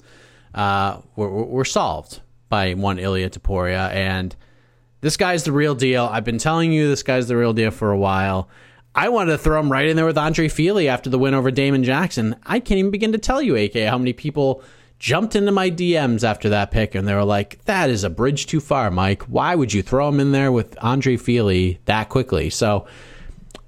uh, 0.55 1.01
were, 1.17 1.29
were 1.29 1.45
were 1.45 1.65
solved 1.65 2.21
by 2.49 2.75
one 2.75 2.99
Ilya 2.99 3.31
Topuria, 3.31 3.91
and 3.91 4.35
this 5.01 5.17
guy's 5.17 5.45
the 5.45 5.53
real 5.53 5.75
deal. 5.75 6.05
I've 6.11 6.25
been 6.25 6.39
telling 6.39 6.73
you 6.73 6.89
this 6.89 7.03
guy's 7.03 7.29
the 7.29 7.37
real 7.37 7.53
deal 7.53 7.71
for 7.71 7.91
a 7.91 7.99
while. 7.99 8.49
I 8.95 9.09
wanted 9.09 9.33
to 9.33 9.39
throw 9.39 9.59
him 9.59 9.73
right 9.73 9.89
in 9.89 9.97
there 9.97 10.07
with 10.07 10.17
Andre 10.17 10.47
Fili 10.47 10.89
after 10.89 11.11
the 11.11 11.19
win 11.19 11.35
over 11.35 11.51
Damon 11.51 11.83
Jackson. 11.83 12.37
I 12.47 12.61
can't 12.61 12.79
even 12.79 12.93
begin 12.93 13.11
to 13.11 13.19
tell 13.19 13.43
you, 13.43 13.57
AK, 13.57 13.75
how 13.89 13.99
many 13.99 14.13
people 14.13 14.63
jumped 15.05 15.37
into 15.37 15.53
my 15.53 15.71
DMs 15.71 16.25
after 16.25 16.49
that 16.49 16.71
pick 16.71 16.95
and 16.95 17.07
they 17.07 17.15
were 17.15 17.27
like, 17.27 17.63
that 17.67 17.91
is 17.91 18.05
a 18.05 18.09
bridge 18.09 18.47
too 18.47 18.59
far, 18.59 18.91
Mike. 18.91 19.23
Why 19.25 19.55
would 19.55 19.71
you 19.71 19.83
throw 19.83 20.09
him 20.09 20.19
in 20.19 20.33
there 20.33 20.51
with 20.51 20.79
Andre 20.83 21.19
Fili 21.19 21.79
that 21.85 22.09
quickly? 22.09 22.49
So 22.49 22.87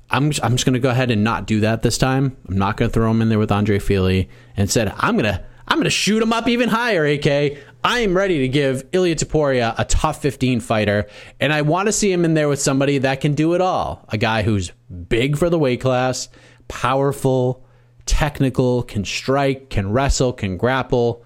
I'm 0.09 0.33
I'm 0.43 0.53
just 0.53 0.65
going 0.65 0.73
to 0.73 0.81
go 0.81 0.89
ahead 0.89 1.11
and 1.11 1.23
not 1.23 1.47
do 1.47 1.61
that 1.61 1.83
this 1.83 1.99
time. 1.99 2.39
I'm 2.49 2.57
not 2.57 2.79
going 2.79 2.91
to 2.91 2.95
throw 2.95 3.11
him 3.11 3.21
in 3.21 3.29
there 3.29 3.39
with 3.39 3.53
Andre 3.53 3.79
Fili 3.79 4.31
and 4.57 4.71
said 4.71 4.95
I'm 4.97 5.19
going 5.19 5.31
to 5.31 5.45
I'm 5.69 5.77
going 5.77 5.85
to 5.85 5.91
shoot 5.91 6.23
him 6.23 6.33
up 6.33 6.49
even 6.49 6.71
higher, 6.71 7.05
AK. 7.05 7.59
I 7.85 7.99
am 7.99 8.17
ready 8.17 8.39
to 8.39 8.49
give 8.49 8.85
Ilya 8.93 9.17
Topuria 9.17 9.75
a 9.77 9.85
top 9.85 10.17
15 10.17 10.61
fighter, 10.61 11.07
and 11.39 11.53
I 11.53 11.61
want 11.61 11.89
to 11.89 11.93
see 11.93 12.11
him 12.11 12.25
in 12.25 12.33
there 12.33 12.49
with 12.49 12.63
somebody 12.63 12.97
that 12.99 13.21
can 13.21 13.35
do 13.35 13.53
it 13.53 13.61
all. 13.61 14.07
A 14.09 14.17
guy 14.17 14.43
who's 14.43 14.73
big 15.09 15.37
for 15.37 15.51
the 15.51 15.59
weight 15.59 15.83
class, 15.83 16.31
powerful, 16.69 17.63
technical, 18.07 18.85
can 18.85 19.05
strike, 19.05 19.69
can 19.69 19.93
wrestle, 19.93 20.33
can 20.33 20.57
grapple, 20.57 21.26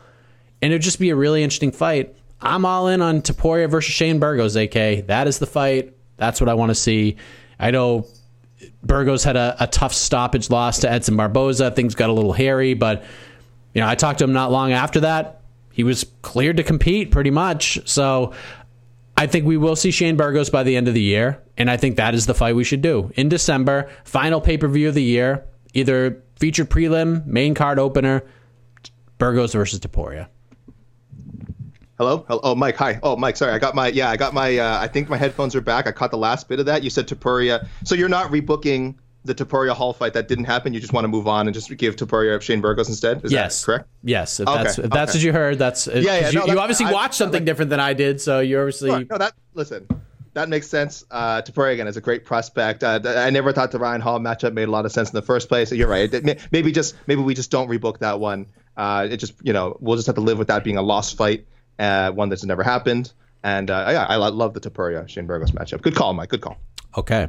and 0.63 0.73
it'd 0.73 0.83
just 0.83 0.99
be 0.99 1.11
a 1.11 1.17
really 1.17 1.43
interesting 1.43 1.73
fight. 1.73 2.15
I'm 2.41 2.65
all 2.65 2.89
in 2.89 3.03
on 3.03 3.23
Topuria 3.23 3.69
versus 3.69 3.95
Shane 3.95 4.19
Burgos, 4.19 4.57
AK. 4.57 5.07
That 5.07 5.27
is 5.27 5.39
the 5.39 5.47
fight. 5.47 5.95
That's 6.17 6.41
what 6.41 6.49
I 6.49 6.55
want 6.55 6.71
to 6.71 6.75
see. 6.75 7.17
I 7.59 7.71
know 7.71 8.07
Burgos 8.83 9.25
had 9.25 9.37
a, 9.37 9.57
a 9.61 9.67
tough 9.67 9.93
stoppage 9.93 10.51
loss 10.51 10.81
to 10.81 10.91
Edson 10.91 11.17
Barboza. 11.17 11.71
Things 11.71 11.95
got 11.95 12.11
a 12.11 12.13
little 12.13 12.33
hairy, 12.33 12.75
but 12.75 13.05
you 13.75 13.81
know, 13.81 13.89
I 13.89 13.95
talked 13.95 14.19
to 14.19 14.25
him 14.25 14.33
not 14.33 14.51
long 14.51 14.73
after 14.73 15.01
that. 15.01 15.43
He 15.73 15.85
was 15.85 16.05
cleared 16.23 16.57
to 16.57 16.63
compete 16.63 17.11
pretty 17.11 17.31
much. 17.31 17.89
So 17.89 18.33
I 19.17 19.27
think 19.27 19.47
we 19.47 19.57
will 19.57 19.77
see 19.77 19.91
Shane 19.91 20.17
Burgos 20.17 20.51
by 20.51 20.63
the 20.63 20.77
end 20.77 20.89
of 20.89 20.95
the 20.95 21.03
year, 21.03 21.43
and 21.57 21.71
I 21.71 21.77
think 21.77 21.97
that 21.97 22.15
is 22.15 22.27
the 22.27 22.35
fight 22.35 22.57
we 22.57 22.65
should 22.65 22.83
do 22.83 23.13
in 23.15 23.29
December. 23.29 23.91
Final 24.05 24.41
pay 24.41 24.57
per 24.57 24.67
view 24.67 24.89
of 24.89 24.95
the 24.95 25.03
year, 25.03 25.45
either 25.75 26.23
featured 26.37 26.71
prelim, 26.71 27.25
main 27.27 27.55
card 27.55 27.79
opener, 27.79 28.25
Burgos 29.19 29.53
versus 29.53 29.79
Topuria. 29.79 30.29
Hello? 32.01 32.25
Hello? 32.29 32.41
Oh, 32.43 32.55
Mike. 32.55 32.77
Hi. 32.77 32.99
Oh, 33.03 33.15
Mike. 33.15 33.37
Sorry. 33.37 33.53
I 33.53 33.59
got 33.59 33.75
my. 33.75 33.89
Yeah. 33.89 34.09
I 34.09 34.17
got 34.17 34.33
my. 34.33 34.57
Uh, 34.57 34.79
I 34.81 34.87
think 34.89 35.11
my 35.11 35.19
headphones 35.19 35.55
are 35.55 35.61
back. 35.61 35.87
I 35.87 35.93
caught 35.93 36.11
the 36.11 36.17
last 36.17 36.49
bit 36.49 36.59
of 36.59 36.65
that. 36.65 36.83
You 36.83 36.89
said 36.89 37.07
Topuria. 37.07 37.69
So 37.85 37.95
you're 37.95 38.09
not 38.09 38.31
rebooking 38.31 38.95
the 39.27 39.35
Topuria 39.35 39.73
Hall 39.73 39.93
fight 39.93 40.15
that 40.15 40.27
didn't 40.27 40.47
happen. 40.47 40.73
You 40.73 40.81
just 40.81 40.95
want 40.95 41.05
to 41.05 41.09
move 41.09 41.29
on 41.29 41.47
and 41.47 41.53
just 41.53 41.69
give 41.77 41.97
Topuria 41.97 42.35
of 42.35 42.43
Shane 42.43 42.63
Burgos 42.63 42.89
instead. 42.89 43.23
Is 43.23 43.31
yes, 43.33 43.61
that 43.61 43.67
correct? 43.67 43.89
Yes, 44.03 44.41
if 44.41 44.49
Okay, 44.49 44.63
that's 44.63 44.79
if 44.79 44.89
that's 44.91 45.11
okay. 45.11 45.19
what 45.19 45.23
you 45.25 45.33
heard, 45.35 45.59
that's 45.59 45.89
Yeah, 45.89 45.95
yeah, 46.01 46.01
'cause 46.01 46.07
no, 46.07 46.17
you, 46.23 46.33
that's- 46.33 46.55
you 46.55 46.59
obviously 46.61 46.87
I- 46.87 46.93
watched 46.93 47.15
something 47.17 47.41
like- 47.41 47.45
different 47.45 47.69
than 47.69 47.81
I 47.81 47.93
did, 47.93 48.19
so 48.23 48.41
you 48.41 48.59
obviously 48.59 48.89
Sure. 48.89 49.05
No, 49.11 49.19
that 49.19 49.35
listen, 49.53 49.87
that 50.33 50.49
makes 50.49 50.69
sense. 50.69 51.05
Uh, 51.11 51.43
Topuria 51.43 51.75
again 51.75 51.87
is 51.87 51.99
a 51.99 52.01
great 52.01 52.25
prospect. 52.25 52.83
Uh, 52.83 52.99
I 53.05 53.29
never 53.29 53.53
thought 53.53 53.73
the 53.73 53.79
Ryan 53.79 54.01
Hall 54.01 54.19
matchup 54.21 54.55
made 54.55 54.69
a 54.69 54.71
lot 54.71 54.87
of 54.87 54.93
sense 54.93 55.11
in 55.11 55.15
the 55.17 55.21
first 55.23 55.51
place. 55.51 55.71
You're 55.71 55.87
right. 55.87 56.11
It- 56.15 56.41
Maybe 56.51 56.73
just 56.73 56.95
maybe 57.07 57.21
we 57.21 57.35
just 57.35 57.51
don't 57.51 57.69
rebook 57.69 57.99
that 57.99 58.21
one. 58.21 58.47
Uh, 58.75 59.07
it 59.11 59.19
just 59.19 59.35
you 59.43 59.53
know 59.53 59.77
we'll 59.81 59.97
just 59.97 60.07
have 60.07 60.15
to 60.15 60.23
live 60.23 60.39
with 60.39 60.49
that 60.49 60.65
being 60.65 60.79
a 60.79 60.83
lost 60.83 61.19
fight, 61.19 61.45
uh, 61.81 62.13
one 62.13 62.29
that's 62.29 62.45
never 62.45 62.63
happened. 62.63 63.13
And 63.43 63.71
uh, 63.71 63.87
yeah, 63.89 64.05
I 64.07 64.17
love 64.17 64.55
the 64.55 64.61
Topuria 64.61 65.09
Shane 65.09 65.27
Burgos 65.27 65.53
matchup. 65.53 65.81
Good 65.83 65.95
call, 65.95 66.13
Mike. 66.13 66.29
Good 66.29 66.43
call. 66.43 66.59
Okay. 66.97 67.29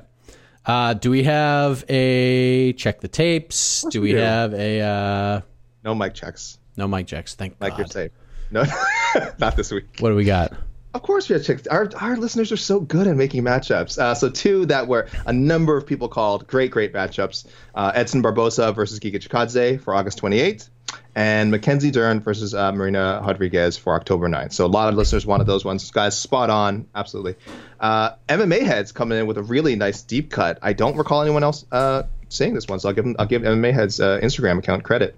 Uh, 0.65 0.93
do 0.93 1.09
we 1.09 1.23
have 1.23 1.83
a 1.89 2.73
check 2.73 2.99
the 3.01 3.07
tapes? 3.07 3.83
Do 3.89 4.01
we 4.01 4.11
do. 4.11 4.17
have 4.17 4.53
a 4.53 4.81
uh, 4.81 5.41
No 5.83 5.95
mic 5.95 6.13
checks. 6.13 6.59
no 6.77 6.87
mic 6.87 7.07
checks? 7.07 7.33
Thank 7.33 7.59
Mike, 7.59 7.77
you're 7.77 7.85
God. 7.85 7.93
safe. 7.93 8.11
No, 8.51 8.63
not 9.39 9.55
this 9.55 9.71
week. 9.71 9.85
What 9.99 10.09
do 10.09 10.15
we 10.15 10.25
got? 10.25 10.53
Of 10.93 11.03
course, 11.03 11.29
we 11.29 11.33
have 11.35 11.45
checks. 11.45 11.65
Our, 11.67 11.89
our 11.95 12.17
listeners 12.17 12.51
are 12.51 12.57
so 12.57 12.81
good 12.81 13.07
at 13.07 13.15
making 13.15 13.43
matchups. 13.43 13.97
Uh, 13.97 14.13
so 14.13 14.29
two 14.29 14.65
that 14.65 14.87
were 14.89 15.07
a 15.25 15.31
number 15.31 15.77
of 15.77 15.87
people 15.87 16.09
called 16.09 16.45
great, 16.47 16.69
great 16.69 16.93
matchups: 16.93 17.47
uh, 17.73 17.93
Edson 17.95 18.21
Barboza 18.21 18.73
versus 18.73 18.99
Giga 18.99 19.15
Chikadze 19.15 19.79
for 19.81 19.95
August 19.95 20.21
28th, 20.21 20.69
and 21.15 21.51
Mackenzie 21.51 21.91
Dern 21.91 22.19
versus 22.21 22.53
uh, 22.53 22.71
Marina 22.71 23.21
Rodriguez 23.25 23.77
for 23.77 23.95
October 23.95 24.29
9th. 24.29 24.53
So 24.53 24.65
a 24.65 24.67
lot 24.67 24.89
of 24.89 24.95
listeners 24.95 25.25
wanted 25.25 25.47
those 25.47 25.65
ones. 25.65 25.91
Guys, 25.91 26.17
spot 26.17 26.49
on, 26.49 26.87
absolutely. 26.95 27.35
Uh, 27.79 28.11
MMA 28.29 28.61
heads 28.61 28.91
coming 28.91 29.17
in 29.19 29.27
with 29.27 29.37
a 29.37 29.43
really 29.43 29.75
nice 29.75 30.01
deep 30.01 30.29
cut. 30.29 30.59
I 30.61 30.73
don't 30.73 30.97
recall 30.97 31.21
anyone 31.21 31.43
else 31.43 31.65
uh, 31.71 32.03
saying 32.29 32.53
this 32.53 32.67
one, 32.67 32.79
so 32.79 32.89
I'll 32.89 32.95
give 32.95 33.05
them, 33.05 33.15
I'll 33.19 33.25
give 33.25 33.41
MMA 33.41 33.73
heads 33.73 33.99
uh, 33.99 34.19
Instagram 34.21 34.59
account 34.59 34.83
credit. 34.83 35.15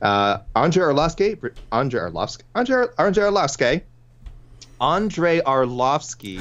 Uh, 0.00 0.38
Andre 0.54 0.84
Arlovski, 0.84 1.52
Andre 1.70 2.00
Arlovski, 2.00 2.42
Andre, 2.54 2.86
Andre 2.98 3.24
Arlovski 3.24 3.82
Andre 4.82 5.40
Arlovski 5.42 6.38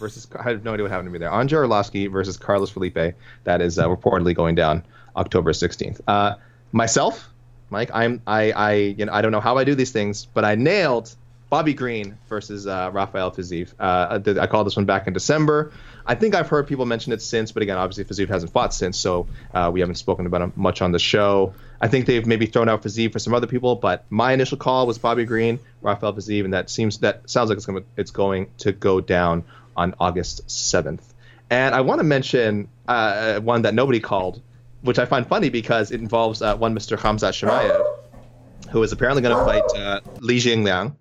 versus 0.00 0.26
I 0.36 0.42
have 0.42 0.64
no 0.64 0.74
idea 0.74 0.82
what 0.82 0.90
happened 0.90 1.06
to 1.08 1.12
me 1.12 1.20
there. 1.20 1.30
Andre 1.30 1.60
Arlovski 1.60 2.10
versus 2.10 2.36
Carlos 2.36 2.70
Felipe. 2.70 3.14
That 3.44 3.62
is 3.62 3.78
uh, 3.78 3.88
reportedly 3.88 4.34
going 4.34 4.56
down 4.56 4.84
October 5.16 5.52
16th. 5.52 6.00
Uh, 6.06 6.34
myself, 6.72 7.30
Mike, 7.70 7.90
I'm 7.92 8.22
I 8.26 8.52
I 8.52 8.72
you 8.74 9.06
know 9.06 9.12
I 9.12 9.22
don't 9.22 9.32
know 9.32 9.40
how 9.40 9.58
I 9.58 9.64
do 9.64 9.74
these 9.74 9.92
things, 9.92 10.26
but 10.26 10.44
I 10.44 10.54
nailed 10.54 11.14
Bobby 11.50 11.74
Green 11.74 12.18
versus 12.28 12.66
uh, 12.66 12.90
Rafael 12.92 13.30
Fiziev. 13.30 13.72
Uh, 13.78 14.18
I 14.40 14.46
called 14.46 14.66
this 14.66 14.76
one 14.76 14.86
back 14.86 15.06
in 15.06 15.12
December. 15.12 15.72
I 16.06 16.14
think 16.14 16.34
I've 16.34 16.48
heard 16.48 16.66
people 16.66 16.84
mention 16.84 17.12
it 17.12 17.22
since, 17.22 17.52
but 17.52 17.62
again, 17.62 17.78
obviously 17.78 18.04
Fiziev 18.04 18.28
hasn't 18.28 18.52
fought 18.52 18.74
since, 18.74 18.98
so 18.98 19.26
uh, 19.54 19.70
we 19.72 19.80
haven't 19.80 19.94
spoken 19.94 20.26
about 20.26 20.42
him 20.42 20.52
much 20.56 20.82
on 20.82 20.92
the 20.92 20.98
show. 20.98 21.54
I 21.80 21.88
think 21.88 22.06
they've 22.06 22.26
maybe 22.26 22.46
thrown 22.46 22.68
out 22.68 22.82
Fiziev 22.82 23.12
for 23.12 23.18
some 23.18 23.34
other 23.34 23.46
people, 23.46 23.76
but 23.76 24.04
my 24.10 24.32
initial 24.32 24.58
call 24.58 24.86
was 24.86 24.98
Bobby 24.98 25.24
Green, 25.24 25.58
Rafael 25.80 26.12
Fiziev, 26.12 26.44
and 26.44 26.54
that 26.54 26.70
seems 26.70 26.98
that 26.98 27.28
sounds 27.30 27.48
like 27.50 27.56
it's 27.56 27.66
going 27.66 27.84
it's 27.96 28.10
going 28.10 28.48
to 28.58 28.72
go 28.72 29.00
down 29.00 29.44
on 29.76 29.94
August 30.00 30.46
7th. 30.48 31.02
And 31.50 31.74
I 31.74 31.82
want 31.82 32.00
to 32.00 32.04
mention 32.04 32.68
uh, 32.88 33.40
one 33.40 33.62
that 33.62 33.74
nobody 33.74 34.00
called, 34.00 34.40
which 34.84 34.98
I 34.98 35.06
find 35.06 35.26
funny 35.26 35.48
because 35.48 35.90
it 35.90 36.00
involves 36.00 36.42
uh, 36.42 36.56
one 36.56 36.74
Mr. 36.76 36.98
Khamzat 36.98 37.32
Chimaev, 37.32 38.70
who 38.70 38.82
is 38.82 38.92
apparently 38.92 39.22
going 39.22 39.36
to 39.36 39.44
fight 39.44 39.76
uh, 39.76 40.00
Li 40.20 40.38
Jingliang. 40.38 40.94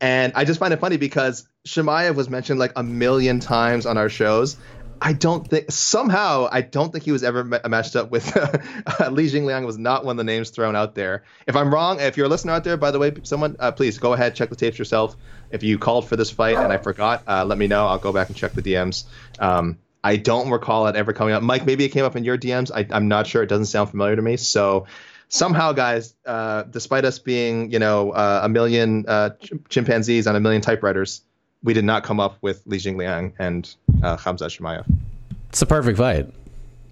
And 0.00 0.32
I 0.34 0.44
just 0.44 0.60
find 0.60 0.74
it 0.74 0.80
funny 0.80 0.96
because 0.96 1.48
Chimaev 1.66 2.16
was 2.16 2.28
mentioned 2.28 2.58
like 2.58 2.72
a 2.76 2.82
million 2.82 3.38
times 3.40 3.86
on 3.86 3.98
our 3.98 4.08
shows. 4.08 4.56
I 5.00 5.12
don't 5.12 5.48
think 5.48 5.70
somehow 5.70 6.48
I 6.50 6.60
don't 6.60 6.90
think 6.90 7.04
he 7.04 7.12
was 7.12 7.22
ever 7.22 7.44
ma- 7.44 7.60
matched 7.68 7.94
up 7.94 8.10
with 8.10 8.36
uh, 8.36 9.10
Li 9.10 9.30
Jingliang 9.30 9.64
was 9.64 9.78
not 9.78 10.04
one 10.04 10.14
of 10.14 10.16
the 10.18 10.24
names 10.24 10.50
thrown 10.50 10.74
out 10.74 10.96
there. 10.96 11.22
If 11.46 11.54
I'm 11.54 11.72
wrong, 11.72 12.00
if 12.00 12.16
you're 12.16 12.26
a 12.26 12.28
listener 12.28 12.52
out 12.52 12.64
there, 12.64 12.76
by 12.76 12.90
the 12.90 12.98
way, 12.98 13.12
someone 13.22 13.54
uh, 13.60 13.70
please 13.70 13.98
go 13.98 14.12
ahead 14.12 14.34
check 14.34 14.50
the 14.50 14.56
tapes 14.56 14.76
yourself. 14.76 15.16
If 15.52 15.62
you 15.62 15.78
called 15.78 16.08
for 16.08 16.16
this 16.16 16.32
fight 16.32 16.56
and 16.56 16.72
I 16.72 16.78
forgot, 16.78 17.22
uh, 17.28 17.44
let 17.44 17.58
me 17.58 17.68
know. 17.68 17.86
I'll 17.86 17.98
go 17.98 18.12
back 18.12 18.26
and 18.26 18.36
check 18.36 18.52
the 18.54 18.62
DMs. 18.62 19.04
Um, 19.38 19.78
I 20.08 20.16
don't 20.16 20.50
recall 20.50 20.86
it 20.86 20.96
ever 20.96 21.12
coming 21.12 21.34
up. 21.34 21.42
Mike, 21.42 21.66
maybe 21.66 21.84
it 21.84 21.90
came 21.90 22.06
up 22.06 22.16
in 22.16 22.24
your 22.24 22.38
DMs. 22.38 22.70
I, 22.74 22.86
I'm 22.96 23.08
not 23.08 23.26
sure. 23.26 23.42
It 23.42 23.48
doesn't 23.48 23.66
sound 23.66 23.90
familiar 23.90 24.16
to 24.16 24.22
me. 24.22 24.38
So 24.38 24.86
somehow, 25.28 25.72
guys, 25.72 26.14
uh, 26.24 26.62
despite 26.62 27.04
us 27.04 27.18
being, 27.18 27.70
you 27.70 27.78
know, 27.78 28.12
uh, 28.12 28.40
a 28.42 28.48
million 28.48 29.04
uh, 29.06 29.30
ch- 29.38 29.52
chimpanzees 29.68 30.26
on 30.26 30.34
a 30.34 30.40
million 30.40 30.62
typewriters, 30.62 31.20
we 31.62 31.74
did 31.74 31.84
not 31.84 32.04
come 32.04 32.20
up 32.20 32.38
with 32.40 32.62
Li 32.64 32.78
Jingliang 32.78 33.34
and 33.38 33.74
uh, 34.02 34.16
Khamzat 34.16 34.58
Chimaev. 34.58 34.90
It's 35.50 35.60
a 35.60 35.66
perfect 35.66 35.98
fight. 35.98 36.32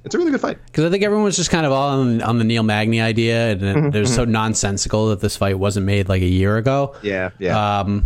It's 0.05 0.15
a 0.15 0.19
really 0.19 0.31
good 0.31 0.43
fight. 0.43 0.59
Because 0.67 0.85
I 0.85 0.91
think 0.91 1.03
everyone 1.03 1.25
was 1.25 1.37
just 1.37 1.51
kind 1.51 1.65
of 1.65 1.73
all 1.73 1.99
on, 1.99 2.21
on 2.21 2.37
the 2.39 2.45
Neil 2.45 2.65
Magny 2.65 3.01
idea, 3.01 3.53
and 3.53 3.63
it, 3.63 3.97
it 3.97 4.01
was 4.01 4.15
so 4.15 4.27
nonsensical 4.27 5.09
that 5.09 5.21
this 5.21 5.39
fight 5.39 5.59
wasn't 5.59 5.87
made 5.87 6.11
like 6.11 6.21
a 6.21 6.29
year 6.29 6.59
ago. 6.59 6.95
Yeah, 7.01 7.31
yeah. 7.39 7.81
Um, 7.81 8.05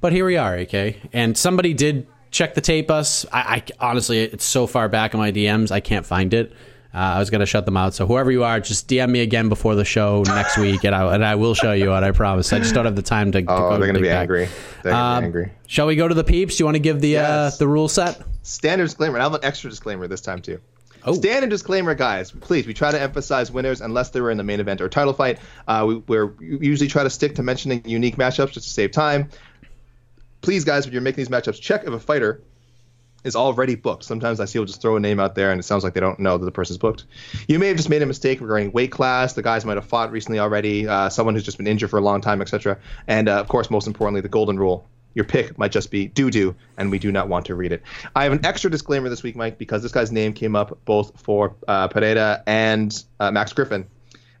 but 0.00 0.12
here 0.12 0.24
we 0.24 0.36
are, 0.36 0.54
AK. 0.54 0.96
And 1.12 1.36
somebody 1.36 1.74
did 1.74 2.06
check 2.32 2.54
the 2.54 2.60
tape 2.60 2.90
us. 2.90 3.24
I, 3.32 3.62
I 3.80 3.88
honestly, 3.90 4.18
it's 4.18 4.44
so 4.44 4.66
far 4.66 4.88
back 4.88 5.14
in 5.14 5.20
my 5.20 5.30
DMs, 5.30 5.70
I 5.70 5.78
can't 5.80 6.04
find 6.04 6.34
it. 6.34 6.52
Uh, 6.94 6.98
I 6.98 7.18
was 7.20 7.30
gonna 7.30 7.46
shut 7.46 7.64
them 7.64 7.76
out. 7.78 7.94
So 7.94 8.06
whoever 8.06 8.30
you 8.30 8.44
are, 8.44 8.60
just 8.60 8.86
DM 8.88 9.08
me 9.10 9.20
again 9.20 9.48
before 9.48 9.74
the 9.76 9.84
show 9.84 10.24
next 10.26 10.58
week, 10.66 10.84
and 10.84 10.94
I 10.94 11.14
and 11.14 11.24
I 11.24 11.36
will 11.36 11.54
show 11.54 11.72
you 11.72 11.94
it. 11.94 12.02
I 12.02 12.10
promise. 12.10 12.52
I 12.52 12.58
just 12.58 12.74
don't 12.74 12.84
have 12.84 12.96
the 12.96 13.02
time 13.02 13.32
to. 13.32 13.40
to 13.40 13.50
oh, 13.50 13.70
go 13.70 13.78
they're 13.78 13.86
gonna 13.86 14.00
be 14.00 14.08
back. 14.08 14.22
angry. 14.22 14.48
They're 14.82 14.92
gonna 14.92 15.16
Um, 15.16 15.20
be 15.22 15.26
angry. 15.26 15.52
Shall 15.68 15.86
we 15.86 15.96
go 15.96 16.06
to 16.08 16.14
the 16.14 16.24
peeps? 16.24 16.56
Do 16.56 16.62
you 16.62 16.66
want 16.66 16.74
to 16.74 16.80
give 16.80 17.00
the 17.00 17.08
Yes. 17.10 17.54
uh, 17.54 17.56
the 17.58 17.68
rule 17.68 17.88
set? 17.88 18.20
Standard 18.42 18.84
disclaimer. 18.84 19.14
And 19.16 19.22
I 19.22 19.24
have 19.26 19.34
an 19.34 19.40
extra 19.42 19.70
disclaimer 19.70 20.06
this 20.06 20.20
time 20.20 20.42
too. 20.42 20.58
Oh. 21.04 21.14
Standard 21.14 21.48
disclaimer, 21.50 21.94
guys. 21.94 22.30
Please, 22.30 22.66
we 22.66 22.74
try 22.74 22.90
to 22.92 23.00
emphasize 23.00 23.50
winners 23.50 23.80
unless 23.80 24.10
they 24.10 24.20
were 24.20 24.30
in 24.30 24.36
the 24.36 24.44
main 24.44 24.60
event 24.60 24.80
or 24.82 24.88
title 24.90 25.12
fight. 25.14 25.38
Uh, 25.66 25.84
we 25.88 25.94
we're, 26.06 26.26
we 26.26 26.58
usually 26.66 26.88
try 26.88 27.02
to 27.02 27.10
stick 27.10 27.34
to 27.36 27.42
mentioning 27.42 27.82
unique 27.86 28.16
matchups 28.16 28.52
just 28.52 28.66
to 28.66 28.72
save 28.72 28.90
time. 28.92 29.28
Please, 30.42 30.64
guys, 30.64 30.84
when 30.84 30.92
you're 30.92 31.02
making 31.02 31.24
these 31.24 31.28
matchups, 31.28 31.60
check 31.60 31.84
if 31.84 31.92
a 31.92 31.98
fighter 31.98 32.42
is 33.24 33.36
already 33.36 33.76
booked. 33.76 34.04
Sometimes 34.04 34.40
I 34.40 34.44
see 34.46 34.54
people 34.54 34.66
just 34.66 34.82
throw 34.82 34.96
a 34.96 35.00
name 35.00 35.20
out 35.20 35.34
there 35.34 35.50
and 35.50 35.60
it 35.60 35.62
sounds 35.62 35.84
like 35.84 35.94
they 35.94 36.00
don't 36.00 36.18
know 36.18 36.36
that 36.36 36.44
the 36.44 36.50
person's 36.50 36.78
booked. 36.78 37.04
You 37.46 37.58
may 37.58 37.68
have 37.68 37.76
just 37.76 37.88
made 37.88 38.02
a 38.02 38.06
mistake 38.06 38.40
regarding 38.40 38.72
weight 38.72 38.90
class. 38.90 39.34
The 39.34 39.42
guys 39.42 39.64
might 39.64 39.76
have 39.76 39.84
fought 39.84 40.10
recently 40.10 40.40
already. 40.40 40.88
Uh, 40.88 41.08
someone 41.08 41.34
who's 41.34 41.44
just 41.44 41.56
been 41.56 41.66
injured 41.66 41.90
for 41.90 41.98
a 41.98 42.02
long 42.02 42.20
time, 42.20 42.42
etc. 42.42 42.78
And 43.06 43.28
uh, 43.28 43.38
of 43.38 43.48
course, 43.48 43.70
most 43.70 43.86
importantly, 43.86 44.20
the 44.20 44.28
golden 44.28 44.58
rule. 44.58 44.88
Your 45.14 45.26
pick 45.26 45.58
might 45.58 45.72
just 45.72 45.90
be 45.90 46.06
doo 46.06 46.30
doo, 46.30 46.54
and 46.78 46.90
we 46.90 46.98
do 46.98 47.12
not 47.12 47.28
want 47.28 47.46
to 47.46 47.54
read 47.54 47.72
it. 47.72 47.82
I 48.16 48.24
have 48.24 48.32
an 48.32 48.46
extra 48.46 48.70
disclaimer 48.70 49.10
this 49.10 49.22
week, 49.22 49.36
Mike, 49.36 49.58
because 49.58 49.82
this 49.82 49.92
guy's 49.92 50.10
name 50.10 50.32
came 50.32 50.56
up 50.56 50.78
both 50.86 51.20
for 51.20 51.54
uh, 51.68 51.88
Pereira 51.88 52.42
and 52.46 53.04
uh, 53.20 53.30
Max 53.30 53.52
Griffin. 53.52 53.86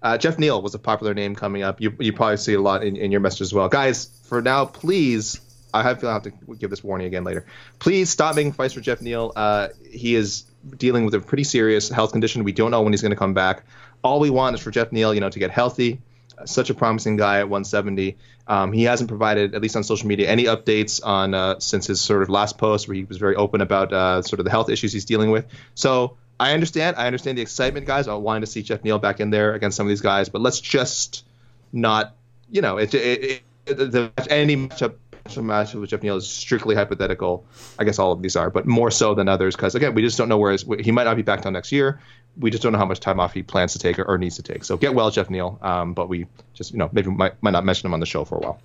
Uh, 0.02 0.16
Jeff 0.16 0.38
Neal 0.38 0.62
was 0.62 0.74
a 0.74 0.78
popular 0.78 1.12
name 1.12 1.36
coming 1.36 1.62
up. 1.62 1.82
You, 1.82 1.94
you 2.00 2.14
probably 2.14 2.38
see 2.38 2.54
a 2.54 2.60
lot 2.60 2.82
in, 2.82 2.96
in 2.96 3.12
your 3.12 3.20
message 3.20 3.42
as 3.42 3.52
well. 3.52 3.68
Guys, 3.68 4.06
for 4.24 4.40
now, 4.40 4.64
please, 4.64 5.40
I 5.74 5.82
have, 5.82 6.04
I'll 6.04 6.12
have 6.12 6.22
to 6.24 6.32
give 6.58 6.70
this 6.70 6.84
warning 6.84 7.06
again 7.06 7.24
later. 7.24 7.46
Please 7.78 8.10
stop 8.10 8.36
making 8.36 8.52
fights 8.52 8.74
for 8.74 8.80
Jeff 8.80 9.00
Neal. 9.00 9.32
Uh, 9.34 9.68
he 9.90 10.14
is 10.14 10.44
dealing 10.76 11.04
with 11.04 11.14
a 11.14 11.20
pretty 11.20 11.44
serious 11.44 11.88
health 11.88 12.12
condition. 12.12 12.44
We 12.44 12.52
don't 12.52 12.70
know 12.70 12.82
when 12.82 12.92
he's 12.92 13.02
going 13.02 13.10
to 13.10 13.16
come 13.16 13.34
back. 13.34 13.64
All 14.02 14.20
we 14.20 14.30
want 14.30 14.54
is 14.54 14.60
for 14.60 14.70
Jeff 14.70 14.92
Neal, 14.92 15.14
you 15.14 15.20
know, 15.20 15.30
to 15.30 15.38
get 15.38 15.50
healthy. 15.50 16.00
Uh, 16.38 16.46
Such 16.46 16.70
a 16.70 16.74
promising 16.74 17.16
guy 17.16 17.38
at 17.38 17.48
170. 17.48 18.16
Um, 18.46 18.72
he 18.72 18.84
hasn't 18.84 19.08
provided, 19.08 19.54
at 19.54 19.62
least 19.62 19.76
on 19.76 19.84
social 19.84 20.08
media, 20.08 20.28
any 20.28 20.44
updates 20.44 21.00
on 21.04 21.34
uh, 21.34 21.58
since 21.60 21.86
his 21.86 22.00
sort 22.00 22.22
of 22.22 22.28
last 22.28 22.58
post 22.58 22.88
where 22.88 22.94
he 22.94 23.04
was 23.04 23.16
very 23.16 23.36
open 23.36 23.60
about 23.60 23.92
uh, 23.92 24.22
sort 24.22 24.40
of 24.40 24.44
the 24.44 24.50
health 24.50 24.68
issues 24.68 24.92
he's 24.92 25.04
dealing 25.04 25.30
with. 25.30 25.46
So 25.74 26.16
I 26.38 26.52
understand. 26.52 26.96
I 26.96 27.06
understand 27.06 27.38
the 27.38 27.42
excitement, 27.42 27.86
guys. 27.86 28.08
I 28.08 28.14
wanting 28.14 28.42
to 28.42 28.46
see 28.46 28.62
Jeff 28.62 28.82
Neal 28.82 28.98
back 28.98 29.20
in 29.20 29.30
there 29.30 29.54
against 29.54 29.76
some 29.76 29.86
of 29.86 29.88
these 29.88 30.00
guys, 30.00 30.28
but 30.28 30.42
let's 30.42 30.60
just 30.60 31.24
not, 31.72 32.14
you 32.50 32.62
know, 32.62 32.78
it, 32.78 32.92
it, 32.94 33.42
it, 33.66 33.76
the, 33.76 34.12
any 34.28 34.56
matchup 34.56 34.94
matchup 35.24 35.80
with 35.80 35.90
Jeff 35.90 36.02
Neal 36.02 36.16
is 36.16 36.28
strictly 36.28 36.74
hypothetical. 36.74 37.44
I 37.78 37.84
guess 37.84 37.98
all 37.98 38.12
of 38.12 38.22
these 38.22 38.36
are, 38.36 38.50
but 38.50 38.66
more 38.66 38.90
so 38.90 39.14
than 39.14 39.28
others 39.28 39.56
because 39.56 39.74
again, 39.74 39.94
we 39.94 40.02
just 40.02 40.18
don't 40.18 40.28
know 40.28 40.38
where 40.38 40.52
his, 40.52 40.64
he 40.80 40.90
might 40.90 41.04
not 41.04 41.16
be 41.16 41.22
back 41.22 41.42
till 41.42 41.50
next 41.50 41.72
year. 41.72 42.00
We 42.38 42.50
just 42.50 42.62
don't 42.62 42.72
know 42.72 42.78
how 42.78 42.86
much 42.86 43.00
time 43.00 43.20
off 43.20 43.32
he 43.34 43.42
plans 43.42 43.72
to 43.74 43.78
take 43.78 43.98
or, 43.98 44.04
or 44.04 44.18
needs 44.18 44.36
to 44.36 44.42
take. 44.42 44.64
So 44.64 44.76
get 44.76 44.94
well, 44.94 45.10
Jeff 45.10 45.30
Neal. 45.30 45.58
Um, 45.62 45.94
but 45.94 46.08
we 46.08 46.26
just 46.54 46.72
you 46.72 46.78
know 46.78 46.88
maybe 46.92 47.10
might, 47.10 47.40
might 47.42 47.50
not 47.52 47.64
mention 47.64 47.86
him 47.86 47.94
on 47.94 48.00
the 48.00 48.06
show 48.06 48.24
for 48.24 48.36
a 48.36 48.40
while. 48.40 48.60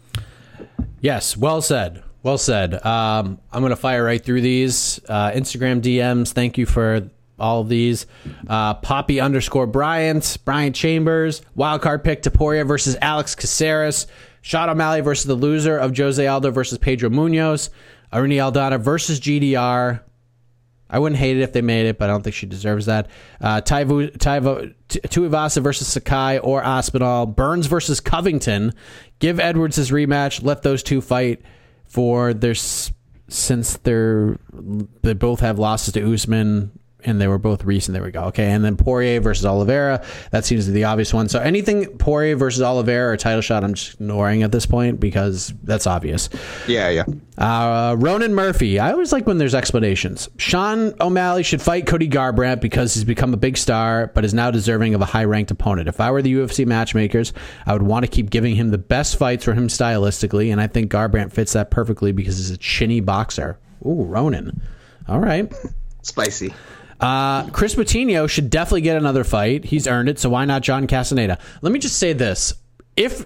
Yes, 1.01 1.37
well 1.37 1.61
said. 1.61 2.03
Well 2.23 2.37
said. 2.37 2.73
Um, 2.85 3.39
I'm 3.51 3.61
going 3.61 3.69
to 3.69 3.75
fire 3.75 4.03
right 4.03 4.23
through 4.23 4.41
these 4.41 4.99
uh, 5.07 5.31
Instagram 5.31 5.81
DMs. 5.81 6.31
Thank 6.31 6.57
you 6.57 6.65
for 6.65 7.09
all 7.39 7.61
of 7.61 7.69
these. 7.69 8.05
Uh, 8.47 8.73
Poppy 8.75 9.19
underscore 9.19 9.67
Bryant, 9.67 10.37
Brian 10.43 10.73
Chambers, 10.73 11.41
wildcard 11.55 12.03
pick 12.03 12.23
Topuria 12.23 12.67
versus 12.67 12.97
Alex 13.01 13.35
Caceres, 13.35 14.07
Sean 14.47 14.69
O'Malley 14.69 15.01
versus 15.01 15.25
the 15.25 15.35
loser 15.35 15.77
of 15.77 15.97
Jose 15.97 16.25
Aldo 16.25 16.51
versus 16.51 16.77
Pedro 16.77 17.09
Munhoz, 17.09 17.69
Irene 18.13 18.39
Aldana 18.39 18.79
versus 18.79 19.19
GDR. 19.19 19.99
I 20.89 20.99
wouldn't 20.99 21.19
hate 21.19 21.35
it 21.35 21.41
if 21.41 21.51
they 21.51 21.61
made 21.61 21.85
it, 21.85 21.97
but 21.97 22.09
I 22.09 22.13
don't 22.13 22.23
think 22.23 22.33
she 22.33 22.45
deserves 22.45 22.85
that. 22.85 23.09
Uh, 23.41 23.59
Taivu, 23.59 24.17
Taivu, 24.17 25.61
versus 25.61 25.89
Sakai 25.89 26.39
or 26.39 26.63
Aspinall. 26.63 27.25
Burns 27.25 27.67
versus 27.67 27.99
Covington. 27.99 28.71
Give 29.19 29.37
Edwards 29.37 29.75
his 29.75 29.91
rematch. 29.91 30.41
Let 30.41 30.61
those 30.61 30.81
two 30.81 31.01
fight 31.01 31.41
for 31.83 32.33
their 32.33 32.55
since 32.55 33.75
they're 33.79 34.37
they 35.03 35.11
both 35.11 35.41
have 35.41 35.59
losses 35.59 35.93
to 35.95 36.13
Usman 36.13 36.71
and 37.07 37.21
they 37.21 37.27
were 37.27 37.37
both 37.37 37.63
recent. 37.63 37.93
There 37.93 38.03
we 38.03 38.11
go. 38.11 38.25
Okay, 38.25 38.51
and 38.51 38.63
then 38.63 38.75
Poirier 38.75 39.21
versus 39.21 39.45
Oliveira. 39.45 40.03
That 40.31 40.45
seems 40.45 40.65
to 40.65 40.71
be 40.71 40.75
the 40.75 40.83
obvious 40.83 41.13
one. 41.13 41.29
So 41.29 41.39
anything 41.39 41.97
Poirier 41.97 42.35
versus 42.35 42.61
Oliveira 42.61 43.13
or 43.13 43.17
title 43.17 43.41
shot, 43.41 43.63
I'm 43.63 43.73
just 43.73 43.95
ignoring 43.95 44.43
at 44.43 44.51
this 44.51 44.65
point 44.65 44.99
because 44.99 45.53
that's 45.63 45.87
obvious. 45.87 46.29
Yeah, 46.67 46.89
yeah. 46.89 47.05
Uh, 47.37 47.95
Ronan 47.97 48.35
Murphy. 48.35 48.79
I 48.79 48.91
always 48.91 49.11
like 49.11 49.25
when 49.25 49.37
there's 49.37 49.55
explanations. 49.55 50.27
Sean 50.37 50.93
O'Malley 50.99 51.43
should 51.43 51.61
fight 51.61 51.85
Cody 51.85 52.09
Garbrandt 52.09 52.61
because 52.61 52.93
he's 52.93 53.03
become 53.03 53.33
a 53.33 53.37
big 53.37 53.57
star, 53.57 54.07
but 54.07 54.25
is 54.25 54.33
now 54.33 54.51
deserving 54.51 54.93
of 54.93 55.01
a 55.01 55.05
high 55.05 55.23
ranked 55.23 55.51
opponent. 55.51 55.87
If 55.87 56.01
I 56.01 56.11
were 56.11 56.21
the 56.21 56.33
UFC 56.33 56.65
matchmakers, 56.65 57.33
I 57.65 57.73
would 57.73 57.83
want 57.83 58.05
to 58.05 58.11
keep 58.11 58.29
giving 58.29 58.55
him 58.55 58.71
the 58.71 58.77
best 58.77 59.17
fights 59.17 59.45
for 59.45 59.53
him 59.53 59.67
stylistically, 59.67 60.51
and 60.51 60.59
I 60.59 60.67
think 60.67 60.91
Garbrandt 60.91 61.31
fits 61.31 61.53
that 61.53 61.71
perfectly 61.71 62.11
because 62.11 62.37
he's 62.37 62.51
a 62.51 62.57
chinny 62.57 62.99
boxer. 62.99 63.57
Ooh, 63.85 64.03
Ronan. 64.03 64.61
All 65.07 65.19
right. 65.19 65.53
Spicy. 66.01 66.53
Uh, 66.99 67.47
Chris 67.51 67.75
Moutinho 67.75 68.27
should 68.29 68.49
definitely 68.49 68.81
get 68.81 68.97
another 68.97 69.23
fight. 69.23 69.65
He's 69.65 69.87
earned 69.87 70.09
it, 70.09 70.17
so 70.19 70.29
why 70.29 70.45
not 70.45 70.63
John 70.63 70.87
Castaneda? 70.87 71.37
Let 71.61 71.71
me 71.71 71.79
just 71.79 71.97
say 71.97 72.13
this: 72.13 72.55
if 72.95 73.25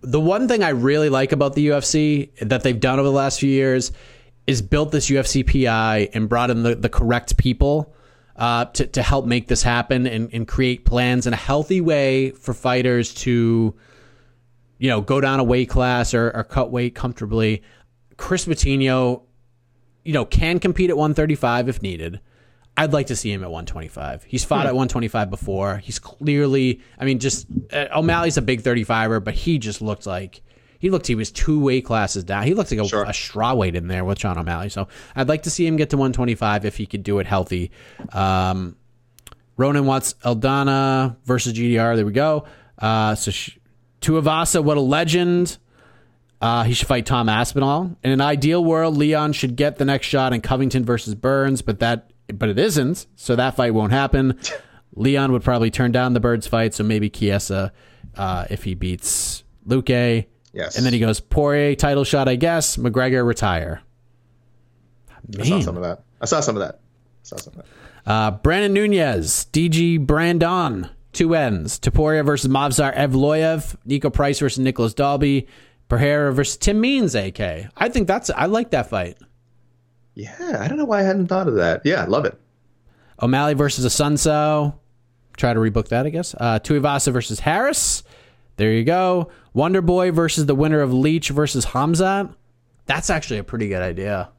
the 0.00 0.20
one 0.20 0.48
thing 0.48 0.62
I 0.62 0.70
really 0.70 1.10
like 1.10 1.32
about 1.32 1.54
the 1.54 1.68
UFC 1.68 2.30
that 2.40 2.62
they've 2.62 2.78
done 2.78 2.98
over 2.98 3.08
the 3.08 3.14
last 3.14 3.40
few 3.40 3.50
years 3.50 3.92
is 4.46 4.62
built 4.62 4.90
this 4.90 5.10
UFC 5.10 5.44
PI 5.46 6.08
and 6.14 6.28
brought 6.28 6.50
in 6.50 6.62
the, 6.62 6.74
the 6.74 6.88
correct 6.88 7.36
people 7.36 7.94
uh, 8.36 8.64
to 8.66 8.86
to 8.86 9.02
help 9.02 9.26
make 9.26 9.48
this 9.48 9.62
happen 9.62 10.06
and, 10.06 10.32
and 10.32 10.48
create 10.48 10.84
plans 10.84 11.26
in 11.26 11.34
a 11.34 11.36
healthy 11.36 11.80
way 11.80 12.30
for 12.30 12.54
fighters 12.54 13.12
to 13.12 13.74
you 14.78 14.88
know 14.88 15.00
go 15.02 15.20
down 15.20 15.40
a 15.40 15.44
weight 15.44 15.68
class 15.68 16.14
or, 16.14 16.30
or 16.30 16.44
cut 16.44 16.70
weight 16.70 16.94
comfortably. 16.94 17.62
Chris 18.16 18.46
Moutinho, 18.46 19.22
you 20.04 20.12
know, 20.12 20.24
can 20.24 20.58
compete 20.58 20.90
at 20.90 20.96
135 20.96 21.68
if 21.68 21.82
needed. 21.82 22.20
I'd 22.78 22.92
like 22.92 23.08
to 23.08 23.16
see 23.16 23.30
him 23.32 23.42
at 23.42 23.50
125. 23.50 24.22
He's 24.24 24.44
fought 24.44 24.66
at 24.66 24.72
125 24.74 25.30
before. 25.30 25.78
He's 25.78 25.98
clearly, 25.98 26.80
I 26.98 27.04
mean, 27.04 27.18
just 27.18 27.46
uh, 27.72 27.86
O'Malley's 27.94 28.36
a 28.36 28.42
big 28.42 28.62
35er, 28.62 29.22
but 29.24 29.34
he 29.34 29.58
just 29.58 29.82
looked 29.82 30.06
like 30.06 30.40
he 30.78 30.90
looked 30.90 31.08
he 31.08 31.16
was 31.16 31.32
two 31.32 31.58
weight 31.58 31.84
classes 31.84 32.22
down. 32.22 32.44
He 32.44 32.54
looked 32.54 32.70
like 32.70 32.78
a, 32.80 32.86
Sure. 32.86 33.02
a 33.02 33.12
straw 33.12 33.52
weight 33.54 33.74
in 33.74 33.88
there 33.88 34.04
with 34.04 34.20
Sean 34.20 34.38
O'Malley. 34.38 34.68
So 34.68 34.86
I'd 35.16 35.28
like 35.28 35.42
to 35.42 35.50
see 35.50 35.66
him 35.66 35.74
get 35.76 35.90
to 35.90 35.96
125 35.96 36.64
if 36.64 36.76
he 36.76 36.86
could 36.86 37.02
do 37.02 37.18
it 37.18 37.26
healthy. 37.26 37.72
Um, 38.12 38.76
Ronan 39.56 39.86
wants 39.86 40.14
Aldana 40.24 41.16
versus 41.24 41.52
GDR. 41.54 41.96
There 41.96 42.06
we 42.06 42.12
go. 42.12 42.44
Uh, 42.78 43.16
so 43.16 43.32
sh- 43.32 43.58
Tuivasa, 44.00 44.62
what 44.62 44.76
a 44.76 44.80
legend. 44.80 45.58
Uh, 46.40 46.62
he 46.62 46.74
should 46.74 46.86
fight 46.86 47.04
Tom 47.06 47.28
Aspinall. 47.28 47.96
In 48.04 48.12
an 48.12 48.20
ideal 48.20 48.64
world, 48.64 48.96
Leon 48.96 49.32
should 49.32 49.56
get 49.56 49.78
the 49.78 49.84
next 49.84 50.06
shot 50.06 50.32
in 50.32 50.40
Covington 50.40 50.84
versus 50.84 51.16
Burns, 51.16 51.60
but 51.62 51.80
that 51.80 52.12
but 52.34 52.48
it 52.48 52.58
isn't, 52.58 53.06
so 53.16 53.36
that 53.36 53.56
fight 53.56 53.74
won't 53.74 53.92
happen. 53.92 54.38
Leon 54.94 55.32
would 55.32 55.44
probably 55.44 55.70
turn 55.70 55.92
down 55.92 56.14
the 56.14 56.20
Burns 56.20 56.46
fight, 56.46 56.74
so 56.74 56.84
maybe 56.84 57.08
Chiesa 57.08 57.72
uh, 58.16 58.46
if 58.50 58.64
he 58.64 58.74
beats 58.74 59.44
Luque. 59.66 60.26
Yes. 60.52 60.76
And 60.76 60.84
then 60.84 60.92
he 60.92 60.98
goes, 60.98 61.20
Poirier 61.20 61.74
title 61.74 62.04
shot, 62.04 62.28
I 62.28 62.36
guess. 62.36 62.76
McGregor 62.76 63.24
retire. 63.24 63.82
I 65.38 65.44
saw 65.44 65.60
some 65.60 65.76
of 65.76 65.82
that. 65.82 66.02
I 66.20 66.24
saw 66.24 66.40
some 66.40 66.56
of 66.56 66.60
that. 66.60 66.76
I 66.76 67.22
saw 67.22 67.36
some 67.36 67.54
of 67.54 67.64
that. 67.64 68.10
Uh, 68.10 68.30
Brandon 68.30 68.72
Nunez, 68.72 69.46
DG 69.52 70.00
Brandon, 70.06 70.88
two 71.12 71.34
ends. 71.34 71.78
Topuria 71.78 72.24
versus 72.24 72.50
Movsar 72.50 72.96
Evloev. 72.96 73.76
Niko 73.86 74.12
Price 74.12 74.38
versus 74.38 74.58
Nicolas 74.58 74.94
Dalby. 74.94 75.46
Pereira 75.88 76.32
versus 76.32 76.56
Tim 76.56 76.80
Means, 76.80 77.14
AK. 77.14 77.40
I 77.76 77.88
think 77.88 78.06
that's, 78.06 78.30
I 78.30 78.46
like 78.46 78.70
that 78.70 78.88
fight. 78.88 79.18
Yeah, 80.18 80.58
I 80.60 80.66
don't 80.66 80.78
know 80.78 80.84
why 80.84 80.98
I 80.98 81.02
hadn't 81.04 81.28
thought 81.28 81.46
of 81.46 81.54
that. 81.54 81.82
Yeah, 81.84 82.02
I 82.02 82.06
love 82.06 82.24
it. 82.24 82.36
O'Malley 83.22 83.54
versus 83.54 83.86
Asunso. 83.86 84.74
Try 85.36 85.54
to 85.54 85.60
rebook 85.60 85.88
that, 85.88 86.06
I 86.06 86.10
guess. 86.10 86.34
Uh, 86.34 86.58
Tuivasa 86.58 87.12
versus 87.12 87.38
Harris. 87.38 88.02
There 88.56 88.72
you 88.72 88.82
go. 88.82 89.30
Wonder 89.54 89.80
Boy 89.80 90.10
versus 90.10 90.46
the 90.46 90.56
winner 90.56 90.80
of 90.80 90.92
Leach 90.92 91.28
versus 91.28 91.64
Khamzat. 91.64 92.34
That's 92.86 93.10
actually 93.10 93.38
a 93.38 93.44
pretty 93.44 93.68
good 93.68 93.80
idea. 93.80 94.30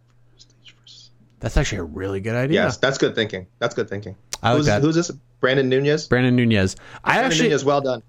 That's 1.39 1.55
actually 1.55 1.77
a 1.77 1.83
really 1.83 2.19
good 2.19 2.35
idea. 2.35 2.63
Yes, 2.63 2.75
that's 2.75 2.97
good 2.97 3.15
thinking. 3.15 3.47
That's 3.59 3.73
good 3.73 3.89
thinking. 3.89 4.17
I 4.43 4.49
like 4.49 4.57
who's, 4.57 4.65
that. 4.65 4.81
who's 4.81 4.95
this? 4.95 5.11
Brandon 5.39 5.69
Nunez. 5.69 6.09
Brandon 6.09 6.35
Nunez. 6.35 6.75
I 7.05 7.13
Brandon 7.13 7.31
actually, 7.31 7.47
Nunez, 7.47 7.63
well 7.63 7.79
done. 7.79 8.03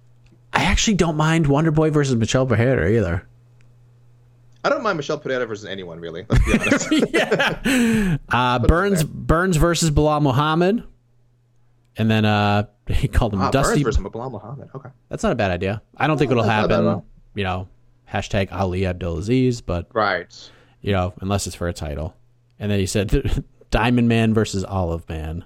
I 0.52 0.64
actually 0.64 0.94
don't 0.94 1.16
mind 1.16 1.46
Wonder 1.46 1.70
Boy 1.70 1.90
versus 1.90 2.16
Michel 2.16 2.46
Pereira 2.46 2.90
either. 2.90 3.28
I 4.62 4.68
don't 4.68 4.82
mind 4.82 4.96
Michel 4.98 5.18
Pereira 5.18 5.46
versus 5.46 5.64
anyone 5.66 6.00
really. 6.00 6.26
Let's 6.28 6.86
be 6.88 7.02
honest. 7.20 8.20
Uh, 8.28 8.58
Burns 8.60 9.04
Burns 9.04 9.56
versus 9.56 9.90
Belal 9.90 10.20
Muhammad, 10.22 10.84
and 11.96 12.10
then 12.10 12.24
uh, 12.24 12.64
he 12.88 13.08
called 13.08 13.32
him 13.34 13.40
Ah, 13.40 13.50
Dusty. 13.50 13.82
Burns 13.82 13.96
versus 13.96 14.12
Belal 14.12 14.30
Muhammad. 14.30 14.68
Okay. 14.74 14.88
That's 15.08 15.22
not 15.22 15.32
a 15.32 15.36
bad 15.36 15.50
idea. 15.50 15.82
I 15.96 16.06
don't 16.06 16.18
think 16.18 16.30
it'll 16.30 16.42
that's 16.44 16.62
not 16.62 16.68
bad 16.68 16.80
at 16.80 16.86
happen. 16.86 17.02
You 17.34 17.44
know, 17.44 17.68
hashtag 18.12 18.52
Ali 18.52 18.86
Abdelaziz, 18.86 19.60
but 19.60 19.88
Right. 19.94 20.50
you 20.82 20.92
know, 20.92 21.14
unless 21.20 21.46
it's 21.46 21.56
for 21.56 21.68
a 21.68 21.72
title. 21.72 22.14
And 22.58 22.70
then 22.70 22.78
he 22.78 22.86
said 22.86 23.44
Diamond 23.70 24.08
Man 24.08 24.34
versus 24.34 24.64
Olive 24.64 25.08
Man. 25.08 25.44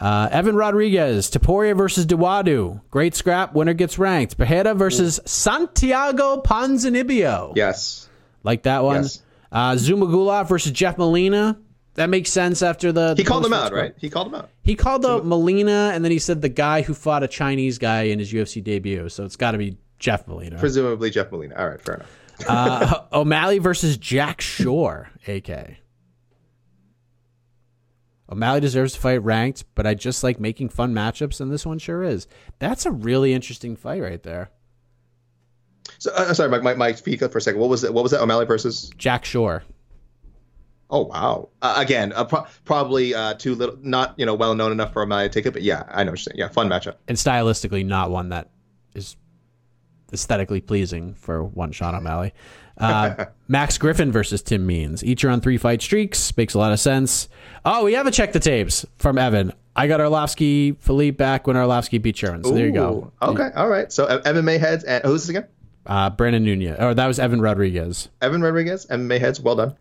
Uh, 0.00 0.28
Evan 0.30 0.56
Rodriguez, 0.56 1.30
Topuria 1.30 1.76
versus 1.76 2.06
Duwadu. 2.06 2.80
Great 2.90 3.14
scrap. 3.14 3.54
Winner 3.54 3.74
gets 3.74 3.98
ranked. 3.98 4.36
Pereira 4.36 4.74
versus 4.74 5.20
Santiago 5.24 6.42
Ponzinibbio. 6.42 7.52
Yes. 7.54 8.08
Like 8.42 8.62
that 8.64 8.82
one. 8.84 9.02
Yes. 9.02 9.22
Uh, 9.50 9.72
Zhumagulov 9.72 10.48
versus 10.48 10.72
Jeff 10.72 10.98
Molina. 10.98 11.58
That 11.94 12.08
makes 12.08 12.30
sense 12.30 12.62
after 12.62 12.90
the. 12.90 13.14
He 13.16 13.22
the 13.22 13.24
called 13.24 13.44
him 13.44 13.52
out, 13.52 13.72
right? 13.72 13.94
He 13.98 14.08
called 14.08 14.28
him 14.28 14.34
out. 14.34 14.48
He 14.62 14.74
called 14.74 15.04
out 15.04 15.26
Molina, 15.26 15.90
and 15.92 16.02
then 16.02 16.10
he 16.10 16.18
said 16.18 16.40
the 16.40 16.48
guy 16.48 16.80
who 16.80 16.94
fought 16.94 17.22
a 17.22 17.28
Chinese 17.28 17.76
guy 17.78 18.04
in 18.04 18.18
his 18.18 18.32
UFC 18.32 18.64
debut. 18.64 19.10
So 19.10 19.24
it's 19.24 19.36
got 19.36 19.50
to 19.50 19.58
be 19.58 19.76
Jeff 19.98 20.26
Molina. 20.26 20.58
Presumably 20.58 21.10
Jeff 21.10 21.30
Molina. 21.30 21.54
All 21.54 21.68
right, 21.68 21.80
fair 21.80 21.96
enough. 21.96 22.48
Uh, 22.48 23.02
O'Malley 23.12 23.58
versus 23.58 23.98
Jack 23.98 24.40
Shore, 24.40 25.10
AK. 25.28 25.76
O'Malley 28.32 28.60
deserves 28.60 28.94
to 28.94 29.00
fight 29.00 29.22
ranked, 29.22 29.64
but 29.74 29.86
I 29.86 29.92
just 29.92 30.24
like 30.24 30.40
making 30.40 30.70
fun 30.70 30.94
matchups, 30.94 31.38
and 31.40 31.52
this 31.52 31.66
one 31.66 31.78
sure 31.78 32.02
is. 32.02 32.26
That's 32.58 32.86
a 32.86 32.90
really 32.90 33.34
interesting 33.34 33.76
fight 33.76 34.00
right 34.00 34.22
there. 34.22 34.50
So, 35.98 36.10
uh, 36.12 36.32
sorry, 36.32 36.48
my, 36.48 36.60
my, 36.60 36.74
my 36.74 36.92
feed 36.94 37.20
cut 37.20 37.30
for 37.30 37.38
a 37.38 37.40
second. 37.42 37.60
What 37.60 37.68
was 37.68 37.84
it? 37.84 37.92
What 37.92 38.02
was 38.02 38.12
that? 38.12 38.22
O'Malley 38.22 38.46
versus? 38.46 38.90
Jack 38.96 39.26
Shore. 39.26 39.62
Oh 40.88 41.04
wow! 41.06 41.50
Uh, 41.60 41.74
again, 41.76 42.12
uh, 42.14 42.24
pro- 42.24 42.46
probably 42.64 43.14
uh, 43.14 43.34
too 43.34 43.54
little, 43.54 43.76
not 43.80 44.14
you 44.18 44.26
know 44.26 44.34
well 44.34 44.54
known 44.54 44.72
enough 44.72 44.92
for 44.92 45.02
O'Malley 45.02 45.28
to 45.28 45.32
take 45.32 45.46
it, 45.46 45.52
but 45.52 45.62
yeah, 45.62 45.84
I 45.88 46.04
know 46.04 46.12
what 46.12 46.18
you're 46.18 46.32
saying. 46.32 46.38
Yeah, 46.38 46.48
fun 46.48 46.68
matchup. 46.68 46.96
and 47.08 47.16
stylistically 47.16 47.84
not 47.84 48.10
one 48.10 48.30
that 48.30 48.50
is 48.94 49.16
aesthetically 50.12 50.60
pleasing 50.60 51.14
for 51.14 51.44
one 51.44 51.72
Sean 51.72 51.94
O'Malley. 51.94 52.34
Uh, 52.78 53.26
Max 53.48 53.78
Griffin 53.78 54.10
versus 54.12 54.42
Tim 54.42 54.66
Means. 54.66 55.04
Each 55.04 55.24
are 55.24 55.30
on 55.30 55.40
three 55.40 55.58
fight 55.58 55.82
streaks. 55.82 56.36
Makes 56.36 56.54
a 56.54 56.58
lot 56.58 56.72
of 56.72 56.80
sense. 56.80 57.28
Oh, 57.64 57.84
we 57.84 57.92
haven't 57.94 58.12
checked 58.12 58.32
the 58.32 58.40
tapes 58.40 58.84
from 58.98 59.18
Evan. 59.18 59.52
I 59.74 59.86
got 59.86 60.00
Arlovski 60.00 60.76
Philippe 60.80 61.16
back 61.16 61.46
when 61.46 61.56
Arlovski 61.56 62.00
beat 62.00 62.16
Sherman. 62.16 62.44
So 62.44 62.52
there 62.52 62.66
you 62.66 62.72
go. 62.72 63.12
Ooh, 63.22 63.28
Okay, 63.30 63.48
all 63.56 63.68
right. 63.68 63.90
So 63.92 64.06
MMA 64.06 64.58
heads 64.60 64.84
and 64.84 65.02
who's 65.04 65.22
this 65.22 65.30
again? 65.30 65.46
Uh, 65.86 66.10
Brandon 66.10 66.44
Nunez. 66.44 66.76
Or 66.78 66.94
that 66.94 67.06
was 67.06 67.18
Evan 67.18 67.40
Rodriguez. 67.40 68.08
Evan 68.20 68.42
Rodriguez. 68.42 68.86
MMA 68.86 69.18
heads. 69.18 69.40
Well 69.40 69.56
done. 69.56 69.76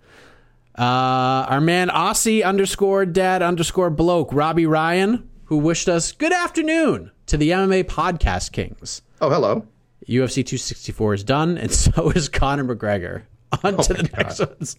Uh, 0.78 1.46
our 1.50 1.60
man 1.62 1.90
Aussie 1.90 2.44
underscore 2.44 3.06
dad 3.06 3.42
underscore 3.42 3.90
bloke 3.90 4.30
Robbie 4.32 4.66
Ryan, 4.66 5.30
who 5.46 5.58
wished 5.58 5.90
us 5.90 6.12
good 6.14 6.32
afternoon 6.32 7.12
to 7.26 7.36
the 7.38 7.50
MMA 7.52 7.84
podcast 7.84 8.54
kings. 8.54 9.02
Oh, 9.20 9.30
hello. 9.30 9.66
UFC 10.08 10.46
264 10.46 11.14
is 11.14 11.24
done, 11.24 11.58
and 11.58 11.72
so 11.72 12.10
is 12.12 12.30
Conor 12.30 12.76
McGregor. 12.76 13.24
On 13.64 13.76
oh 13.76 13.84
to 13.84 13.94
the 13.94 14.10
next 14.18 14.40
ones. 14.40 14.78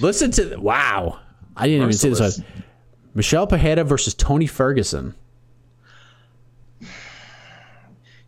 Listen 0.00 0.30
to 0.30 0.44
the, 0.44 0.60
wow. 0.60 1.18
I 1.56 1.66
didn't 1.66 1.82
even 1.82 1.92
see 1.92 2.10
this 2.10 2.38
one. 2.38 2.46
Michel 3.14 3.46
Pereira 3.48 3.82
versus 3.82 4.14
Tony 4.14 4.46
Ferguson. 4.46 5.14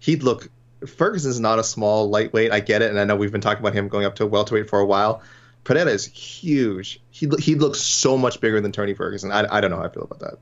He'd 0.00 0.22
look. 0.24 0.50
Ferguson's 0.86 1.38
not 1.38 1.58
a 1.58 1.64
small 1.64 2.08
lightweight. 2.08 2.50
I 2.50 2.60
get 2.60 2.82
it, 2.82 2.90
and 2.90 2.98
I 2.98 3.04
know 3.04 3.14
we've 3.14 3.30
been 3.30 3.40
talking 3.40 3.60
about 3.60 3.74
him 3.74 3.88
going 3.88 4.06
up 4.06 4.16
to 4.16 4.26
welterweight 4.26 4.68
for 4.68 4.80
a 4.80 4.86
while. 4.86 5.22
Pereira 5.62 5.90
is 5.90 6.06
huge. 6.06 7.00
He 7.10 7.28
he 7.38 7.54
looks 7.54 7.80
so 7.80 8.16
much 8.16 8.40
bigger 8.40 8.60
than 8.60 8.72
Tony 8.72 8.94
Ferguson. 8.94 9.30
I, 9.30 9.46
I 9.48 9.60
don't 9.60 9.70
know 9.70 9.76
how 9.76 9.84
I 9.84 9.90
feel 9.90 10.02
about 10.02 10.20
that. 10.20 10.38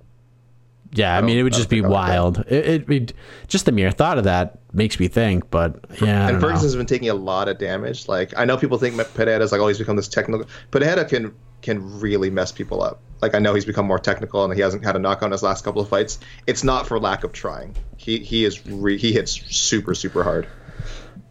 Yeah, 0.92 1.16
I, 1.16 1.20
mean, 1.20 1.38
it 1.38 1.42
would 1.42 1.52
just 1.52 1.68
be 1.68 1.76
think 1.76 1.86
I 1.86 1.88
like 1.88 2.08
wild. 2.08 2.38
It, 2.48 2.88
it'd 2.90 3.14
just 3.46 3.66
the 3.66 3.72
mere 3.72 3.90
thought 3.90 4.16
of 4.18 4.24
that 4.24 4.58
makes 4.72 4.98
me 4.98 5.08
think. 5.08 5.50
But 5.50 5.84
yeah, 6.00 6.28
And 6.28 6.32
don't 6.32 6.40
know. 6.40 6.48
Ferguson's 6.48 6.76
been 6.76 6.86
taking 6.86 7.10
a 7.10 7.14
lot 7.14 7.48
of 7.48 7.58
damage. 7.58 8.08
Like 8.08 8.32
I 8.36 8.44
know 8.44 8.56
people 8.56 8.78
think 8.78 8.96
Pereira's 9.14 9.52
like, 9.52 9.60
oh, 9.60 9.68
he's 9.68 9.78
become 9.78 9.96
this 9.96 10.08
technical. 10.08 10.48
Pereira 10.70 11.04
can 11.04 11.34
can 11.60 12.00
really 12.00 12.30
mess 12.30 12.52
people 12.52 12.82
up. 12.82 13.00
Like 13.20 13.34
I 13.34 13.38
know 13.38 13.54
he's 13.54 13.64
become 13.64 13.86
more 13.86 13.98
technical 13.98 14.44
and 14.44 14.54
he 14.54 14.60
hasn't 14.60 14.84
had 14.84 14.96
a 14.96 14.98
knock 14.98 15.22
on 15.22 15.32
his 15.32 15.42
last 15.42 15.64
couple 15.64 15.82
of 15.82 15.88
fights. 15.88 16.18
It's 16.46 16.64
not 16.64 16.86
for 16.86 16.98
lack 16.98 17.24
of 17.24 17.32
trying. 17.32 17.76
He 17.96 18.20
he 18.20 18.44
is 18.44 18.64
re- 18.66 18.98
he 18.98 19.12
hits 19.12 19.32
super 19.32 19.94
super 19.94 20.22
hard. 20.22 20.46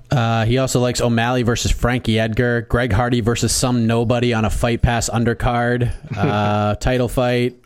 Uh, 0.09 0.45
he 0.45 0.57
also 0.57 0.79
likes 0.79 1.01
O'Malley 1.01 1.43
versus 1.43 1.69
Frankie 1.69 2.17
Edgar, 2.17 2.61
Greg 2.61 2.93
Hardy 2.93 3.19
versus 3.19 3.53
some 3.53 3.87
nobody 3.87 4.33
on 4.33 4.45
a 4.45 4.49
Fight 4.49 4.81
Pass 4.81 5.09
undercard 5.09 5.91
uh, 6.15 6.75
title 6.79 7.09
fight, 7.09 7.57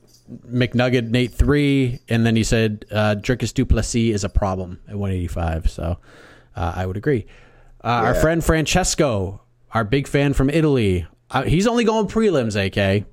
McNugget 0.48 1.10
Nate 1.10 1.34
three, 1.34 2.00
and 2.10 2.26
then 2.26 2.36
he 2.36 2.44
said 2.44 2.86
uh, 2.92 3.16
Dricus 3.18 3.54
Du 3.54 3.66
Plessis 3.66 4.14
is 4.14 4.24
a 4.24 4.30
problem 4.30 4.80
at 4.88 4.96
185. 4.96 5.70
So 5.70 5.98
uh, 6.56 6.74
I 6.76 6.86
would 6.86 6.98
agree. 6.98 7.26
Uh, 7.84 7.88
Our 7.88 8.16
friend 8.16 8.44
Francesco, 8.44 9.42
our 9.74 9.84
big 9.84 10.08
fan 10.08 10.34
from 10.34 10.50
Italy, 10.50 11.08
uh, 11.32 11.44
he's 11.44 11.68
only 11.68 11.84
going 11.84 12.08
prelims. 12.08 12.56
AK 12.56 13.06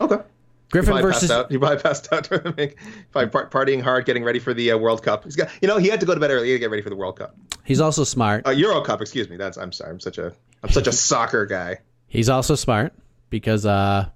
Okay. 0.00 0.22
Griffin 0.70 0.96
He 0.96 1.02
versus 1.02 1.28
passed 1.28 1.32
out. 1.32 1.50
He 1.50 1.58
probably 1.58 1.78
passed 1.78 2.12
out 2.12 2.28
during 2.28 2.44
the 2.44 2.54
make- 2.56 2.76
probably 3.10 3.28
partying 3.50 3.82
hard, 3.82 4.04
getting 4.06 4.22
ready 4.22 4.38
for 4.38 4.54
the 4.54 4.70
uh, 4.72 4.78
World 4.78 5.02
Cup. 5.02 5.24
He's 5.24 5.34
got, 5.36 5.48
you 5.60 5.66
know, 5.68 5.78
he 5.78 5.88
had 5.88 5.98
to 6.00 6.06
go 6.06 6.14
to 6.14 6.20
bed 6.20 6.30
early 6.30 6.52
to 6.52 6.58
get 6.58 6.70
ready 6.70 6.82
for 6.82 6.90
the 6.90 6.96
World 6.96 7.18
Cup, 7.18 7.34
he's 7.64 7.80
also 7.80 8.04
smart. 8.04 8.46
uh, 8.46 8.50
Euro 8.50 8.80
Cup. 8.82 9.00
Excuse 9.00 9.28
me. 9.28 9.36
That's 9.36 9.56
I'm 9.58 9.72
sorry. 9.72 9.90
I'm 9.90 10.00
such 10.00 10.18
a 10.18 10.32
I'm 10.62 10.70
such 10.70 10.86
a 10.86 10.92
soccer 11.08 11.44
guy. 11.46 11.78
He's 12.06 12.28
also 12.28 12.54
smart 12.54 12.92
because 13.30 13.66
uh, 13.66 14.08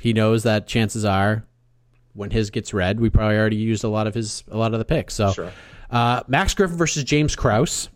he 0.00 0.12
knows 0.12 0.42
that 0.44 0.66
chances 0.66 1.04
are 1.04 1.44
when 2.16 2.30
his 2.30 2.50
gets 2.50 2.72
read, 2.74 2.98
we 2.98 3.10
probably 3.10 3.36
already 3.36 3.56
used 3.56 3.84
a 3.84 3.88
lot 3.88 4.06
of 4.06 4.14
his 4.14 4.42
a 4.50 4.56
lot 4.56 4.72
of 4.72 4.78
the 4.78 4.84
picks. 4.84 5.14
So 5.14 5.32
Sure. 5.32 5.52
uh, 5.90 6.22
Max 6.26 6.54
Griffin 6.54 6.76
versus 6.76 7.04
James 7.04 7.36
Krause. 7.36 7.88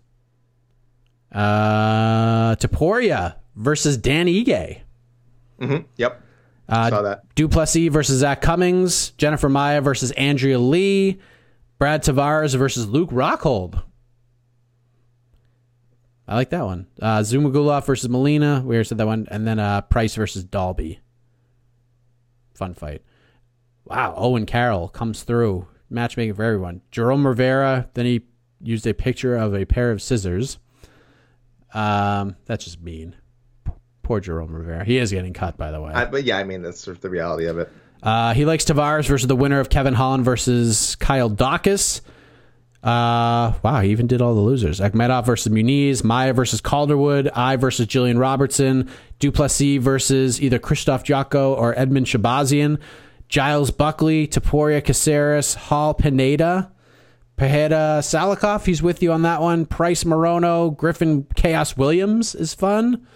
Uh, 1.33 2.57
Topuria 2.57 3.37
versus 3.57 3.97
Dan 3.97 4.27
Ige. 4.27 4.81
Yep. 5.97 6.23
Uh, 6.69 6.89
Saw 6.91 7.03
that. 7.03 7.23
Du 7.35 7.49
Plessis 7.49 7.89
versus 7.89 8.19
Zach 8.21 8.41
Cummings. 8.41 9.11
Jennifer 9.11 9.49
Maia 9.49 9.81
versus 9.81 10.11
Andrea 10.13 10.59
Lee. 10.59 11.19
Brad 11.79 12.03
Tavares 12.03 12.55
versus 12.57 12.87
Luke 12.87 13.11
Rockhold. 13.11 13.83
I 16.29 16.37
like 16.37 16.51
that 16.51 16.65
one. 16.65 16.87
Uh, 17.03 17.19
Zhumagulov 17.21 17.85
versus 17.87 18.09
Molina. 18.09 18.63
We 18.65 18.77
already 18.77 18.89
said 18.89 18.99
that 18.99 19.07
one. 19.07 19.27
And 19.31 19.47
then 19.47 19.59
uh, 19.59 19.81
Price 19.83 20.15
versus 20.15 20.45
Dalby. 20.45 21.01
Fun 22.55 22.75
fight. 22.75 23.03
Wow. 23.91 24.15
Owen 24.17 24.47
Carroll 24.47 24.89
comes 24.89 25.25
through. 25.25 25.67
Matchmaking 25.91 26.35
for 26.35 26.45
everyone. 26.45 26.83
Jerome 26.93 27.27
Rivera. 27.27 27.89
Then 27.95 28.07
he 28.07 28.23
used 28.63 28.87
a 28.87 28.95
picture 28.95 29.37
of 29.37 29.55
a 29.55 29.65
pair 29.65 29.91
of 29.91 30.01
scissors. 30.01 30.59
Um, 31.75 32.37
that's 32.47 32.65
just 32.65 32.81
mean. 32.81 33.17
Poor 34.03 34.21
Jerome 34.21 34.55
Rivera. 34.55 34.85
He 34.85 34.99
is 34.99 35.11
getting 35.11 35.33
cut, 35.33 35.57
by 35.57 35.73
the 35.73 35.81
way. 35.81 35.93
I, 35.93 36.05
but 36.05 36.25
yeah, 36.25 36.39
I 36.39 36.45
mean 36.45 36.63
that's 36.63 36.81
sort 36.81 36.97
of 36.97 37.03
the 37.03 37.11
reality 37.11 37.47
of 37.47 37.59
it. 37.59 37.71
Uh, 38.03 38.33
he 38.35 38.45
likes 38.45 38.65
Tavares 38.65 39.07
versus 39.07 39.27
the 39.27 39.37
winner 39.37 39.61
of 39.61 39.69
Kevin 39.69 39.95
Holland 39.95 40.25
versus 40.25 40.95
Kyle 40.97 41.31
Daukaus. 41.31 42.01
Uh, 42.83 43.53
wow, 43.63 43.81
he 43.83 43.91
even 43.91 44.07
did 44.07 44.23
all 44.23 44.35
the 44.35 44.41
losers. 44.41 44.81
Akhmedov 44.81 45.27
versus 45.27 45.53
Muniz, 45.53 46.03
Maia 46.03 46.33
versus 46.33 46.63
Calderwood, 46.63 47.29
I 47.29 47.57
versus 47.57 47.87
Jillian 47.87 48.19
Robertson, 48.19 48.89
Du 49.19 49.31
Plessis 49.31 49.83
versus 49.83 50.41
either 50.41 50.59
Krzysztof 50.59 51.05
Jotko 51.05 51.55
or 51.55 51.79
Edmund 51.79 52.07
Shahbazyan, 52.07 52.79
Giles 53.31 53.71
Buckley, 53.71 54.27
Topuria 54.27 54.85
Caceres, 54.85 55.55
Hall 55.55 55.95
Pineda, 55.95 56.73
Pereira 57.37 58.01
Salikhov, 58.03 58.67
he's 58.67 58.83
with 58.83 59.03
you 59.03 59.13
on 59.13 59.23
that 59.23 59.41
one. 59.41 59.67
Price 59.67 60.03
Morono, 60.03 60.77
Griffin 60.77 61.23
Khaos 61.37 61.77
Williams 61.77 62.35
is 62.35 62.53
fun. 62.55 63.07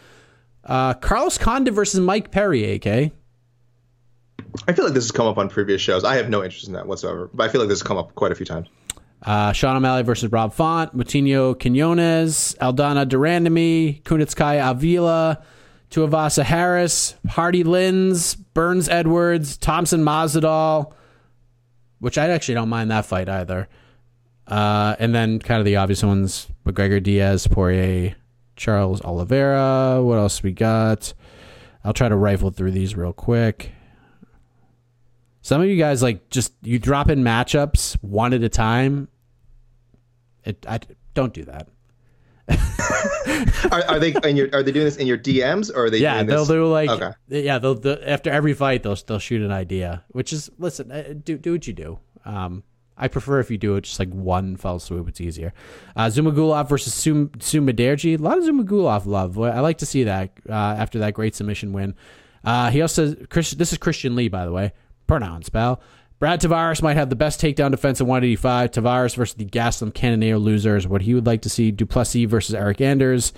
Uh, 0.63 0.95
Carlos 0.95 1.37
Condit 1.37 1.75
versus 1.75 1.99
Mike 2.01 2.31
Perry, 2.31 2.75
AK. 2.75 2.87
I 2.87 4.73
feel 4.73 4.85
like 4.85 4.95
this 4.95 5.05
has 5.05 5.11
come 5.11 5.27
up 5.27 5.37
on 5.37 5.49
previous 5.49 5.83
shows. 5.83 6.05
I 6.05 6.15
have 6.15 6.31
no 6.31 6.45
interest 6.45 6.69
in 6.69 6.75
that 6.75 6.87
whatsoever, 6.87 7.29
but 7.35 7.51
I 7.51 7.53
feel 7.53 7.61
like 7.61 7.69
this 7.69 7.81
has 7.81 7.87
come 7.87 7.99
up 7.99 8.15
quite 8.15 8.31
a 8.31 8.37
few 8.37 8.47
times. 8.47 8.69
Uh, 9.23 9.53
Sean 9.53 9.77
O'Malley 9.77 10.05
versus 10.05 10.31
Rob 10.31 10.53
Font, 10.53 10.97
Moutinho 10.97 11.59
Quinones, 11.59 12.55
Aldana 12.61 13.09
de 13.09 13.17
Randamie, 13.17 14.03
Kunitskaya 14.05 14.71
Avila, 14.71 15.43
Tuivasa 15.95 16.43
Harris, 16.43 17.15
Hardy 17.29 17.63
Lins, 17.63 18.37
Burns 18.53 18.89
Edwards, 18.89 19.57
Thompson 19.57 20.03
Masvidal, 20.05 20.93
which 22.01 22.19
I 22.19 22.29
actually 22.31 22.55
don't 22.55 22.69
mind 22.69 22.91
that 22.91 23.07
fight 23.07 23.29
either. 23.29 23.69
Uh, 24.49 24.97
and 24.99 25.15
then 25.15 25.39
kind 25.39 25.61
of 25.61 25.65
the 25.65 25.77
obvious 25.77 26.03
ones: 26.03 26.49
McGregor, 26.67 27.01
Diaz, 27.01 27.47
Poirier, 27.47 28.17
Charles 28.57 29.03
Oliveira. 29.03 30.03
What 30.03 30.19
else 30.19 30.43
we 30.43 30.51
got? 30.51 31.15
I'll 31.85 31.93
try 31.93 32.09
to 32.09 32.17
rifle 32.17 32.51
through 32.51 32.73
these 32.73 32.97
real 32.97 33.13
quick. 33.13 33.71
Some 35.43 35.61
of 35.61 35.69
you 35.69 35.77
guys 35.77 36.03
like 36.03 36.29
just 36.29 36.55
you 36.63 36.81
drop 36.81 37.09
in 37.09 37.23
matchups 37.23 38.03
one 38.03 38.33
at 38.33 38.43
a 38.43 38.49
time. 38.49 39.07
It 40.43 40.67
I 40.69 40.81
don't 41.15 41.33
do 41.33 41.45
that. 41.45 41.69
are, 43.71 43.83
are, 43.89 43.99
they 43.99 44.15
in 44.25 44.37
your? 44.37 44.49
Are 44.53 44.63
they 44.63 44.73
doing 44.73 44.85
this 44.85 44.97
in 44.97 45.07
your 45.07 45.17
DMs 45.17 45.75
or 45.75 45.87
are 45.87 45.91
they? 45.91 45.99
Yeah, 45.99 46.23
they'll 46.23 46.41
this? 46.41 46.49
do 46.49 46.67
like 46.67 46.91
Okay. 46.91 47.13
yeah. 47.29 47.59
They'll, 47.59 47.75
they'll 47.75 47.99
after 48.05 48.31
every 48.31 48.53
fight 48.53 48.83
they'll 48.83 48.97
they'll 48.97 49.19
shoot 49.19 49.41
an 49.41 49.51
idea, 49.51 50.05
which 50.09 50.33
is 50.33 50.51
listen, 50.59 50.93
uh, 50.93 51.15
do 51.25 51.39
do 51.39 51.53
what 51.53 51.67
you 51.67 51.73
do. 51.73 51.99
Um, 52.25 52.63
I 52.97 53.09
prefer 53.09 53.41
if 53.41 53.51
you 53.51 53.59
do 53.59 53.77
it 53.77 53.83
just 53.83 53.99
like 53.99 54.11
one 54.11 54.57
fell 54.57 54.79
swoop. 54.79 55.09
It's 55.09 55.21
easier. 55.21 55.53
Uh, 55.97 56.07
Zhumagulov 56.07 56.69
versus 56.69 56.95
Sum 56.95 57.31
Sumudaerji. 57.31 58.19
A 58.19 58.23
lot 58.23 58.39
of 58.39 58.45
Zhumagulov 58.45 59.07
love. 59.07 59.39
I 59.41 59.61
like 59.61 59.79
to 59.79 59.87
see 59.87 60.05
that 60.05 60.33
uh, 60.49 60.53
after 60.53 60.99
that 61.01 61.15
great 61.15 61.35
submission 61.35 61.73
win. 61.73 61.95
Uh, 62.45 62.71
he 62.71 62.83
also 62.83 63.15
Chris, 63.31 63.53
this 63.53 63.73
is 63.73 63.79
Christian 63.79 64.15
Lee 64.15 64.29
by 64.29 64.45
the 64.45 64.53
way. 64.53 64.73
Pronounce 65.07 65.49
pal. 65.49 65.81
Brad 66.19 66.41
Tavares 66.41 66.81
might 66.83 66.97
have 66.97 67.11
the 67.11 67.17
best 67.17 67.41
takedown 67.41 67.71
defense 67.71 68.01
at 68.01 68.07
185. 68.07 68.71
Tavares 68.71 69.17
versus 69.17 69.35
the 69.35 69.45
Gastelum 69.45 69.93
Cannonier 69.93 70.39
loser 70.39 70.77
is 70.77 70.87
what 70.87 71.03
he 71.03 71.15
would 71.15 71.27
like 71.27 71.43
to 71.43 71.51
see. 71.51 71.71
Duplessis 71.71 72.29
versus 72.31 72.55
Eryk 72.55 72.81
Anders. 72.81 73.33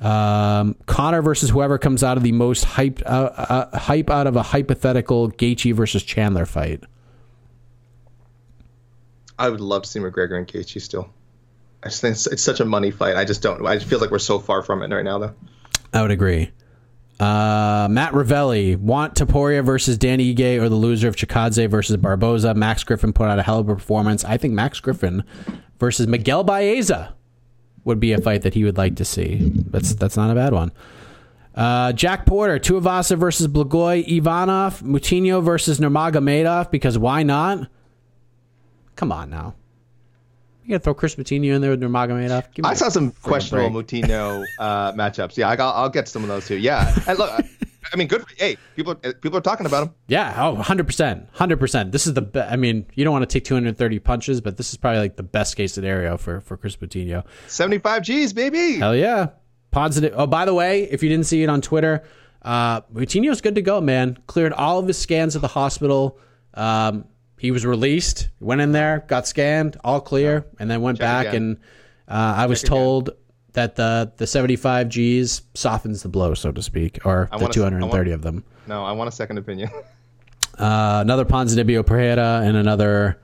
Um, 0.00 0.76
Conor 0.86 1.22
versus 1.22 1.50
whoever 1.50 1.76
comes 1.78 2.04
out 2.04 2.16
of 2.16 2.22
the 2.22 2.30
most 2.30 2.64
hyped 2.64 3.02
uh, 3.04 3.30
uh, 3.36 3.78
hype 3.78 4.10
out 4.10 4.28
of 4.28 4.36
a 4.36 4.42
hypothetical 4.42 5.30
Gaethje 5.30 5.74
versus 5.74 6.04
Chandler 6.04 6.46
fight. 6.46 6.84
I 9.38 9.48
would 9.48 9.60
love 9.60 9.82
to 9.82 9.88
see 9.88 9.98
McGregor 9.98 10.36
and 10.36 10.46
Gaethje 10.46 10.80
still. 10.80 11.10
I 11.82 11.88
just 11.88 12.00
think 12.00 12.12
it's, 12.12 12.26
it's 12.26 12.42
such 12.42 12.60
a 12.60 12.64
money 12.64 12.90
fight. 12.90 13.16
I 13.16 13.24
just 13.24 13.42
don't. 13.42 13.64
I 13.66 13.78
feel 13.78 13.98
like 13.98 14.10
we're 14.10 14.18
so 14.18 14.38
far 14.38 14.62
from 14.62 14.82
it 14.82 14.92
right 14.92 15.04
now, 15.04 15.18
though. 15.18 15.34
I 15.92 16.02
would 16.02 16.10
agree. 16.10 16.50
Uh, 17.20 17.88
Matt 17.90 18.12
Ravelli 18.12 18.76
want 18.76 19.14
Taporia 19.14 19.64
versus 19.64 19.98
Danny 19.98 20.34
Ige 20.34 20.60
or 20.60 20.68
the 20.68 20.76
loser 20.76 21.08
of 21.08 21.16
Chikadze 21.16 21.68
versus 21.68 21.96
Barboza. 21.96 22.54
Max 22.54 22.84
Griffin 22.84 23.12
put 23.12 23.28
out 23.28 23.38
a 23.38 23.42
hell 23.42 23.58
of 23.58 23.68
a 23.68 23.74
performance. 23.74 24.24
I 24.24 24.36
think 24.36 24.54
Max 24.54 24.78
Griffin 24.78 25.24
versus 25.80 26.06
Miguel 26.06 26.44
Baeza 26.44 27.14
would 27.84 27.98
be 27.98 28.12
a 28.12 28.20
fight 28.20 28.42
that 28.42 28.54
he 28.54 28.62
would 28.64 28.76
like 28.76 28.96
to 28.96 29.04
see. 29.04 29.50
That's 29.54 29.94
that's 29.94 30.16
not 30.16 30.30
a 30.30 30.34
bad 30.34 30.52
one. 30.52 30.70
Uh, 31.54 31.92
Jack 31.92 32.24
Porter, 32.24 32.60
Tuivasa 32.60 33.18
versus 33.18 33.48
Blagoy 33.48 34.06
Ivanov, 34.06 34.80
Moutinho 34.82 35.42
versus 35.42 35.80
Nurmagomedov 35.80 36.70
because 36.70 36.96
why 36.96 37.24
not? 37.24 37.68
Come 38.94 39.10
on 39.10 39.30
now. 39.30 39.54
You 40.68 40.74
gotta 40.74 40.84
throw 40.84 40.92
Chris 40.92 41.14
Moutinho 41.14 41.54
in 41.54 41.62
there 41.62 41.70
with 41.70 41.80
Nurmagomedov. 41.80 42.44
I 42.62 42.74
saw 42.74 42.90
some 42.90 43.10
questionable. 43.22 43.82
Moutinho 43.82 44.44
uh, 44.58 44.92
matchups. 44.92 45.38
Yeah, 45.38 45.48
I 45.48 45.56
got, 45.56 45.74
I'll 45.74 45.88
get 45.88 46.08
some 46.08 46.22
of 46.22 46.28
those 46.28 46.46
too. 46.46 46.58
Yeah, 46.58 46.94
and 47.06 47.18
look, 47.18 47.30
I 47.90 47.96
mean, 47.96 48.06
good. 48.06 48.20
For, 48.20 48.28
hey, 48.36 48.58
people, 48.76 48.94
people 48.96 49.38
are 49.38 49.40
talking 49.40 49.64
about 49.64 49.84
him. 49.84 49.94
Yeah, 50.08 50.34
oh, 50.46 50.56
100%. 50.56 51.32
100%. 51.34 51.90
This 51.90 52.06
is 52.06 52.12
the 52.12 52.20
be- 52.20 52.40
I 52.40 52.56
mean, 52.56 52.86
you 52.94 53.02
don't 53.02 53.14
want 53.14 53.22
to 53.22 53.32
take 53.32 53.44
230 53.44 53.98
punches, 54.00 54.42
but 54.42 54.58
this 54.58 54.68
is 54.68 54.76
probably 54.76 54.98
like 55.00 55.16
the 55.16 55.22
best 55.22 55.56
case 55.56 55.72
scenario 55.72 56.18
for 56.18 56.42
for 56.42 56.58
Chris 56.58 56.76
Moutinho. 56.76 57.24
Seventy-five 57.46 58.02
G's, 58.02 58.34
baby. 58.34 58.76
Hell 58.76 58.94
yeah. 58.94 59.28
Positive. 59.70 60.12
Oh, 60.14 60.26
by 60.26 60.44
the 60.44 60.52
way, 60.52 60.82
if 60.82 61.02
you 61.02 61.08
didn't 61.08 61.24
see 61.24 61.42
it 61.42 61.48
on 61.48 61.62
Twitter, 61.62 62.02
uh 62.42 62.82
Moutinho's 62.92 63.40
good 63.40 63.54
to 63.54 63.62
go, 63.62 63.80
man. 63.80 64.18
Cleared 64.26 64.52
all 64.52 64.78
of 64.80 64.86
his 64.86 64.98
scans 64.98 65.34
at 65.34 65.40
the 65.40 65.48
hospital. 65.48 66.18
Um 66.52 67.06
he 67.38 67.50
was 67.50 67.64
released, 67.64 68.28
went 68.40 68.60
in 68.60 68.72
there, 68.72 69.04
got 69.06 69.26
scanned, 69.26 69.76
all 69.84 70.00
clear, 70.00 70.44
and 70.58 70.70
then 70.70 70.82
went 70.82 70.98
Check 70.98 71.04
back 71.06 71.26
again. 71.28 71.42
and 71.42 71.56
uh, 72.08 72.34
I 72.36 72.46
was 72.46 72.62
told 72.62 73.10
that 73.52 73.76
the 73.76 74.12
the 74.16 74.26
75 74.26 74.88
Gs 74.90 75.42
softens 75.54 76.02
the 76.02 76.08
blow, 76.08 76.34
so 76.34 76.52
to 76.52 76.62
speak, 76.62 76.98
or 77.04 77.28
the 77.32 77.38
wanna- 77.38 77.52
230 77.52 78.10
want- 78.10 78.14
of 78.14 78.22
them. 78.22 78.44
No, 78.66 78.84
I 78.84 78.92
want 78.92 79.08
a 79.08 79.12
second 79.12 79.38
opinion. 79.38 79.70
Uh, 80.58 80.98
another 81.02 81.24
Ponzinibbio 81.24 81.86
Pereira 81.86 82.40
and 82.42 82.56
another 82.56 83.20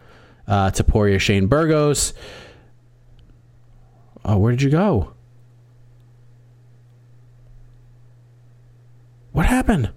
uh, 0.46 0.70
Topuria 0.70 1.18
Shane 1.20 1.48
Burgos. 1.48 2.14
Oh, 4.24 4.38
where 4.38 4.52
did 4.52 4.62
you 4.62 4.70
go? 4.70 5.12
What 9.32 9.46
happened? 9.46 9.90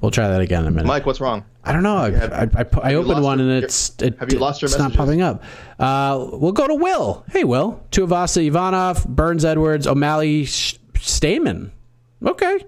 We'll 0.00 0.10
try 0.10 0.26
that 0.28 0.40
again 0.40 0.62
in 0.62 0.68
a 0.68 0.70
minute. 0.72 0.86
Mike, 0.86 1.06
what's 1.06 1.20
wrong? 1.20 1.44
I 1.62 1.72
don't 1.72 1.82
know. 1.82 1.96
I, 1.96 2.10
have- 2.10 2.32
I, 2.56 2.62
I, 2.62 2.90
I 2.92 2.94
opened 2.94 3.22
one 3.22 3.38
your- 3.38 3.48
and 3.50 3.64
it's 3.64 3.92
it, 4.00 4.18
have 4.18 4.32
you 4.32 4.38
lost 4.38 4.62
your 4.62 4.68
it's 4.70 4.78
not 4.78 4.94
popping 4.94 5.20
up. 5.20 5.42
Uh, 5.78 6.28
we'll 6.32 6.52
go 6.52 6.66
to 6.66 6.74
Will. 6.74 7.24
Hey, 7.30 7.44
Will. 7.44 7.82
Tuivasa 7.90 8.44
Ivanov, 8.46 9.06
Burns 9.06 9.44
Edwards, 9.44 9.86
O'Malley 9.86 10.46
Sh- 10.46 10.78
Stamann. 10.94 11.70
Okay. 12.24 12.64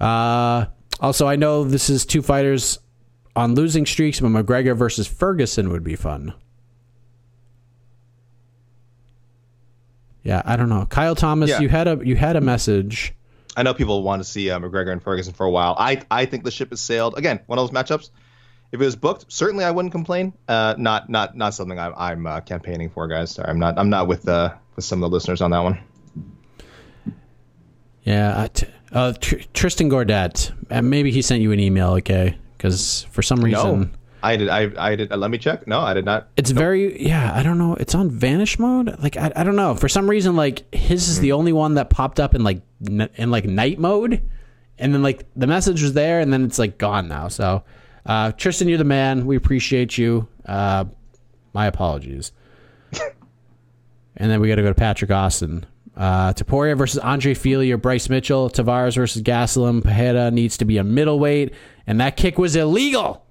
Uh, 0.00 0.66
also, 1.00 1.26
I 1.26 1.36
know 1.36 1.64
this 1.64 1.90
is 1.90 2.06
two 2.06 2.22
fighters 2.22 2.78
on 3.34 3.54
losing 3.54 3.86
streaks, 3.86 4.20
but 4.20 4.28
McGregor 4.28 4.76
versus 4.76 5.06
Ferguson 5.08 5.70
would 5.70 5.82
be 5.84 5.96
fun. 5.96 6.34
Yeah, 10.22 10.42
I 10.44 10.56
don't 10.56 10.68
know. 10.68 10.86
Kyle 10.86 11.14
Thomas, 11.16 11.50
Yeah. 11.50 11.60
you 11.60 11.68
had 11.68 11.88
a 11.88 12.00
you 12.04 12.14
had 12.16 12.36
a 12.36 12.40
message. 12.40 13.14
I 13.56 13.62
know 13.62 13.74
people 13.74 14.02
want 14.02 14.22
to 14.22 14.28
see 14.28 14.50
uh, 14.50 14.58
McGregor 14.58 14.92
and 14.92 15.02
Ferguson 15.02 15.34
for 15.34 15.44
a 15.46 15.50
while. 15.50 15.74
I 15.78 16.02
I 16.10 16.24
think 16.26 16.44
the 16.44 16.50
ship 16.50 16.70
has 16.70 16.80
sailed. 16.80 17.18
Again, 17.18 17.40
one 17.46 17.58
of 17.58 17.68
those 17.70 17.74
matchups. 17.82 18.10
If 18.72 18.80
it 18.80 18.84
was 18.84 18.96
booked, 18.96 19.26
certainly 19.28 19.64
I 19.64 19.70
wouldn't 19.70 19.92
complain. 19.92 20.32
Uh, 20.48 20.74
not 20.78 21.10
not 21.10 21.36
not 21.36 21.52
something 21.52 21.78
I'm 21.78 21.92
I'm 21.96 22.26
uh, 22.26 22.40
campaigning 22.40 22.88
for, 22.88 23.06
guys. 23.06 23.32
Sorry, 23.32 23.48
I'm 23.48 23.58
not 23.58 23.78
I'm 23.78 23.90
not 23.90 24.08
with 24.08 24.26
uh 24.26 24.54
with 24.76 24.84
some 24.86 25.02
of 25.02 25.10
the 25.10 25.14
listeners 25.14 25.42
on 25.42 25.50
that 25.50 25.60
one. 25.60 25.78
Yeah, 28.04 28.48
t- 28.52 28.66
uh, 28.92 29.12
Tr- 29.20 29.36
Tristan 29.54 29.90
Gordet. 29.90 30.52
Uh, 30.70 30.82
maybe 30.82 31.10
he 31.12 31.22
sent 31.22 31.40
you 31.42 31.52
an 31.52 31.60
email, 31.60 31.90
okay? 31.92 32.36
Because 32.56 33.04
for 33.10 33.22
some 33.22 33.40
reason, 33.40 33.80
No, 33.80 33.88
I 34.22 34.36
did 34.36 34.48
I 34.48 34.70
I 34.78 34.96
did. 34.96 35.12
Uh, 35.12 35.16
let 35.16 35.30
me 35.30 35.38
check. 35.38 35.66
No, 35.66 35.80
I 35.80 35.94
did 35.94 36.04
not. 36.04 36.28
it's 36.36 36.50
very 36.50 37.02
yeah. 37.04 37.32
I 37.34 37.42
don't 37.42 37.58
know. 37.58 37.74
It's 37.74 37.94
on 37.94 38.10
vanish 38.10 38.58
mode. 38.58 38.96
Like 39.02 39.16
I, 39.16 39.32
I 39.34 39.44
don't 39.44 39.56
know. 39.56 39.74
For 39.74 39.88
some 39.88 40.08
reason, 40.08 40.36
like 40.36 40.72
his 40.74 41.08
is 41.08 41.20
the 41.20 41.32
only 41.32 41.52
one 41.52 41.74
that 41.74 41.90
popped 41.90 42.20
up 42.20 42.34
in 42.34 42.44
like 42.44 42.62
n- 42.86 43.10
in 43.16 43.30
like 43.30 43.44
night 43.44 43.78
mode, 43.78 44.22
and 44.78 44.94
then 44.94 45.02
like 45.02 45.26
the 45.34 45.46
message 45.46 45.82
was 45.82 45.94
there, 45.94 46.20
and 46.20 46.32
then 46.32 46.44
it's 46.44 46.58
like 46.58 46.78
gone 46.78 47.08
now. 47.08 47.28
So, 47.28 47.64
uh, 48.06 48.32
Tristan, 48.32 48.68
you're 48.68 48.78
the 48.78 48.84
man. 48.84 49.26
We 49.26 49.36
appreciate 49.36 49.98
you. 49.98 50.28
Uh, 50.46 50.84
my 51.52 51.66
apologies. 51.66 52.32
and 54.16 54.30
then 54.30 54.40
we 54.40 54.48
got 54.48 54.56
to 54.56 54.62
go 54.62 54.68
to 54.68 54.74
Patrick 54.74 55.10
Austin. 55.10 55.66
Uh, 55.96 56.32
Topuria 56.32 56.76
versus 56.76 56.98
Andre 57.00 57.34
Fili 57.34 57.70
or 57.70 57.76
Bryce 57.76 58.08
Mitchell. 58.08 58.48
Tavares 58.48 58.94
versus 58.94 59.20
Gastelum. 59.22 59.82
Pereira 59.82 60.30
needs 60.30 60.56
to 60.58 60.64
be 60.64 60.78
a 60.78 60.84
middleweight, 60.84 61.52
and 61.86 62.00
that 62.00 62.16
kick 62.16 62.38
was 62.38 62.56
illegal. 62.56 63.26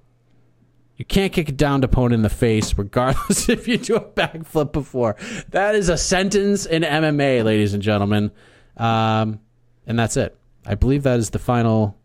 You 1.02 1.06
can't 1.06 1.32
kick 1.32 1.48
a 1.48 1.52
downed 1.52 1.82
opponent 1.82 2.14
in 2.14 2.22
the 2.22 2.30
face, 2.30 2.78
regardless 2.78 3.48
if 3.48 3.66
you 3.66 3.76
do 3.76 3.96
a 3.96 4.00
backflip 4.00 4.70
before. 4.70 5.16
That 5.48 5.74
is 5.74 5.88
a 5.88 5.98
sentence 5.98 6.64
in 6.64 6.84
MMA, 6.84 7.42
ladies 7.42 7.74
and 7.74 7.82
gentlemen. 7.82 8.30
Um, 8.76 9.40
and 9.84 9.98
that's 9.98 10.16
it. 10.16 10.38
I 10.64 10.76
believe 10.76 11.02
that 11.02 11.18
is 11.18 11.30
the 11.30 11.40
final 11.40 11.98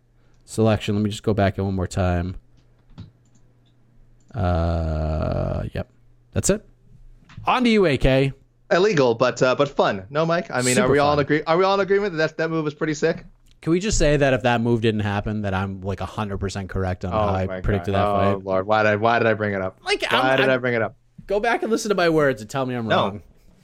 selection. 0.45 0.95
Let 0.95 1.03
me 1.03 1.11
just 1.11 1.21
go 1.21 1.35
back 1.35 1.59
in 1.59 1.65
one 1.65 1.75
more 1.75 1.85
time. 1.85 2.37
Uh, 4.33 5.65
yep, 5.75 5.91
that's 6.31 6.49
it. 6.49 6.67
On 7.45 7.63
to 7.65 7.69
you, 7.69 7.85
AK. 7.85 8.33
Illegal, 8.71 9.13
but 9.13 9.43
uh, 9.43 9.53
but 9.53 9.69
fun. 9.69 10.07
No, 10.09 10.25
Mike. 10.25 10.49
I 10.49 10.63
mean, 10.63 10.73
Super 10.73 10.87
are 10.87 10.91
we 10.91 10.97
all 10.97 11.13
in 11.13 11.19
agree? 11.19 11.43
Are 11.43 11.55
we 11.55 11.65
all 11.65 11.75
in 11.75 11.81
agreement 11.81 12.13
that 12.13 12.29
that, 12.29 12.37
that 12.37 12.49
move 12.49 12.65
is 12.65 12.73
pretty 12.73 12.95
sick? 12.95 13.25
Can 13.61 13.71
we 13.71 13.79
just 13.79 13.97
say 13.97 14.17
that 14.17 14.33
if 14.33 14.43
that 14.43 14.61
move 14.61 14.81
didn't 14.81 15.01
happen, 15.01 15.41
that 15.41 15.53
I'm 15.53 15.81
like 15.81 15.99
hundred 15.99 16.37
percent 16.37 16.69
correct 16.69 17.03
on 17.05 17.11
how 17.11 17.19
I 17.19 17.43
Oh 17.43 17.47
my 17.47 17.61
predicted 17.61 17.93
God. 17.93 18.23
that 18.25 18.27
Oh 18.29 18.35
fight? 18.37 18.45
Lord, 18.45 18.67
why 18.67 18.83
did 18.83 18.89
I, 18.89 18.95
why 18.97 19.19
did 19.19 19.27
I 19.27 19.33
bring 19.33 19.53
it 19.53 19.61
up? 19.61 19.79
Like, 19.83 20.03
why 20.09 20.17
I'm- 20.19 20.37
did 20.37 20.47
i 20.49 20.51
I'm- 20.53 20.61
bring 20.61 20.73
it 20.75 20.81
up? 20.81 20.95
Go 21.25 21.39
back 21.41 21.61
and 21.63 21.71
listen 21.71 21.89
to 21.89 21.95
my 21.95 22.07
words 22.09 22.41
and 22.41 22.49
tell 22.49 22.65
me 22.65 22.75
I'm 22.75 22.87
No, 22.87 22.95
wrong. 22.97 23.21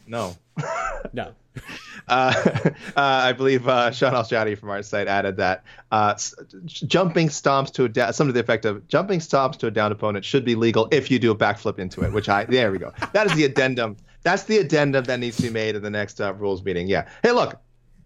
no. 0.08 0.36
No. 1.14 1.34
Uh, 2.06 2.34
uh, 2.46 2.72
I 2.98 3.32
believe 3.32 3.66
uh, 3.66 3.90
Shaun 3.92 4.14
Al-Shatti 4.14 4.58
from 4.58 4.70
our 4.70 4.84
site 4.84 5.08
added 5.08 5.38
that 5.38 5.64
uh, 5.90 6.12
s- 6.16 6.36
jumping 6.66 7.30
stomps 7.30 7.72
to 7.76 7.86
a 7.86 7.90
da- 7.90 8.12
something 8.12 8.34
to 8.34 8.38
the 8.38 8.42
effect 8.44 8.66
of 8.66 8.86
jumping 8.90 9.22
stomps 9.22 9.56
to 9.60 9.68
a 9.68 9.72
down 9.72 9.94
opponent 9.94 10.26
should 10.26 10.44
be 10.44 10.56
legal 10.56 10.90
if 10.92 11.10
you 11.10 11.18
do 11.18 11.32
a 11.32 11.36
backflip 11.36 11.80
into 11.80 12.02
it. 12.04 12.12
Which 12.12 12.28
I 12.28 12.44
there 12.44 12.74
we 12.74 12.78
go. 12.78 12.92
That 13.14 13.28
is 13.28 13.36
the 13.36 13.46
addendum. 13.46 13.96
That's 14.24 14.44
the 14.44 14.58
addendum 14.58 15.06
that 15.06 15.18
needs 15.22 15.38
to 15.38 15.44
be 15.44 15.50
made 15.50 15.78
in 15.78 15.82
the 15.82 15.90
next 15.90 16.20
uh, 16.20 16.34
rules 16.34 16.62
meeting. 16.66 16.90
Yeah. 16.90 17.08
Hey, 17.24 17.32
look, 17.32 17.56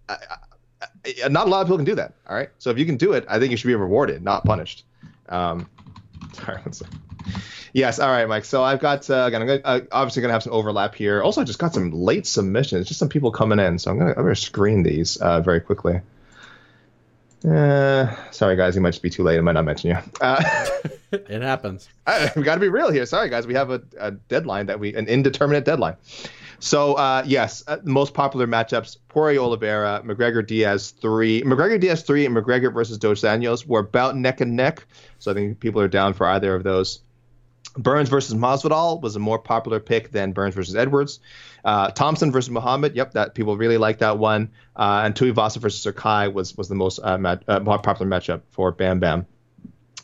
I, 0.10 0.14
I, 0.14 0.38
not 1.30 1.48
a 1.48 1.50
lot 1.50 1.62
of 1.62 1.68
people 1.68 1.78
can 1.78 1.86
do 1.86 1.96
that. 1.96 2.14
All 2.28 2.36
right. 2.36 2.50
So 2.60 2.70
if 2.70 2.78
you 2.78 2.86
can 2.86 2.98
do 2.98 3.14
it, 3.14 3.26
I 3.28 3.40
think 3.40 3.52
you 3.52 3.58
should 3.58 3.68
be 3.68 3.76
rewarded, 3.76 4.24
not 4.24 4.46
punished. 4.46 4.86
Um, 5.30 5.70
sorry, 6.34 6.62
one 6.62 6.74
second. 6.74 7.00
Yes. 7.74 8.00
All 8.00 8.10
right, 8.10 8.28
Mike. 8.28 8.46
So 8.46 8.64
I've 8.64 8.80
got 8.80 9.10
uh, 9.10 9.26
again. 9.28 9.42
I'm 9.42 9.48
gonna, 9.48 9.62
uh, 9.64 9.82
obviously 9.92 10.22
going 10.22 10.30
to 10.30 10.34
have 10.34 10.44
some 10.44 10.54
overlap 10.54 10.96
here. 10.96 11.22
Also, 11.22 11.42
I 11.42 11.44
just 11.44 11.60
got 11.60 11.74
some 11.74 11.92
late 11.92 12.26
submissions. 12.26 12.88
Just 12.88 13.00
some 13.00 13.10
people 13.10 13.32
coming 13.32 13.60
in. 13.60 13.78
So 13.80 13.92
I'm 13.92 14.00
going 14.00 14.14
to 14.14 14.18
I'm 14.18 14.24
going 14.24 14.36
to 14.36 14.42
screen 14.42 14.84
these 14.84 15.18
uh, 15.18 15.42
very 15.42 15.60
quickly. 15.60 16.02
Uh, 17.48 18.16
sorry, 18.32 18.56
guys. 18.56 18.76
You 18.76 18.82
might 18.82 18.92
just 18.92 19.04
be 19.04 19.10
too 19.10 19.24
late. 19.24 19.38
I 19.38 19.42
might 19.42 19.54
not 19.54 19.66
mention 19.66 19.92
you. 19.92 19.98
Uh, 20.20 20.44
it 21.12 21.42
happens. 21.42 21.88
I, 22.08 22.32
we 22.36 22.44
got 22.44 22.56
to 22.56 22.62
be 22.62 22.70
real 22.70 22.92
here. 22.92 23.06
Sorry, 23.06 23.30
guys. 23.30 23.46
We 23.46 23.54
have 23.54 23.70
a, 23.70 23.82
a, 24.00 24.12
deadline 24.12 24.68
that 24.68 24.80
we 24.80 24.96
an 24.96 25.08
indeterminate 25.08 25.66
deadline. 25.66 25.98
So 26.60 26.94
uh, 26.96 27.24
yes, 27.26 27.64
uh, 27.68 27.78
most 27.84 28.14
popular 28.14 28.48
matchups: 28.48 28.98
Poirier 29.10 29.40
Oliveira, 29.40 30.02
McGregor 30.04 30.46
Diaz 30.46 30.92
three, 30.92 31.42
McGregor 31.44 31.80
Diaz 31.80 32.02
three, 32.04 32.26
and 32.26 32.36
McGregor 32.36 32.74
versus 32.74 32.98
Dos 32.98 33.22
Anjos 33.22 33.66
were 33.66 33.82
about 33.82 34.16
neck 34.16 34.42
and 34.42 34.56
neck. 34.56 34.86
So 35.20 35.32
I 35.32 35.34
think 35.34 35.60
people 35.60 35.82
are 35.82 35.88
down 35.88 36.14
for 36.14 36.28
either 36.28 36.56
of 36.56 36.64
those. 36.64 37.02
Burns 37.78 38.10
versus 38.10 38.34
Masvidal 38.34 39.02
was 39.02 39.16
a 39.16 39.20
more 39.20 39.38
popular 39.38 39.80
pick 39.80 40.12
than 40.12 40.32
Burns 40.32 40.56
versus 40.56 40.76
Edwards. 40.76 41.20
Uh, 41.64 41.92
Thompson 41.92 42.32
versus 42.32 42.50
Muhammad, 42.50 42.96
yep, 42.96 43.12
that 43.12 43.36
people 43.36 43.56
really 43.56 43.78
like 43.78 44.00
that 44.00 44.18
one. 44.18 44.50
Uh, 44.76 45.02
and 45.06 45.14
Tuivasa 45.14 45.58
versus 45.58 45.82
Sakai 45.82 46.28
was 46.28 46.58
was 46.58 46.70
the 46.70 46.76
most 46.76 47.00
uh, 47.04 47.18
mat, 47.18 47.44
uh, 47.48 47.60
popular 47.60 48.10
matchup 48.10 48.42
for 48.50 48.72
Bam 48.72 49.00
Bam. 49.00 49.28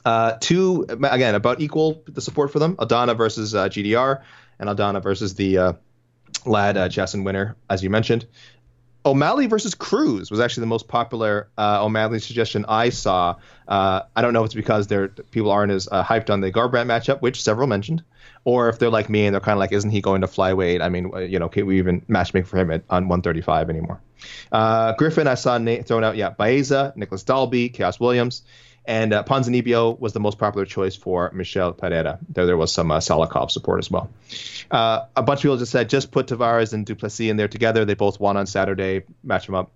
Uh, 0.05 0.34
two 0.39 0.85
again 0.89 1.34
about 1.34 1.61
equal 1.61 2.03
the 2.05 2.21
support 2.21 2.51
for 2.51 2.59
them. 2.59 2.75
Aldana 2.75 3.17
versus 3.17 3.55
uh, 3.55 3.69
GDR, 3.69 4.21
and 4.59 4.69
Aldana 4.69 5.01
versus 5.01 5.34
the 5.34 5.77
lad 6.45 6.78
uh, 6.78 6.90
Justin 6.90 7.24
Winner, 7.24 7.56
as 7.70 7.84
you 7.84 7.90
mentioned. 7.90 8.26
O'Malley 9.06 9.48
versus 9.48 9.76
Cruz 9.76 10.32
was 10.32 10.40
actually 10.40 10.61
the 10.61 10.68
most 10.68 10.88
popular 10.88 11.49
uh, 11.57 11.84
O'Malley 11.84 12.20
suggestion 12.20 12.64
I 12.70 12.90
saw. 12.90 13.36
Uh, 13.68 14.02
I 14.15 14.22
don't 14.22 14.32
know 14.32 14.44
if 14.44 14.48
it's 14.48 14.53
because 14.53 14.88
they're, 14.88 15.10
people 15.10 15.52
aren't 15.52 15.74
as 15.74 15.90
uh, 15.91 16.03
hyped 16.03 16.30
on 16.30 16.40
the 16.40 16.52
Garbrandt 16.52 16.86
matchup, 16.86 17.22
which 17.22 17.41
several 17.41 17.68
mentioned, 17.68 18.02
or 18.45 18.70
if 18.70 18.80
they're 18.80 18.90
like 18.90 19.10
me 19.10 19.26
and 19.26 19.34
they're 19.34 19.41
kind 19.41 19.57
of 19.57 19.60
like, 19.60 19.74
isn't 19.74 19.90
he 19.90 19.99
going 19.99 20.22
to 20.22 20.28
flyweight? 20.28 20.82
I 20.82 20.88
mean, 20.88 21.11
you 21.30 21.38
know, 21.38 21.49
can 21.49 21.65
we 21.65 21.78
even 21.80 22.02
matchmake 22.02 22.45
for 22.48 22.57
him 22.57 22.72
at, 22.72 22.84
on 22.90 23.10
135 23.10 23.70
anymore? 23.70 23.99
Uh, 24.53 24.94
Griffin, 24.94 25.28
I 25.28 25.36
saw 25.36 25.57
Nate 25.57 25.86
thrown 25.86 26.03
out. 26.03 26.15
Yeah, 26.15 26.30
Baeza, 26.30 26.94
Nicolas 26.95 27.24
Dalby, 27.24 27.70
Khaos 27.70 27.99
Williams. 27.99 28.44
And 28.85 29.14
uh, 29.14 29.23
Ponzinibbio 29.23 29.97
was 29.99 30.14
the 30.14 30.19
most 30.19 30.38
popular 30.38 30.65
choice 30.65 30.95
for 30.95 31.31
Michel 31.34 31.72
Pereira. 31.73 32.19
There, 32.30 32.45
there 32.45 32.57
was 32.57 32.73
some 32.73 32.91
uh, 32.91 32.99
support 32.99 33.80
as 33.80 33.89
well. 33.89 34.10
Uh, 34.69 35.05
a 35.15 35.23
bunch 35.23 35.39
of 35.39 35.43
people 35.43 35.57
just 35.57 35.72
said 35.72 35.89
just 35.89 36.11
put 36.11 36.27
Tavares 36.27 36.73
and 36.73 36.85
Du 36.85 36.95
Plessis 36.95 37.30
in 37.30 37.38
there 37.38 37.47
together. 37.47 37.85
They 37.85 37.93
both 37.93 38.19
won 38.19 38.35
on 38.35 38.45
Saturday. 38.45 39.03
Match 39.23 39.45
them 39.45 39.55
up. 39.55 39.72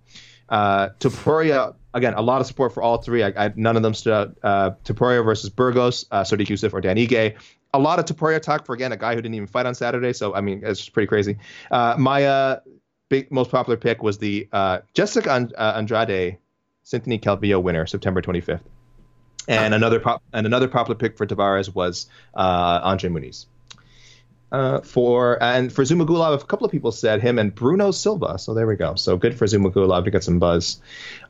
Uh, 0.48 0.90
Topuria, 1.00 1.74
again, 1.94 2.14
a 2.14 2.22
lot 2.22 2.40
of 2.40 2.46
support 2.46 2.72
for 2.72 2.82
all 2.82 2.98
three. 2.98 3.22
I, 3.22 3.32
I, 3.36 3.52
none 3.56 3.76
of 3.76 3.82
them 3.82 3.94
stood 3.94 4.12
out. 4.12 4.36
Uh, 4.42 4.70
Topuria 4.84 5.24
versus 5.24 5.50
Burgos, 5.50 6.06
uh, 6.10 6.22
Sodiq 6.22 6.46
Yusuff 6.46 6.72
or 6.72 6.80
Dan 6.80 6.96
Ige. 6.96 7.34
A 7.74 7.78
lot 7.78 7.98
of 7.98 8.06
Topuria 8.06 8.40
talk 8.40 8.64
for, 8.64 8.74
again, 8.74 8.92
a 8.92 8.96
guy 8.96 9.14
who 9.14 9.20
didn't 9.20 9.34
even 9.34 9.46
fight 9.46 9.66
on 9.66 9.74
Saturday. 9.74 10.14
So, 10.14 10.34
I 10.34 10.40
mean, 10.40 10.62
it's 10.64 10.88
pretty 10.88 11.06
crazy. 11.06 11.36
Uh, 11.70 11.96
my 11.98 12.24
uh, 12.24 12.60
big, 13.10 13.30
most 13.30 13.50
popular 13.50 13.76
pick 13.76 14.02
was 14.02 14.18
the 14.18 14.48
uh, 14.52 14.80
Jessica 14.94 15.32
And- 15.32 15.54
uh, 15.56 15.74
Andrade 15.76 16.38
Cynthia 16.82 17.18
Calvillo 17.18 17.62
winner, 17.62 17.86
September 17.86 18.22
25th. 18.22 18.62
And 19.48 19.74
another 19.74 19.98
pop, 19.98 20.22
and 20.32 20.46
another 20.46 20.68
popular 20.68 20.94
pick 20.94 21.16
for 21.16 21.26
Tavares 21.26 21.74
was 21.74 22.06
uh, 22.34 22.80
Andre 22.82 23.10
Muniz. 23.10 23.46
Uh, 24.50 24.80
for 24.80 25.42
and 25.42 25.72
for 25.72 25.84
Zhumagulov, 25.84 26.42
a 26.42 26.46
couple 26.46 26.64
of 26.64 26.72
people 26.72 26.90
said 26.90 27.20
him 27.20 27.38
and 27.38 27.54
Bruno 27.54 27.90
Silva. 27.90 28.38
So 28.38 28.54
there 28.54 28.66
we 28.66 28.76
go. 28.76 28.94
So 28.94 29.16
good 29.16 29.36
for 29.36 29.46
Zhumagulov 29.46 30.04
to 30.04 30.10
get 30.10 30.24
some 30.24 30.38
buzz. 30.38 30.80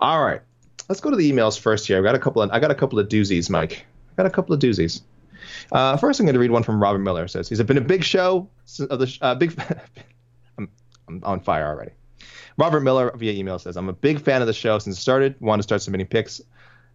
All 0.01 0.25
right, 0.25 0.41
let's 0.89 1.01
go 1.01 1.11
to 1.11 1.17
the 1.17 1.31
emails 1.31 1.59
first 1.59 1.87
here. 1.87 1.99
I 1.99 2.03
got 2.03 2.15
a 2.15 2.19
couple 2.19 2.43
of 2.43 2.51
I 2.51 2.61
got 2.61 2.71
a 2.71 2.77
couple 2.77 2.99
of 2.99 3.09
doozies, 3.09 3.51
Mike. 3.51 3.87
I 4.13 4.23
got 4.23 4.27
a 4.27 4.31
couple 4.31 4.55
of 4.55 4.61
doozies. 4.61 5.03
Uh, 5.73 5.97
first, 5.97 6.21
I'm 6.21 6.27
going 6.27 6.35
to 6.35 6.41
read 6.41 6.51
one 6.51 6.63
from 6.63 6.81
Robert 6.81 6.99
Miller. 6.99 7.25
It 7.25 7.31
says 7.31 7.49
he's 7.49 7.63
been 7.63 7.79
a 7.79 7.83
big 7.83 8.05
show 8.05 8.49
of 8.89 8.99
the 8.99 9.19
uh, 9.21 9.35
big. 9.35 9.61
I'm, 10.59 10.69
I'm 11.09 11.25
on 11.25 11.41
fire 11.41 11.67
already. 11.67 11.93
Robert 12.57 12.81
Miller 12.81 13.13
via 13.17 13.33
email 13.33 13.59
says 13.59 13.77
I'm 13.77 13.89
a 13.89 13.93
big 13.93 14.21
fan 14.21 14.41
of 14.41 14.47
the 14.47 14.53
show 14.53 14.79
since 14.79 14.97
it 14.97 15.01
started. 15.01 15.37
Want 15.41 15.61
to 15.61 15.63
start 15.63 15.83
submitting 15.83 16.07
picks 16.07 16.41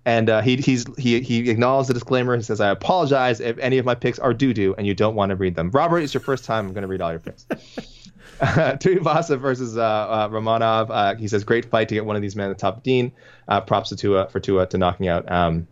and 0.06 0.30
uh, 0.30 0.42
he 0.42 0.58
he's 0.58 0.86
he 0.98 1.22
he 1.22 1.50
acknowledged 1.50 1.90
the 1.90 1.94
disclaimer. 1.94 2.36
He 2.36 2.44
says, 2.44 2.60
"I 2.60 2.70
apologize 2.70 3.40
if 3.40 3.58
any 3.60 3.78
of 3.78 3.86
my 3.86 3.96
picks 3.96 4.20
are 4.20 4.34
doo 4.34 4.54
doo 4.54 4.76
and 4.78 4.86
you 4.86 4.94
don't 4.94 5.16
want 5.16 5.30
to 5.30 5.36
read 5.36 5.56
them." 5.56 5.72
Robert, 5.72 6.00
it's 6.00 6.14
your 6.14 6.22
first 6.22 6.46
time. 6.46 6.68
I'm 6.68 6.74
going 6.74 6.84
to 6.84 6.88
read 6.88 7.02
all 7.02 7.12
your 7.12 7.20
picks. 7.20 7.46
uh, 7.50 7.56
Tuivasa 8.80 9.40
versus 9.40 9.78
uh, 9.78 9.82
uh, 9.82 10.30
Romanov. 10.30 10.88
Uh, 10.90 11.16
he 11.16 11.28
says, 11.28 11.44
"Great 11.44 11.66
fight 11.66 11.90
to 11.90 11.96
get 11.96 12.06
one 12.06 12.16
of 12.16 12.22
these 12.22 12.36
men 12.36 12.50
at 12.50 12.58
the 12.58 12.62
top 12.62 12.76
15." 12.76 13.12
Uh, 13.48 13.62
props 13.62 13.90
to 13.90 13.96
Tua 13.96 14.28
for 14.28 14.40
Tua 14.40 14.68
to 14.68 14.78
knocking 14.78 15.08
out 15.08 15.32
um, 15.32 15.68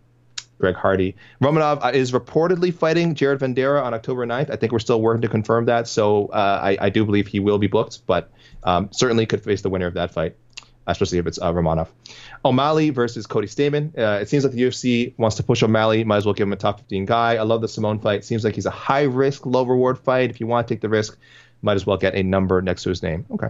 Greg 0.58 0.76
Hardy. 0.76 1.14
Romanov 1.42 1.84
uh, 1.84 1.90
is 1.92 2.12
reportedly 2.12 2.72
fighting 2.72 3.14
Jared 3.14 3.40
Vanderaa 3.40 3.82
on 3.82 3.92
October 3.92 4.26
9th. 4.26 4.50
I 4.50 4.56
think 4.56 4.72
we're 4.72 4.78
still 4.78 5.02
working 5.02 5.22
to 5.22 5.28
confirm 5.28 5.66
that, 5.66 5.88
so 5.88 6.30
I, 6.32 6.78
I, 6.80 6.88
do 6.90 7.04
believe 7.04 7.26
he 7.26 7.40
will 7.40 7.58
be 7.58 7.66
booked, 7.66 8.06
but 8.06 8.30
um, 8.62 8.88
certainly 8.92 9.26
could 9.26 9.42
face 9.42 9.62
the 9.62 9.70
winner 9.70 9.86
of 9.86 9.94
that 9.94 10.12
fight 10.12 10.36
especially 10.86 11.18
if 11.18 11.26
it's 11.26 11.38
uh, 11.40 11.52
Romanov. 11.52 11.88
O'Malley 12.44 12.90
versus 12.90 13.26
Cody 13.26 13.46
Stamann. 13.46 13.96
Uh, 13.96 14.20
it 14.20 14.28
seems 14.28 14.44
like 14.44 14.52
the 14.52 14.62
UFC 14.62 15.16
wants 15.18 15.36
to 15.36 15.42
push 15.42 15.62
O'Malley. 15.62 16.04
Might 16.04 16.18
as 16.18 16.24
well 16.26 16.34
give 16.34 16.46
him 16.46 16.52
a 16.52 16.56
top 16.56 16.78
15 16.80 17.04
guy. 17.04 17.36
I 17.36 17.42
love 17.42 17.60
the 17.60 17.68
Simon 17.68 17.98
fight. 17.98 18.24
Seems 18.24 18.44
like 18.44 18.54
he's 18.54 18.66
a 18.66 18.70
high 18.70 19.02
risk, 19.02 19.46
low 19.46 19.64
reward 19.64 19.98
fight. 19.98 20.30
If 20.30 20.40
you 20.40 20.46
want 20.46 20.66
to 20.66 20.74
take 20.74 20.80
the 20.80 20.88
risk, 20.88 21.16
might 21.60 21.74
as 21.74 21.86
well 21.86 21.96
get 21.96 22.14
a 22.14 22.22
number 22.22 22.60
next 22.62 22.82
to 22.84 22.88
his 22.88 23.02
name. 23.02 23.26
Okay. 23.30 23.48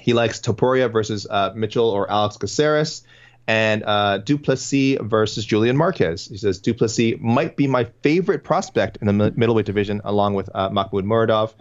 He 0.00 0.12
likes 0.12 0.40
Topuria 0.40 0.90
versus 0.90 1.26
uh, 1.28 1.52
Mitchell 1.54 1.88
or 1.88 2.10
Alex 2.10 2.36
Caceres. 2.36 3.02
And 3.46 3.82
uh, 3.82 4.18
Du 4.18 4.38
Plessis 4.38 4.98
versus 5.00 5.44
Julian 5.44 5.76
Marquez. 5.76 6.26
He 6.26 6.36
says 6.36 6.60
Du 6.60 6.72
Plessis 6.72 7.16
might 7.20 7.56
be 7.56 7.66
my 7.66 7.84
favorite 8.02 8.44
prospect 8.44 8.98
in 9.00 9.06
the 9.06 9.32
middleweight 9.32 9.66
division, 9.66 10.00
along 10.04 10.34
with 10.34 10.48
uh, 10.54 10.68
Mahmoud 10.70 11.04
Muradov. 11.04 11.54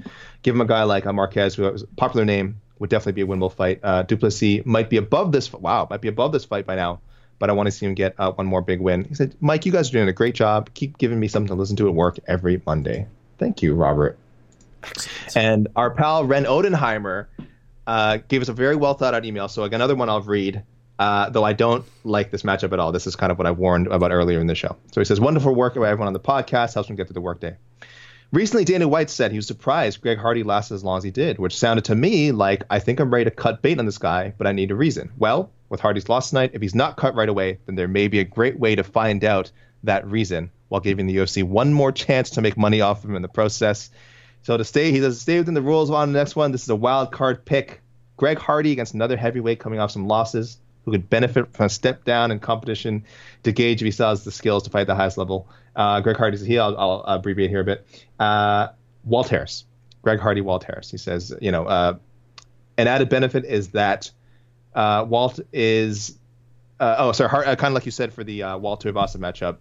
Give 0.43 0.53
him 0.53 0.61
a 0.61 0.65
guy 0.65 0.83
like 0.83 1.07
uh, 1.07 1.13
Marquez, 1.13 1.55
who 1.55 1.63
has 1.63 1.81
a 1.81 1.87
popular 1.87 2.25
name, 2.25 2.61
would 2.80 2.89
definitely 2.89 3.23
be 3.23 3.30
a 3.30 3.35
winnable 3.35 3.53
fight. 3.53 3.80
Uh, 3.84 4.03
Du 4.03 4.18
Plessis 4.18 4.65
might 4.65 4.89
be 4.89 4.97
above 4.97 5.31
this. 5.31 5.51
Wow, 5.51 5.88
might 5.89 6.01
be 6.01 6.07
above 6.07 6.31
this 6.31 6.45
fight 6.45 6.65
by 6.65 6.76
now. 6.76 7.01
But 7.38 7.49
I 7.49 7.53
want 7.53 7.68
to 7.68 7.72
see 7.72 7.85
him 7.85 7.93
get 7.93 8.15
uh, 8.18 8.31
one 8.31 8.47
more 8.47 8.61
big 8.61 8.81
win. 8.81 9.06
He 9.06 9.15
said, 9.15 9.35
"Mike, 9.39 9.65
you 9.65 9.72
guys 9.72 9.89
are 9.89 9.93
doing 9.93 10.10
a 10.10 10.14
great 10.14 10.35
job. 10.35 10.69
Keep 10.73 10.97
giving 10.97 11.19
me 11.19 11.27
something 11.27 11.47
to 11.47 11.56
listen 11.56 11.76
to 11.77 11.88
at 11.88 11.93
work 11.93 12.19
every 12.27 12.61
Monday. 12.65 13.07
Thank 13.38 13.61
you, 13.61 13.76
Robert." 13.76 14.18
Excellent. 14.84 15.38
And 15.38 15.68
our 15.76 15.91
pal 15.91 16.26
Ren 16.26 16.45
Odenheimer 16.45 17.27
uh, 17.88 18.18
gave 18.27 18.41
us 18.41 18.49
a 18.49 18.53
very 18.53 18.76
well 18.76 18.93
thought 18.93 19.14
out 19.14 19.26
email. 19.26 19.47
So 19.47 19.64
another 19.64 19.95
one 19.95 20.10
I'll 20.10 20.22
read. 20.22 20.64
Uh, 20.97 21.30
though 21.30 21.45
I 21.45 21.53
don't 21.53 21.85
like 22.03 22.30
this 22.30 22.43
matchup 22.43 22.73
at 22.73 22.80
all. 22.80 22.91
This 22.91 23.07
is 23.07 23.15
kind 23.15 23.31
of 23.31 23.38
what 23.38 23.47
I 23.47 23.51
warned 23.51 23.88
about 23.88 24.11
earlier 24.11 24.41
in 24.41 24.47
the 24.47 24.56
show. 24.56 24.76
So 24.91 24.99
he 24.99 25.06
says, 25.06 25.18
"Wonderful 25.18 25.56
work 25.56 25.76
by 25.76 25.89
everyone 25.89 26.07
on 26.07 26.14
the 26.14 26.19
podcast. 26.19 26.73
Helps 26.73 26.89
me 26.89 26.97
get 26.97 27.07
through 27.07 27.14
the 27.14 27.22
workday." 27.22 27.56
Recently, 28.31 28.64
Dana 28.64 28.88
White 28.88 29.10
said 29.10 29.31
he 29.31 29.39
was 29.39 29.47
surprised 29.47 30.01
Greg 30.01 30.19
Hardy 30.19 30.43
lasted 30.43 30.76
as 30.76 30.84
long 30.84 30.99
as 30.99 31.03
he 31.03 31.10
did, 31.10 31.39
which 31.39 31.57
sounded 31.57 31.85
to 31.85 31.95
me 31.95 32.31
like 32.31 32.64
I 32.69 32.77
think 32.77 32.99
I'm 32.99 33.11
ready 33.11 33.26
to 33.26 33.31
cut 33.31 33.64
bait 33.64 33.80
on 33.80 33.88
this 33.88 33.97
guy, 33.97 34.35
but 34.38 34.45
I 34.45 34.51
need 34.51 34.69
a 34.69 34.76
reason. 34.76 35.11
Well, 35.18 35.49
with 35.69 35.80
Hardy's 35.80 36.07
loss 36.10 36.30
tonight, 36.30 36.51
if 36.53 36.61
he's 36.61 36.76
not 36.76 36.95
cut 36.95 37.15
right 37.15 37.27
away, 37.27 37.57
then 37.65 37.73
there 37.73 37.88
may 37.88 38.07
be 38.07 38.19
a 38.19 38.23
great 38.23 38.60
way 38.60 38.76
to 38.76 38.84
find 38.84 39.23
out 39.23 39.51
that 39.84 40.06
reason 40.06 40.51
while 40.68 40.80
giving 40.80 41.07
the 41.07 41.18
UFC 41.18 41.43
one 41.43 41.73
more 41.73 41.91
chance 41.91 42.30
to 42.31 42.41
make 42.41 42.56
money 42.56 42.81
off 42.81 43.03
of 43.03 43.10
him 43.10 43.15
in 43.15 43.23
the 43.23 43.27
process. 43.27 43.89
So 44.43 44.56
to 44.57 44.64
stay, 44.64 44.91
he 44.91 44.99
does 44.99 45.19
stay 45.19 45.39
within 45.39 45.56
the 45.56 45.61
rules 45.64 45.89
on 45.89 46.14
the 46.14 46.19
next 46.19 46.35
one. 46.35 46.51
This 46.51 46.61
is 46.61 46.69
a 46.69 46.76
wild 46.76 47.11
card 47.11 47.45
pick. 47.45 47.81
Greg 48.15 48.38
Hardy 48.38 48.73
against 48.73 48.93
another 48.93 49.18
heavyweight 49.18 49.60
coming 49.60 49.80
off 49.80 49.89
some 49.89 50.07
losses 50.07 50.60
who 50.85 50.91
could 50.91 51.10
benefit 51.10 51.53
from 51.53 51.68
a 51.68 51.69
step 51.69 52.03
down 52.03 52.31
in 52.31 52.39
competition 52.39 53.03
to 53.43 53.51
gauge 53.51 53.81
if 53.81 53.85
he 53.85 53.91
still 53.91 54.10
has 54.10 54.23
the 54.23 54.31
skills 54.31 54.64
to 54.64 54.69
fight 54.69 54.81
at 54.81 54.88
the 54.88 54.95
highest 54.95 55.18
level. 55.18 55.47
Uh, 55.76 55.99
Greg 56.01 56.18
Hardy's 56.18 56.41
here. 56.41 56.61
I'll, 56.61 56.77
I'll, 56.77 57.01
abbreviate 57.01 57.49
here 57.49 57.61
a 57.61 57.64
bit. 57.64 57.85
Uh, 58.19 58.69
Walt 59.03 59.30
Harris. 59.30 59.65
Greg 60.01 60.19
Hardy, 60.19 60.41
Walt 60.41 60.64
Harris. 60.64 60.89
He 60.89 60.97
says, 60.97 61.34
you 61.41 61.51
know, 61.51 61.65
uh, 61.65 61.97
an 62.77 62.88
added 62.88 63.10
benefit 63.10 63.45
is 63.45 63.69
that 63.69 64.11
uh, 64.73 65.06
Walt 65.07 65.39
is, 65.51 66.18
uh, 66.80 66.95
oh, 66.97 67.11
sorry, 67.11 67.45
uh, 67.45 67.56
kind 67.56 67.72
of 67.72 67.76
like 67.76 67.85
you 67.85 67.91
said 67.91 68.14
for 68.14 68.23
the 68.23 68.43
Walt 68.56 68.84
Tuivasa 68.84 69.18
matchup. 69.18 69.57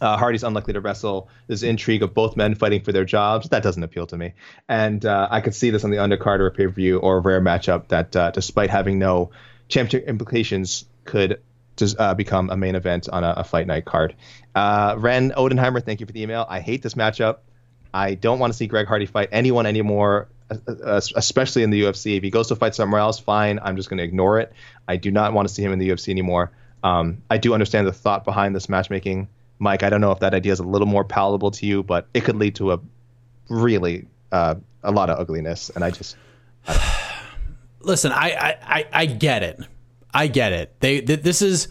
Hardy's 0.00 0.44
unlikely 0.44 0.74
to 0.74 0.80
wrestle. 0.80 1.28
There's 1.46 1.62
intrigue 1.62 2.02
of 2.02 2.14
both 2.14 2.36
men 2.36 2.54
fighting 2.54 2.82
for 2.82 2.92
their 2.92 3.04
jobs. 3.04 3.48
That 3.50 3.62
doesn't 3.62 3.82
appeal 3.82 4.06
to 4.08 4.16
me. 4.16 4.34
And 4.68 5.04
I 5.04 5.40
could 5.40 5.54
see 5.54 5.70
this 5.70 5.84
on 5.84 5.90
the 5.90 5.98
undercard 5.98 6.40
or 6.40 6.46
a 6.46 6.50
pay 6.50 6.66
per 6.66 6.72
view 6.72 6.98
or 6.98 7.18
a 7.18 7.20
rare 7.20 7.40
matchup 7.40 7.88
that, 7.88 8.32
despite 8.34 8.70
having 8.70 8.98
no 8.98 9.30
championship 9.68 10.08
implications 10.08 10.84
could 11.04 11.40
just 11.80 11.98
uh, 11.98 12.14
become 12.14 12.50
a 12.50 12.56
main 12.56 12.74
event 12.74 13.08
on 13.08 13.24
a, 13.24 13.34
a 13.38 13.44
fight 13.44 13.66
night 13.66 13.84
card. 13.84 14.14
Uh, 14.54 14.94
Ren 14.98 15.32
Odenheimer, 15.32 15.82
thank 15.82 16.00
you 16.00 16.06
for 16.06 16.12
the 16.12 16.22
email. 16.22 16.46
I 16.48 16.60
hate 16.60 16.82
this 16.82 16.94
matchup. 16.94 17.38
I 17.92 18.14
don't 18.14 18.38
want 18.38 18.52
to 18.52 18.56
see 18.56 18.66
Greg 18.66 18.86
Hardy 18.86 19.06
fight 19.06 19.30
anyone 19.32 19.66
anymore, 19.66 20.28
uh, 20.50 20.56
uh, 20.68 21.00
especially 21.16 21.62
in 21.62 21.70
the 21.70 21.82
UFC. 21.82 22.16
If 22.16 22.22
he 22.22 22.30
goes 22.30 22.48
to 22.48 22.56
fight 22.56 22.74
somewhere 22.74 23.00
else, 23.00 23.18
fine. 23.18 23.58
I'm 23.62 23.76
just 23.76 23.88
going 23.88 23.98
to 23.98 24.04
ignore 24.04 24.38
it. 24.38 24.52
I 24.86 24.96
do 24.96 25.10
not 25.10 25.32
want 25.32 25.48
to 25.48 25.54
see 25.54 25.62
him 25.62 25.72
in 25.72 25.78
the 25.78 25.88
UFC 25.88 26.10
anymore. 26.10 26.52
Um, 26.84 27.22
I 27.28 27.38
do 27.38 27.54
understand 27.54 27.86
the 27.86 27.92
thought 27.92 28.24
behind 28.24 28.54
this 28.54 28.68
matchmaking, 28.68 29.28
Mike. 29.60 29.82
I 29.82 29.90
don't 29.90 30.00
know 30.00 30.10
if 30.10 30.18
that 30.20 30.34
idea 30.34 30.52
is 30.52 30.58
a 30.58 30.64
little 30.64 30.88
more 30.88 31.04
palatable 31.04 31.52
to 31.52 31.66
you, 31.66 31.82
but 31.82 32.08
it 32.14 32.24
could 32.24 32.36
lead 32.36 32.56
to 32.56 32.72
a 32.72 32.80
really 33.48 34.06
uh, 34.32 34.56
a 34.82 34.90
lot 34.90 35.10
of 35.10 35.18
ugliness, 35.18 35.70
and 35.70 35.84
I 35.84 35.90
just. 35.90 36.16
I 36.66 37.06
Listen, 37.82 38.12
I, 38.12 38.58
I 38.62 38.86
I 38.92 39.06
get 39.06 39.42
it. 39.42 39.60
I 40.12 40.26
get 40.26 40.52
it. 40.52 40.74
They 40.80 41.00
th- 41.00 41.22
this 41.22 41.40
is. 41.40 41.68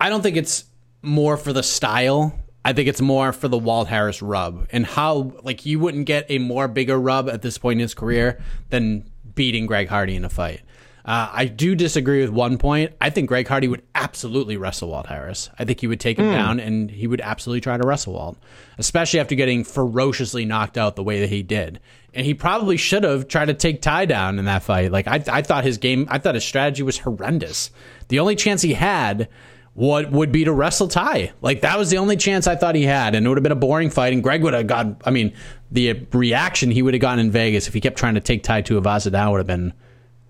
I 0.00 0.08
don't 0.08 0.22
think 0.22 0.36
it's 0.36 0.64
more 1.02 1.36
for 1.36 1.52
the 1.52 1.62
style. 1.62 2.38
I 2.64 2.72
think 2.72 2.88
it's 2.88 3.00
more 3.02 3.32
for 3.32 3.48
the 3.48 3.58
Walt 3.58 3.88
Harris 3.88 4.22
rub 4.22 4.66
and 4.70 4.86
how 4.86 5.32
like 5.42 5.66
you 5.66 5.78
wouldn't 5.78 6.06
get 6.06 6.24
a 6.30 6.38
more 6.38 6.66
bigger 6.66 6.98
rub 6.98 7.28
at 7.28 7.42
this 7.42 7.58
point 7.58 7.78
in 7.78 7.80
his 7.80 7.94
career 7.94 8.40
than 8.70 9.10
beating 9.34 9.66
Greg 9.66 9.88
Hardy 9.88 10.16
in 10.16 10.24
a 10.24 10.30
fight. 10.30 10.62
Uh, 11.04 11.28
I 11.30 11.44
do 11.44 11.74
disagree 11.74 12.22
with 12.22 12.30
one 12.30 12.56
point. 12.56 12.92
I 12.98 13.10
think 13.10 13.28
Greg 13.28 13.46
Hardy 13.46 13.68
would 13.68 13.82
absolutely 13.94 14.56
wrestle 14.56 14.88
Walt 14.88 15.06
Harris. 15.06 15.50
I 15.58 15.66
think 15.66 15.80
he 15.80 15.86
would 15.86 16.00
take 16.00 16.18
him 16.18 16.30
down 16.30 16.58
and 16.60 16.90
he 16.90 17.06
would 17.06 17.20
absolutely 17.20 17.60
try 17.60 17.76
to 17.76 17.86
wrestle 17.86 18.14
Walt, 18.14 18.38
especially 18.78 19.20
after 19.20 19.34
getting 19.34 19.64
ferociously 19.64 20.46
knocked 20.46 20.78
out 20.78 20.96
the 20.96 21.02
way 21.02 21.20
that 21.20 21.28
he 21.28 21.42
did. 21.42 21.78
And 22.14 22.24
he 22.24 22.32
probably 22.32 22.78
should 22.78 23.04
have 23.04 23.28
tried 23.28 23.46
to 23.46 23.54
take 23.54 23.82
Tai 23.82 24.06
down 24.06 24.38
in 24.38 24.46
that 24.46 24.62
fight. 24.62 24.92
Like 24.92 25.06
I, 25.06 25.22
I 25.30 25.42
thought 25.42 25.64
his 25.64 25.76
game, 25.76 26.06
I 26.10 26.18
thought 26.18 26.36
his 26.36 26.44
strategy 26.44 26.82
was 26.82 26.98
horrendous. 26.98 27.70
The 28.08 28.20
only 28.20 28.34
chance 28.34 28.62
he 28.62 28.72
had 28.72 29.28
what 29.74 30.10
would 30.10 30.32
be 30.32 30.44
to 30.44 30.52
wrestle 30.52 30.88
Tai. 30.88 31.32
Like 31.42 31.60
that 31.62 31.78
was 31.78 31.90
the 31.90 31.98
only 31.98 32.16
chance 32.16 32.46
I 32.46 32.56
thought 32.56 32.76
he 32.76 32.84
had, 32.84 33.14
and 33.14 33.26
it 33.26 33.28
would 33.28 33.36
have 33.36 33.42
been 33.42 33.52
a 33.52 33.56
boring 33.56 33.90
fight. 33.90 34.12
And 34.12 34.22
Greg 34.22 34.42
would 34.42 34.54
have 34.54 34.68
got. 34.68 35.02
I 35.04 35.10
mean, 35.10 35.34
the 35.70 36.06
reaction 36.12 36.70
he 36.70 36.80
would 36.80 36.94
have 36.94 37.00
gotten 37.00 37.18
in 37.18 37.30
Vegas 37.30 37.68
if 37.68 37.74
he 37.74 37.80
kept 37.80 37.98
trying 37.98 38.14
to 38.14 38.20
take 38.20 38.42
Tai 38.42 38.62
Tuivasa 38.62 39.10
down 39.10 39.32
would 39.32 39.38
have 39.38 39.46
been 39.46 39.74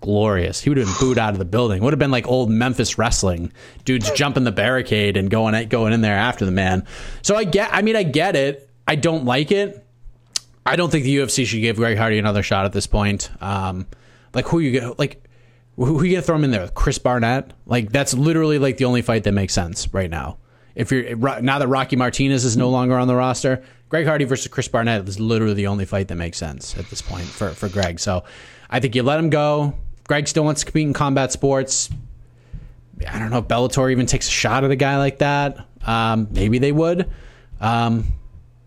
glorious. 0.05 0.61
He 0.61 0.69
would 0.69 0.77
have 0.77 0.87
been 0.87 0.95
booed 0.99 1.17
out 1.17 1.33
of 1.33 1.39
the 1.39 1.45
building. 1.45 1.83
Would 1.83 1.91
have 1.91 1.99
been 1.99 2.11
like 2.11 2.27
old 2.27 2.49
Memphis 2.49 2.97
wrestling. 2.97 3.51
Dudes 3.83 4.11
jumping 4.11 4.43
the 4.43 4.51
barricade 4.51 5.17
and 5.17 5.29
going 5.29 5.67
going 5.67 5.91
in 5.91 6.01
there 6.01 6.15
after 6.15 6.45
the 6.45 6.51
man. 6.51 6.85
So 7.23 7.35
I 7.35 7.43
get. 7.43 7.69
I 7.73 7.81
mean, 7.81 7.95
I 7.95 8.03
get 8.03 8.35
it. 8.35 8.69
I 8.87 8.95
don't 8.95 9.25
like 9.25 9.51
it. 9.51 9.85
I 10.65 10.75
don't 10.75 10.91
think 10.91 11.03
the 11.03 11.17
UFC 11.17 11.45
should 11.45 11.61
give 11.61 11.75
Greg 11.75 11.97
Hardy 11.97 12.19
another 12.19 12.43
shot 12.43 12.65
at 12.65 12.71
this 12.71 12.87
point. 12.87 13.29
Um, 13.41 13.87
like 14.33 14.47
who 14.47 14.59
you 14.59 14.71
get 14.71 14.99
like 14.99 15.23
who 15.75 15.99
are 15.99 16.05
you 16.05 16.13
gonna 16.13 16.21
throw 16.21 16.35
him 16.35 16.43
in 16.43 16.51
there? 16.51 16.67
Chris 16.69 16.99
Barnett? 16.99 17.51
Like 17.65 17.91
that's 17.91 18.13
literally 18.13 18.59
like 18.59 18.77
the 18.77 18.85
only 18.85 19.01
fight 19.01 19.23
that 19.23 19.31
makes 19.31 19.53
sense 19.53 19.91
right 19.93 20.09
now. 20.09 20.37
If 20.75 20.91
you're 20.91 21.15
now 21.41 21.59
that 21.59 21.67
Rocky 21.67 21.95
Martinez 21.95 22.45
is 22.45 22.55
no 22.55 22.69
longer 22.69 22.97
on 22.97 23.07
the 23.07 23.15
roster, 23.15 23.63
Greg 23.89 24.05
Hardy 24.05 24.25
versus 24.25 24.47
Chris 24.47 24.67
Barnett 24.67 25.07
is 25.07 25.19
literally 25.19 25.53
the 25.53 25.67
only 25.67 25.85
fight 25.85 26.09
that 26.09 26.15
makes 26.15 26.37
sense 26.37 26.77
at 26.77 26.89
this 26.89 27.01
point 27.01 27.25
for 27.25 27.49
for 27.49 27.69
Greg. 27.69 27.99
So 27.99 28.23
I 28.69 28.79
think 28.79 28.95
you 28.95 29.03
let 29.03 29.19
him 29.19 29.29
go. 29.29 29.75
Greg 30.07 30.27
still 30.27 30.43
wants 30.43 30.61
to 30.61 30.65
compete 30.65 30.87
in 30.87 30.93
combat 30.93 31.31
sports. 31.31 31.89
I 33.07 33.19
don't 33.19 33.29
know 33.29 33.39
if 33.39 33.45
Bellator 33.45 33.91
even 33.91 34.05
takes 34.05 34.27
a 34.27 34.31
shot 34.31 34.63
at 34.63 34.71
a 34.71 34.75
guy 34.75 34.97
like 34.97 35.19
that. 35.19 35.65
Um, 35.85 36.27
maybe 36.31 36.59
they 36.59 36.71
would. 36.71 37.11
Um, 37.59 38.07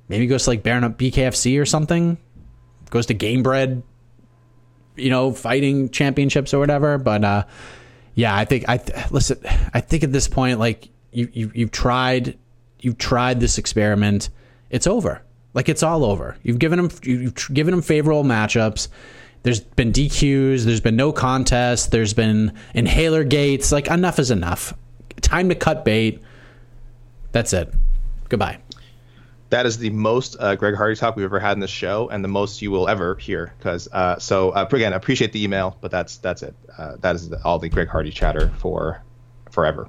maybe 0.09 0.27
goes 0.27 0.45
to 0.45 0.51
like 0.51 0.63
Baron 0.63 0.85
up 0.85 0.99
BKFC 0.99 1.61
or 1.61 1.65
something. 1.65 2.19
Goes 2.91 3.07
to 3.07 3.15
Gamebred 3.15 3.83
you 4.99 5.11
know, 5.11 5.33
fighting 5.33 5.89
championships 5.91 6.53
or 6.53 6.59
whatever. 6.59 6.99
But 6.99 7.25
uh, 7.25 7.45
yeah, 8.15 8.37
I 8.37 8.45
think 8.45 8.69
I 8.69 8.81
listen. 9.11 9.39
I 9.73 9.81
think 9.81 10.03
at 10.05 10.13
this 10.13 10.29
point, 10.29 10.59
like 10.59 10.89
you, 11.13 11.29
you 11.33 11.53
you've 11.55 11.71
tried, 11.71 12.37
you've 12.81 12.99
tried 12.99 13.41
this 13.41 13.59
experiment. 13.59 14.29
It's 14.71 14.87
over. 14.87 15.23
Like 15.55 15.69
it's 15.69 15.83
all 15.83 16.05
over. 16.05 16.37
You've 16.43 16.59
given 16.59 16.79
him 16.79 16.91
you've 17.03 17.35
given 17.53 17.73
him 17.73 17.83
favorable 17.83 18.25
matchups. 18.25 18.89
There's 19.43 19.61
been 19.61 19.93
DQs. 19.93 20.65
There's 20.65 20.81
been 20.81 20.97
no 20.97 21.13
contest. 21.13 21.91
There's 21.91 22.15
been 22.15 22.53
inhaler 22.75 23.25
gates. 23.25 23.73
Like 23.73 23.89
enough 23.89 24.19
is 24.19 24.31
enough. 24.31 24.75
Time 25.21 25.49
to 25.49 25.55
cut 25.55 25.85
bait. 25.85 26.23
That's 27.33 27.53
it. 27.53 27.73
Goodbye 28.29 28.59
that 29.51 29.67
is 29.67 29.79
the 29.79 29.91
most 29.91 30.37
uh, 30.39 30.55
Greg 30.57 30.75
Hardy 30.75 30.95
talk 30.95 31.17
we've 31.17 31.25
ever 31.25 31.41
had 31.41 31.53
in 31.53 31.61
this 31.61 31.71
show, 31.71 32.09
and 32.09 32.23
the 32.23 32.29
most 32.29 32.61
you 32.61 32.71
will 32.71 32.89
ever 32.89 33.17
hear. 33.17 33.53
Because 33.59 33.89
uh, 33.93 34.19
so 34.19 34.51
uh, 34.51 34.69
again, 34.71 34.93
appreciate 34.93 35.33
the 35.33 35.43
email, 35.43 35.77
but 35.81 35.91
that's 35.91 36.19
that's 36.19 36.43
it. 36.43 36.55
Uh, 36.77 36.97
that 37.01 37.15
is 37.15 37.33
all 37.45 37.59
the 37.59 37.69
Greg 37.69 37.89
Hardy 37.89 38.11
chatter 38.11 38.53
for 38.59 39.03
forever. 39.51 39.89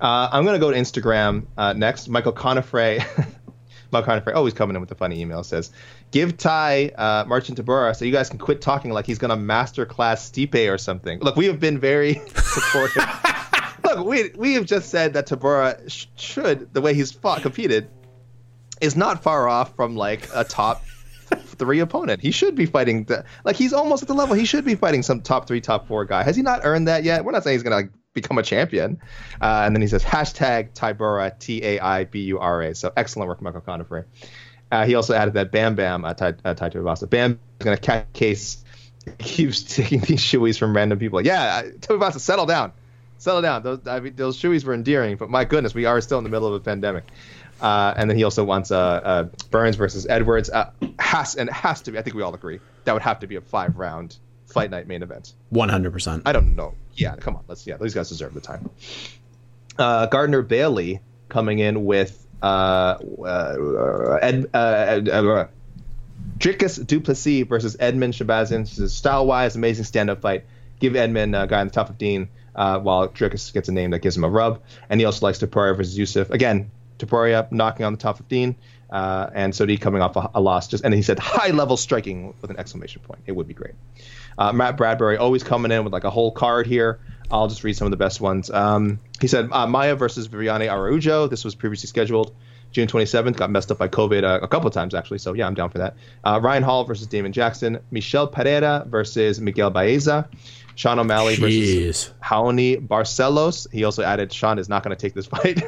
Uh, 0.00 0.28
I'm 0.30 0.44
gonna 0.44 0.58
go 0.58 0.70
to 0.70 0.76
Instagram 0.76 1.46
uh, 1.56 1.72
next. 1.72 2.08
Michael 2.08 2.32
Conifray, 2.32 2.98
Michael 3.90 4.20
Conifray, 4.20 4.34
always 4.34 4.52
coming 4.52 4.76
in 4.76 4.80
with 4.80 4.90
a 4.90 4.96
funny 4.96 5.20
email. 5.20 5.42
Says, 5.42 5.70
"Give 6.14 6.36
Tai 6.36 6.90
uh, 6.90 7.24
Marcin 7.26 7.56
Tybura 7.56 7.96
so 7.96 8.04
you 8.04 8.12
guys 8.12 8.28
can 8.28 8.38
quit 8.38 8.60
talking 8.60 8.92
like 8.92 9.04
he's 9.04 9.18
gonna 9.18 9.34
master 9.34 9.84
class 9.84 10.30
Stipe 10.30 10.72
or 10.72 10.78
something." 10.78 11.18
Look, 11.18 11.34
we 11.34 11.46
have 11.46 11.58
been 11.58 11.80
very 11.80 12.14
supportive. 12.36 13.02
Look, 13.84 14.06
we 14.06 14.30
we 14.36 14.54
have 14.54 14.64
just 14.64 14.90
said 14.90 15.14
that 15.14 15.26
Tybura 15.26 15.90
sh- 15.90 16.06
should 16.14 16.72
the 16.72 16.80
way 16.80 16.94
he's 16.94 17.10
fought 17.10 17.42
competed 17.42 17.90
is 18.80 18.94
not 18.94 19.24
far 19.24 19.48
off 19.48 19.74
from 19.74 19.96
like 19.96 20.28
a 20.32 20.44
top 20.44 20.84
three 21.34 21.80
opponent. 21.80 22.20
He 22.20 22.30
should 22.30 22.54
be 22.54 22.66
fighting 22.66 23.02
the, 23.04 23.24
like 23.44 23.56
he's 23.56 23.72
almost 23.72 24.02
at 24.02 24.08
the 24.08 24.14
level 24.14 24.36
he 24.36 24.44
should 24.44 24.64
be 24.64 24.76
fighting 24.76 25.02
some 25.02 25.20
top 25.20 25.48
three, 25.48 25.60
top 25.60 25.88
four 25.88 26.04
guy. 26.04 26.22
Has 26.22 26.36
he 26.36 26.42
not 26.42 26.60
earned 26.62 26.86
that 26.86 27.02
yet? 27.02 27.24
We're 27.24 27.32
not 27.32 27.42
saying 27.42 27.56
he's 27.56 27.64
gonna 27.64 27.74
like 27.74 27.90
become 28.12 28.38
a 28.38 28.42
champion. 28.44 29.00
Uh, 29.42 29.64
and 29.66 29.74
then 29.74 29.82
he 29.82 29.88
says 29.88 30.04
hashtag 30.04 30.74
Tybura 30.74 31.36
T 31.40 31.60
A 31.64 31.80
I 31.80 32.04
B 32.04 32.20
U 32.26 32.38
R 32.38 32.62
A. 32.62 32.74
So 32.74 32.92
excellent 32.96 33.28
work, 33.28 33.42
Michael 33.42 33.60
Conifrey. 33.60 34.04
Uh, 34.74 34.84
he 34.84 34.96
also 34.96 35.14
added 35.14 35.34
that 35.34 35.52
Bam 35.52 35.76
Bam 35.76 36.04
uh, 36.04 36.14
Tai, 36.14 36.34
uh, 36.44 36.52
Tai 36.54 36.70
Tuivasa. 36.70 37.08
Bam 37.08 37.38
is 37.60 37.64
gonna 37.64 37.76
catch 37.76 38.12
case. 38.12 38.64
Keeps 39.18 39.62
taking 39.76 40.00
these 40.00 40.20
shoeies 40.20 40.58
from 40.58 40.74
random 40.74 40.98
people. 40.98 41.20
Yeah, 41.20 41.62
Tuivasa, 41.62 42.18
settle 42.18 42.46
down, 42.46 42.72
settle 43.18 43.40
down. 43.40 43.62
Those 43.62 43.86
I 43.86 44.00
mean, 44.00 44.16
those 44.16 44.36
shoeies 44.36 44.64
were 44.64 44.74
endearing, 44.74 45.16
but 45.16 45.30
my 45.30 45.44
goodness, 45.44 45.74
we 45.74 45.84
are 45.84 46.00
still 46.00 46.18
in 46.18 46.24
the 46.24 46.30
middle 46.30 46.48
of 46.48 46.54
a 46.54 46.60
pandemic. 46.60 47.04
Uh, 47.60 47.94
and 47.96 48.10
then 48.10 48.16
he 48.16 48.24
also 48.24 48.42
wants 48.42 48.72
uh, 48.72 48.78
uh, 48.78 49.22
Burns 49.50 49.76
versus 49.76 50.06
Edwards. 50.08 50.50
Uh, 50.50 50.72
has 50.98 51.36
and 51.36 51.48
has 51.50 51.82
to 51.82 51.92
be. 51.92 51.98
I 51.98 52.02
think 52.02 52.16
we 52.16 52.22
all 52.22 52.34
agree 52.34 52.58
that 52.84 52.92
would 52.94 53.02
have 53.02 53.20
to 53.20 53.28
be 53.28 53.36
a 53.36 53.40
five 53.40 53.76
round 53.76 54.16
fight 54.46 54.70
night 54.70 54.88
main 54.88 55.04
event. 55.04 55.34
One 55.50 55.68
hundred 55.68 55.92
percent. 55.92 56.22
I 56.26 56.32
don't 56.32 56.56
know. 56.56 56.74
Yeah, 56.94 57.14
come 57.14 57.36
on. 57.36 57.44
Let's. 57.46 57.64
Yeah, 57.64 57.76
these 57.76 57.94
guys 57.94 58.08
deserve 58.08 58.34
the 58.34 58.40
time. 58.40 58.68
Uh, 59.78 60.06
Gardner 60.06 60.42
Bailey 60.42 61.00
coming 61.28 61.60
in 61.60 61.84
with 61.84 62.20
uh, 62.20 62.23
Ed, 62.42 64.46
uh, 64.54 65.46
Dricus 66.38 66.84
Du 66.84 67.00
Plessis 67.00 67.46
versus 67.46 67.76
Edmund 67.78 68.14
Shahbazyan. 68.14 68.60
This 68.60 68.78
is 68.78 68.94
style 68.94 69.26
wise, 69.26 69.56
amazing 69.56 69.84
stand 69.84 70.10
up 70.10 70.20
fight. 70.20 70.44
Give 70.80 70.96
Edmund 70.96 71.36
a 71.36 71.46
guy 71.46 71.60
in 71.60 71.68
the 71.68 71.72
top 71.72 71.88
15, 71.88 72.28
uh, 72.54 72.80
while 72.80 73.08
Dricus 73.08 73.52
gets 73.52 73.68
a 73.68 73.72
name 73.72 73.92
that 73.92 74.00
gives 74.00 74.16
him 74.16 74.24
a 74.24 74.28
rub. 74.28 74.60
And 74.88 75.00
he 75.00 75.06
also 75.06 75.24
likes 75.24 75.38
Topuria 75.38 75.76
versus 75.76 75.96
Yusuff. 75.96 76.30
Again, 76.30 76.70
Topuria 76.98 77.50
knocking 77.50 77.86
on 77.86 77.92
the 77.92 77.98
top 77.98 78.18
15, 78.18 78.56
uh, 78.90 79.30
and 79.34 79.52
Sodi 79.52 79.80
coming 79.80 80.02
off 80.02 80.16
a, 80.16 80.30
a, 80.34 80.40
loss. 80.40 80.68
Just 80.68 80.84
and 80.84 80.92
he 80.92 81.02
said 81.02 81.18
high 81.18 81.50
level 81.50 81.76
striking 81.76 82.34
with 82.40 82.50
an 82.50 82.58
exclamation 82.58 83.02
point. 83.02 83.22
It 83.26 83.32
would 83.32 83.48
be 83.48 83.54
great. 83.54 83.74
Uh, 84.36 84.52
Matt 84.52 84.76
Bradbury 84.76 85.16
always 85.16 85.42
coming 85.42 85.72
in 85.72 85.84
with 85.84 85.92
like 85.92 86.04
a 86.04 86.10
whole 86.10 86.32
card 86.32 86.66
here. 86.66 87.00
I'll 87.30 87.48
just 87.48 87.64
read 87.64 87.76
some 87.76 87.86
of 87.86 87.90
the 87.90 87.96
best 87.96 88.20
ones. 88.20 88.50
Um, 88.50 89.00
he 89.20 89.28
said 89.28 89.48
uh, 89.50 89.66
Maia 89.66 89.96
versus 89.96 90.28
Viviane 90.28 90.70
Araujo. 90.70 91.26
This 91.26 91.44
was 91.44 91.54
previously 91.54 91.88
scheduled. 91.88 92.34
June 92.70 92.88
27th 92.88 93.36
got 93.36 93.50
messed 93.50 93.70
up 93.70 93.78
by 93.78 93.86
COVID 93.86 94.24
uh, 94.24 94.40
a 94.42 94.48
couple 94.48 94.66
of 94.66 94.74
times 94.74 94.94
actually, 94.94 95.18
so 95.18 95.32
yeah, 95.32 95.46
I'm 95.46 95.54
down 95.54 95.70
for 95.70 95.78
that. 95.78 95.94
Uh, 96.24 96.40
Ryan 96.42 96.64
Hall 96.64 96.84
versus 96.84 97.06
Damon 97.06 97.32
Jackson. 97.32 97.78
Michel 97.90 98.26
Pereira 98.26 98.84
versus 98.88 99.40
Miguel 99.40 99.70
Baeza. 99.70 100.28
Sean 100.74 100.98
O'Malley 100.98 101.36
Jeez. 101.36 101.40
versus 101.40 102.14
Raoni 102.22 102.86
Barcelos. 102.86 103.70
He 103.72 103.84
also 103.84 104.02
added 104.02 104.32
Sean 104.32 104.58
is 104.58 104.68
not 104.68 104.82
going 104.82 104.94
to 104.94 105.00
take 105.00 105.14
this 105.14 105.26
fight. 105.26 105.62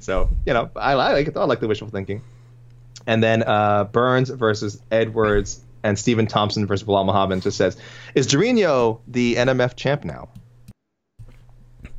so, 0.02 0.30
you 0.46 0.54
know, 0.54 0.70
I, 0.74 0.92
I 0.92 1.12
like 1.12 1.28
it. 1.28 1.36
I 1.36 1.44
like 1.44 1.60
the 1.60 1.68
wishful 1.68 1.88
thinking. 1.88 2.22
And 3.06 3.22
then 3.22 3.42
uh, 3.42 3.84
Burns 3.84 4.30
versus 4.30 4.80
Edwards 4.90 5.60
and 5.82 5.98
Stephen 5.98 6.26
Thompson 6.26 6.66
versus 6.66 6.86
Belal 6.86 7.04
Muhammad 7.04 7.42
just 7.42 7.58
says, 7.58 7.76
is 8.14 8.26
Durinho 8.26 9.00
the 9.08 9.34
NMF 9.34 9.76
champ 9.76 10.04
now? 10.04 10.28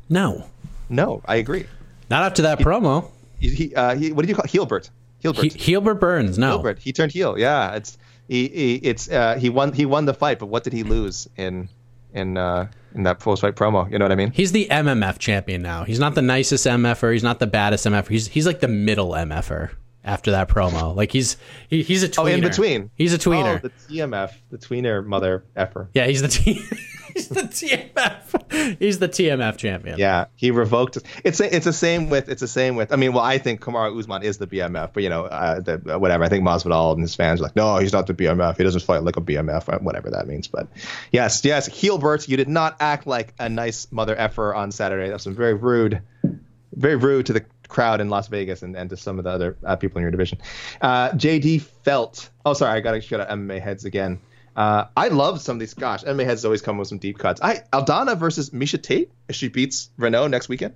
No. 0.10 0.48
No, 0.90 1.22
I 1.26 1.36
agree. 1.36 1.66
Not 2.10 2.24
after 2.24 2.44
that 2.44 2.60
he, 2.60 2.64
promo. 2.64 3.10
He, 3.40 3.74
uh, 3.76 3.96
he, 3.96 4.12
what 4.12 4.24
did 4.24 4.30
you 4.30 4.36
call 4.36 4.46
Heelbert? 4.46 4.90
Heelbert. 5.24 5.54
He, 5.54 5.74
Heelbert 5.74 6.00
Burns. 6.00 6.38
No. 6.38 6.60
Heelbert. 6.60 6.80
He 6.80 6.94
turned 6.94 7.12
heel. 7.12 7.38
Yeah, 7.38 7.76
it's 7.76 7.98
he, 8.28 8.48
he 8.50 8.76
it's 8.76 9.10
uh, 9.10 9.36
he 9.36 9.50
won 9.50 9.74
he 9.74 9.86
won 9.86 10.06
the 10.06 10.14
fight, 10.14 10.40
but 10.40 10.48
what 10.48 10.64
did 10.64 10.74
he 10.74 10.84
lose 10.84 11.28
in 11.38 11.70
in 12.14 12.38
uh, 12.38 12.68
in 12.94 13.04
that 13.04 13.20
post 13.20 13.42
fight 13.42 13.56
promo. 13.56 13.90
You 13.92 13.98
know 13.98 14.06
what 14.06 14.12
I 14.12 14.16
mean? 14.16 14.32
He's 14.32 14.52
the 14.52 14.68
MMF 14.70 15.18
champion 15.18 15.62
now. 15.62 15.84
He's 15.84 16.00
not 16.00 16.16
the 16.16 16.22
nicest 16.22 16.66
MFer. 16.66 17.14
He's 17.14 17.24
not 17.24 17.40
the 17.40 17.48
baddest 17.48 17.86
MFer. 17.86 18.08
He's 18.08 18.28
he's 18.28 18.46
like 18.46 18.60
the 18.60 18.68
middle 18.68 19.12
MFer 19.12 19.72
after 20.04 20.32
that 20.32 20.50
promo. 20.50 20.96
Like 20.96 21.12
he's 21.12 21.38
he, 21.70 21.84
he's 21.84 22.04
a 22.04 22.10
tweener. 22.10 22.24
Oh, 22.24 22.28
in 22.28 22.42
between. 22.42 22.92
He's 22.96 23.14
a 23.14 23.18
tweener. 23.18 23.58
Oh, 23.64 23.68
the 23.68 23.70
TMF, 23.70 24.34
the 24.50 24.58
tweener 24.58 25.06
mother 25.06 25.46
effer. 25.56 25.90
Yeah, 25.94 26.08
he's 26.08 26.22
the 26.22 26.28
T. 26.28 26.54
he's 27.14 27.30
the 27.30 27.42
TMF. 27.42 28.80
He's 28.80 29.00
the 29.00 29.10
TMF 29.10 29.58
champion. 29.58 29.98
Yeah, 29.98 30.26
he 30.36 30.52
revoked. 30.52 30.98
It's 31.24 31.40
a, 31.40 31.56
it's 31.56 31.66
the 31.66 31.74
same 31.74 32.10
with 32.10 32.30
it's 32.30 32.42
the 32.42 32.48
same 32.48 32.76
with. 32.76 32.92
I 32.92 32.96
mean, 32.96 33.14
well, 33.14 33.24
I 33.24 33.38
think 33.38 33.62
Kamaru 33.62 33.98
Usman 33.98 34.24
is 34.24 34.38
the 34.38 34.48
BMF, 34.48 34.92
but 34.94 35.04
you 35.04 35.10
know, 35.10 35.26
uh, 35.26 35.60
the, 35.60 36.00
whatever. 36.00 36.24
I 36.24 36.30
think 36.30 36.44
Masvidal 36.44 36.94
and 36.94 37.02
his 37.02 37.16
fans 37.16 37.40
are 37.40 37.44
like, 37.44 37.56
no, 37.56 37.78
he's 37.78 37.94
not 37.94 38.08
the 38.08 38.14
BMF. 38.14 38.58
He 38.58 38.64
doesn't 38.64 38.84
fight 38.84 39.04
like 39.04 39.18
a 39.18 39.22
BMF, 39.22 39.72
uh, 39.74 39.80
whatever 39.80 40.10
that 40.12 40.28
means. 40.28 40.48
But 40.48 40.68
yes, 41.12 41.44
yes, 41.44 41.70
Heelbert, 41.70 42.28
you 42.28 42.38
did 42.38 42.50
not 42.50 42.78
act 42.80 43.08
like 43.08 43.34
a 43.40 43.50
nice 43.50 43.92
mother 43.92 44.16
effer 44.18 44.54
on 44.54 44.72
Saturday. 44.72 45.10
That's 45.10 45.24
some 45.24 45.36
very 45.36 45.54
rude, 45.54 46.02
very 46.74 46.96
rude 46.96 47.28
to 47.28 47.34
the 47.34 47.46
crowd 47.74 48.00
in 48.00 48.10
Las 48.10 48.28
Vegas 48.28 48.62
and, 48.62 48.78
and 48.78 48.90
to 48.90 48.96
some 48.96 49.18
of 49.18 49.26
the 49.26 49.32
other 49.32 49.58
uh, 49.66 49.76
people 49.76 49.98
in 49.98 50.04
your 50.04 50.12
division. 50.12 50.38
Uh, 50.82 51.10
JD 51.10 51.62
Felt. 51.62 52.30
Oh, 52.46 52.54
sorry, 52.54 52.78
I 52.78 52.80
got 52.80 52.92
to 52.92 53.02
shout 53.02 53.20
out 53.20 53.30
MMA 53.30 53.62
heads 53.62 53.84
again. 53.84 54.22
Uh, 54.56 54.86
I 54.96 55.08
love 55.08 55.42
some 55.42 55.56
of 55.56 55.60
these. 55.60 55.74
Gosh, 55.74 56.04
MMA 56.04 56.26
heads 56.26 56.46
always 56.46 56.62
come 56.62 56.78
with 56.78 56.88
some 56.88 57.00
deep 57.00 57.18
cuts. 57.18 57.42
I 57.42 57.64
Aldana 57.74 58.18
versus 58.18 58.52
Miesha 58.52 58.82
Tate 58.82 59.12
if 59.28 59.36
she 59.36 59.48
beats 59.48 59.90
Reneau 60.00 60.30
next 60.30 60.48
weekend. 60.48 60.76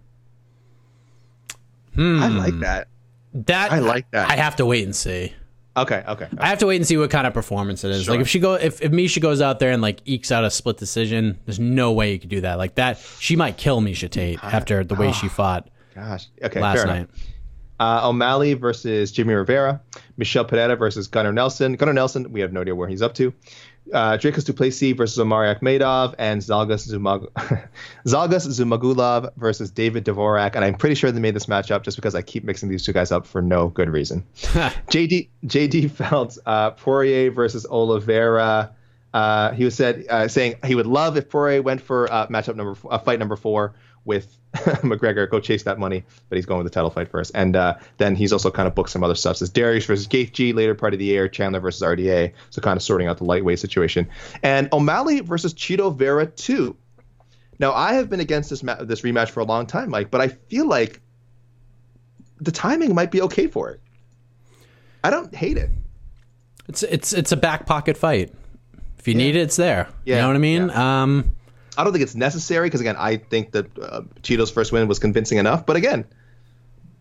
Hmm. 1.93 2.21
I 2.21 2.27
like 2.27 2.59
that. 2.59 2.87
That 3.33 3.71
I 3.71 3.79
like 3.79 4.09
that. 4.11 4.29
I 4.29 4.35
have 4.35 4.55
to 4.57 4.65
wait 4.65 4.83
and 4.83 4.95
see. 4.95 5.33
Okay, 5.75 6.03
okay. 6.07 6.27
I 6.39 6.47
have 6.47 6.57
to 6.59 6.65
wait 6.65 6.77
and 6.77 6.87
see 6.87 6.97
what 6.97 7.11
kind 7.11 7.27
of 7.27 7.35
performance 7.35 7.83
it 7.83 7.91
is. 7.91 8.05
Sure. 8.05 8.15
Like 8.15 8.21
if 8.21 8.27
she 8.27 8.39
go 8.39 8.55
if, 8.55 8.81
if 8.81 8.91
Miesha 8.91 9.21
goes 9.21 9.41
out 9.41 9.59
there 9.59 9.71
and 9.71 9.79
like 9.79 10.01
ekes 10.05 10.31
out 10.31 10.43
a 10.43 10.49
split 10.49 10.77
decision, 10.77 11.37
there's 11.45 11.59
no 11.59 11.91
way 11.91 12.13
you 12.13 12.19
could 12.19 12.29
do 12.29 12.41
that. 12.41 12.57
Like 12.57 12.75
that, 12.75 12.97
she 13.19 13.35
might 13.35 13.57
kill 13.57 13.79
Miesha 13.79 14.09
Tate 14.09 14.43
after 14.43 14.83
the 14.83 14.95
way 14.95 15.11
she 15.11 15.27
fought 15.27 15.69
Gosh. 15.97 16.27
Okay. 16.43 16.61
last 16.61 16.77
fair 16.77 16.85
night. 16.87 16.95
enough. 16.97 17.09
Uh, 17.79 18.09
O'Malley 18.09 18.53
versus 18.55 19.11
Jimmy 19.11 19.33
Rivera. 19.35 19.81
Michelle 20.17 20.45
Pineda 20.45 20.75
versus 20.75 21.07
Gunnar 21.07 21.31
Nelson. 21.33 21.75
Gunnar 21.75 21.93
Nelson, 21.93 22.31
we 22.31 22.39
have 22.41 22.51
no 22.53 22.61
idea 22.61 22.73
where 22.75 22.87
he's 22.87 23.01
up 23.03 23.13
to. 23.15 23.33
Uh, 23.93 24.17
Dricus 24.17 24.43
Du 24.45 24.51
Plessis 24.51 24.93
versus 24.97 25.17
Omari 25.19 25.53
Akhmedov 25.53 26.13
and 26.17 26.41
Zalgas, 26.41 26.91
Zumag- 26.91 27.29
Zhalgas 28.05 28.47
Zhumagulov 28.47 29.31
versus 29.37 29.69
David 29.71 30.05
Dvorak. 30.05 30.55
And 30.55 30.65
I'm 30.65 30.73
pretty 30.73 30.95
sure 30.95 31.11
they 31.11 31.19
made 31.19 31.35
this 31.35 31.45
matchup 31.45 31.83
just 31.83 31.95
because 31.97 32.15
I 32.15 32.21
keep 32.21 32.43
mixing 32.43 32.67
these 32.67 32.83
two 32.83 32.93
guys 32.93 33.11
up 33.11 33.25
for 33.27 33.41
no 33.41 33.67
good 33.69 33.89
reason. 33.89 34.25
JD 34.35 35.29
JD 35.45 35.91
felt 35.91 36.37
uh, 36.45 36.71
Poirier 36.71 37.31
versus 37.31 37.65
Oliveira. 37.67 38.71
Uh, 39.13 39.51
he 39.53 39.63
was 39.63 39.75
said 39.75 40.05
uh, 40.09 40.27
saying 40.27 40.55
he 40.65 40.75
would 40.75 40.85
love 40.87 41.15
if 41.15 41.29
Poirier 41.29 41.61
went 41.61 41.79
for 41.81 42.11
uh, 42.11 42.27
matchup 42.27 42.55
number 42.55 42.71
f- 42.73 42.85
uh, 42.89 42.97
fight 42.97 43.19
number 43.19 43.35
four 43.35 43.73
with 44.07 44.35
McGregor. 44.55 45.29
Go 45.29 45.39
chase 45.39 45.63
that 45.63 45.77
money, 45.77 46.03
but 46.29 46.37
he's 46.37 46.45
going 46.45 46.63
with 46.63 46.71
the 46.71 46.73
title 46.73 46.89
fight 46.89 47.09
first. 47.09 47.31
And 47.35 47.55
uh, 47.55 47.75
then 47.97 48.15
he's 48.15 48.33
also 48.33 48.49
kind 48.49 48.67
of 48.67 48.73
booked 48.73 48.89
some 48.89 49.03
other 49.03 49.15
stuff. 49.15 49.37
Says 49.37 49.49
Darius 49.49 49.85
versus 49.85 50.07
Gaethje 50.07 50.55
later 50.55 50.73
part 50.73 50.93
of 50.93 50.99
the 50.99 51.05
year. 51.05 51.27
Chandler 51.27 51.59
versus 51.59 51.81
RDA. 51.81 52.31
So 52.49 52.61
kind 52.61 52.77
of 52.77 52.83
sorting 52.83 53.07
out 53.07 53.17
the 53.17 53.25
lightweight 53.25 53.59
situation. 53.59 54.07
And 54.41 54.69
O'Malley 54.73 55.19
versus 55.19 55.53
Chito 55.53 55.95
Vera 55.95 56.25
two. 56.25 56.75
Now 57.59 57.73
I 57.73 57.93
have 57.93 58.09
been 58.09 58.19
against 58.19 58.49
this 58.49 58.63
ma- 58.63 58.83
this 58.83 59.01
rematch 59.01 59.29
for 59.29 59.41
a 59.41 59.45
long 59.45 59.65
time, 59.67 59.89
Mike, 59.89 60.09
but 60.09 60.21
I 60.21 60.29
feel 60.29 60.67
like 60.67 61.01
the 62.39 62.51
timing 62.51 62.95
might 62.95 63.11
be 63.11 63.21
okay 63.23 63.47
for 63.47 63.69
it. 63.71 63.81
I 65.03 65.09
don't 65.09 65.33
hate 65.33 65.57
it. 65.57 65.69
It's 66.67 66.83
it's 66.83 67.13
it's 67.13 67.31
a 67.31 67.37
back 67.37 67.65
pocket 67.65 67.97
fight. 67.97 68.33
If 68.99 69.07
you 69.07 69.15
need 69.15 69.35
it, 69.35 69.41
it's 69.41 69.55
there. 69.55 69.87
You 70.05 70.15
know 70.15 70.27
what 70.27 70.35
I 70.35 70.39
mean? 70.39 70.69
Um, 70.69 71.35
I 71.77 71.83
don't 71.83 71.93
think 71.93 72.03
it's 72.03 72.15
necessary 72.15 72.67
because 72.67 72.81
again, 72.81 72.95
I 72.97 73.17
think 73.17 73.51
that 73.51 73.65
uh, 73.79 74.01
Chito's 74.23 74.51
first 74.51 74.71
win 74.71 74.87
was 74.87 74.99
convincing 74.99 75.37
enough. 75.37 75.65
But 75.65 75.75
again, 75.75 76.05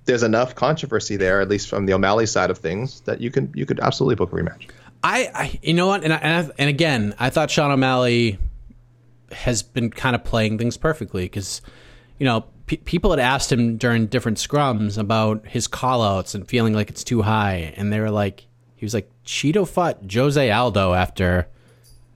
there's 0.05 0.23
enough 0.23 0.55
controversy 0.55 1.17
there, 1.17 1.41
at 1.41 1.49
least 1.49 1.69
from 1.69 1.87
the 1.87 1.93
O'Malley 1.95 2.27
side 2.27 2.51
of 2.51 2.59
things, 2.59 3.01
that 3.03 3.21
you 3.21 3.31
can 3.31 3.53
you 3.55 3.67
could 3.67 3.81
absolutely 3.81 4.15
book 4.15 4.33
a 4.33 4.37
rematch. 4.37 4.69
I, 5.03 5.31
I 5.35 5.59
you 5.63 5.75
know 5.75 5.87
what? 5.87 6.05
And 6.05 6.13
I, 6.13 6.17
and, 6.17 6.47
I, 6.47 6.55
and 6.59 6.69
again, 6.69 7.15
I 7.19 7.31
thought 7.31 7.51
Sean 7.51 7.71
O'Malley 7.71 8.39
has 9.33 9.63
been 9.63 9.91
kind 9.91 10.15
of 10.15 10.23
playing 10.23 10.59
things 10.59 10.77
perfectly 10.77 11.25
because 11.25 11.61
you 12.19 12.27
know 12.27 12.45
pe 12.67 12.77
people 12.77 13.11
had 13.11 13.21
asked 13.21 13.51
him 13.51 13.77
during 13.77 14.07
different 14.07 14.39
scrums 14.39 14.99
about 14.99 15.47
his 15.47 15.67
callouts 15.67 16.35
and 16.35 16.47
feeling 16.47 16.75
like 16.75 16.91
it's 16.91 17.05
too 17.05 17.23
high, 17.23 17.73
and 17.77 17.93
they 17.93 18.01
were 18.01 18.11
like, 18.11 18.47
he 18.77 18.85
was 18.85 18.95
like, 18.95 19.11
Chito 19.25 19.67
fought 19.67 20.13
Jose 20.13 20.51
Aldo 20.51 20.95
after 20.95 21.49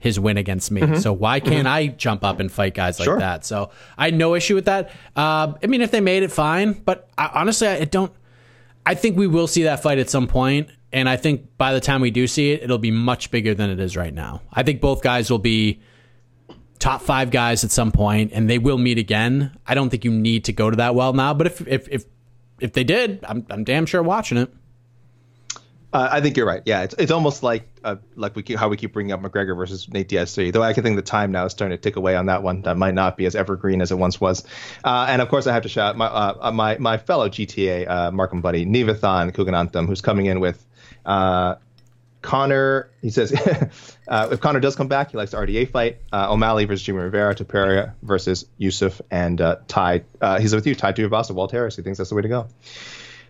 his 0.00 0.18
win 0.18 0.36
against 0.36 0.70
me. 0.72 0.96
So 0.98 1.12
why 1.12 1.38
can't 1.38 1.68
I 1.68 1.86
jump 1.86 2.24
up 2.24 2.40
and 2.40 2.50
fight 2.50 2.74
guys 2.74 2.98
like 2.98 3.04
Sure. 3.06 3.18
that? 3.20 3.44
So 3.44 3.70
I 3.96 4.06
had 4.06 4.14
no 4.14 4.34
issue 4.34 4.56
with 4.56 4.64
that. 4.64 4.90
Uh, 5.14 5.52
I 5.62 5.66
mean, 5.68 5.82
if 5.82 5.92
they 5.92 6.00
made 6.00 6.24
it, 6.24 6.32
fine. 6.32 6.72
But 6.72 7.08
I, 7.16 7.30
honestly, 7.34 7.68
I 7.68 7.84
don't. 7.84 8.10
I 8.84 8.94
think 8.94 9.16
we 9.16 9.26
will 9.28 9.46
see 9.46 9.62
that 9.64 9.82
fight 9.82 9.98
at 9.98 10.08
some 10.10 10.26
point, 10.26 10.70
and 10.92 11.06
I 11.08 11.16
think 11.16 11.56
by 11.58 11.74
the 11.74 11.80
time 11.80 12.00
we 12.00 12.10
do 12.10 12.26
see 12.26 12.50
it, 12.52 12.62
it'll 12.62 12.78
be 12.78 12.90
much 12.90 13.30
bigger 13.30 13.54
than 13.54 13.68
it 13.70 13.78
is 13.78 13.94
right 13.96 14.12
now. 14.12 14.40
I 14.52 14.62
think 14.62 14.80
both 14.80 15.02
guys 15.02 15.30
will 15.30 15.38
be 15.38 15.80
top 16.78 17.02
five 17.02 17.30
guys 17.30 17.62
at 17.62 17.70
some 17.70 17.92
point, 17.92 18.32
and 18.32 18.48
they 18.48 18.58
will 18.58 18.78
meet 18.78 18.96
again. 18.96 19.54
I 19.66 19.74
don't 19.74 19.90
think 19.90 20.04
you 20.06 20.10
need 20.10 20.46
to 20.46 20.52
go 20.54 20.70
to 20.70 20.76
that 20.76 20.94
well 20.94 21.12
now, 21.12 21.34
but 21.34 21.46
if 21.46 21.60
if 21.68 21.88
if 21.90 22.04
if 22.58 22.72
they 22.72 22.84
did, 22.84 23.22
I'm 23.28 23.44
I'm 23.50 23.64
damn 23.64 23.84
sure 23.84 24.02
watching 24.02 24.38
it. 24.38 24.50
Uh, 25.92 26.08
I 26.12 26.20
think 26.20 26.36
you're 26.36 26.46
right. 26.46 26.62
Yeah, 26.64 26.82
it's, 26.82 26.94
it's 26.98 27.10
almost 27.10 27.42
like 27.42 27.68
uh, 27.82 27.96
like 28.14 28.36
we 28.36 28.42
keep, 28.42 28.58
how 28.58 28.68
we 28.68 28.76
keep 28.76 28.92
bringing 28.92 29.12
up 29.12 29.22
McGregor 29.22 29.56
versus 29.56 29.88
Nate 29.88 30.08
Diaz. 30.08 30.34
Though 30.34 30.62
I 30.62 30.72
can 30.72 30.84
think 30.84 30.96
the 30.96 31.02
time 31.02 31.32
now 31.32 31.46
is 31.46 31.52
starting 31.52 31.76
to 31.76 31.82
tick 31.82 31.96
away 31.96 32.14
on 32.14 32.26
that 32.26 32.42
one. 32.42 32.62
That 32.62 32.76
might 32.76 32.94
not 32.94 33.16
be 33.16 33.26
as 33.26 33.34
evergreen 33.34 33.82
as 33.82 33.90
it 33.90 33.96
once 33.96 34.20
was. 34.20 34.44
Uh, 34.84 35.06
and 35.08 35.20
of 35.20 35.28
course, 35.28 35.48
I 35.48 35.52
have 35.52 35.64
to 35.64 35.68
shout 35.68 35.90
out 35.90 35.96
my 35.96 36.06
uh, 36.06 36.52
my 36.52 36.78
my 36.78 36.96
fellow 36.96 37.28
GTA 37.28 37.88
uh, 37.88 38.10
Markham 38.12 38.40
buddy 38.40 38.64
Nivathan 38.64 39.32
Kuganantham, 39.32 39.86
who's 39.86 40.00
coming 40.00 40.26
in 40.26 40.40
with. 40.40 40.64
Uh, 41.04 41.56
Conor, 42.22 42.90
he 43.00 43.08
says, 43.08 43.32
uh, 44.08 44.28
if 44.30 44.40
Conor 44.40 44.60
does 44.60 44.76
come 44.76 44.88
back, 44.88 45.10
he 45.10 45.16
likes 45.16 45.30
the 45.30 45.38
RDA 45.38 45.70
fight. 45.70 45.98
Uh, 46.12 46.30
O'Malley 46.30 46.66
versus 46.66 46.84
Jimmy 46.84 46.98
Rivera, 46.98 47.34
Topuria 47.34 47.94
versus 48.02 48.44
Yusuff, 48.60 49.00
and 49.10 49.40
uh, 49.40 49.56
Tai. 49.68 50.02
Uh, 50.20 50.38
he's 50.38 50.54
with 50.54 50.66
you, 50.66 50.74
Tai 50.74 50.92
Tuivasa, 50.92 51.32
Walt 51.32 51.50
Harris. 51.50 51.76
He 51.76 51.82
thinks 51.82 51.98
that's 51.98 52.10
the 52.10 52.16
way 52.16 52.22
to 52.22 52.28
go. 52.28 52.48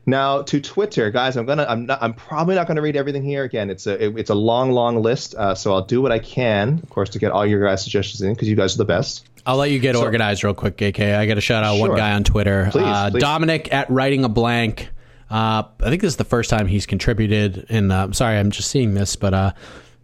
Now 0.07 0.43
to 0.43 0.61
Twitter, 0.61 1.11
guys. 1.11 1.37
I'm 1.37 1.47
gonna. 1.47 1.67
I'm 1.69 1.87
not. 1.87 2.03
I'm 2.03 2.15
probably 2.15 2.55
not 2.55 2.67
gonna 2.67 2.83
read 2.83 2.97
everything 2.97 3.23
here. 3.23 3.45
Again, 3.45 3.71
it's 3.71 3.87
a. 3.87 4.05
It, 4.05 4.19
it's 4.19 4.31
a 4.31 4.35
long, 4.35 4.73
long 4.73 5.03
list. 5.03 5.35
Uh, 5.35 5.55
so 5.55 5.75
I'll 5.75 5.85
do 5.85 6.01
what 6.01 6.11
I 6.13 6.19
can, 6.19 6.81
of 6.83 6.89
course, 6.91 7.11
to 7.11 7.19
get 7.19 7.33
all 7.33 7.47
your 7.47 7.65
guys' 7.65 7.83
suggestions 7.83 8.23
in 8.23 8.33
because 8.33 8.49
you 8.49 8.57
guys 8.57 8.75
are 8.75 8.79
the 8.79 8.85
best. 8.85 9.29
I'll 9.47 9.57
let 9.57 9.71
you 9.71 9.79
get 9.79 9.97
organized 9.97 10.45
real 10.45 10.55
quick, 10.55 10.81
AK. 10.81 11.01
I 11.01 11.27
got 11.27 11.35
to 11.35 11.41
shout 11.41 11.65
out 11.65 11.79
one 11.79 11.97
guy 11.97 12.13
on 12.13 12.25
Twitter, 12.25 12.69
Please, 12.71 12.83
uh, 12.83 13.11
please. 13.11 13.21
Dominic 13.21 13.73
at 13.73 13.91
writing 13.91 14.25
a 14.25 14.29
blank. 14.29 14.89
Uh, 15.31 15.63
I 15.81 15.89
think 15.89 16.03
this 16.03 16.13
is 16.13 16.17
the 16.17 16.25
first 16.25 16.51
time 16.51 16.67
he's 16.67 16.87
contributed. 16.87 17.67
And 17.69 17.93
uh, 17.93 18.03
I'm 18.03 18.13
sorry, 18.13 18.37
I'm 18.37 18.51
just 18.51 18.71
seeing 18.71 18.95
this, 18.95 19.17
but 19.17 19.33
uh, 19.33 19.53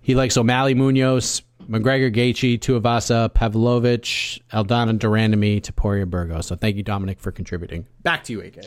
he 0.00 0.14
likes 0.14 0.36
O'Malley, 0.36 0.74
Munhoz, 0.74 1.42
McGregor, 1.68 2.14
Gaethje, 2.14 2.58
Tuivasa, 2.58 3.32
Pavlovich, 3.34 4.40
Aldana, 4.52 4.98
Durandamy, 4.98 5.60
Topuria, 5.60 6.08
Burgos. 6.08 6.46
So 6.46 6.56
thank 6.56 6.76
you, 6.76 6.82
Dominic, 6.82 7.18
for 7.20 7.32
contributing. 7.32 7.86
Back 8.02 8.24
to 8.24 8.32
you, 8.32 8.40
AK. 8.40 8.66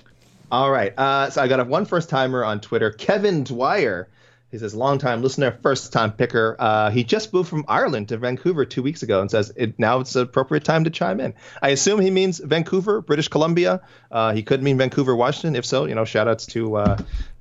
All 0.51 0.71
right. 0.71 0.97
Uh, 0.97 1.29
so 1.29 1.41
I 1.41 1.47
got 1.47 1.59
a 1.59 1.63
one 1.63 1.85
first 1.85 2.09
timer 2.09 2.43
on 2.43 2.59
Twitter, 2.59 2.91
Kevin 2.91 3.43
Dwyer. 3.43 4.09
He 4.51 4.57
says, 4.57 4.73
long 4.73 4.97
time 4.97 5.21
listener, 5.21 5.51
first 5.61 5.93
time 5.93 6.11
picker. 6.11 6.55
Uh, 6.57 6.89
he 6.89 7.03
just 7.03 7.31
moved 7.31 7.49
from 7.49 7.65
Ireland 7.67 8.09
to 8.09 8.17
Vancouver 8.17 8.65
two 8.65 8.81
weeks 8.81 9.03
ago 9.03 9.21
and 9.21 9.29
says 9.29 9.53
it, 9.55 9.77
now 9.77 9.99
it's 9.99 10.13
the 10.13 10.21
appropriate 10.21 10.63
time 10.63 10.85
to 10.85 10.89
chime 10.89 11.19
in. 11.19 11.35
I 11.61 11.69
assume 11.69 11.99
he 11.99 12.09
means 12.09 12.39
Vancouver, 12.39 13.01
British 13.01 13.27
Columbia. 13.27 13.81
Uh, 14.09 14.33
he 14.33 14.41
could 14.41 14.63
mean 14.63 14.79
Vancouver, 14.79 15.15
Washington. 15.15 15.55
If 15.55 15.65
so, 15.65 15.85
you 15.85 15.93
know, 15.93 16.03
shout 16.03 16.27
outs 16.27 16.47
to 16.47 16.77
uh, 16.77 16.97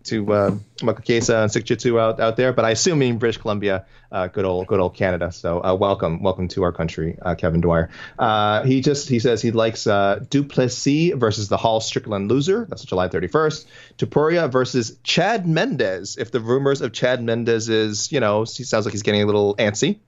to 0.08 0.32
uh, 0.32 0.50
Makakesa 0.78 1.42
and 1.42 1.50
Sikjitsu 1.50 2.00
out, 2.00 2.20
out 2.20 2.36
there. 2.36 2.52
But 2.52 2.64
I 2.64 2.70
assume 2.70 2.98
means 2.98 3.18
British 3.18 3.38
Columbia, 3.38 3.86
uh, 4.10 4.26
good 4.26 4.44
old 4.44 4.66
good 4.66 4.80
old 4.80 4.94
Canada. 4.94 5.32
So 5.32 5.62
uh, 5.62 5.74
welcome, 5.74 6.22
welcome 6.22 6.48
to 6.48 6.62
our 6.62 6.72
country, 6.72 7.18
uh, 7.22 7.34
Kevin 7.34 7.60
Dwyer. 7.60 7.90
Uh, 8.18 8.64
he 8.64 8.80
just 8.80 9.08
he 9.08 9.18
says 9.18 9.40
he 9.42 9.50
likes 9.50 9.86
uh, 9.86 10.24
Du 10.30 10.42
Plessis 10.42 11.14
versus 11.14 11.48
the 11.48 11.56
Hall 11.56 11.80
Strickland 11.80 12.30
loser. 12.30 12.66
That's 12.68 12.84
July 12.84 13.08
31st. 13.08 13.66
Topuria 13.98 14.50
versus 14.50 14.98
Chad 15.02 15.46
Mendes. 15.46 16.16
If 16.16 16.30
the 16.30 16.40
rumors 16.40 16.80
of 16.80 16.92
Chad 16.92 17.22
Mendes 17.22 17.68
is, 17.68 18.10
you 18.12 18.20
know, 18.20 18.44
he 18.44 18.64
sounds 18.64 18.84
like 18.84 18.92
he's 18.92 19.02
getting 19.02 19.22
a 19.22 19.26
little 19.26 19.56
antsy. 19.56 19.98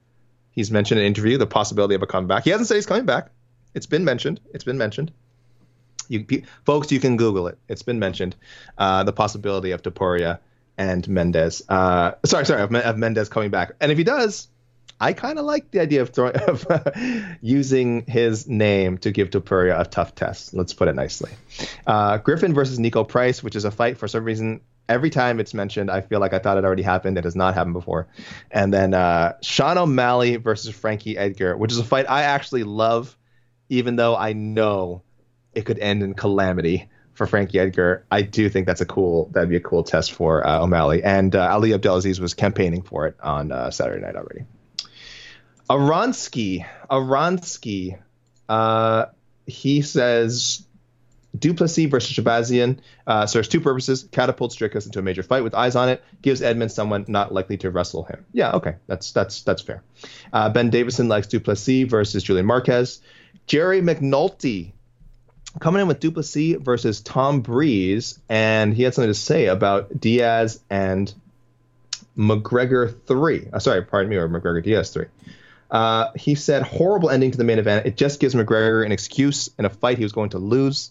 He's 0.52 0.70
mentioned 0.70 0.98
in 0.98 1.06
an 1.06 1.08
interview 1.08 1.38
the 1.38 1.46
possibility 1.46 1.94
of 1.94 2.02
a 2.02 2.06
comeback. 2.06 2.44
He 2.44 2.50
hasn't 2.50 2.68
said 2.68 2.74
he's 2.74 2.86
coming 2.86 3.06
back. 3.06 3.30
It's 3.74 3.86
been 3.86 4.04
mentioned. 4.04 4.40
It's 4.52 4.64
been 4.64 4.78
mentioned. 4.78 5.12
You 6.10 6.42
folks, 6.64 6.90
you 6.90 6.98
can 6.98 7.16
Google 7.16 7.46
it. 7.46 7.58
It's 7.68 7.82
been 7.82 8.00
mentioned. 8.00 8.34
Uh, 8.76 9.04
the 9.04 9.12
possibility 9.12 9.70
of 9.70 9.82
Topuria 9.82 10.40
and 10.76 11.06
Mendes. 11.08 11.62
Uh, 11.68 12.12
sorry, 12.24 12.46
sorry, 12.46 12.62
of, 12.62 12.74
of 12.74 12.98
Mendes 12.98 13.28
coming 13.28 13.50
back. 13.50 13.72
And 13.80 13.92
if 13.92 13.98
he 13.98 14.04
does, 14.04 14.48
I 15.00 15.12
kind 15.12 15.38
of 15.38 15.44
like 15.44 15.70
the 15.70 15.80
idea 15.80 16.02
of 16.02 16.10
throwing 16.10 16.36
of 16.48 16.66
uh, 16.68 16.90
using 17.40 18.04
his 18.06 18.48
name 18.48 18.98
to 18.98 19.10
give 19.12 19.30
Topuria 19.30 19.80
a 19.80 19.84
tough 19.84 20.14
test. 20.14 20.52
Let's 20.52 20.74
put 20.74 20.88
it 20.88 20.94
nicely. 20.94 21.30
Uh, 21.86 22.18
Griffin 22.18 22.54
versus 22.54 22.78
Niko 22.78 23.06
Price, 23.06 23.42
which 23.42 23.56
is 23.56 23.64
a 23.64 23.70
fight 23.70 23.98
for 23.98 24.08
some 24.08 24.24
reason. 24.24 24.60
Every 24.88 25.10
time 25.10 25.38
it's 25.38 25.54
mentioned, 25.54 25.88
I 25.88 26.00
feel 26.00 26.18
like 26.18 26.34
I 26.34 26.40
thought 26.40 26.58
it 26.58 26.64
already 26.64 26.82
happened. 26.82 27.16
It 27.16 27.22
has 27.22 27.36
not 27.36 27.54
happened 27.54 27.74
before. 27.74 28.08
And 28.50 28.74
then 28.74 28.92
uh, 28.92 29.34
Sean 29.40 29.78
O'Malley 29.78 30.34
versus 30.36 30.74
Frankie 30.74 31.16
Edgar, 31.16 31.56
which 31.56 31.70
is 31.70 31.78
a 31.78 31.84
fight 31.84 32.06
I 32.08 32.22
actually 32.22 32.64
love, 32.64 33.16
even 33.68 33.94
though 33.94 34.16
I 34.16 34.32
know 34.32 35.02
it 35.54 35.62
could 35.62 35.78
end 35.78 36.02
in 36.02 36.14
calamity 36.14 36.88
for 37.14 37.26
Frankie 37.26 37.58
Edgar. 37.58 38.06
I 38.10 38.22
do 38.22 38.48
think 38.48 38.66
that's 38.66 38.80
a 38.80 38.86
cool. 38.86 39.30
That'd 39.32 39.50
be 39.50 39.56
a 39.56 39.60
cool 39.60 39.82
test 39.82 40.12
for 40.12 40.46
uh, 40.46 40.62
O'Malley. 40.62 41.02
And 41.02 41.34
uh, 41.34 41.50
Ali 41.50 41.74
Abdelaziz 41.74 42.20
was 42.20 42.34
campaigning 42.34 42.82
for 42.82 43.06
it 43.06 43.16
on 43.22 43.52
uh, 43.52 43.70
Saturday 43.70 44.00
night 44.00 44.16
already. 44.16 44.44
Aronsky, 45.68 46.66
Aronsky, 46.90 47.98
uh, 48.48 49.06
he 49.46 49.82
says 49.82 50.64
Du 51.38 51.54
Plessis 51.54 51.88
versus 51.88 52.16
Shahbazyan 52.16 52.78
uh, 53.06 53.26
serves 53.26 53.48
two 53.48 53.60
purposes: 53.60 54.08
catapults 54.10 54.56
Dricus 54.56 54.86
into 54.86 54.98
a 54.98 55.02
major 55.02 55.22
fight 55.22 55.44
with 55.44 55.54
eyes 55.54 55.76
on 55.76 55.88
it, 55.88 56.02
gives 56.22 56.42
Edmund 56.42 56.72
someone 56.72 57.04
not 57.06 57.32
likely 57.32 57.56
to 57.58 57.70
wrestle 57.70 58.02
him. 58.04 58.24
Yeah, 58.32 58.52
okay, 58.52 58.76
that's 58.86 59.12
that's 59.12 59.42
that's 59.42 59.62
fair. 59.62 59.82
Uh, 60.32 60.48
ben 60.50 60.70
Davison 60.70 61.08
likes 61.08 61.28
Du 61.28 61.38
Plessis 61.38 61.88
versus 61.88 62.22
Julian 62.22 62.46
Marquez. 62.46 63.00
Jerry 63.46 63.80
McNulty 63.80 64.72
coming 65.58 65.82
in 65.82 65.88
with 65.88 66.00
Du 66.00 66.10
Plessis 66.10 66.56
versus 66.60 67.00
Tom 67.00 67.40
Breese, 67.40 68.20
and 68.28 68.74
he 68.74 68.82
had 68.82 68.94
something 68.94 69.10
to 69.10 69.14
say 69.14 69.46
about 69.46 69.98
Diaz 69.98 70.60
and 70.70 71.12
McGregor 72.16 72.94
three. 73.06 73.48
Uh, 73.52 73.58
sorry, 73.58 73.82
pardon 73.82 74.10
me, 74.10 74.16
or 74.16 74.28
McGregor 74.28 74.62
Diaz 74.62 74.90
three. 74.90 75.06
Uh, 75.70 76.10
he 76.16 76.34
said 76.34 76.62
horrible 76.62 77.10
ending 77.10 77.30
to 77.30 77.38
the 77.38 77.44
main 77.44 77.58
event. 77.58 77.86
It 77.86 77.96
just 77.96 78.20
gives 78.20 78.34
McGregor 78.34 78.84
an 78.84 78.92
excuse 78.92 79.50
in 79.58 79.64
a 79.64 79.70
fight 79.70 79.98
he 79.98 80.04
was 80.04 80.12
going 80.12 80.30
to 80.30 80.38
lose. 80.38 80.90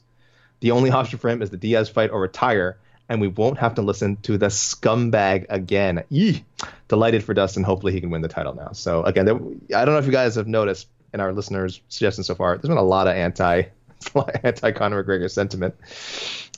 The 0.62 0.72
only 0.72 0.92
option 0.92 1.20
for 1.20 1.30
him 1.30 1.42
is 1.42 1.50
the 1.50 1.58
Diaz 1.58 1.90
fight 1.90 2.12
or 2.12 2.22
retire, 2.22 2.78
and 3.08 3.22
we 3.22 3.28
won't 3.28 3.58
have 3.60 3.76
to 3.76 3.82
listen 3.82 4.18
to 4.24 4.38
the 4.38 4.48
scumbag 4.48 5.46
again. 5.50 6.04
Yee! 6.10 6.44
Delighted 6.88 7.24
for 7.24 7.34
Dustin. 7.34 7.64
Hopefully 7.64 7.94
he 7.94 8.02
can 8.02 8.10
win 8.10 8.22
the 8.22 8.28
title 8.28 8.56
now. 8.56 8.72
So 8.74 9.04
again, 9.04 9.26
there, 9.26 9.36
I 9.36 9.86
don't 9.86 9.94
know 9.94 10.00
if 10.00 10.06
you 10.06 10.12
guys 10.12 10.36
have 10.36 10.48
noticed 10.48 10.88
in 11.14 11.20
our 11.20 11.34
listeners' 11.34 11.82
suggestions 11.90 12.28
so 12.28 12.36
far. 12.36 12.58
There's 12.58 12.70
been 12.70 12.78
a 12.78 12.84
lot 12.84 13.08
of 13.08 13.16
anti 13.16 13.64
anti 14.44 14.72
Conor 14.72 15.04
McGregor 15.04 15.30
sentiment. 15.30 15.76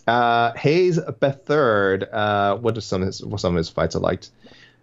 Uh, 0.07 0.53
Hayes 0.53 0.99
Bethard. 0.99 2.07
Uh, 2.11 2.57
what 2.57 2.77
are 2.77 2.81
some 2.81 3.01
of 3.01 3.07
his, 3.07 3.17
some 3.37 3.53
of 3.53 3.55
his 3.55 3.69
fights 3.69 3.95
I 3.95 3.99
liked? 3.99 4.31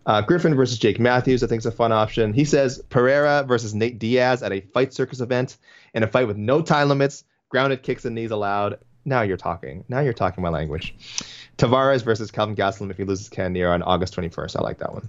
Uh, 0.06 0.22
Griffin 0.22 0.54
versus 0.54 0.78
Jake 0.78 0.98
Matthews, 0.98 1.42
I 1.42 1.46
think 1.48 1.60
is 1.60 1.66
a 1.66 1.72
fun 1.72 1.92
option. 1.92 2.32
He 2.32 2.44
says 2.44 2.82
Pereira 2.88 3.44
versus 3.46 3.74
Nate 3.74 3.98
Diaz 3.98 4.42
at 4.42 4.52
a 4.52 4.60
fight 4.60 4.94
circus 4.94 5.20
event 5.20 5.58
in 5.92 6.02
a 6.02 6.06
fight 6.06 6.26
with 6.26 6.38
no 6.38 6.62
time 6.62 6.88
limits, 6.88 7.24
grounded 7.50 7.82
kicks 7.82 8.04
and 8.06 8.14
knees 8.14 8.30
allowed. 8.30 8.78
Now 9.04 9.22
you're 9.22 9.36
talking. 9.36 9.84
Now 9.88 10.00
you're 10.00 10.14
talking 10.14 10.42
my 10.42 10.48
language. 10.48 10.94
Tavares 11.58 12.04
versus 12.04 12.30
Calvin 12.30 12.56
Gastelum 12.56 12.90
if 12.90 12.96
he 12.96 13.04
loses 13.04 13.28
Cannonier 13.28 13.68
on 13.70 13.82
August 13.82 14.16
21st. 14.16 14.56
I 14.56 14.62
like 14.62 14.78
that 14.78 14.94
one. 14.94 15.08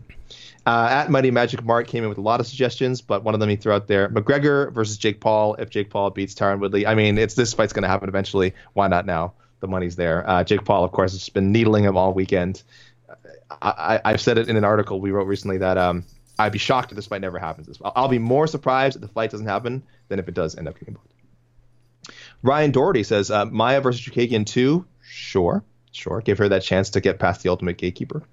Uh, 0.69 0.87
at 0.87 1.09
Mighty 1.09 1.31
Magic 1.31 1.65
Mark 1.65 1.87
came 1.87 2.03
in 2.03 2.09
with 2.09 2.19
a 2.19 2.21
lot 2.21 2.39
of 2.39 2.45
suggestions, 2.45 3.01
but 3.01 3.23
one 3.23 3.33
of 3.33 3.39
them 3.39 3.49
he 3.49 3.55
threw 3.55 3.73
out 3.73 3.87
there: 3.87 4.07
McGregor 4.09 4.71
versus 4.71 4.99
Jake 4.99 5.19
Paul. 5.19 5.55
If 5.55 5.71
Jake 5.71 5.89
Paul 5.89 6.11
beats 6.11 6.35
Tyron 6.35 6.59
Woodley, 6.59 6.85
I 6.85 6.93
mean, 6.93 7.17
it's 7.17 7.33
this 7.33 7.55
fight's 7.55 7.73
going 7.73 7.81
to 7.81 7.89
happen 7.89 8.07
eventually. 8.07 8.53
Why 8.73 8.87
not 8.87 9.07
now? 9.07 9.33
The 9.61 9.67
money's 9.67 9.95
there. 9.95 10.29
Uh, 10.29 10.43
Jake 10.43 10.65
Paul, 10.65 10.83
of 10.83 10.91
course, 10.91 11.13
has 11.13 11.27
been 11.29 11.51
needling 11.51 11.85
him 11.85 11.97
all 11.97 12.13
weekend. 12.13 12.61
I, 13.63 13.99
have 14.05 14.21
said 14.21 14.37
it 14.37 14.47
in 14.47 14.57
an 14.57 14.63
article 14.63 15.01
we 15.01 15.09
wrote 15.09 15.25
recently 15.25 15.57
that 15.57 15.79
um, 15.79 16.05
I'd 16.37 16.51
be 16.51 16.59
shocked 16.59 16.91
if 16.91 16.95
this 16.97 17.07
fight 17.07 17.21
never 17.21 17.39
happens. 17.39 17.67
I'll, 17.83 17.93
I'll 17.95 18.07
be 18.07 18.19
more 18.19 18.45
surprised 18.45 18.95
if 18.95 19.01
the 19.01 19.07
fight 19.07 19.31
doesn't 19.31 19.47
happen 19.47 19.81
than 20.07 20.19
if 20.19 20.27
it 20.27 20.35
does 20.35 20.55
end 20.55 20.67
up 20.67 20.77
getting 20.77 20.93
booked. 20.93 21.13
Ryan 22.43 22.69
Doherty 22.69 23.01
says 23.01 23.31
uh, 23.31 23.45
Maia 23.45 23.81
versus 23.81 24.01
Chookagian 24.01 24.45
2. 24.45 24.85
Sure, 25.01 25.63
sure. 25.91 26.21
Give 26.21 26.37
her 26.37 26.49
that 26.49 26.63
chance 26.63 26.91
to 26.91 27.01
get 27.01 27.19
past 27.19 27.43
the 27.43 27.49
ultimate 27.49 27.77
gatekeeper. 27.77 28.23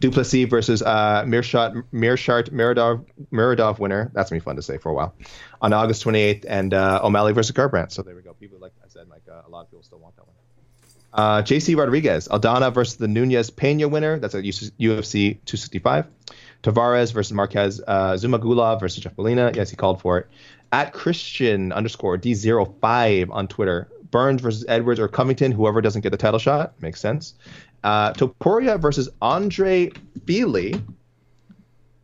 Du 0.00 0.10
Plessis 0.10 0.48
versus 0.48 0.82
uh, 0.82 1.24
Meerschaert, 1.26 1.84
Meerschaert 1.92 2.50
Muradov, 2.50 3.04
Muradov 3.32 3.78
winner. 3.78 4.10
That's 4.14 4.30
gonna 4.30 4.40
be 4.40 4.44
fun 4.44 4.56
to 4.56 4.62
say 4.62 4.78
for 4.78 4.90
a 4.90 4.94
while. 4.94 5.14
On 5.60 5.72
August 5.72 6.04
28th, 6.04 6.44
and 6.48 6.74
uh, 6.74 7.00
O'Malley 7.02 7.32
versus 7.32 7.54
Garbrandt. 7.54 7.92
So 7.92 8.02
there 8.02 8.14
we 8.14 8.22
go. 8.22 8.34
People 8.34 8.58
like 8.60 8.72
I 8.84 8.88
said, 8.88 9.08
like 9.08 9.22
uh, 9.30 9.42
a 9.46 9.50
lot 9.50 9.62
of 9.62 9.70
people 9.70 9.82
still 9.82 9.98
want 9.98 10.16
that 10.16 10.26
one. 10.26 10.36
Uh, 11.12 11.40
JC 11.42 11.76
Rodriguez, 11.76 12.28
Aldana 12.28 12.72
versus 12.72 12.96
the 12.96 13.08
Nunes 13.08 13.48
Pena 13.48 13.88
winner. 13.88 14.18
That's 14.18 14.34
at 14.34 14.44
UFC 14.44 15.38
265. 15.46 16.06
Tavares 16.62 17.12
versus 17.12 17.32
Marquez. 17.32 17.80
Uh, 17.86 18.12
Zhumagulov 18.14 18.80
versus 18.80 19.02
Jeff 19.02 19.16
Molina. 19.16 19.50
Yes, 19.54 19.70
he 19.70 19.76
called 19.76 20.00
for 20.00 20.18
it. 20.18 20.26
At 20.72 20.92
Christian 20.92 21.72
underscore 21.72 22.18
D05 22.18 23.30
on 23.30 23.48
Twitter. 23.48 23.88
Burns 24.10 24.40
versus 24.40 24.64
Edwards 24.68 25.00
or 25.00 25.08
Covington, 25.08 25.52
whoever 25.52 25.80
doesn't 25.80 26.02
get 26.02 26.10
the 26.10 26.16
title 26.16 26.38
shot. 26.38 26.74
Makes 26.80 27.00
sense. 27.00 27.34
Uh, 27.84 28.12
Topuria 28.12 28.80
versus 28.80 29.08
Andre 29.20 29.90
Fili. 30.26 30.80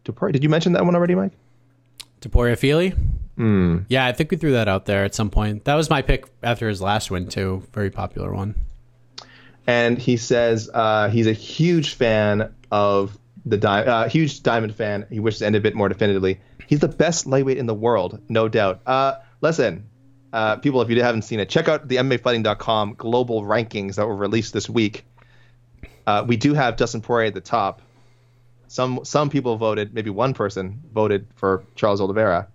Topuria, 0.04 0.32
did 0.32 0.42
you 0.42 0.48
mention 0.48 0.72
that 0.72 0.84
one 0.84 0.94
already, 0.94 1.14
Mike? 1.14 1.32
Topuria 2.20 2.58
Fili? 2.58 2.94
Mm. 3.38 3.86
Yeah, 3.88 4.06
I 4.06 4.12
think 4.12 4.30
we 4.30 4.36
threw 4.36 4.52
that 4.52 4.68
out 4.68 4.86
there 4.86 5.04
at 5.04 5.14
some 5.14 5.30
point. 5.30 5.64
That 5.64 5.74
was 5.74 5.88
my 5.90 6.02
pick 6.02 6.26
after 6.42 6.68
his 6.68 6.82
last 6.82 7.10
win, 7.10 7.28
too. 7.28 7.62
Very 7.72 7.90
popular 7.90 8.32
one 8.32 8.54
and 9.66 9.98
he 9.98 10.16
says 10.16 10.70
uh, 10.72 11.08
he's 11.08 11.26
a 11.26 11.32
huge 11.32 11.94
fan 11.94 12.54
of 12.70 13.18
the 13.44 13.56
di- 13.56 13.84
uh, 13.84 14.08
huge 14.08 14.42
diamond 14.42 14.74
fan. 14.74 15.06
He 15.10 15.20
wishes 15.20 15.40
to 15.40 15.46
end 15.46 15.56
a 15.56 15.60
bit 15.60 15.74
more 15.74 15.88
definitively. 15.88 16.40
He's 16.66 16.80
the 16.80 16.88
best 16.88 17.26
lightweight 17.26 17.58
in 17.58 17.66
the 17.66 17.74
world, 17.74 18.20
no 18.28 18.48
doubt. 18.48 18.80
Uh, 18.86 19.16
listen, 19.40 19.88
uh, 20.32 20.56
people, 20.56 20.80
if 20.82 20.90
you 20.90 21.02
haven't 21.02 21.22
seen 21.22 21.40
it, 21.40 21.48
check 21.48 21.68
out 21.68 21.88
the 21.88 21.96
MMAfighting.com 21.96 22.94
global 22.94 23.42
rankings 23.42 23.96
that 23.96 24.06
were 24.06 24.16
released 24.16 24.52
this 24.52 24.68
week. 24.68 25.04
Uh, 26.06 26.24
we 26.26 26.36
do 26.36 26.54
have 26.54 26.76
Dustin 26.76 27.00
Poirier 27.00 27.28
at 27.28 27.34
the 27.34 27.40
top. 27.40 27.82
Some 28.68 29.04
some 29.04 29.28
people 29.28 29.56
voted, 29.56 29.92
maybe 29.92 30.10
one 30.10 30.32
person 30.32 30.82
voted 30.92 31.26
for 31.36 31.64
Charles 31.74 32.00
Oliveira. 32.00 32.48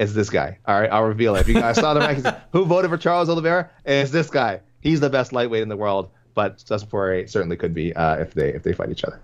It's 0.00 0.12
this 0.12 0.30
guy. 0.30 0.58
All 0.66 0.80
right, 0.80 0.90
I'll 0.90 1.04
reveal 1.04 1.36
it. 1.36 1.42
If 1.42 1.48
you 1.48 1.54
guys 1.54 1.76
saw 1.76 1.94
the 1.94 2.00
rankings, 2.06 2.40
who 2.50 2.64
voted 2.64 2.90
for 2.90 2.98
Charles 2.98 3.28
Oliveira? 3.28 3.70
It's 3.84 4.10
this 4.10 4.28
guy 4.28 4.60
he's 4.82 5.00
the 5.00 5.08
best 5.08 5.32
lightweight 5.32 5.62
in 5.62 5.68
the 5.68 5.76
world, 5.76 6.10
but 6.34 6.62
Dustin 6.66 6.90
Poirier 6.90 7.26
certainly 7.26 7.56
could 7.56 7.72
be 7.72 7.94
uh, 7.94 8.16
if 8.16 8.34
they 8.34 8.52
if 8.52 8.62
they 8.62 8.74
fight 8.74 8.90
each 8.90 9.04
other. 9.04 9.18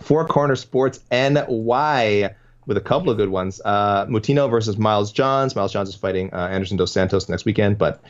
Four 0.00 0.26
Corner 0.26 0.56
Sports 0.56 1.00
NY 1.12 2.34
with 2.70 2.76
a 2.76 2.80
couple 2.80 3.10
of 3.10 3.16
good 3.16 3.28
ones. 3.28 3.60
Uh, 3.64 4.06
Moutinho 4.06 4.48
versus 4.48 4.78
Miles 4.78 5.10
Johns. 5.10 5.56
Miles 5.56 5.72
Johns 5.72 5.88
is 5.88 5.96
fighting 5.96 6.32
uh, 6.32 6.36
Anderson 6.36 6.76
Dos 6.76 6.92
Santos 6.92 7.28
next 7.28 7.44
weekend, 7.44 7.78
but 7.78 8.00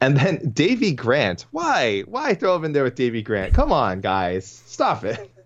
and 0.00 0.16
then 0.16 0.50
Davy 0.52 0.92
Grant. 0.92 1.46
Why? 1.52 2.00
Why 2.00 2.34
throw 2.34 2.56
him 2.56 2.64
in 2.64 2.72
there 2.72 2.82
with 2.82 2.96
Davy 2.96 3.22
Grant? 3.22 3.54
Come 3.54 3.70
on, 3.70 4.00
guys, 4.00 4.46
stop 4.66 5.04
it. 5.04 5.30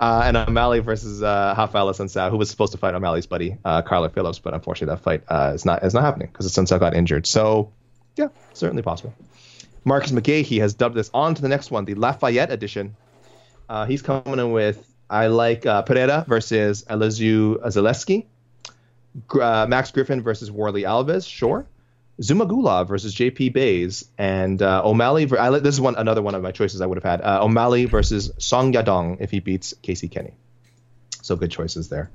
Uh, 0.00 0.22
and 0.24 0.38
O'Malley 0.38 0.78
versus 0.78 1.22
uh, 1.22 1.54
Assunção, 1.54 2.30
who 2.30 2.38
was 2.38 2.48
supposed 2.48 2.72
to 2.72 2.78
fight 2.78 2.94
O'Malley's 2.94 3.26
buddy 3.26 3.58
uh, 3.62 3.82
Kyler 3.82 4.10
Phillips, 4.10 4.38
but 4.38 4.54
unfortunately 4.54 4.94
that 4.94 5.02
fight 5.02 5.22
uh, 5.28 5.52
is 5.54 5.66
not 5.66 5.84
is 5.84 5.92
not 5.92 6.02
happening 6.02 6.28
because 6.28 6.50
Assunção 6.50 6.80
got 6.80 6.94
injured. 6.94 7.26
So 7.26 7.70
yeah, 8.16 8.28
certainly 8.54 8.82
possible. 8.82 9.12
Marcus 9.84 10.12
McGahey 10.12 10.60
has 10.60 10.72
dubbed 10.72 10.94
this 10.94 11.10
on 11.12 11.34
to 11.34 11.42
the 11.42 11.48
next 11.48 11.70
one, 11.70 11.84
the 11.84 11.94
Lafayette 11.94 12.50
edition. 12.50 12.96
Uh, 13.68 13.84
he's 13.84 14.00
coming 14.00 14.38
in 14.38 14.50
with 14.52 14.89
I 15.10 15.26
like 15.26 15.66
uh, 15.66 15.82
Pereira 15.82 16.24
versus 16.26 16.84
Elizeu 16.84 17.60
Zaleski. 17.62 18.26
Uh, 19.28 19.66
Max 19.68 19.90
Griffin 19.90 20.22
versus 20.22 20.50
Warlley 20.50 20.82
Alves, 20.82 21.28
sure. 21.28 21.66
Zhumagulov 22.22 22.86
versus 22.86 23.14
JP 23.14 23.52
Buys 23.54 24.04
and 24.18 24.62
uh, 24.62 24.82
O'Malley. 24.84 25.24
Ver- 25.24 25.38
I, 25.38 25.58
this 25.58 25.74
is 25.74 25.80
one 25.80 25.96
another 25.96 26.22
one 26.22 26.34
of 26.34 26.42
my 26.42 26.52
choices 26.52 26.80
I 26.80 26.86
would 26.86 26.96
have 26.96 27.04
had. 27.04 27.22
Uh, 27.22 27.44
O'Malley 27.44 27.86
versus 27.86 28.30
Song 28.38 28.72
Yadong 28.72 29.16
if 29.20 29.30
he 29.30 29.40
beats 29.40 29.74
Casey 29.82 30.06
Kenney. 30.06 30.34
So 31.22 31.34
good 31.34 31.50
choices 31.50 31.88
there. 31.88 32.10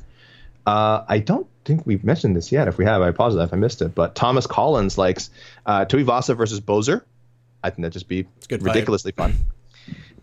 Uh, 0.65 1.03
I 1.07 1.19
don't 1.19 1.47
think 1.65 1.85
we've 1.85 2.03
mentioned 2.03 2.35
this 2.35 2.51
yet. 2.51 2.67
If 2.67 2.77
we 2.77 2.85
have, 2.85 3.01
I 3.01 3.09
apologize 3.09 3.47
if 3.47 3.53
I 3.53 3.57
missed 3.57 3.81
it. 3.81 3.93
But 3.93 4.15
Thomas 4.15 4.47
Collins 4.47 4.97
likes 4.97 5.29
uh, 5.65 5.85
Tuivasa 5.85 6.37
versus 6.37 6.61
Bozer. 6.61 7.01
I 7.63 7.71
think 7.71 7.81
that'd 7.81 7.93
just 7.93 8.07
be 8.07 8.27
ridiculously 8.49 9.11
fun. 9.11 9.35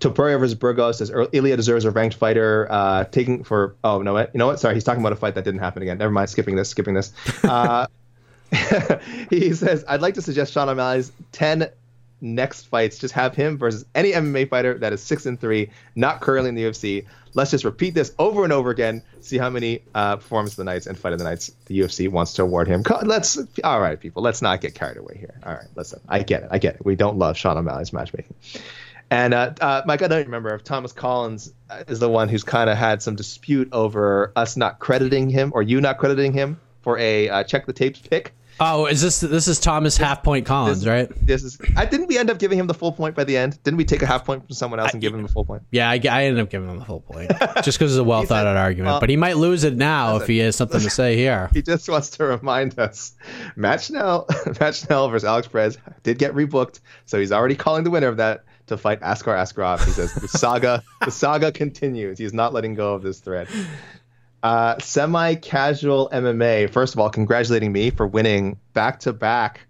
Topuria 0.02 0.38
versus 0.38 0.54
Burgos 0.54 0.98
says 0.98 1.10
Ilya 1.10 1.56
deserves 1.56 1.84
a 1.84 1.90
ranked 1.90 2.16
fighter. 2.16 2.66
Uh, 2.70 3.04
taking 3.04 3.44
for 3.44 3.76
oh 3.84 4.02
no, 4.02 4.12
what? 4.14 4.30
you 4.34 4.38
know 4.38 4.46
what? 4.46 4.60
Sorry, 4.60 4.74
he's 4.74 4.84
talking 4.84 5.00
about 5.00 5.12
a 5.12 5.16
fight 5.16 5.34
that 5.36 5.44
didn't 5.44 5.60
happen 5.60 5.82
again. 5.82 5.98
Never 5.98 6.12
mind. 6.12 6.30
Skipping 6.30 6.56
this. 6.56 6.68
Skipping 6.68 6.94
this. 6.94 7.12
Uh, 7.44 7.86
he 9.30 9.54
says 9.54 9.84
I'd 9.88 10.02
like 10.02 10.14
to 10.14 10.22
suggest 10.22 10.52
Sean 10.52 10.68
O'Malley's 10.68 11.10
ten 11.32 11.70
next 12.20 12.64
fights. 12.64 12.98
Just 12.98 13.14
have 13.14 13.34
him 13.34 13.58
versus 13.58 13.84
any 13.94 14.12
MMA 14.12 14.48
fighter 14.48 14.78
that 14.78 14.92
is 14.92 15.02
six 15.02 15.26
and 15.26 15.40
three, 15.40 15.70
not 15.94 16.20
currently 16.20 16.50
in 16.50 16.54
the 16.54 16.64
UFC. 16.64 17.06
Let's 17.34 17.50
just 17.50 17.64
repeat 17.64 17.94
this 17.94 18.14
over 18.18 18.44
and 18.44 18.52
over 18.52 18.70
again. 18.70 19.02
See 19.20 19.38
how 19.38 19.50
many 19.50 19.82
uh, 19.94 20.16
performance 20.16 20.52
of 20.52 20.58
the 20.58 20.64
nights 20.64 20.86
and 20.86 20.98
fight 20.98 21.12
of 21.12 21.18
the 21.18 21.24
nights 21.24 21.50
the 21.66 21.80
UFC 21.80 22.08
wants 22.08 22.34
to 22.34 22.42
award 22.42 22.68
him. 22.68 22.82
Let's 23.02 23.38
all 23.64 23.80
right, 23.80 23.98
people. 23.98 24.22
Let's 24.22 24.42
not 24.42 24.60
get 24.60 24.74
carried 24.74 24.98
away 24.98 25.16
here. 25.18 25.34
All 25.44 25.54
right, 25.54 25.68
listen. 25.74 26.00
I 26.08 26.22
get 26.22 26.44
it. 26.44 26.48
I 26.52 26.58
get 26.58 26.76
it. 26.76 26.84
We 26.84 26.94
don't 26.94 27.18
love 27.18 27.36
Sean 27.36 27.56
O'Malley's 27.56 27.92
matchmaking. 27.92 28.34
And 29.12 29.34
uh, 29.34 29.52
uh, 29.60 29.82
Mike, 29.84 30.00
I 30.00 30.08
don't 30.08 30.24
remember 30.24 30.54
if 30.54 30.64
Thomas 30.64 30.90
Collins 30.90 31.52
is 31.86 31.98
the 31.98 32.08
one 32.08 32.30
who's 32.30 32.42
kind 32.42 32.70
of 32.70 32.78
had 32.78 33.02
some 33.02 33.14
dispute 33.14 33.68
over 33.70 34.32
us 34.36 34.56
not 34.56 34.78
crediting 34.78 35.28
him 35.28 35.52
or 35.54 35.62
you 35.62 35.82
not 35.82 35.98
crediting 35.98 36.32
him 36.32 36.58
for 36.80 36.96
a 36.96 37.28
uh, 37.28 37.44
check 37.44 37.66
the 37.66 37.74
tapes 37.74 38.00
pick. 38.00 38.32
Oh, 38.58 38.86
is 38.86 39.02
this 39.02 39.20
this 39.20 39.48
is 39.48 39.58
Thomas 39.58 39.98
half 39.98 40.22
point 40.22 40.46
Collins, 40.46 40.80
this, 40.80 40.88
right? 40.88 41.26
This 41.26 41.42
is. 41.42 41.58
I 41.76 41.84
didn't 41.84 42.06
we 42.06 42.16
end 42.16 42.30
up 42.30 42.38
giving 42.38 42.58
him 42.58 42.66
the 42.66 42.74
full 42.74 42.92
point 42.92 43.14
by 43.14 43.24
the 43.24 43.36
end? 43.36 43.62
Didn't 43.64 43.76
we 43.76 43.84
take 43.84 44.02
a 44.02 44.06
half 44.06 44.24
point 44.24 44.46
from 44.46 44.54
someone 44.54 44.80
else 44.80 44.90
I, 44.90 44.92
and 44.92 45.00
give 45.02 45.12
him 45.12 45.22
the 45.22 45.28
full 45.28 45.44
point? 45.44 45.62
Yeah, 45.70 45.90
I, 45.90 46.00
I 46.10 46.24
ended 46.24 46.40
up 46.40 46.48
giving 46.48 46.70
him 46.70 46.78
the 46.78 46.84
full 46.84 47.00
point 47.00 47.30
just 47.62 47.78
because 47.78 47.92
it's 47.92 47.98
a 47.98 48.04
well 48.04 48.24
thought 48.24 48.46
out 48.46 48.56
argument. 48.56 48.92
Well, 48.92 49.00
but 49.00 49.10
he 49.10 49.16
might 49.16 49.36
lose 49.36 49.64
it 49.64 49.76
now 49.76 50.16
if 50.16 50.26
he 50.26 50.38
has 50.38 50.56
something 50.56 50.80
to 50.80 50.90
say 50.90 51.16
here. 51.16 51.50
He 51.52 51.60
just 51.60 51.88
wants 51.88 52.10
to 52.10 52.24
remind 52.24 52.78
us: 52.78 53.14
Matt 53.56 53.82
Schnell, 53.82 54.26
Matt 54.60 54.74
Schnell 54.74 55.08
versus 55.08 55.24
Alex 55.26 55.48
Perez 55.48 55.76
did 56.02 56.18
get 56.18 56.34
rebooked, 56.34 56.80
so 57.04 57.18
he's 57.18 57.32
already 57.32 57.56
calling 57.56 57.84
the 57.84 57.90
winner 57.90 58.08
of 58.08 58.16
that 58.18 58.44
to 58.66 58.76
fight 58.76 59.00
Askar 59.00 59.34
Askarov. 59.34 59.84
He 59.84 59.90
says 59.90 60.14
the 60.14 60.28
saga, 60.28 60.82
the 61.04 61.10
saga 61.10 61.52
continues. 61.52 62.18
He's 62.18 62.32
not 62.32 62.52
letting 62.52 62.74
go 62.74 62.94
of 62.94 63.02
this 63.02 63.20
thread. 63.20 63.48
Uh, 64.42 64.78
Semi 64.80 65.36
casual 65.36 66.08
MMA. 66.12 66.70
First 66.70 66.94
of 66.94 67.00
all, 67.00 67.10
congratulating 67.10 67.72
me 67.72 67.90
for 67.90 68.06
winning 68.06 68.58
back 68.72 69.00
to 69.00 69.12
back 69.12 69.60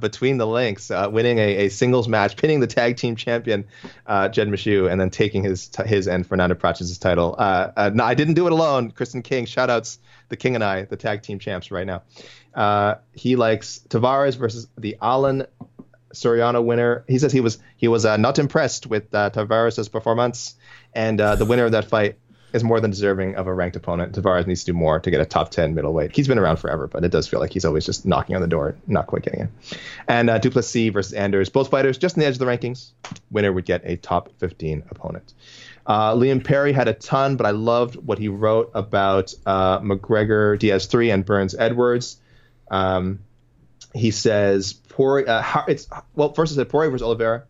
between 0.00 0.38
the 0.38 0.46
links, 0.46 0.90
uh, 0.90 1.08
winning 1.10 1.38
a, 1.38 1.66
a, 1.66 1.68
singles 1.68 2.08
match, 2.08 2.36
pinning 2.36 2.60
the 2.60 2.66
tag 2.66 2.96
team 2.96 3.16
champion 3.16 3.64
uh, 4.06 4.28
Jed 4.28 4.48
Meshew, 4.48 4.90
and 4.90 5.00
then 5.00 5.10
taking 5.10 5.42
his 5.42 5.70
his 5.86 6.08
and 6.08 6.26
Fernando 6.26 6.54
Pratch's 6.54 6.96
title. 6.98 7.34
Uh, 7.38 7.70
uh, 7.76 7.90
no, 7.92 8.04
I 8.04 8.14
didn't 8.14 8.34
do 8.34 8.46
it 8.46 8.52
alone. 8.52 8.90
Kristen 8.90 9.22
King, 9.22 9.46
shoutouts 9.46 9.98
the 10.28 10.36
King 10.36 10.54
and 10.54 10.64
I, 10.64 10.82
the 10.82 10.96
tag 10.96 11.22
team 11.22 11.38
champs 11.38 11.70
right 11.70 11.86
now. 11.86 12.02
Uh, 12.54 12.96
he 13.12 13.36
likes 13.36 13.80
Tavares 13.88 14.36
versus 14.36 14.68
the 14.76 14.96
Alan 15.00 15.46
Soriano 16.14 16.64
winner. 16.64 17.04
He 17.08 17.18
says 17.18 17.32
he 17.32 17.40
was 17.40 17.58
he 17.76 17.88
was 17.88 18.04
uh, 18.04 18.16
not 18.16 18.38
impressed 18.38 18.86
with 18.86 19.14
uh, 19.14 19.30
Tavares' 19.30 19.90
performance, 19.90 20.54
and 20.92 21.20
uh, 21.20 21.36
the 21.36 21.44
winner 21.44 21.64
of 21.64 21.72
that 21.72 21.86
fight 21.86 22.16
is 22.52 22.62
more 22.62 22.80
than 22.80 22.90
deserving 22.90 23.36
of 23.36 23.46
a 23.46 23.54
ranked 23.54 23.76
opponent. 23.76 24.14
Tavares 24.14 24.46
needs 24.46 24.64
to 24.64 24.72
do 24.72 24.78
more 24.78 25.00
to 25.00 25.10
get 25.10 25.20
a 25.20 25.24
top 25.24 25.50
10 25.50 25.74
middleweight. 25.74 26.14
He's 26.14 26.28
been 26.28 26.38
around 26.38 26.58
forever, 26.58 26.86
but 26.86 27.04
it 27.04 27.10
does 27.10 27.26
feel 27.26 27.40
like 27.40 27.52
he's 27.52 27.64
always 27.64 27.86
just 27.86 28.04
knocking 28.04 28.36
on 28.36 28.42
the 28.42 28.48
door, 28.48 28.76
not 28.86 29.06
quite 29.06 29.22
getting 29.22 29.40
in. 29.40 29.48
And 30.06 30.30
uh, 30.30 30.38
Du 30.38 30.50
Plessis 30.50 30.92
versus 30.92 31.14
Anders, 31.14 31.48
both 31.48 31.70
fighters 31.70 31.98
just 31.98 32.16
on 32.16 32.20
the 32.20 32.26
edge 32.26 32.34
of 32.34 32.38
the 32.40 32.46
rankings. 32.46 32.90
Winner 33.30 33.52
would 33.52 33.64
get 33.64 33.82
a 33.84 33.96
top 33.96 34.30
15 34.38 34.84
opponent. 34.90 35.32
Uh, 35.86 36.14
Liam 36.14 36.44
Perry 36.44 36.72
had 36.72 36.88
a 36.88 36.94
ton, 36.94 37.36
but 37.36 37.46
I 37.46 37.50
loved 37.50 37.96
what 37.96 38.18
he 38.18 38.28
wrote 38.28 38.70
about 38.74 39.34
uh, 39.46 39.80
McGregor 39.80 40.58
Diaz 40.58 40.86
3 40.86 41.10
and 41.10 41.24
Burns 41.24 41.54
Edwards. 41.58 42.18
Um, 42.70 43.20
he 43.94 44.10
says, 44.10 44.74
Poirier, 44.92 45.28
uh, 45.28 45.64
it's 45.68 45.88
well, 46.14 46.32
first 46.32 46.52
I 46.52 46.56
said 46.56 46.68
Poirier 46.68 46.90
versus 46.90 47.04
Oliveira. 47.04 47.44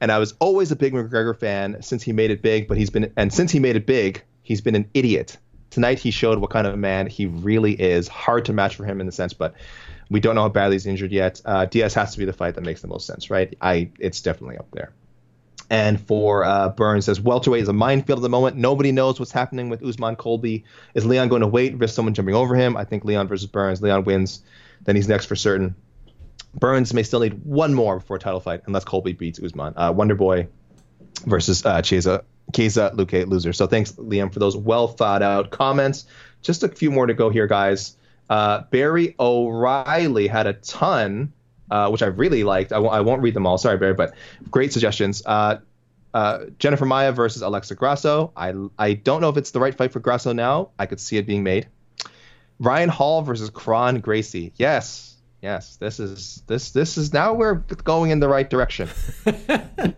And 0.00 0.12
I 0.12 0.18
was 0.18 0.34
always 0.40 0.70
a 0.72 0.76
big 0.76 0.92
McGregor 0.92 1.38
fan 1.38 1.82
since 1.82 2.02
he 2.02 2.12
made 2.12 2.30
it 2.30 2.42
big, 2.42 2.68
but 2.68 2.76
he's 2.76 2.90
been, 2.90 3.12
and 3.16 3.32
since 3.32 3.50
he 3.50 3.60
made 3.60 3.76
it 3.76 3.86
big, 3.86 4.22
he's 4.42 4.60
been 4.60 4.74
an 4.74 4.90
idiot. 4.92 5.38
Tonight 5.70 5.98
he 5.98 6.10
showed 6.10 6.38
what 6.38 6.50
kind 6.50 6.66
of 6.66 6.78
man 6.78 7.06
he 7.06 7.26
really 7.26 7.72
is. 7.72 8.06
Hard 8.06 8.44
to 8.46 8.52
match 8.52 8.76
for 8.76 8.84
him 8.84 9.00
in 9.00 9.06
the 9.06 9.12
sense, 9.12 9.32
but 9.32 9.54
we 10.10 10.20
don't 10.20 10.34
know 10.34 10.42
how 10.42 10.48
badly 10.48 10.76
he's 10.76 10.86
injured 10.86 11.12
yet. 11.12 11.40
Uh, 11.44 11.64
Diaz 11.64 11.94
has 11.94 12.12
to 12.12 12.18
be 12.18 12.24
the 12.24 12.32
fight 12.32 12.54
that 12.54 12.60
makes 12.60 12.82
the 12.82 12.88
most 12.88 13.06
sense, 13.06 13.30
right? 13.30 13.56
I 13.60 13.90
it's 13.98 14.20
definitely 14.20 14.58
up 14.58 14.70
there. 14.72 14.92
And 15.68 16.00
for 16.00 16.44
uh, 16.44 16.68
Burns, 16.68 17.06
says 17.06 17.20
welterweight 17.20 17.62
is 17.62 17.68
a 17.68 17.72
minefield 17.72 18.20
at 18.20 18.22
the 18.22 18.28
moment. 18.28 18.56
Nobody 18.56 18.92
knows 18.92 19.18
what's 19.18 19.32
happening 19.32 19.68
with 19.68 19.84
Usman 19.84 20.14
Colby. 20.14 20.64
Is 20.94 21.04
Leon 21.04 21.28
going 21.28 21.40
to 21.40 21.48
wait, 21.48 21.76
risk 21.76 21.94
someone 21.94 22.14
jumping 22.14 22.36
over 22.36 22.54
him? 22.54 22.76
I 22.76 22.84
think 22.84 23.04
Leon 23.04 23.26
versus 23.26 23.48
Burns. 23.48 23.82
Leon 23.82 24.04
wins, 24.04 24.42
then 24.84 24.94
he's 24.94 25.08
next 25.08 25.26
for 25.26 25.34
certain. 25.34 25.74
Burns 26.58 26.92
may 26.94 27.02
still 27.02 27.20
need 27.20 27.44
one 27.44 27.74
more 27.74 27.98
before 27.98 28.16
a 28.16 28.20
title 28.20 28.40
fight, 28.40 28.62
unless 28.66 28.84
Colby 28.84 29.12
beats 29.12 29.40
Usman. 29.42 29.74
Uh, 29.76 29.92
Wonder 29.94 30.14
Boy 30.14 30.48
versus 31.26 31.64
uh, 31.64 31.82
Chiesa 31.82 32.24
Keza 32.52 32.94
Luque 32.94 33.26
loser. 33.26 33.52
So 33.52 33.66
thanks, 33.66 33.92
Liam, 33.92 34.32
for 34.32 34.38
those 34.38 34.56
well 34.56 34.88
thought 34.88 35.22
out 35.22 35.50
comments. 35.50 36.06
Just 36.42 36.62
a 36.62 36.68
few 36.68 36.90
more 36.90 37.06
to 37.06 37.14
go 37.14 37.28
here, 37.30 37.46
guys. 37.46 37.96
Uh, 38.30 38.62
Barry 38.70 39.14
O'Reilly 39.18 40.26
had 40.28 40.46
a 40.46 40.52
ton, 40.54 41.32
uh, 41.70 41.88
which 41.90 42.02
I 42.02 42.06
really 42.06 42.44
liked. 42.44 42.72
I 42.72 42.76
w- 42.76 42.92
I 42.92 43.00
won't 43.00 43.22
read 43.22 43.34
them 43.34 43.46
all. 43.46 43.58
Sorry, 43.58 43.76
Barry, 43.76 43.94
but 43.94 44.14
great 44.50 44.72
suggestions. 44.72 45.22
Uh, 45.26 45.58
uh, 46.14 46.46
Jennifer 46.58 46.86
Maia 46.86 47.12
versus 47.12 47.42
Alexa 47.42 47.74
Grasso. 47.74 48.32
I 48.36 48.54
I 48.78 48.94
don't 48.94 49.20
know 49.20 49.28
if 49.28 49.36
it's 49.36 49.50
the 49.50 49.60
right 49.60 49.74
fight 49.74 49.92
for 49.92 50.00
Grasso 50.00 50.32
now. 50.32 50.70
I 50.78 50.86
could 50.86 51.00
see 51.00 51.18
it 51.18 51.26
being 51.26 51.42
made. 51.42 51.66
Ryan 52.58 52.88
Hall 52.88 53.22
versus 53.22 53.50
Kron 53.50 54.00
Gracie. 54.00 54.52
Yes, 54.56 55.15
yes. 55.42 55.76
This 55.76 56.00
is 56.00 56.42
this 56.46 56.70
this 56.70 56.98
is 56.98 57.12
now 57.12 57.34
we're 57.34 57.54
going 57.54 58.10
in 58.10 58.20
the 58.20 58.28
right 58.28 58.48
direction. 58.48 58.88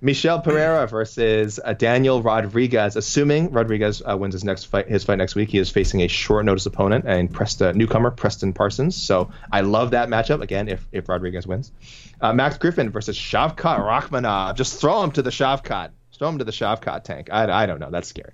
Michel 0.00 0.40
Pereira 0.40 0.86
versus 0.86 1.58
uh, 1.62 1.72
Daniel 1.72 2.22
Rodriguez. 2.22 2.96
Assuming 2.96 3.50
Rodriguez 3.50 4.02
uh, 4.08 4.16
wins 4.16 4.34
his 4.34 4.44
next 4.44 4.64
fight, 4.64 4.88
his 4.88 5.04
fight 5.04 5.16
next 5.16 5.34
week, 5.34 5.48
he 5.48 5.58
is 5.58 5.70
facing 5.70 6.02
a 6.02 6.08
short 6.08 6.44
notice 6.44 6.66
opponent 6.66 7.06
and 7.08 7.32
Presta, 7.32 7.74
newcomer 7.74 8.10
Preston 8.10 8.52
Parsons. 8.52 8.94
So 8.94 9.30
I 9.50 9.62
love 9.62 9.92
that 9.92 10.08
matchup. 10.08 10.42
Again, 10.42 10.68
if 10.68 10.86
if 10.92 11.08
Rodriguez 11.08 11.46
wins, 11.46 11.72
uh, 12.20 12.32
Max 12.32 12.58
Griffin 12.58 12.90
versus 12.90 13.16
Shavkat 13.16 13.56
Rakhmonov. 13.80 14.54
Just 14.54 14.80
throw 14.80 15.02
him 15.02 15.12
to 15.12 15.22
the 15.22 15.30
Shavkat. 15.30 15.90
Throw 16.18 16.28
him 16.28 16.38
to 16.38 16.44
the 16.44 16.52
Shavkat 16.52 17.04
tank. 17.04 17.28
I, 17.32 17.62
I 17.62 17.66
don't 17.66 17.80
know. 17.80 17.90
That's 17.90 18.08
scary. 18.08 18.32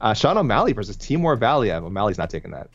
Uh, 0.00 0.14
Sean 0.14 0.36
O'Malley 0.36 0.72
versus 0.72 0.96
Timur 0.96 1.36
Valiev. 1.36 1.82
O'Malley's 1.82 2.18
not 2.18 2.30
taking 2.30 2.50
that. 2.50 2.68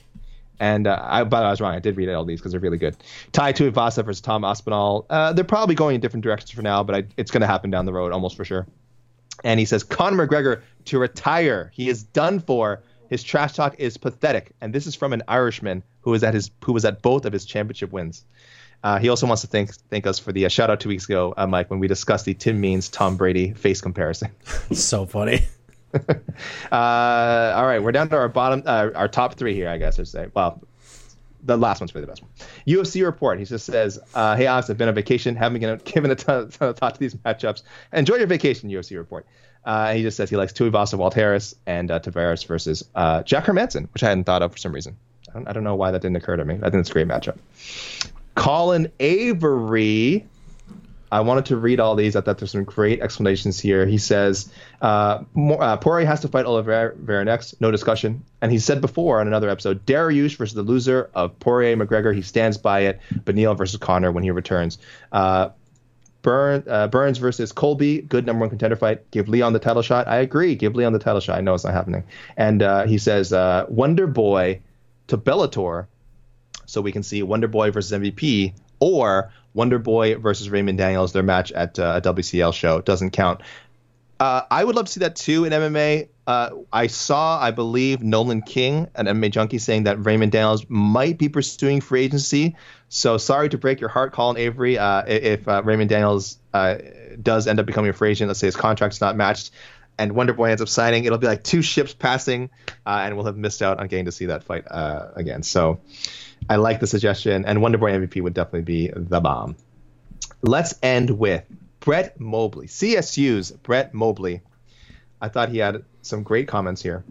And 0.62 0.86
uh, 0.86 1.00
I, 1.02 1.24
but 1.24 1.44
I 1.44 1.50
was 1.50 1.60
wrong. 1.60 1.74
I 1.74 1.80
did 1.80 1.98
read 1.98 2.08
all 2.10 2.24
these 2.24 2.40
because 2.40 2.52
they're 2.52 2.62
really 2.62 2.78
good. 2.78 2.96
Tai 3.32 3.52
Tuivasa 3.52 4.06
versus 4.06 4.22
Tom 4.22 4.46
Aspinall. 4.46 5.08
Uh, 5.10 5.34
they're 5.34 5.44
probably 5.44 5.74
going 5.74 5.96
in 5.96 6.02
different 6.02 6.24
directions 6.24 6.52
for 6.52 6.62
now, 6.62 6.84
but 6.84 6.96
I, 6.96 7.04
it's 7.18 7.32
going 7.32 7.42
to 7.42 7.48
happen 7.48 7.72
down 7.72 7.86
the 7.86 7.92
road 7.92 8.12
almost 8.12 8.38
for 8.38 8.46
sure. 8.46 8.68
And 9.44 9.60
he 9.60 9.66
says 9.66 9.84
Conor 9.84 10.28
McGregor 10.28 10.62
to 10.86 11.00
retire. 11.00 11.72
He 11.74 11.90
is 11.90 12.04
done 12.04 12.40
for. 12.40 12.84
His 13.10 13.24
trash 13.24 13.54
talk 13.54 13.76
is 13.80 13.98
pathetic. 13.98 14.52
And 14.62 14.72
this 14.72 14.86
is 14.86 14.94
from 14.94 15.14
an 15.14 15.24
Irishman 15.28 15.82
who 16.02 16.12
was 16.12 16.24
at 16.24 16.36
his 16.36 16.52
who 16.64 16.74
was 16.74 16.86
at 16.86 17.02
both 17.02 17.26
of 17.26 17.34
his 17.34 17.44
championship 17.44 17.92
wins. 17.92 18.24
Uh, 18.84 19.00
he 19.00 19.10
also 19.10 19.26
wants 19.26 19.42
to 19.42 19.48
thank 19.48 19.74
thank 19.90 20.06
us 20.06 20.20
for 20.20 20.32
the 20.32 20.46
uh, 20.46 20.50
shout 20.50 20.70
out 20.70 20.80
two 20.80 20.90
weeks 20.90 21.06
ago, 21.06 21.34
uh, 21.38 21.48
Mike, 21.48 21.72
when 21.72 21.80
we 21.80 21.88
discussed 21.88 22.26
the 22.26 22.36
Tim 22.36 22.62
Means 22.62 22.88
Tom 22.88 23.18
Brady 23.18 23.54
face 23.54 23.82
comparison. 23.82 24.30
so 24.72 25.08
funny. 25.08 25.42
uh, 26.72 27.54
all 27.56 27.66
right, 27.66 27.82
we're 27.82 27.92
down 27.92 28.10
to 28.10 28.16
our 28.16 28.30
bottom, 28.30 28.64
uh, 28.66 28.90
our 28.96 29.08
top 29.08 29.36
three 29.36 29.54
here, 29.54 29.70
I 29.70 29.78
guess 29.78 30.00
I'd 30.00 30.08
say. 30.08 30.28
Well, 30.34 30.62
the 31.44 31.58
last 31.58 31.82
one's 31.82 31.94
really 31.96 32.06
the 32.06 32.12
best 32.12 32.22
one. 32.22 32.32
UFC 32.68 33.04
report. 33.04 33.40
He 33.40 33.46
just 33.46 33.66
says, 33.66 34.00
uh, 34.14 34.36
"Hey, 34.36 34.46
Alex, 34.46 34.70
I've 34.70 34.78
been 34.78 34.90
on 34.90 34.96
vacation, 34.96 35.36
haven't 35.36 35.84
given 35.86 36.12
a 36.12 36.16
ton, 36.16 36.50
ton, 36.50 36.70
of 36.70 36.78
thought 36.78 36.96
to 36.96 37.00
these 37.00 37.16
matchups. 37.16 37.64
Enjoy 37.94 38.16
your 38.16 38.28
vacation." 38.28 38.70
UFC 38.70 38.98
report. 38.98 39.26
Uh, 39.64 39.94
he 39.94 40.02
just 40.02 40.18
says 40.18 40.30
he 40.30 40.36
likes 40.36 40.54
Tuivasa, 40.54 40.98
Walt 40.98 41.14
Harris, 41.14 41.56
and 41.66 41.92
uh, 41.92 42.00
Tavares 42.00 42.46
versus 42.46 42.84
uh, 42.96 43.22
Jack 43.24 43.46
Hermansson, 43.46 43.88
which 43.94 44.04
I 44.04 44.10
hadn't 44.10 44.24
thought 44.24 44.42
of 44.42 44.52
for 44.52 44.58
some 44.58 44.74
reason. 44.74 44.98
I 45.30 45.34
don't, 45.34 45.48
I 45.48 45.54
don't 45.54 45.64
know 45.64 45.76
why 45.76 45.92
that 45.92 46.02
didn't 46.02 46.18
occur 46.18 46.36
to 46.36 46.46
me. 46.46 46.56
I 46.56 46.70
think 46.70 46.82
it's 46.82 46.90
a 46.90 46.94
great 46.94 47.08
matchup. 47.08 47.38
Colin 48.36 48.92
Avery 49.00 50.26
I 51.12 51.20
wanted 51.20 51.46
to 51.48 51.58
read 51.58 51.80
all 51.80 51.96
these. 51.96 52.16
I 52.16 52.22
thought 52.22 52.38
there's 52.38 52.52
some 52.52 52.64
great 52.64 53.02
explanations 53.02 53.60
here. 53.60 53.86
He 53.86 53.98
says, 53.98 54.50
uh, 54.82 55.24
uh, 55.38 55.78
Poirier 55.78 56.06
has 56.06 56.22
to 56.22 56.30
fight 56.30 56.46
Oliveira 56.46 57.26
next, 57.26 57.60
no 57.60 57.70
discussion. 57.70 58.24
And 58.42 58.52
he 58.52 58.60
said 58.60 58.80
before 58.80 59.20
on 59.20 59.28
another 59.28 59.50
episode, 59.50 59.86
Dariush 59.86 60.38
versus 60.38 60.56
the 60.56 60.64
loser 60.64 61.10
of 61.14 61.38
Poirier 61.40 61.76
McGregor. 61.76 62.16
He 62.16 62.22
stands 62.22 62.58
by 62.58 62.82
it. 62.82 63.02
Beneil 63.14 63.58
versus 63.58 63.78
Conor 63.78 64.12
when 64.12 64.24
he 64.24 64.32
returns. 64.32 64.78
Uh, 65.12 65.50
Burn, 66.22 66.64
uh, 66.68 66.88
Burns 66.88 67.18
versus 67.18 67.52
Colby, 67.52 68.02
good 68.02 68.26
number 68.26 68.42
one 68.42 68.50
contender 68.50 68.76
fight. 68.76 69.10
Give 69.12 69.28
Leon 69.28 69.54
the 69.54 69.60
title 69.60 69.82
shot. 69.82 70.08
I 70.08 70.18
agree. 70.18 70.56
Give 70.56 70.76
Leon 70.76 70.94
the 70.94 71.00
title 71.00 71.20
shot. 71.20 71.38
I 71.38 71.42
know 71.42 71.54
it's 71.56 71.64
not 71.64 71.74
happening. 71.74 72.04
And 72.38 72.62
uh, 72.62 72.86
he 72.86 72.98
says 72.98 73.34
uh, 73.34 73.66
Wonder 73.70 74.08
Boy 74.08 74.62
to 75.08 75.18
Bellator, 75.18 75.88
so 76.68 76.82
we 76.82 76.92
can 76.92 77.04
see 77.04 77.24
Wonder 77.24 77.48
Boy 77.48 77.72
versus 77.72 77.92
MVP, 77.92 78.54
or 78.82 79.32
Wonder 79.54 79.80
Boy 79.80 80.16
versus 80.18 80.50
Raymond 80.50 80.78
Daniels, 80.78 81.14
their 81.14 81.24
match 81.24 81.54
at 81.54 81.80
uh, 81.80 82.02
a 82.04 82.14
WCL 82.14 82.54
show 82.54 82.82
doesn't 82.82 83.12
count. 83.12 83.42
Uh, 84.20 84.44
I 84.52 84.64
would 84.64 84.76
love 84.76 84.86
to 84.86 84.92
see 84.92 85.00
that 85.00 85.16
too 85.16 85.46
in 85.46 85.52
MMA. 85.52 86.10
Uh, 86.28 86.52
I 86.72 86.88
saw, 86.88 87.42
I 87.42 87.52
believe, 87.52 88.04
Nolan 88.04 88.44
King, 88.44 88.88
an 88.96 89.08
MMA 89.08 89.32
junkie, 89.32 89.58
saying 89.58 89.86
that 89.86 90.06
Raymond 90.06 90.32
Daniels 90.32 90.66
might 90.70 91.18
be 91.18 91.28
pursuing 91.28 91.82
free 91.82 92.04
agency. 92.04 92.56
So 92.88 93.18
sorry 93.18 93.50
to 93.50 93.58
break 93.58 93.80
your 93.80 93.90
heart, 93.90 94.14
Colin 94.14 94.38
Avery. 94.38 94.78
Uh, 94.78 95.04
if 95.08 95.48
uh, 95.48 95.64
Raymond 95.64 95.90
Daniels 95.90 96.38
uh, 96.54 96.76
does 97.22 97.48
end 97.48 97.60
up 97.60 97.66
becoming 97.66 97.90
a 97.90 97.94
free 97.94 98.12
agent, 98.12 98.28
let's 98.28 98.40
say 98.40 98.48
his 98.48 98.56
contract's 98.56 99.02
not 99.02 99.16
matched, 99.16 99.52
and 99.98 100.14
Wonder 100.14 100.34
Boy 100.34 100.52
ends 100.52 100.62
up 100.62 100.70
signing, 100.70 101.06
it'll 101.06 101.18
be 101.18 101.28
like 101.28 101.44
two 101.44 101.64
ships 101.64 101.94
passing, 101.94 102.52
and 102.86 103.16
we'll 103.16 103.26
have 103.26 103.38
missed 103.38 103.64
out 103.64 103.80
on 103.80 103.88
getting 103.88 104.06
to 104.06 104.12
see 104.12 104.28
that 104.28 104.44
fight 104.44 104.66
again. 104.70 105.42
So 105.42 105.82
I 106.50 106.58
like 106.58 106.80
the 106.80 106.88
suggestion, 106.88 107.46
and 107.46 107.62
Wonder 107.62 107.78
Boy 107.78 107.92
MVP 107.92 108.22
would 108.22 108.34
definitely 108.34 108.62
be 108.62 108.92
the 108.94 109.20
bomb. 109.20 109.56
Let's 110.42 110.74
end 110.82 111.10
with 111.12 111.44
Brett 111.80 112.20
Mobley, 112.20 112.68
CSU's 112.68 113.52
Brett 113.52 113.94
Mobley. 113.94 114.42
I 115.22 115.30
thought 115.30 115.50
he 115.50 115.60
had 115.60 115.84
some 116.02 116.24
great 116.24 116.48
comments 116.48 116.82
here. 116.82 117.04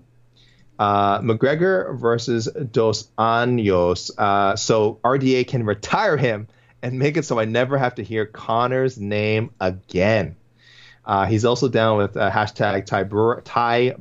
Uh, 0.78 1.20
McGregor 1.20 1.98
versus 1.98 2.46
Dos 2.46 3.08
Anjos. 3.18 4.10
Uh, 4.16 4.56
so 4.56 4.98
RDA 5.04 5.46
can 5.46 5.64
retire 5.64 6.16
him 6.16 6.48
and 6.82 6.98
make 6.98 7.16
it 7.16 7.24
so 7.24 7.38
I 7.38 7.44
never 7.44 7.76
have 7.76 7.96
to 7.96 8.02
hear 8.02 8.26
Conor's 8.26 8.98
name 8.98 9.50
again. 9.60 10.36
Uh, 11.04 11.26
he's 11.26 11.44
also 11.44 11.68
down 11.68 11.98
with 11.98 12.16
uh, 12.16 12.30
hashtag 12.30 12.86
Ty 12.86 13.04
Brewer, 13.04 13.42
Ty 13.44 13.94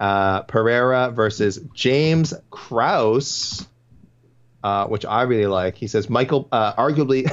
uh, 0.00 0.42
Pereira 0.42 1.10
versus 1.10 1.58
James 1.72 2.34
Krause 2.50 3.66
uh, 4.64 4.86
which 4.86 5.04
I 5.04 5.22
really 5.22 5.46
like. 5.46 5.76
He 5.76 5.86
says 5.86 6.08
Michael, 6.08 6.48
uh, 6.50 6.72
arguably, 6.72 7.30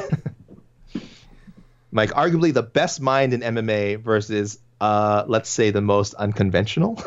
Mike, 1.92 2.12
arguably 2.12 2.54
the 2.54 2.62
best 2.62 3.00
mind 3.00 3.34
in 3.34 3.40
MMA 3.40 4.02
versus, 4.02 4.60
uh, 4.82 5.24
let's 5.28 5.50
say, 5.50 5.72
the 5.72 5.82
most 5.82 6.14
unconventional. 6.14 7.02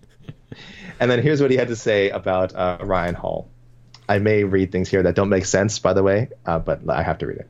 and 1.00 1.08
then 1.08 1.22
here's 1.22 1.40
what 1.40 1.52
he 1.52 1.56
had 1.56 1.68
to 1.68 1.76
say 1.76 2.10
about 2.10 2.52
uh, 2.54 2.78
Ryan 2.80 3.14
Hall. 3.14 3.48
I 4.08 4.18
may 4.18 4.42
read 4.42 4.72
things 4.72 4.88
here 4.88 5.04
that 5.04 5.14
don't 5.14 5.28
make 5.28 5.44
sense, 5.44 5.78
by 5.78 5.92
the 5.92 6.02
way, 6.02 6.30
uh, 6.44 6.58
but 6.58 6.80
I 6.90 7.04
have 7.04 7.18
to 7.18 7.26
read 7.28 7.38
it. 7.38 7.48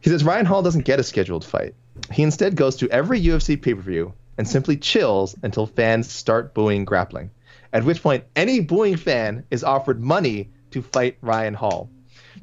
He 0.00 0.10
says 0.10 0.22
Ryan 0.22 0.46
Hall 0.46 0.62
doesn't 0.62 0.84
get 0.84 1.00
a 1.00 1.02
scheduled 1.02 1.44
fight. 1.44 1.74
He 2.12 2.22
instead 2.22 2.54
goes 2.54 2.76
to 2.76 2.90
every 2.90 3.20
UFC 3.20 3.60
pay 3.60 3.74
per 3.74 3.80
view 3.80 4.12
and 4.38 4.46
simply 4.46 4.76
chills 4.76 5.34
until 5.42 5.66
fans 5.66 6.12
start 6.12 6.54
booing 6.54 6.84
grappling. 6.84 7.30
At 7.72 7.84
which 7.84 8.02
point, 8.02 8.24
any 8.36 8.60
booing 8.60 8.96
fan 8.96 9.44
is 9.50 9.64
offered 9.64 10.00
money 10.00 10.50
to 10.74 10.82
fight 10.82 11.16
Ryan 11.22 11.54
Hall. 11.54 11.88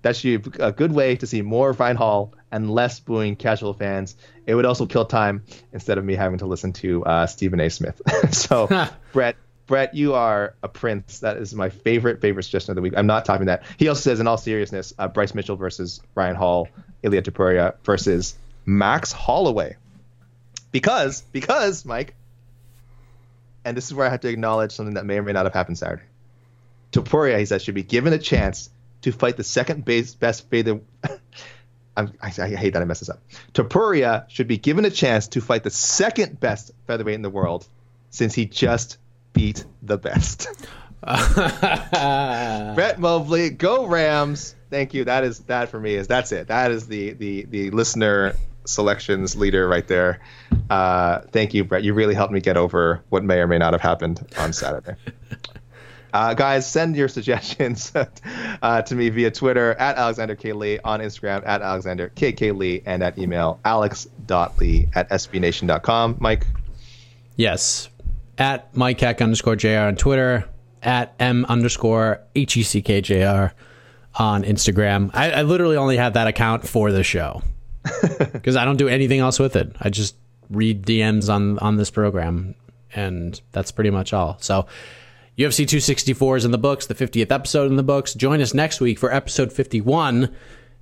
That's 0.02 0.24
a 0.24 0.38
good 0.72 0.94
way 0.94 1.18
to 1.18 1.28
see 1.28 1.42
more 1.42 1.70
of 1.70 1.80
Ryan 1.80 1.98
Hall 1.98 2.34
and 2.50 2.72
less 2.72 3.00
booing 3.02 3.36
casual 3.36 3.74
fans. 3.74 4.16
It 4.48 4.56
would 4.56 4.66
also 4.66 4.86
kill 4.86 5.06
time 5.06 5.44
instead 5.74 5.98
of 5.98 6.06
me 6.06 6.16
having 6.16 6.40
to 6.40 6.46
listen 6.46 6.72
to 6.74 7.04
uh, 7.04 7.28
Stephen 7.28 7.60
A. 7.60 7.70
Smith. 7.70 8.02
so, 8.32 8.70
Brett, 9.14 9.36
Brett, 9.68 9.94
you 9.94 10.14
are 10.14 10.56
a 10.64 10.70
prince. 10.70 11.20
That 11.20 11.38
is 11.38 11.54
my 11.54 11.70
favorite 11.70 12.22
favorite 12.22 12.44
suggestion 12.44 12.72
of 12.72 12.78
the 12.78 12.82
week. 12.82 12.94
I'm 12.96 13.06
not 13.06 13.26
topping 13.26 13.48
that. 13.48 13.64
He 13.78 13.90
also 13.90 14.02
says, 14.02 14.22
in 14.22 14.28
all 14.28 14.38
seriousness, 14.38 14.94
uh, 14.98 15.10
Bryce 15.10 15.36
Mitchell 15.36 15.58
versus 15.58 16.02
Ryan 16.16 16.38
Hall, 16.38 16.70
Ilya 17.04 17.24
Topuria 17.24 17.76
versus 17.84 18.38
Max 18.66 19.12
Holloway. 19.12 19.76
Because 20.72 21.22
because 21.34 21.84
Mike, 21.84 22.16
and 23.66 23.76
this 23.76 23.88
is 23.88 23.94
where 23.94 24.08
I 24.08 24.10
have 24.10 24.22
to 24.22 24.30
acknowledge 24.30 24.72
something 24.72 24.96
that 24.96 25.06
may 25.06 25.18
or 25.18 25.24
may 25.24 25.34
not 25.34 25.46
have 25.46 25.54
happened 25.54 25.78
Saturday. 25.78 26.04
Topuria, 26.92 27.40
he 27.40 27.46
says, 27.46 27.64
should 27.64 27.76
be 27.76 27.84
given 27.84 28.14
a 28.14 28.18
chance 28.18 28.70
to 29.02 29.12
fight 29.12 29.38
the 29.38 29.44
second 29.44 29.86
base, 29.86 30.14
best 30.16 30.50
feather. 30.50 30.82
I, 31.98 32.08
I, 32.22 32.30
hate 32.30 32.74
that 32.74 32.82
I 32.82 32.86
mess 32.86 33.00
this 33.00 33.10
up. 33.10 33.22
Topuria 33.54 34.30
should 34.30 34.48
be 34.48 34.58
given 34.58 34.86
a 34.86 34.90
chance 34.90 35.28
to 35.30 35.42
fight 35.42 35.64
the 35.64 35.70
second 35.70 36.40
best 36.40 36.72
featherweight 36.88 37.16
in 37.16 37.22
the 37.22 37.30
world, 37.30 37.68
since 38.10 38.34
he 38.34 38.46
just 38.46 38.98
beat 39.34 39.66
the 39.82 39.98
best. 39.98 40.48
Brett 41.04 43.00
Mobley, 43.00 43.50
go 43.50 43.88
Rams! 43.88 44.56
Thank 44.70 44.94
you. 44.94 45.04
That 45.04 45.24
is 45.24 45.40
that 45.40 45.70
for 45.70 45.80
me 45.80 45.96
is 45.96 46.08
that's 46.08 46.32
it. 46.32 46.48
That 46.48 46.72
is 46.72 46.88
the 46.88 47.12
the 47.14 47.44
the 47.44 47.72
listener 47.72 48.36
selections 48.66 49.36
leader 49.36 49.68
right 49.68 49.88
there. 49.88 50.22
Uh, 50.70 51.20
thank 51.32 51.54
you, 51.54 51.66
Brett. 51.66 51.84
You 51.84 51.94
really 51.94 52.14
helped 52.14 52.32
me 52.32 52.40
get 52.40 52.56
over 52.56 53.04
what 53.10 53.24
may 53.24 53.40
or 53.40 53.48
may 53.48 53.58
not 53.58 53.74
have 53.74 53.82
happened 53.82 54.26
on 54.38 54.54
Saturday. 54.54 54.96
Uh, 56.14 56.34
guys, 56.34 56.70
send 56.70 56.96
your 56.96 57.08
suggestions 57.08 57.92
uh, 58.62 58.82
to 58.82 58.96
me 58.96 59.10
via 59.10 59.32
Twitter 59.32 59.74
at 59.74 59.98
Alexander 59.98 60.36
K. 60.36 60.54
Lee, 60.54 60.80
on 60.80 61.00
Instagram 61.00 61.46
at 61.46 61.62
Alexander 61.62 62.10
K. 62.16 62.52
Lee, 62.52 62.82
and 62.86 63.04
at 63.04 63.18
email 63.18 63.60
alex.lee 63.66 64.88
at 64.94 65.10
sbnation.com. 65.10 66.18
Mike? 66.20 66.46
Yes. 67.36 67.90
At 68.38 68.76
Mike 68.76 69.00
Heck 69.00 69.22
underscore 69.22 69.56
JR 69.56 69.80
on 69.80 69.96
Twitter, 69.96 70.48
at 70.84 71.14
M 71.20 71.46
underscore 71.46 72.22
H 72.36 72.58
E 72.58 72.64
C 72.64 72.82
K 72.82 73.02
J 73.02 73.24
R 73.24 73.54
on 74.16 74.44
Instagram. 74.44 75.12
I, 75.14 75.32
I 75.32 75.42
literally 75.44 75.78
only 75.78 75.98
have 75.98 76.14
that 76.14 76.28
account 76.28 76.68
for 76.68 76.92
the 76.92 77.04
show 77.04 77.44
because 78.34 78.56
I 78.56 78.66
don't 78.66 78.78
do 78.78 78.88
anything 78.88 79.20
else 79.20 79.40
with 79.40 79.56
it. 79.56 79.76
I 79.80 79.90
just 79.90 80.16
read 80.50 80.86
DMs 80.86 81.34
on 81.34 81.60
on 81.60 81.78
this 81.78 81.90
program, 81.90 82.56
and 82.94 83.40
that's 83.52 83.72
pretty 83.72 83.90
much 83.90 84.14
all. 84.14 84.38
So 84.40 84.66
UFC 85.38 85.60
264 85.60 86.38
is 86.38 86.46
in 86.46 86.52
the 86.52 86.58
books, 86.58 86.88
the 86.88 86.94
50th 86.94 87.32
episode 87.32 87.72
in 87.72 87.78
the 87.78 87.84
books. 87.84 88.14
Join 88.14 88.42
us 88.42 88.54
next 88.54 88.82
week 88.82 89.00
for 89.00 89.14
episode 89.14 89.54
51 89.54 90.36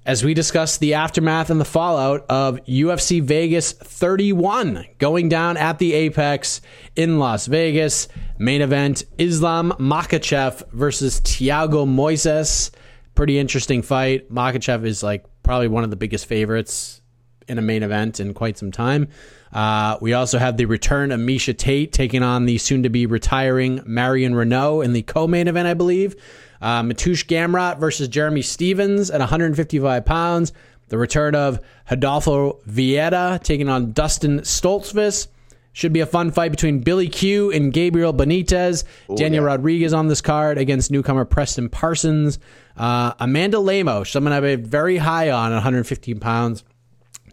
as 0.08 0.24
we 0.24 0.34
discuss 0.34 0.78
the 0.78 0.96
aftermath 0.96 1.52
and 1.52 1.62
the 1.62 1.66
fallout 1.66 2.26
of 2.30 2.58
UFC 2.66 3.22
Vegas 3.22 3.74
31 3.74 4.88
going 4.98 5.30
down 5.30 5.56
at 5.56 5.78
the 5.78 5.94
Apex 5.94 6.62
in 6.96 7.20
Las 7.20 7.46
Vegas. 7.46 8.08
Main 8.40 8.64
event 8.64 9.04
Islam 9.20 9.72
Makhachev 9.80 10.68
versus 10.72 11.22
Thiago 11.22 11.88
Moises. 11.88 12.72
Pretty 13.14 13.38
interesting 13.38 13.84
fight. 13.84 14.32
Makhachev 14.34 14.84
is 14.84 15.04
like 15.04 15.26
probably 15.44 15.68
one 15.68 15.84
of 15.84 15.92
the 15.92 15.96
biggest 15.96 16.26
favorites 16.26 17.02
in 17.50 17.58
a 17.58 17.62
main 17.62 17.84
event 17.84 18.20
in 18.20 18.34
quite 18.34 18.58
some 18.58 18.72
time. 18.72 19.08
Uh, 19.52 19.98
we 20.00 20.14
also 20.14 20.38
have 20.38 20.58
the 20.58 20.66
return 20.66 21.12
of 21.12 21.20
Miesha 21.20 21.58
Tate 21.58 21.92
taking 21.92 22.22
on 22.22 22.46
the 22.46 22.58
soon 22.58 22.84
to 22.84 22.90
be 22.90 23.06
retiring 23.06 23.82
Marion 23.86 24.34
Reneau 24.34 24.84
in 24.84 24.94
the 24.94 25.02
co 25.02 25.28
main 25.28 25.48
event, 25.48 25.68
I 25.68 25.74
believe. 25.74 26.16
Uh, 26.62 26.84
Mateusz 26.84 27.26
Gamrot 27.26 27.80
versus 27.80 28.08
Jeremy 28.08 28.42
Stephens 28.42 29.10
at 29.10 29.20
155 29.20 30.06
pounds. 30.06 30.54
The 30.90 30.98
return 30.98 31.36
of 31.36 31.60
Rodolfo 31.90 32.60
Vieira 32.68 33.42
taking 33.42 33.70
on 33.70 33.92
Dustin 33.92 34.42
Stoltzfus. 34.42 35.28
Should 35.72 35.94
be 35.94 36.00
a 36.00 36.08
fun 36.08 36.32
fight 36.32 36.50
between 36.50 36.80
Billy 36.80 37.08
Q 37.08 37.52
and 37.52 37.72
Gabriel 37.72 38.14
Benitez. 38.14 38.84
Ooh, 39.10 39.16
Daniel 39.16 39.44
yeah. 39.44 39.52
Rodriguez 39.52 39.94
on 39.94 40.08
this 40.08 40.20
card 40.20 40.58
against 40.58 40.90
newcomer 40.92 41.26
Preston 41.26 41.70
Parsons. 41.70 42.40
Uh, 42.76 43.14
Amanda 43.20 43.60
Lemos, 43.60 44.10
someone 44.10 44.34
I've 44.34 44.42
been 44.42 44.66
very 44.66 44.98
high 44.98 45.30
on 45.30 45.52
at 45.52 45.56
115 45.56 46.20
pounds 46.20 46.64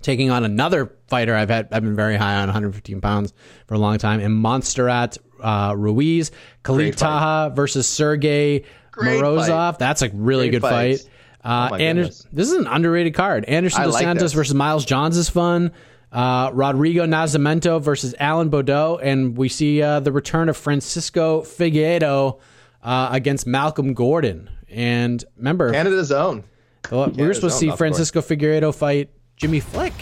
taking 0.03 0.31
on 0.31 0.45
another 0.45 0.93
fighter 1.09 1.35
I've 1.35 1.51
had 1.51 1.69
I've 1.73 1.83
been 1.83 1.97
very 1.97 2.17
high 2.17 2.37
on 2.37 2.49
115 2.49 3.01
pounds 3.01 3.33
for 3.67 3.75
a 3.75 3.79
long 3.79 3.99
time, 3.99 4.21
and 4.21 4.35
Montserrat 4.35 5.19
uh, 5.41 5.75
Ruiz, 5.77 6.31
Khalid 6.63 6.97
Taha 6.97 7.55
versus 7.55 7.87
Sergey 7.89 8.65
Morozov. 8.93 9.73
Fight. 9.73 9.79
That's 9.79 10.03
a 10.03 10.11
really 10.11 10.47
Great 10.51 10.63
good 10.63 10.69
fight. 10.69 10.99
fight. 11.01 11.11
Uh, 11.45 11.69
oh 11.73 11.75
Anders- 11.77 12.27
this 12.33 12.49
is 12.49 12.55
an 12.55 12.67
underrated 12.67 13.15
card. 13.15 13.45
Anderson 13.45 13.83
Dos 13.85 13.95
like 13.95 14.03
Santos 14.03 14.23
this. 14.23 14.33
versus 14.33 14.55
Miles 14.55 14.85
Johns 14.85 15.17
is 15.17 15.29
fun. 15.29 15.73
Uh, 16.11 16.51
Rodrigo 16.53 17.05
Nascimento 17.05 17.81
versus 17.81 18.15
Alan 18.19 18.51
Baudot, 18.51 19.01
and 19.03 19.37
we 19.37 19.49
see 19.49 19.83
uh, 19.83 20.01
the 20.01 20.13
return 20.13 20.49
of 20.49 20.57
Francisco 20.57 21.43
Figueiredo 21.43 22.41
uh, 22.83 23.09
against 23.13 23.47
Malcolm 23.47 23.93
Gordon. 23.93 24.49
And 24.69 25.23
remember, 25.37 25.73
Canada's 25.73 26.11
own. 26.13 26.45
Well, 26.91 27.11
we 27.11 27.27
were 27.27 27.35
supposed 27.35 27.55
to 27.57 27.61
see 27.61 27.77
Francisco 27.77 28.21
Figueiredo 28.21 28.75
fight 28.75 29.11
Jimmy 29.37 29.61
Flick 29.61 29.93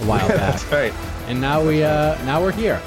a 0.00 0.04
while 0.06 0.26
back. 0.28 0.36
That's 0.38 0.64
right. 0.72 0.92
And 1.26 1.40
now 1.40 1.64
we 1.64 1.82
uh, 1.82 2.22
now 2.24 2.40
we're 2.40 2.52
here 2.52 2.80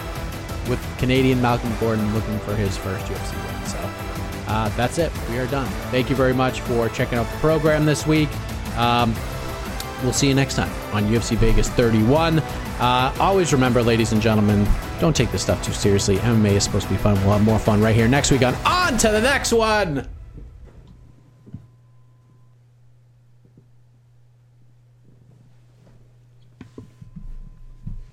with 0.69 0.79
Canadian 0.97 1.41
Malcolm 1.41 1.73
Gordon 1.79 2.13
looking 2.13 2.39
for 2.39 2.55
his 2.55 2.77
first 2.77 3.05
UFC 3.05 3.33
win. 3.45 3.65
So 3.65 3.77
uh, 4.47 4.69
that's 4.69 4.97
it. 4.97 5.11
We 5.29 5.37
are 5.39 5.47
done. 5.47 5.67
Thank 5.91 6.09
you 6.09 6.15
very 6.15 6.33
much 6.33 6.61
for 6.61 6.89
checking 6.89 7.17
out 7.17 7.29
the 7.31 7.37
program 7.37 7.85
this 7.85 8.05
week. 8.07 8.29
Um, 8.77 9.13
we'll 10.03 10.13
see 10.13 10.27
you 10.27 10.35
next 10.35 10.55
time 10.55 10.71
on 10.93 11.03
UFC 11.05 11.35
Vegas 11.37 11.69
31. 11.69 12.39
Uh, 12.39 13.13
always 13.19 13.53
remember, 13.53 13.83
ladies 13.83 14.11
and 14.11 14.21
gentlemen, 14.21 14.67
don't 14.99 15.15
take 15.15 15.31
this 15.31 15.43
stuff 15.43 15.63
too 15.63 15.73
seriously. 15.73 16.17
MMA 16.17 16.53
is 16.53 16.63
supposed 16.63 16.87
to 16.87 16.93
be 16.93 16.97
fun. 16.97 17.15
We'll 17.21 17.33
have 17.33 17.43
more 17.43 17.59
fun 17.59 17.81
right 17.81 17.95
here 17.95 18.07
next 18.07 18.31
week 18.31 18.43
on 18.43 18.55
On 18.65 18.97
to 18.97 19.09
the 19.09 19.21
Next 19.21 19.51
One. 19.53 20.07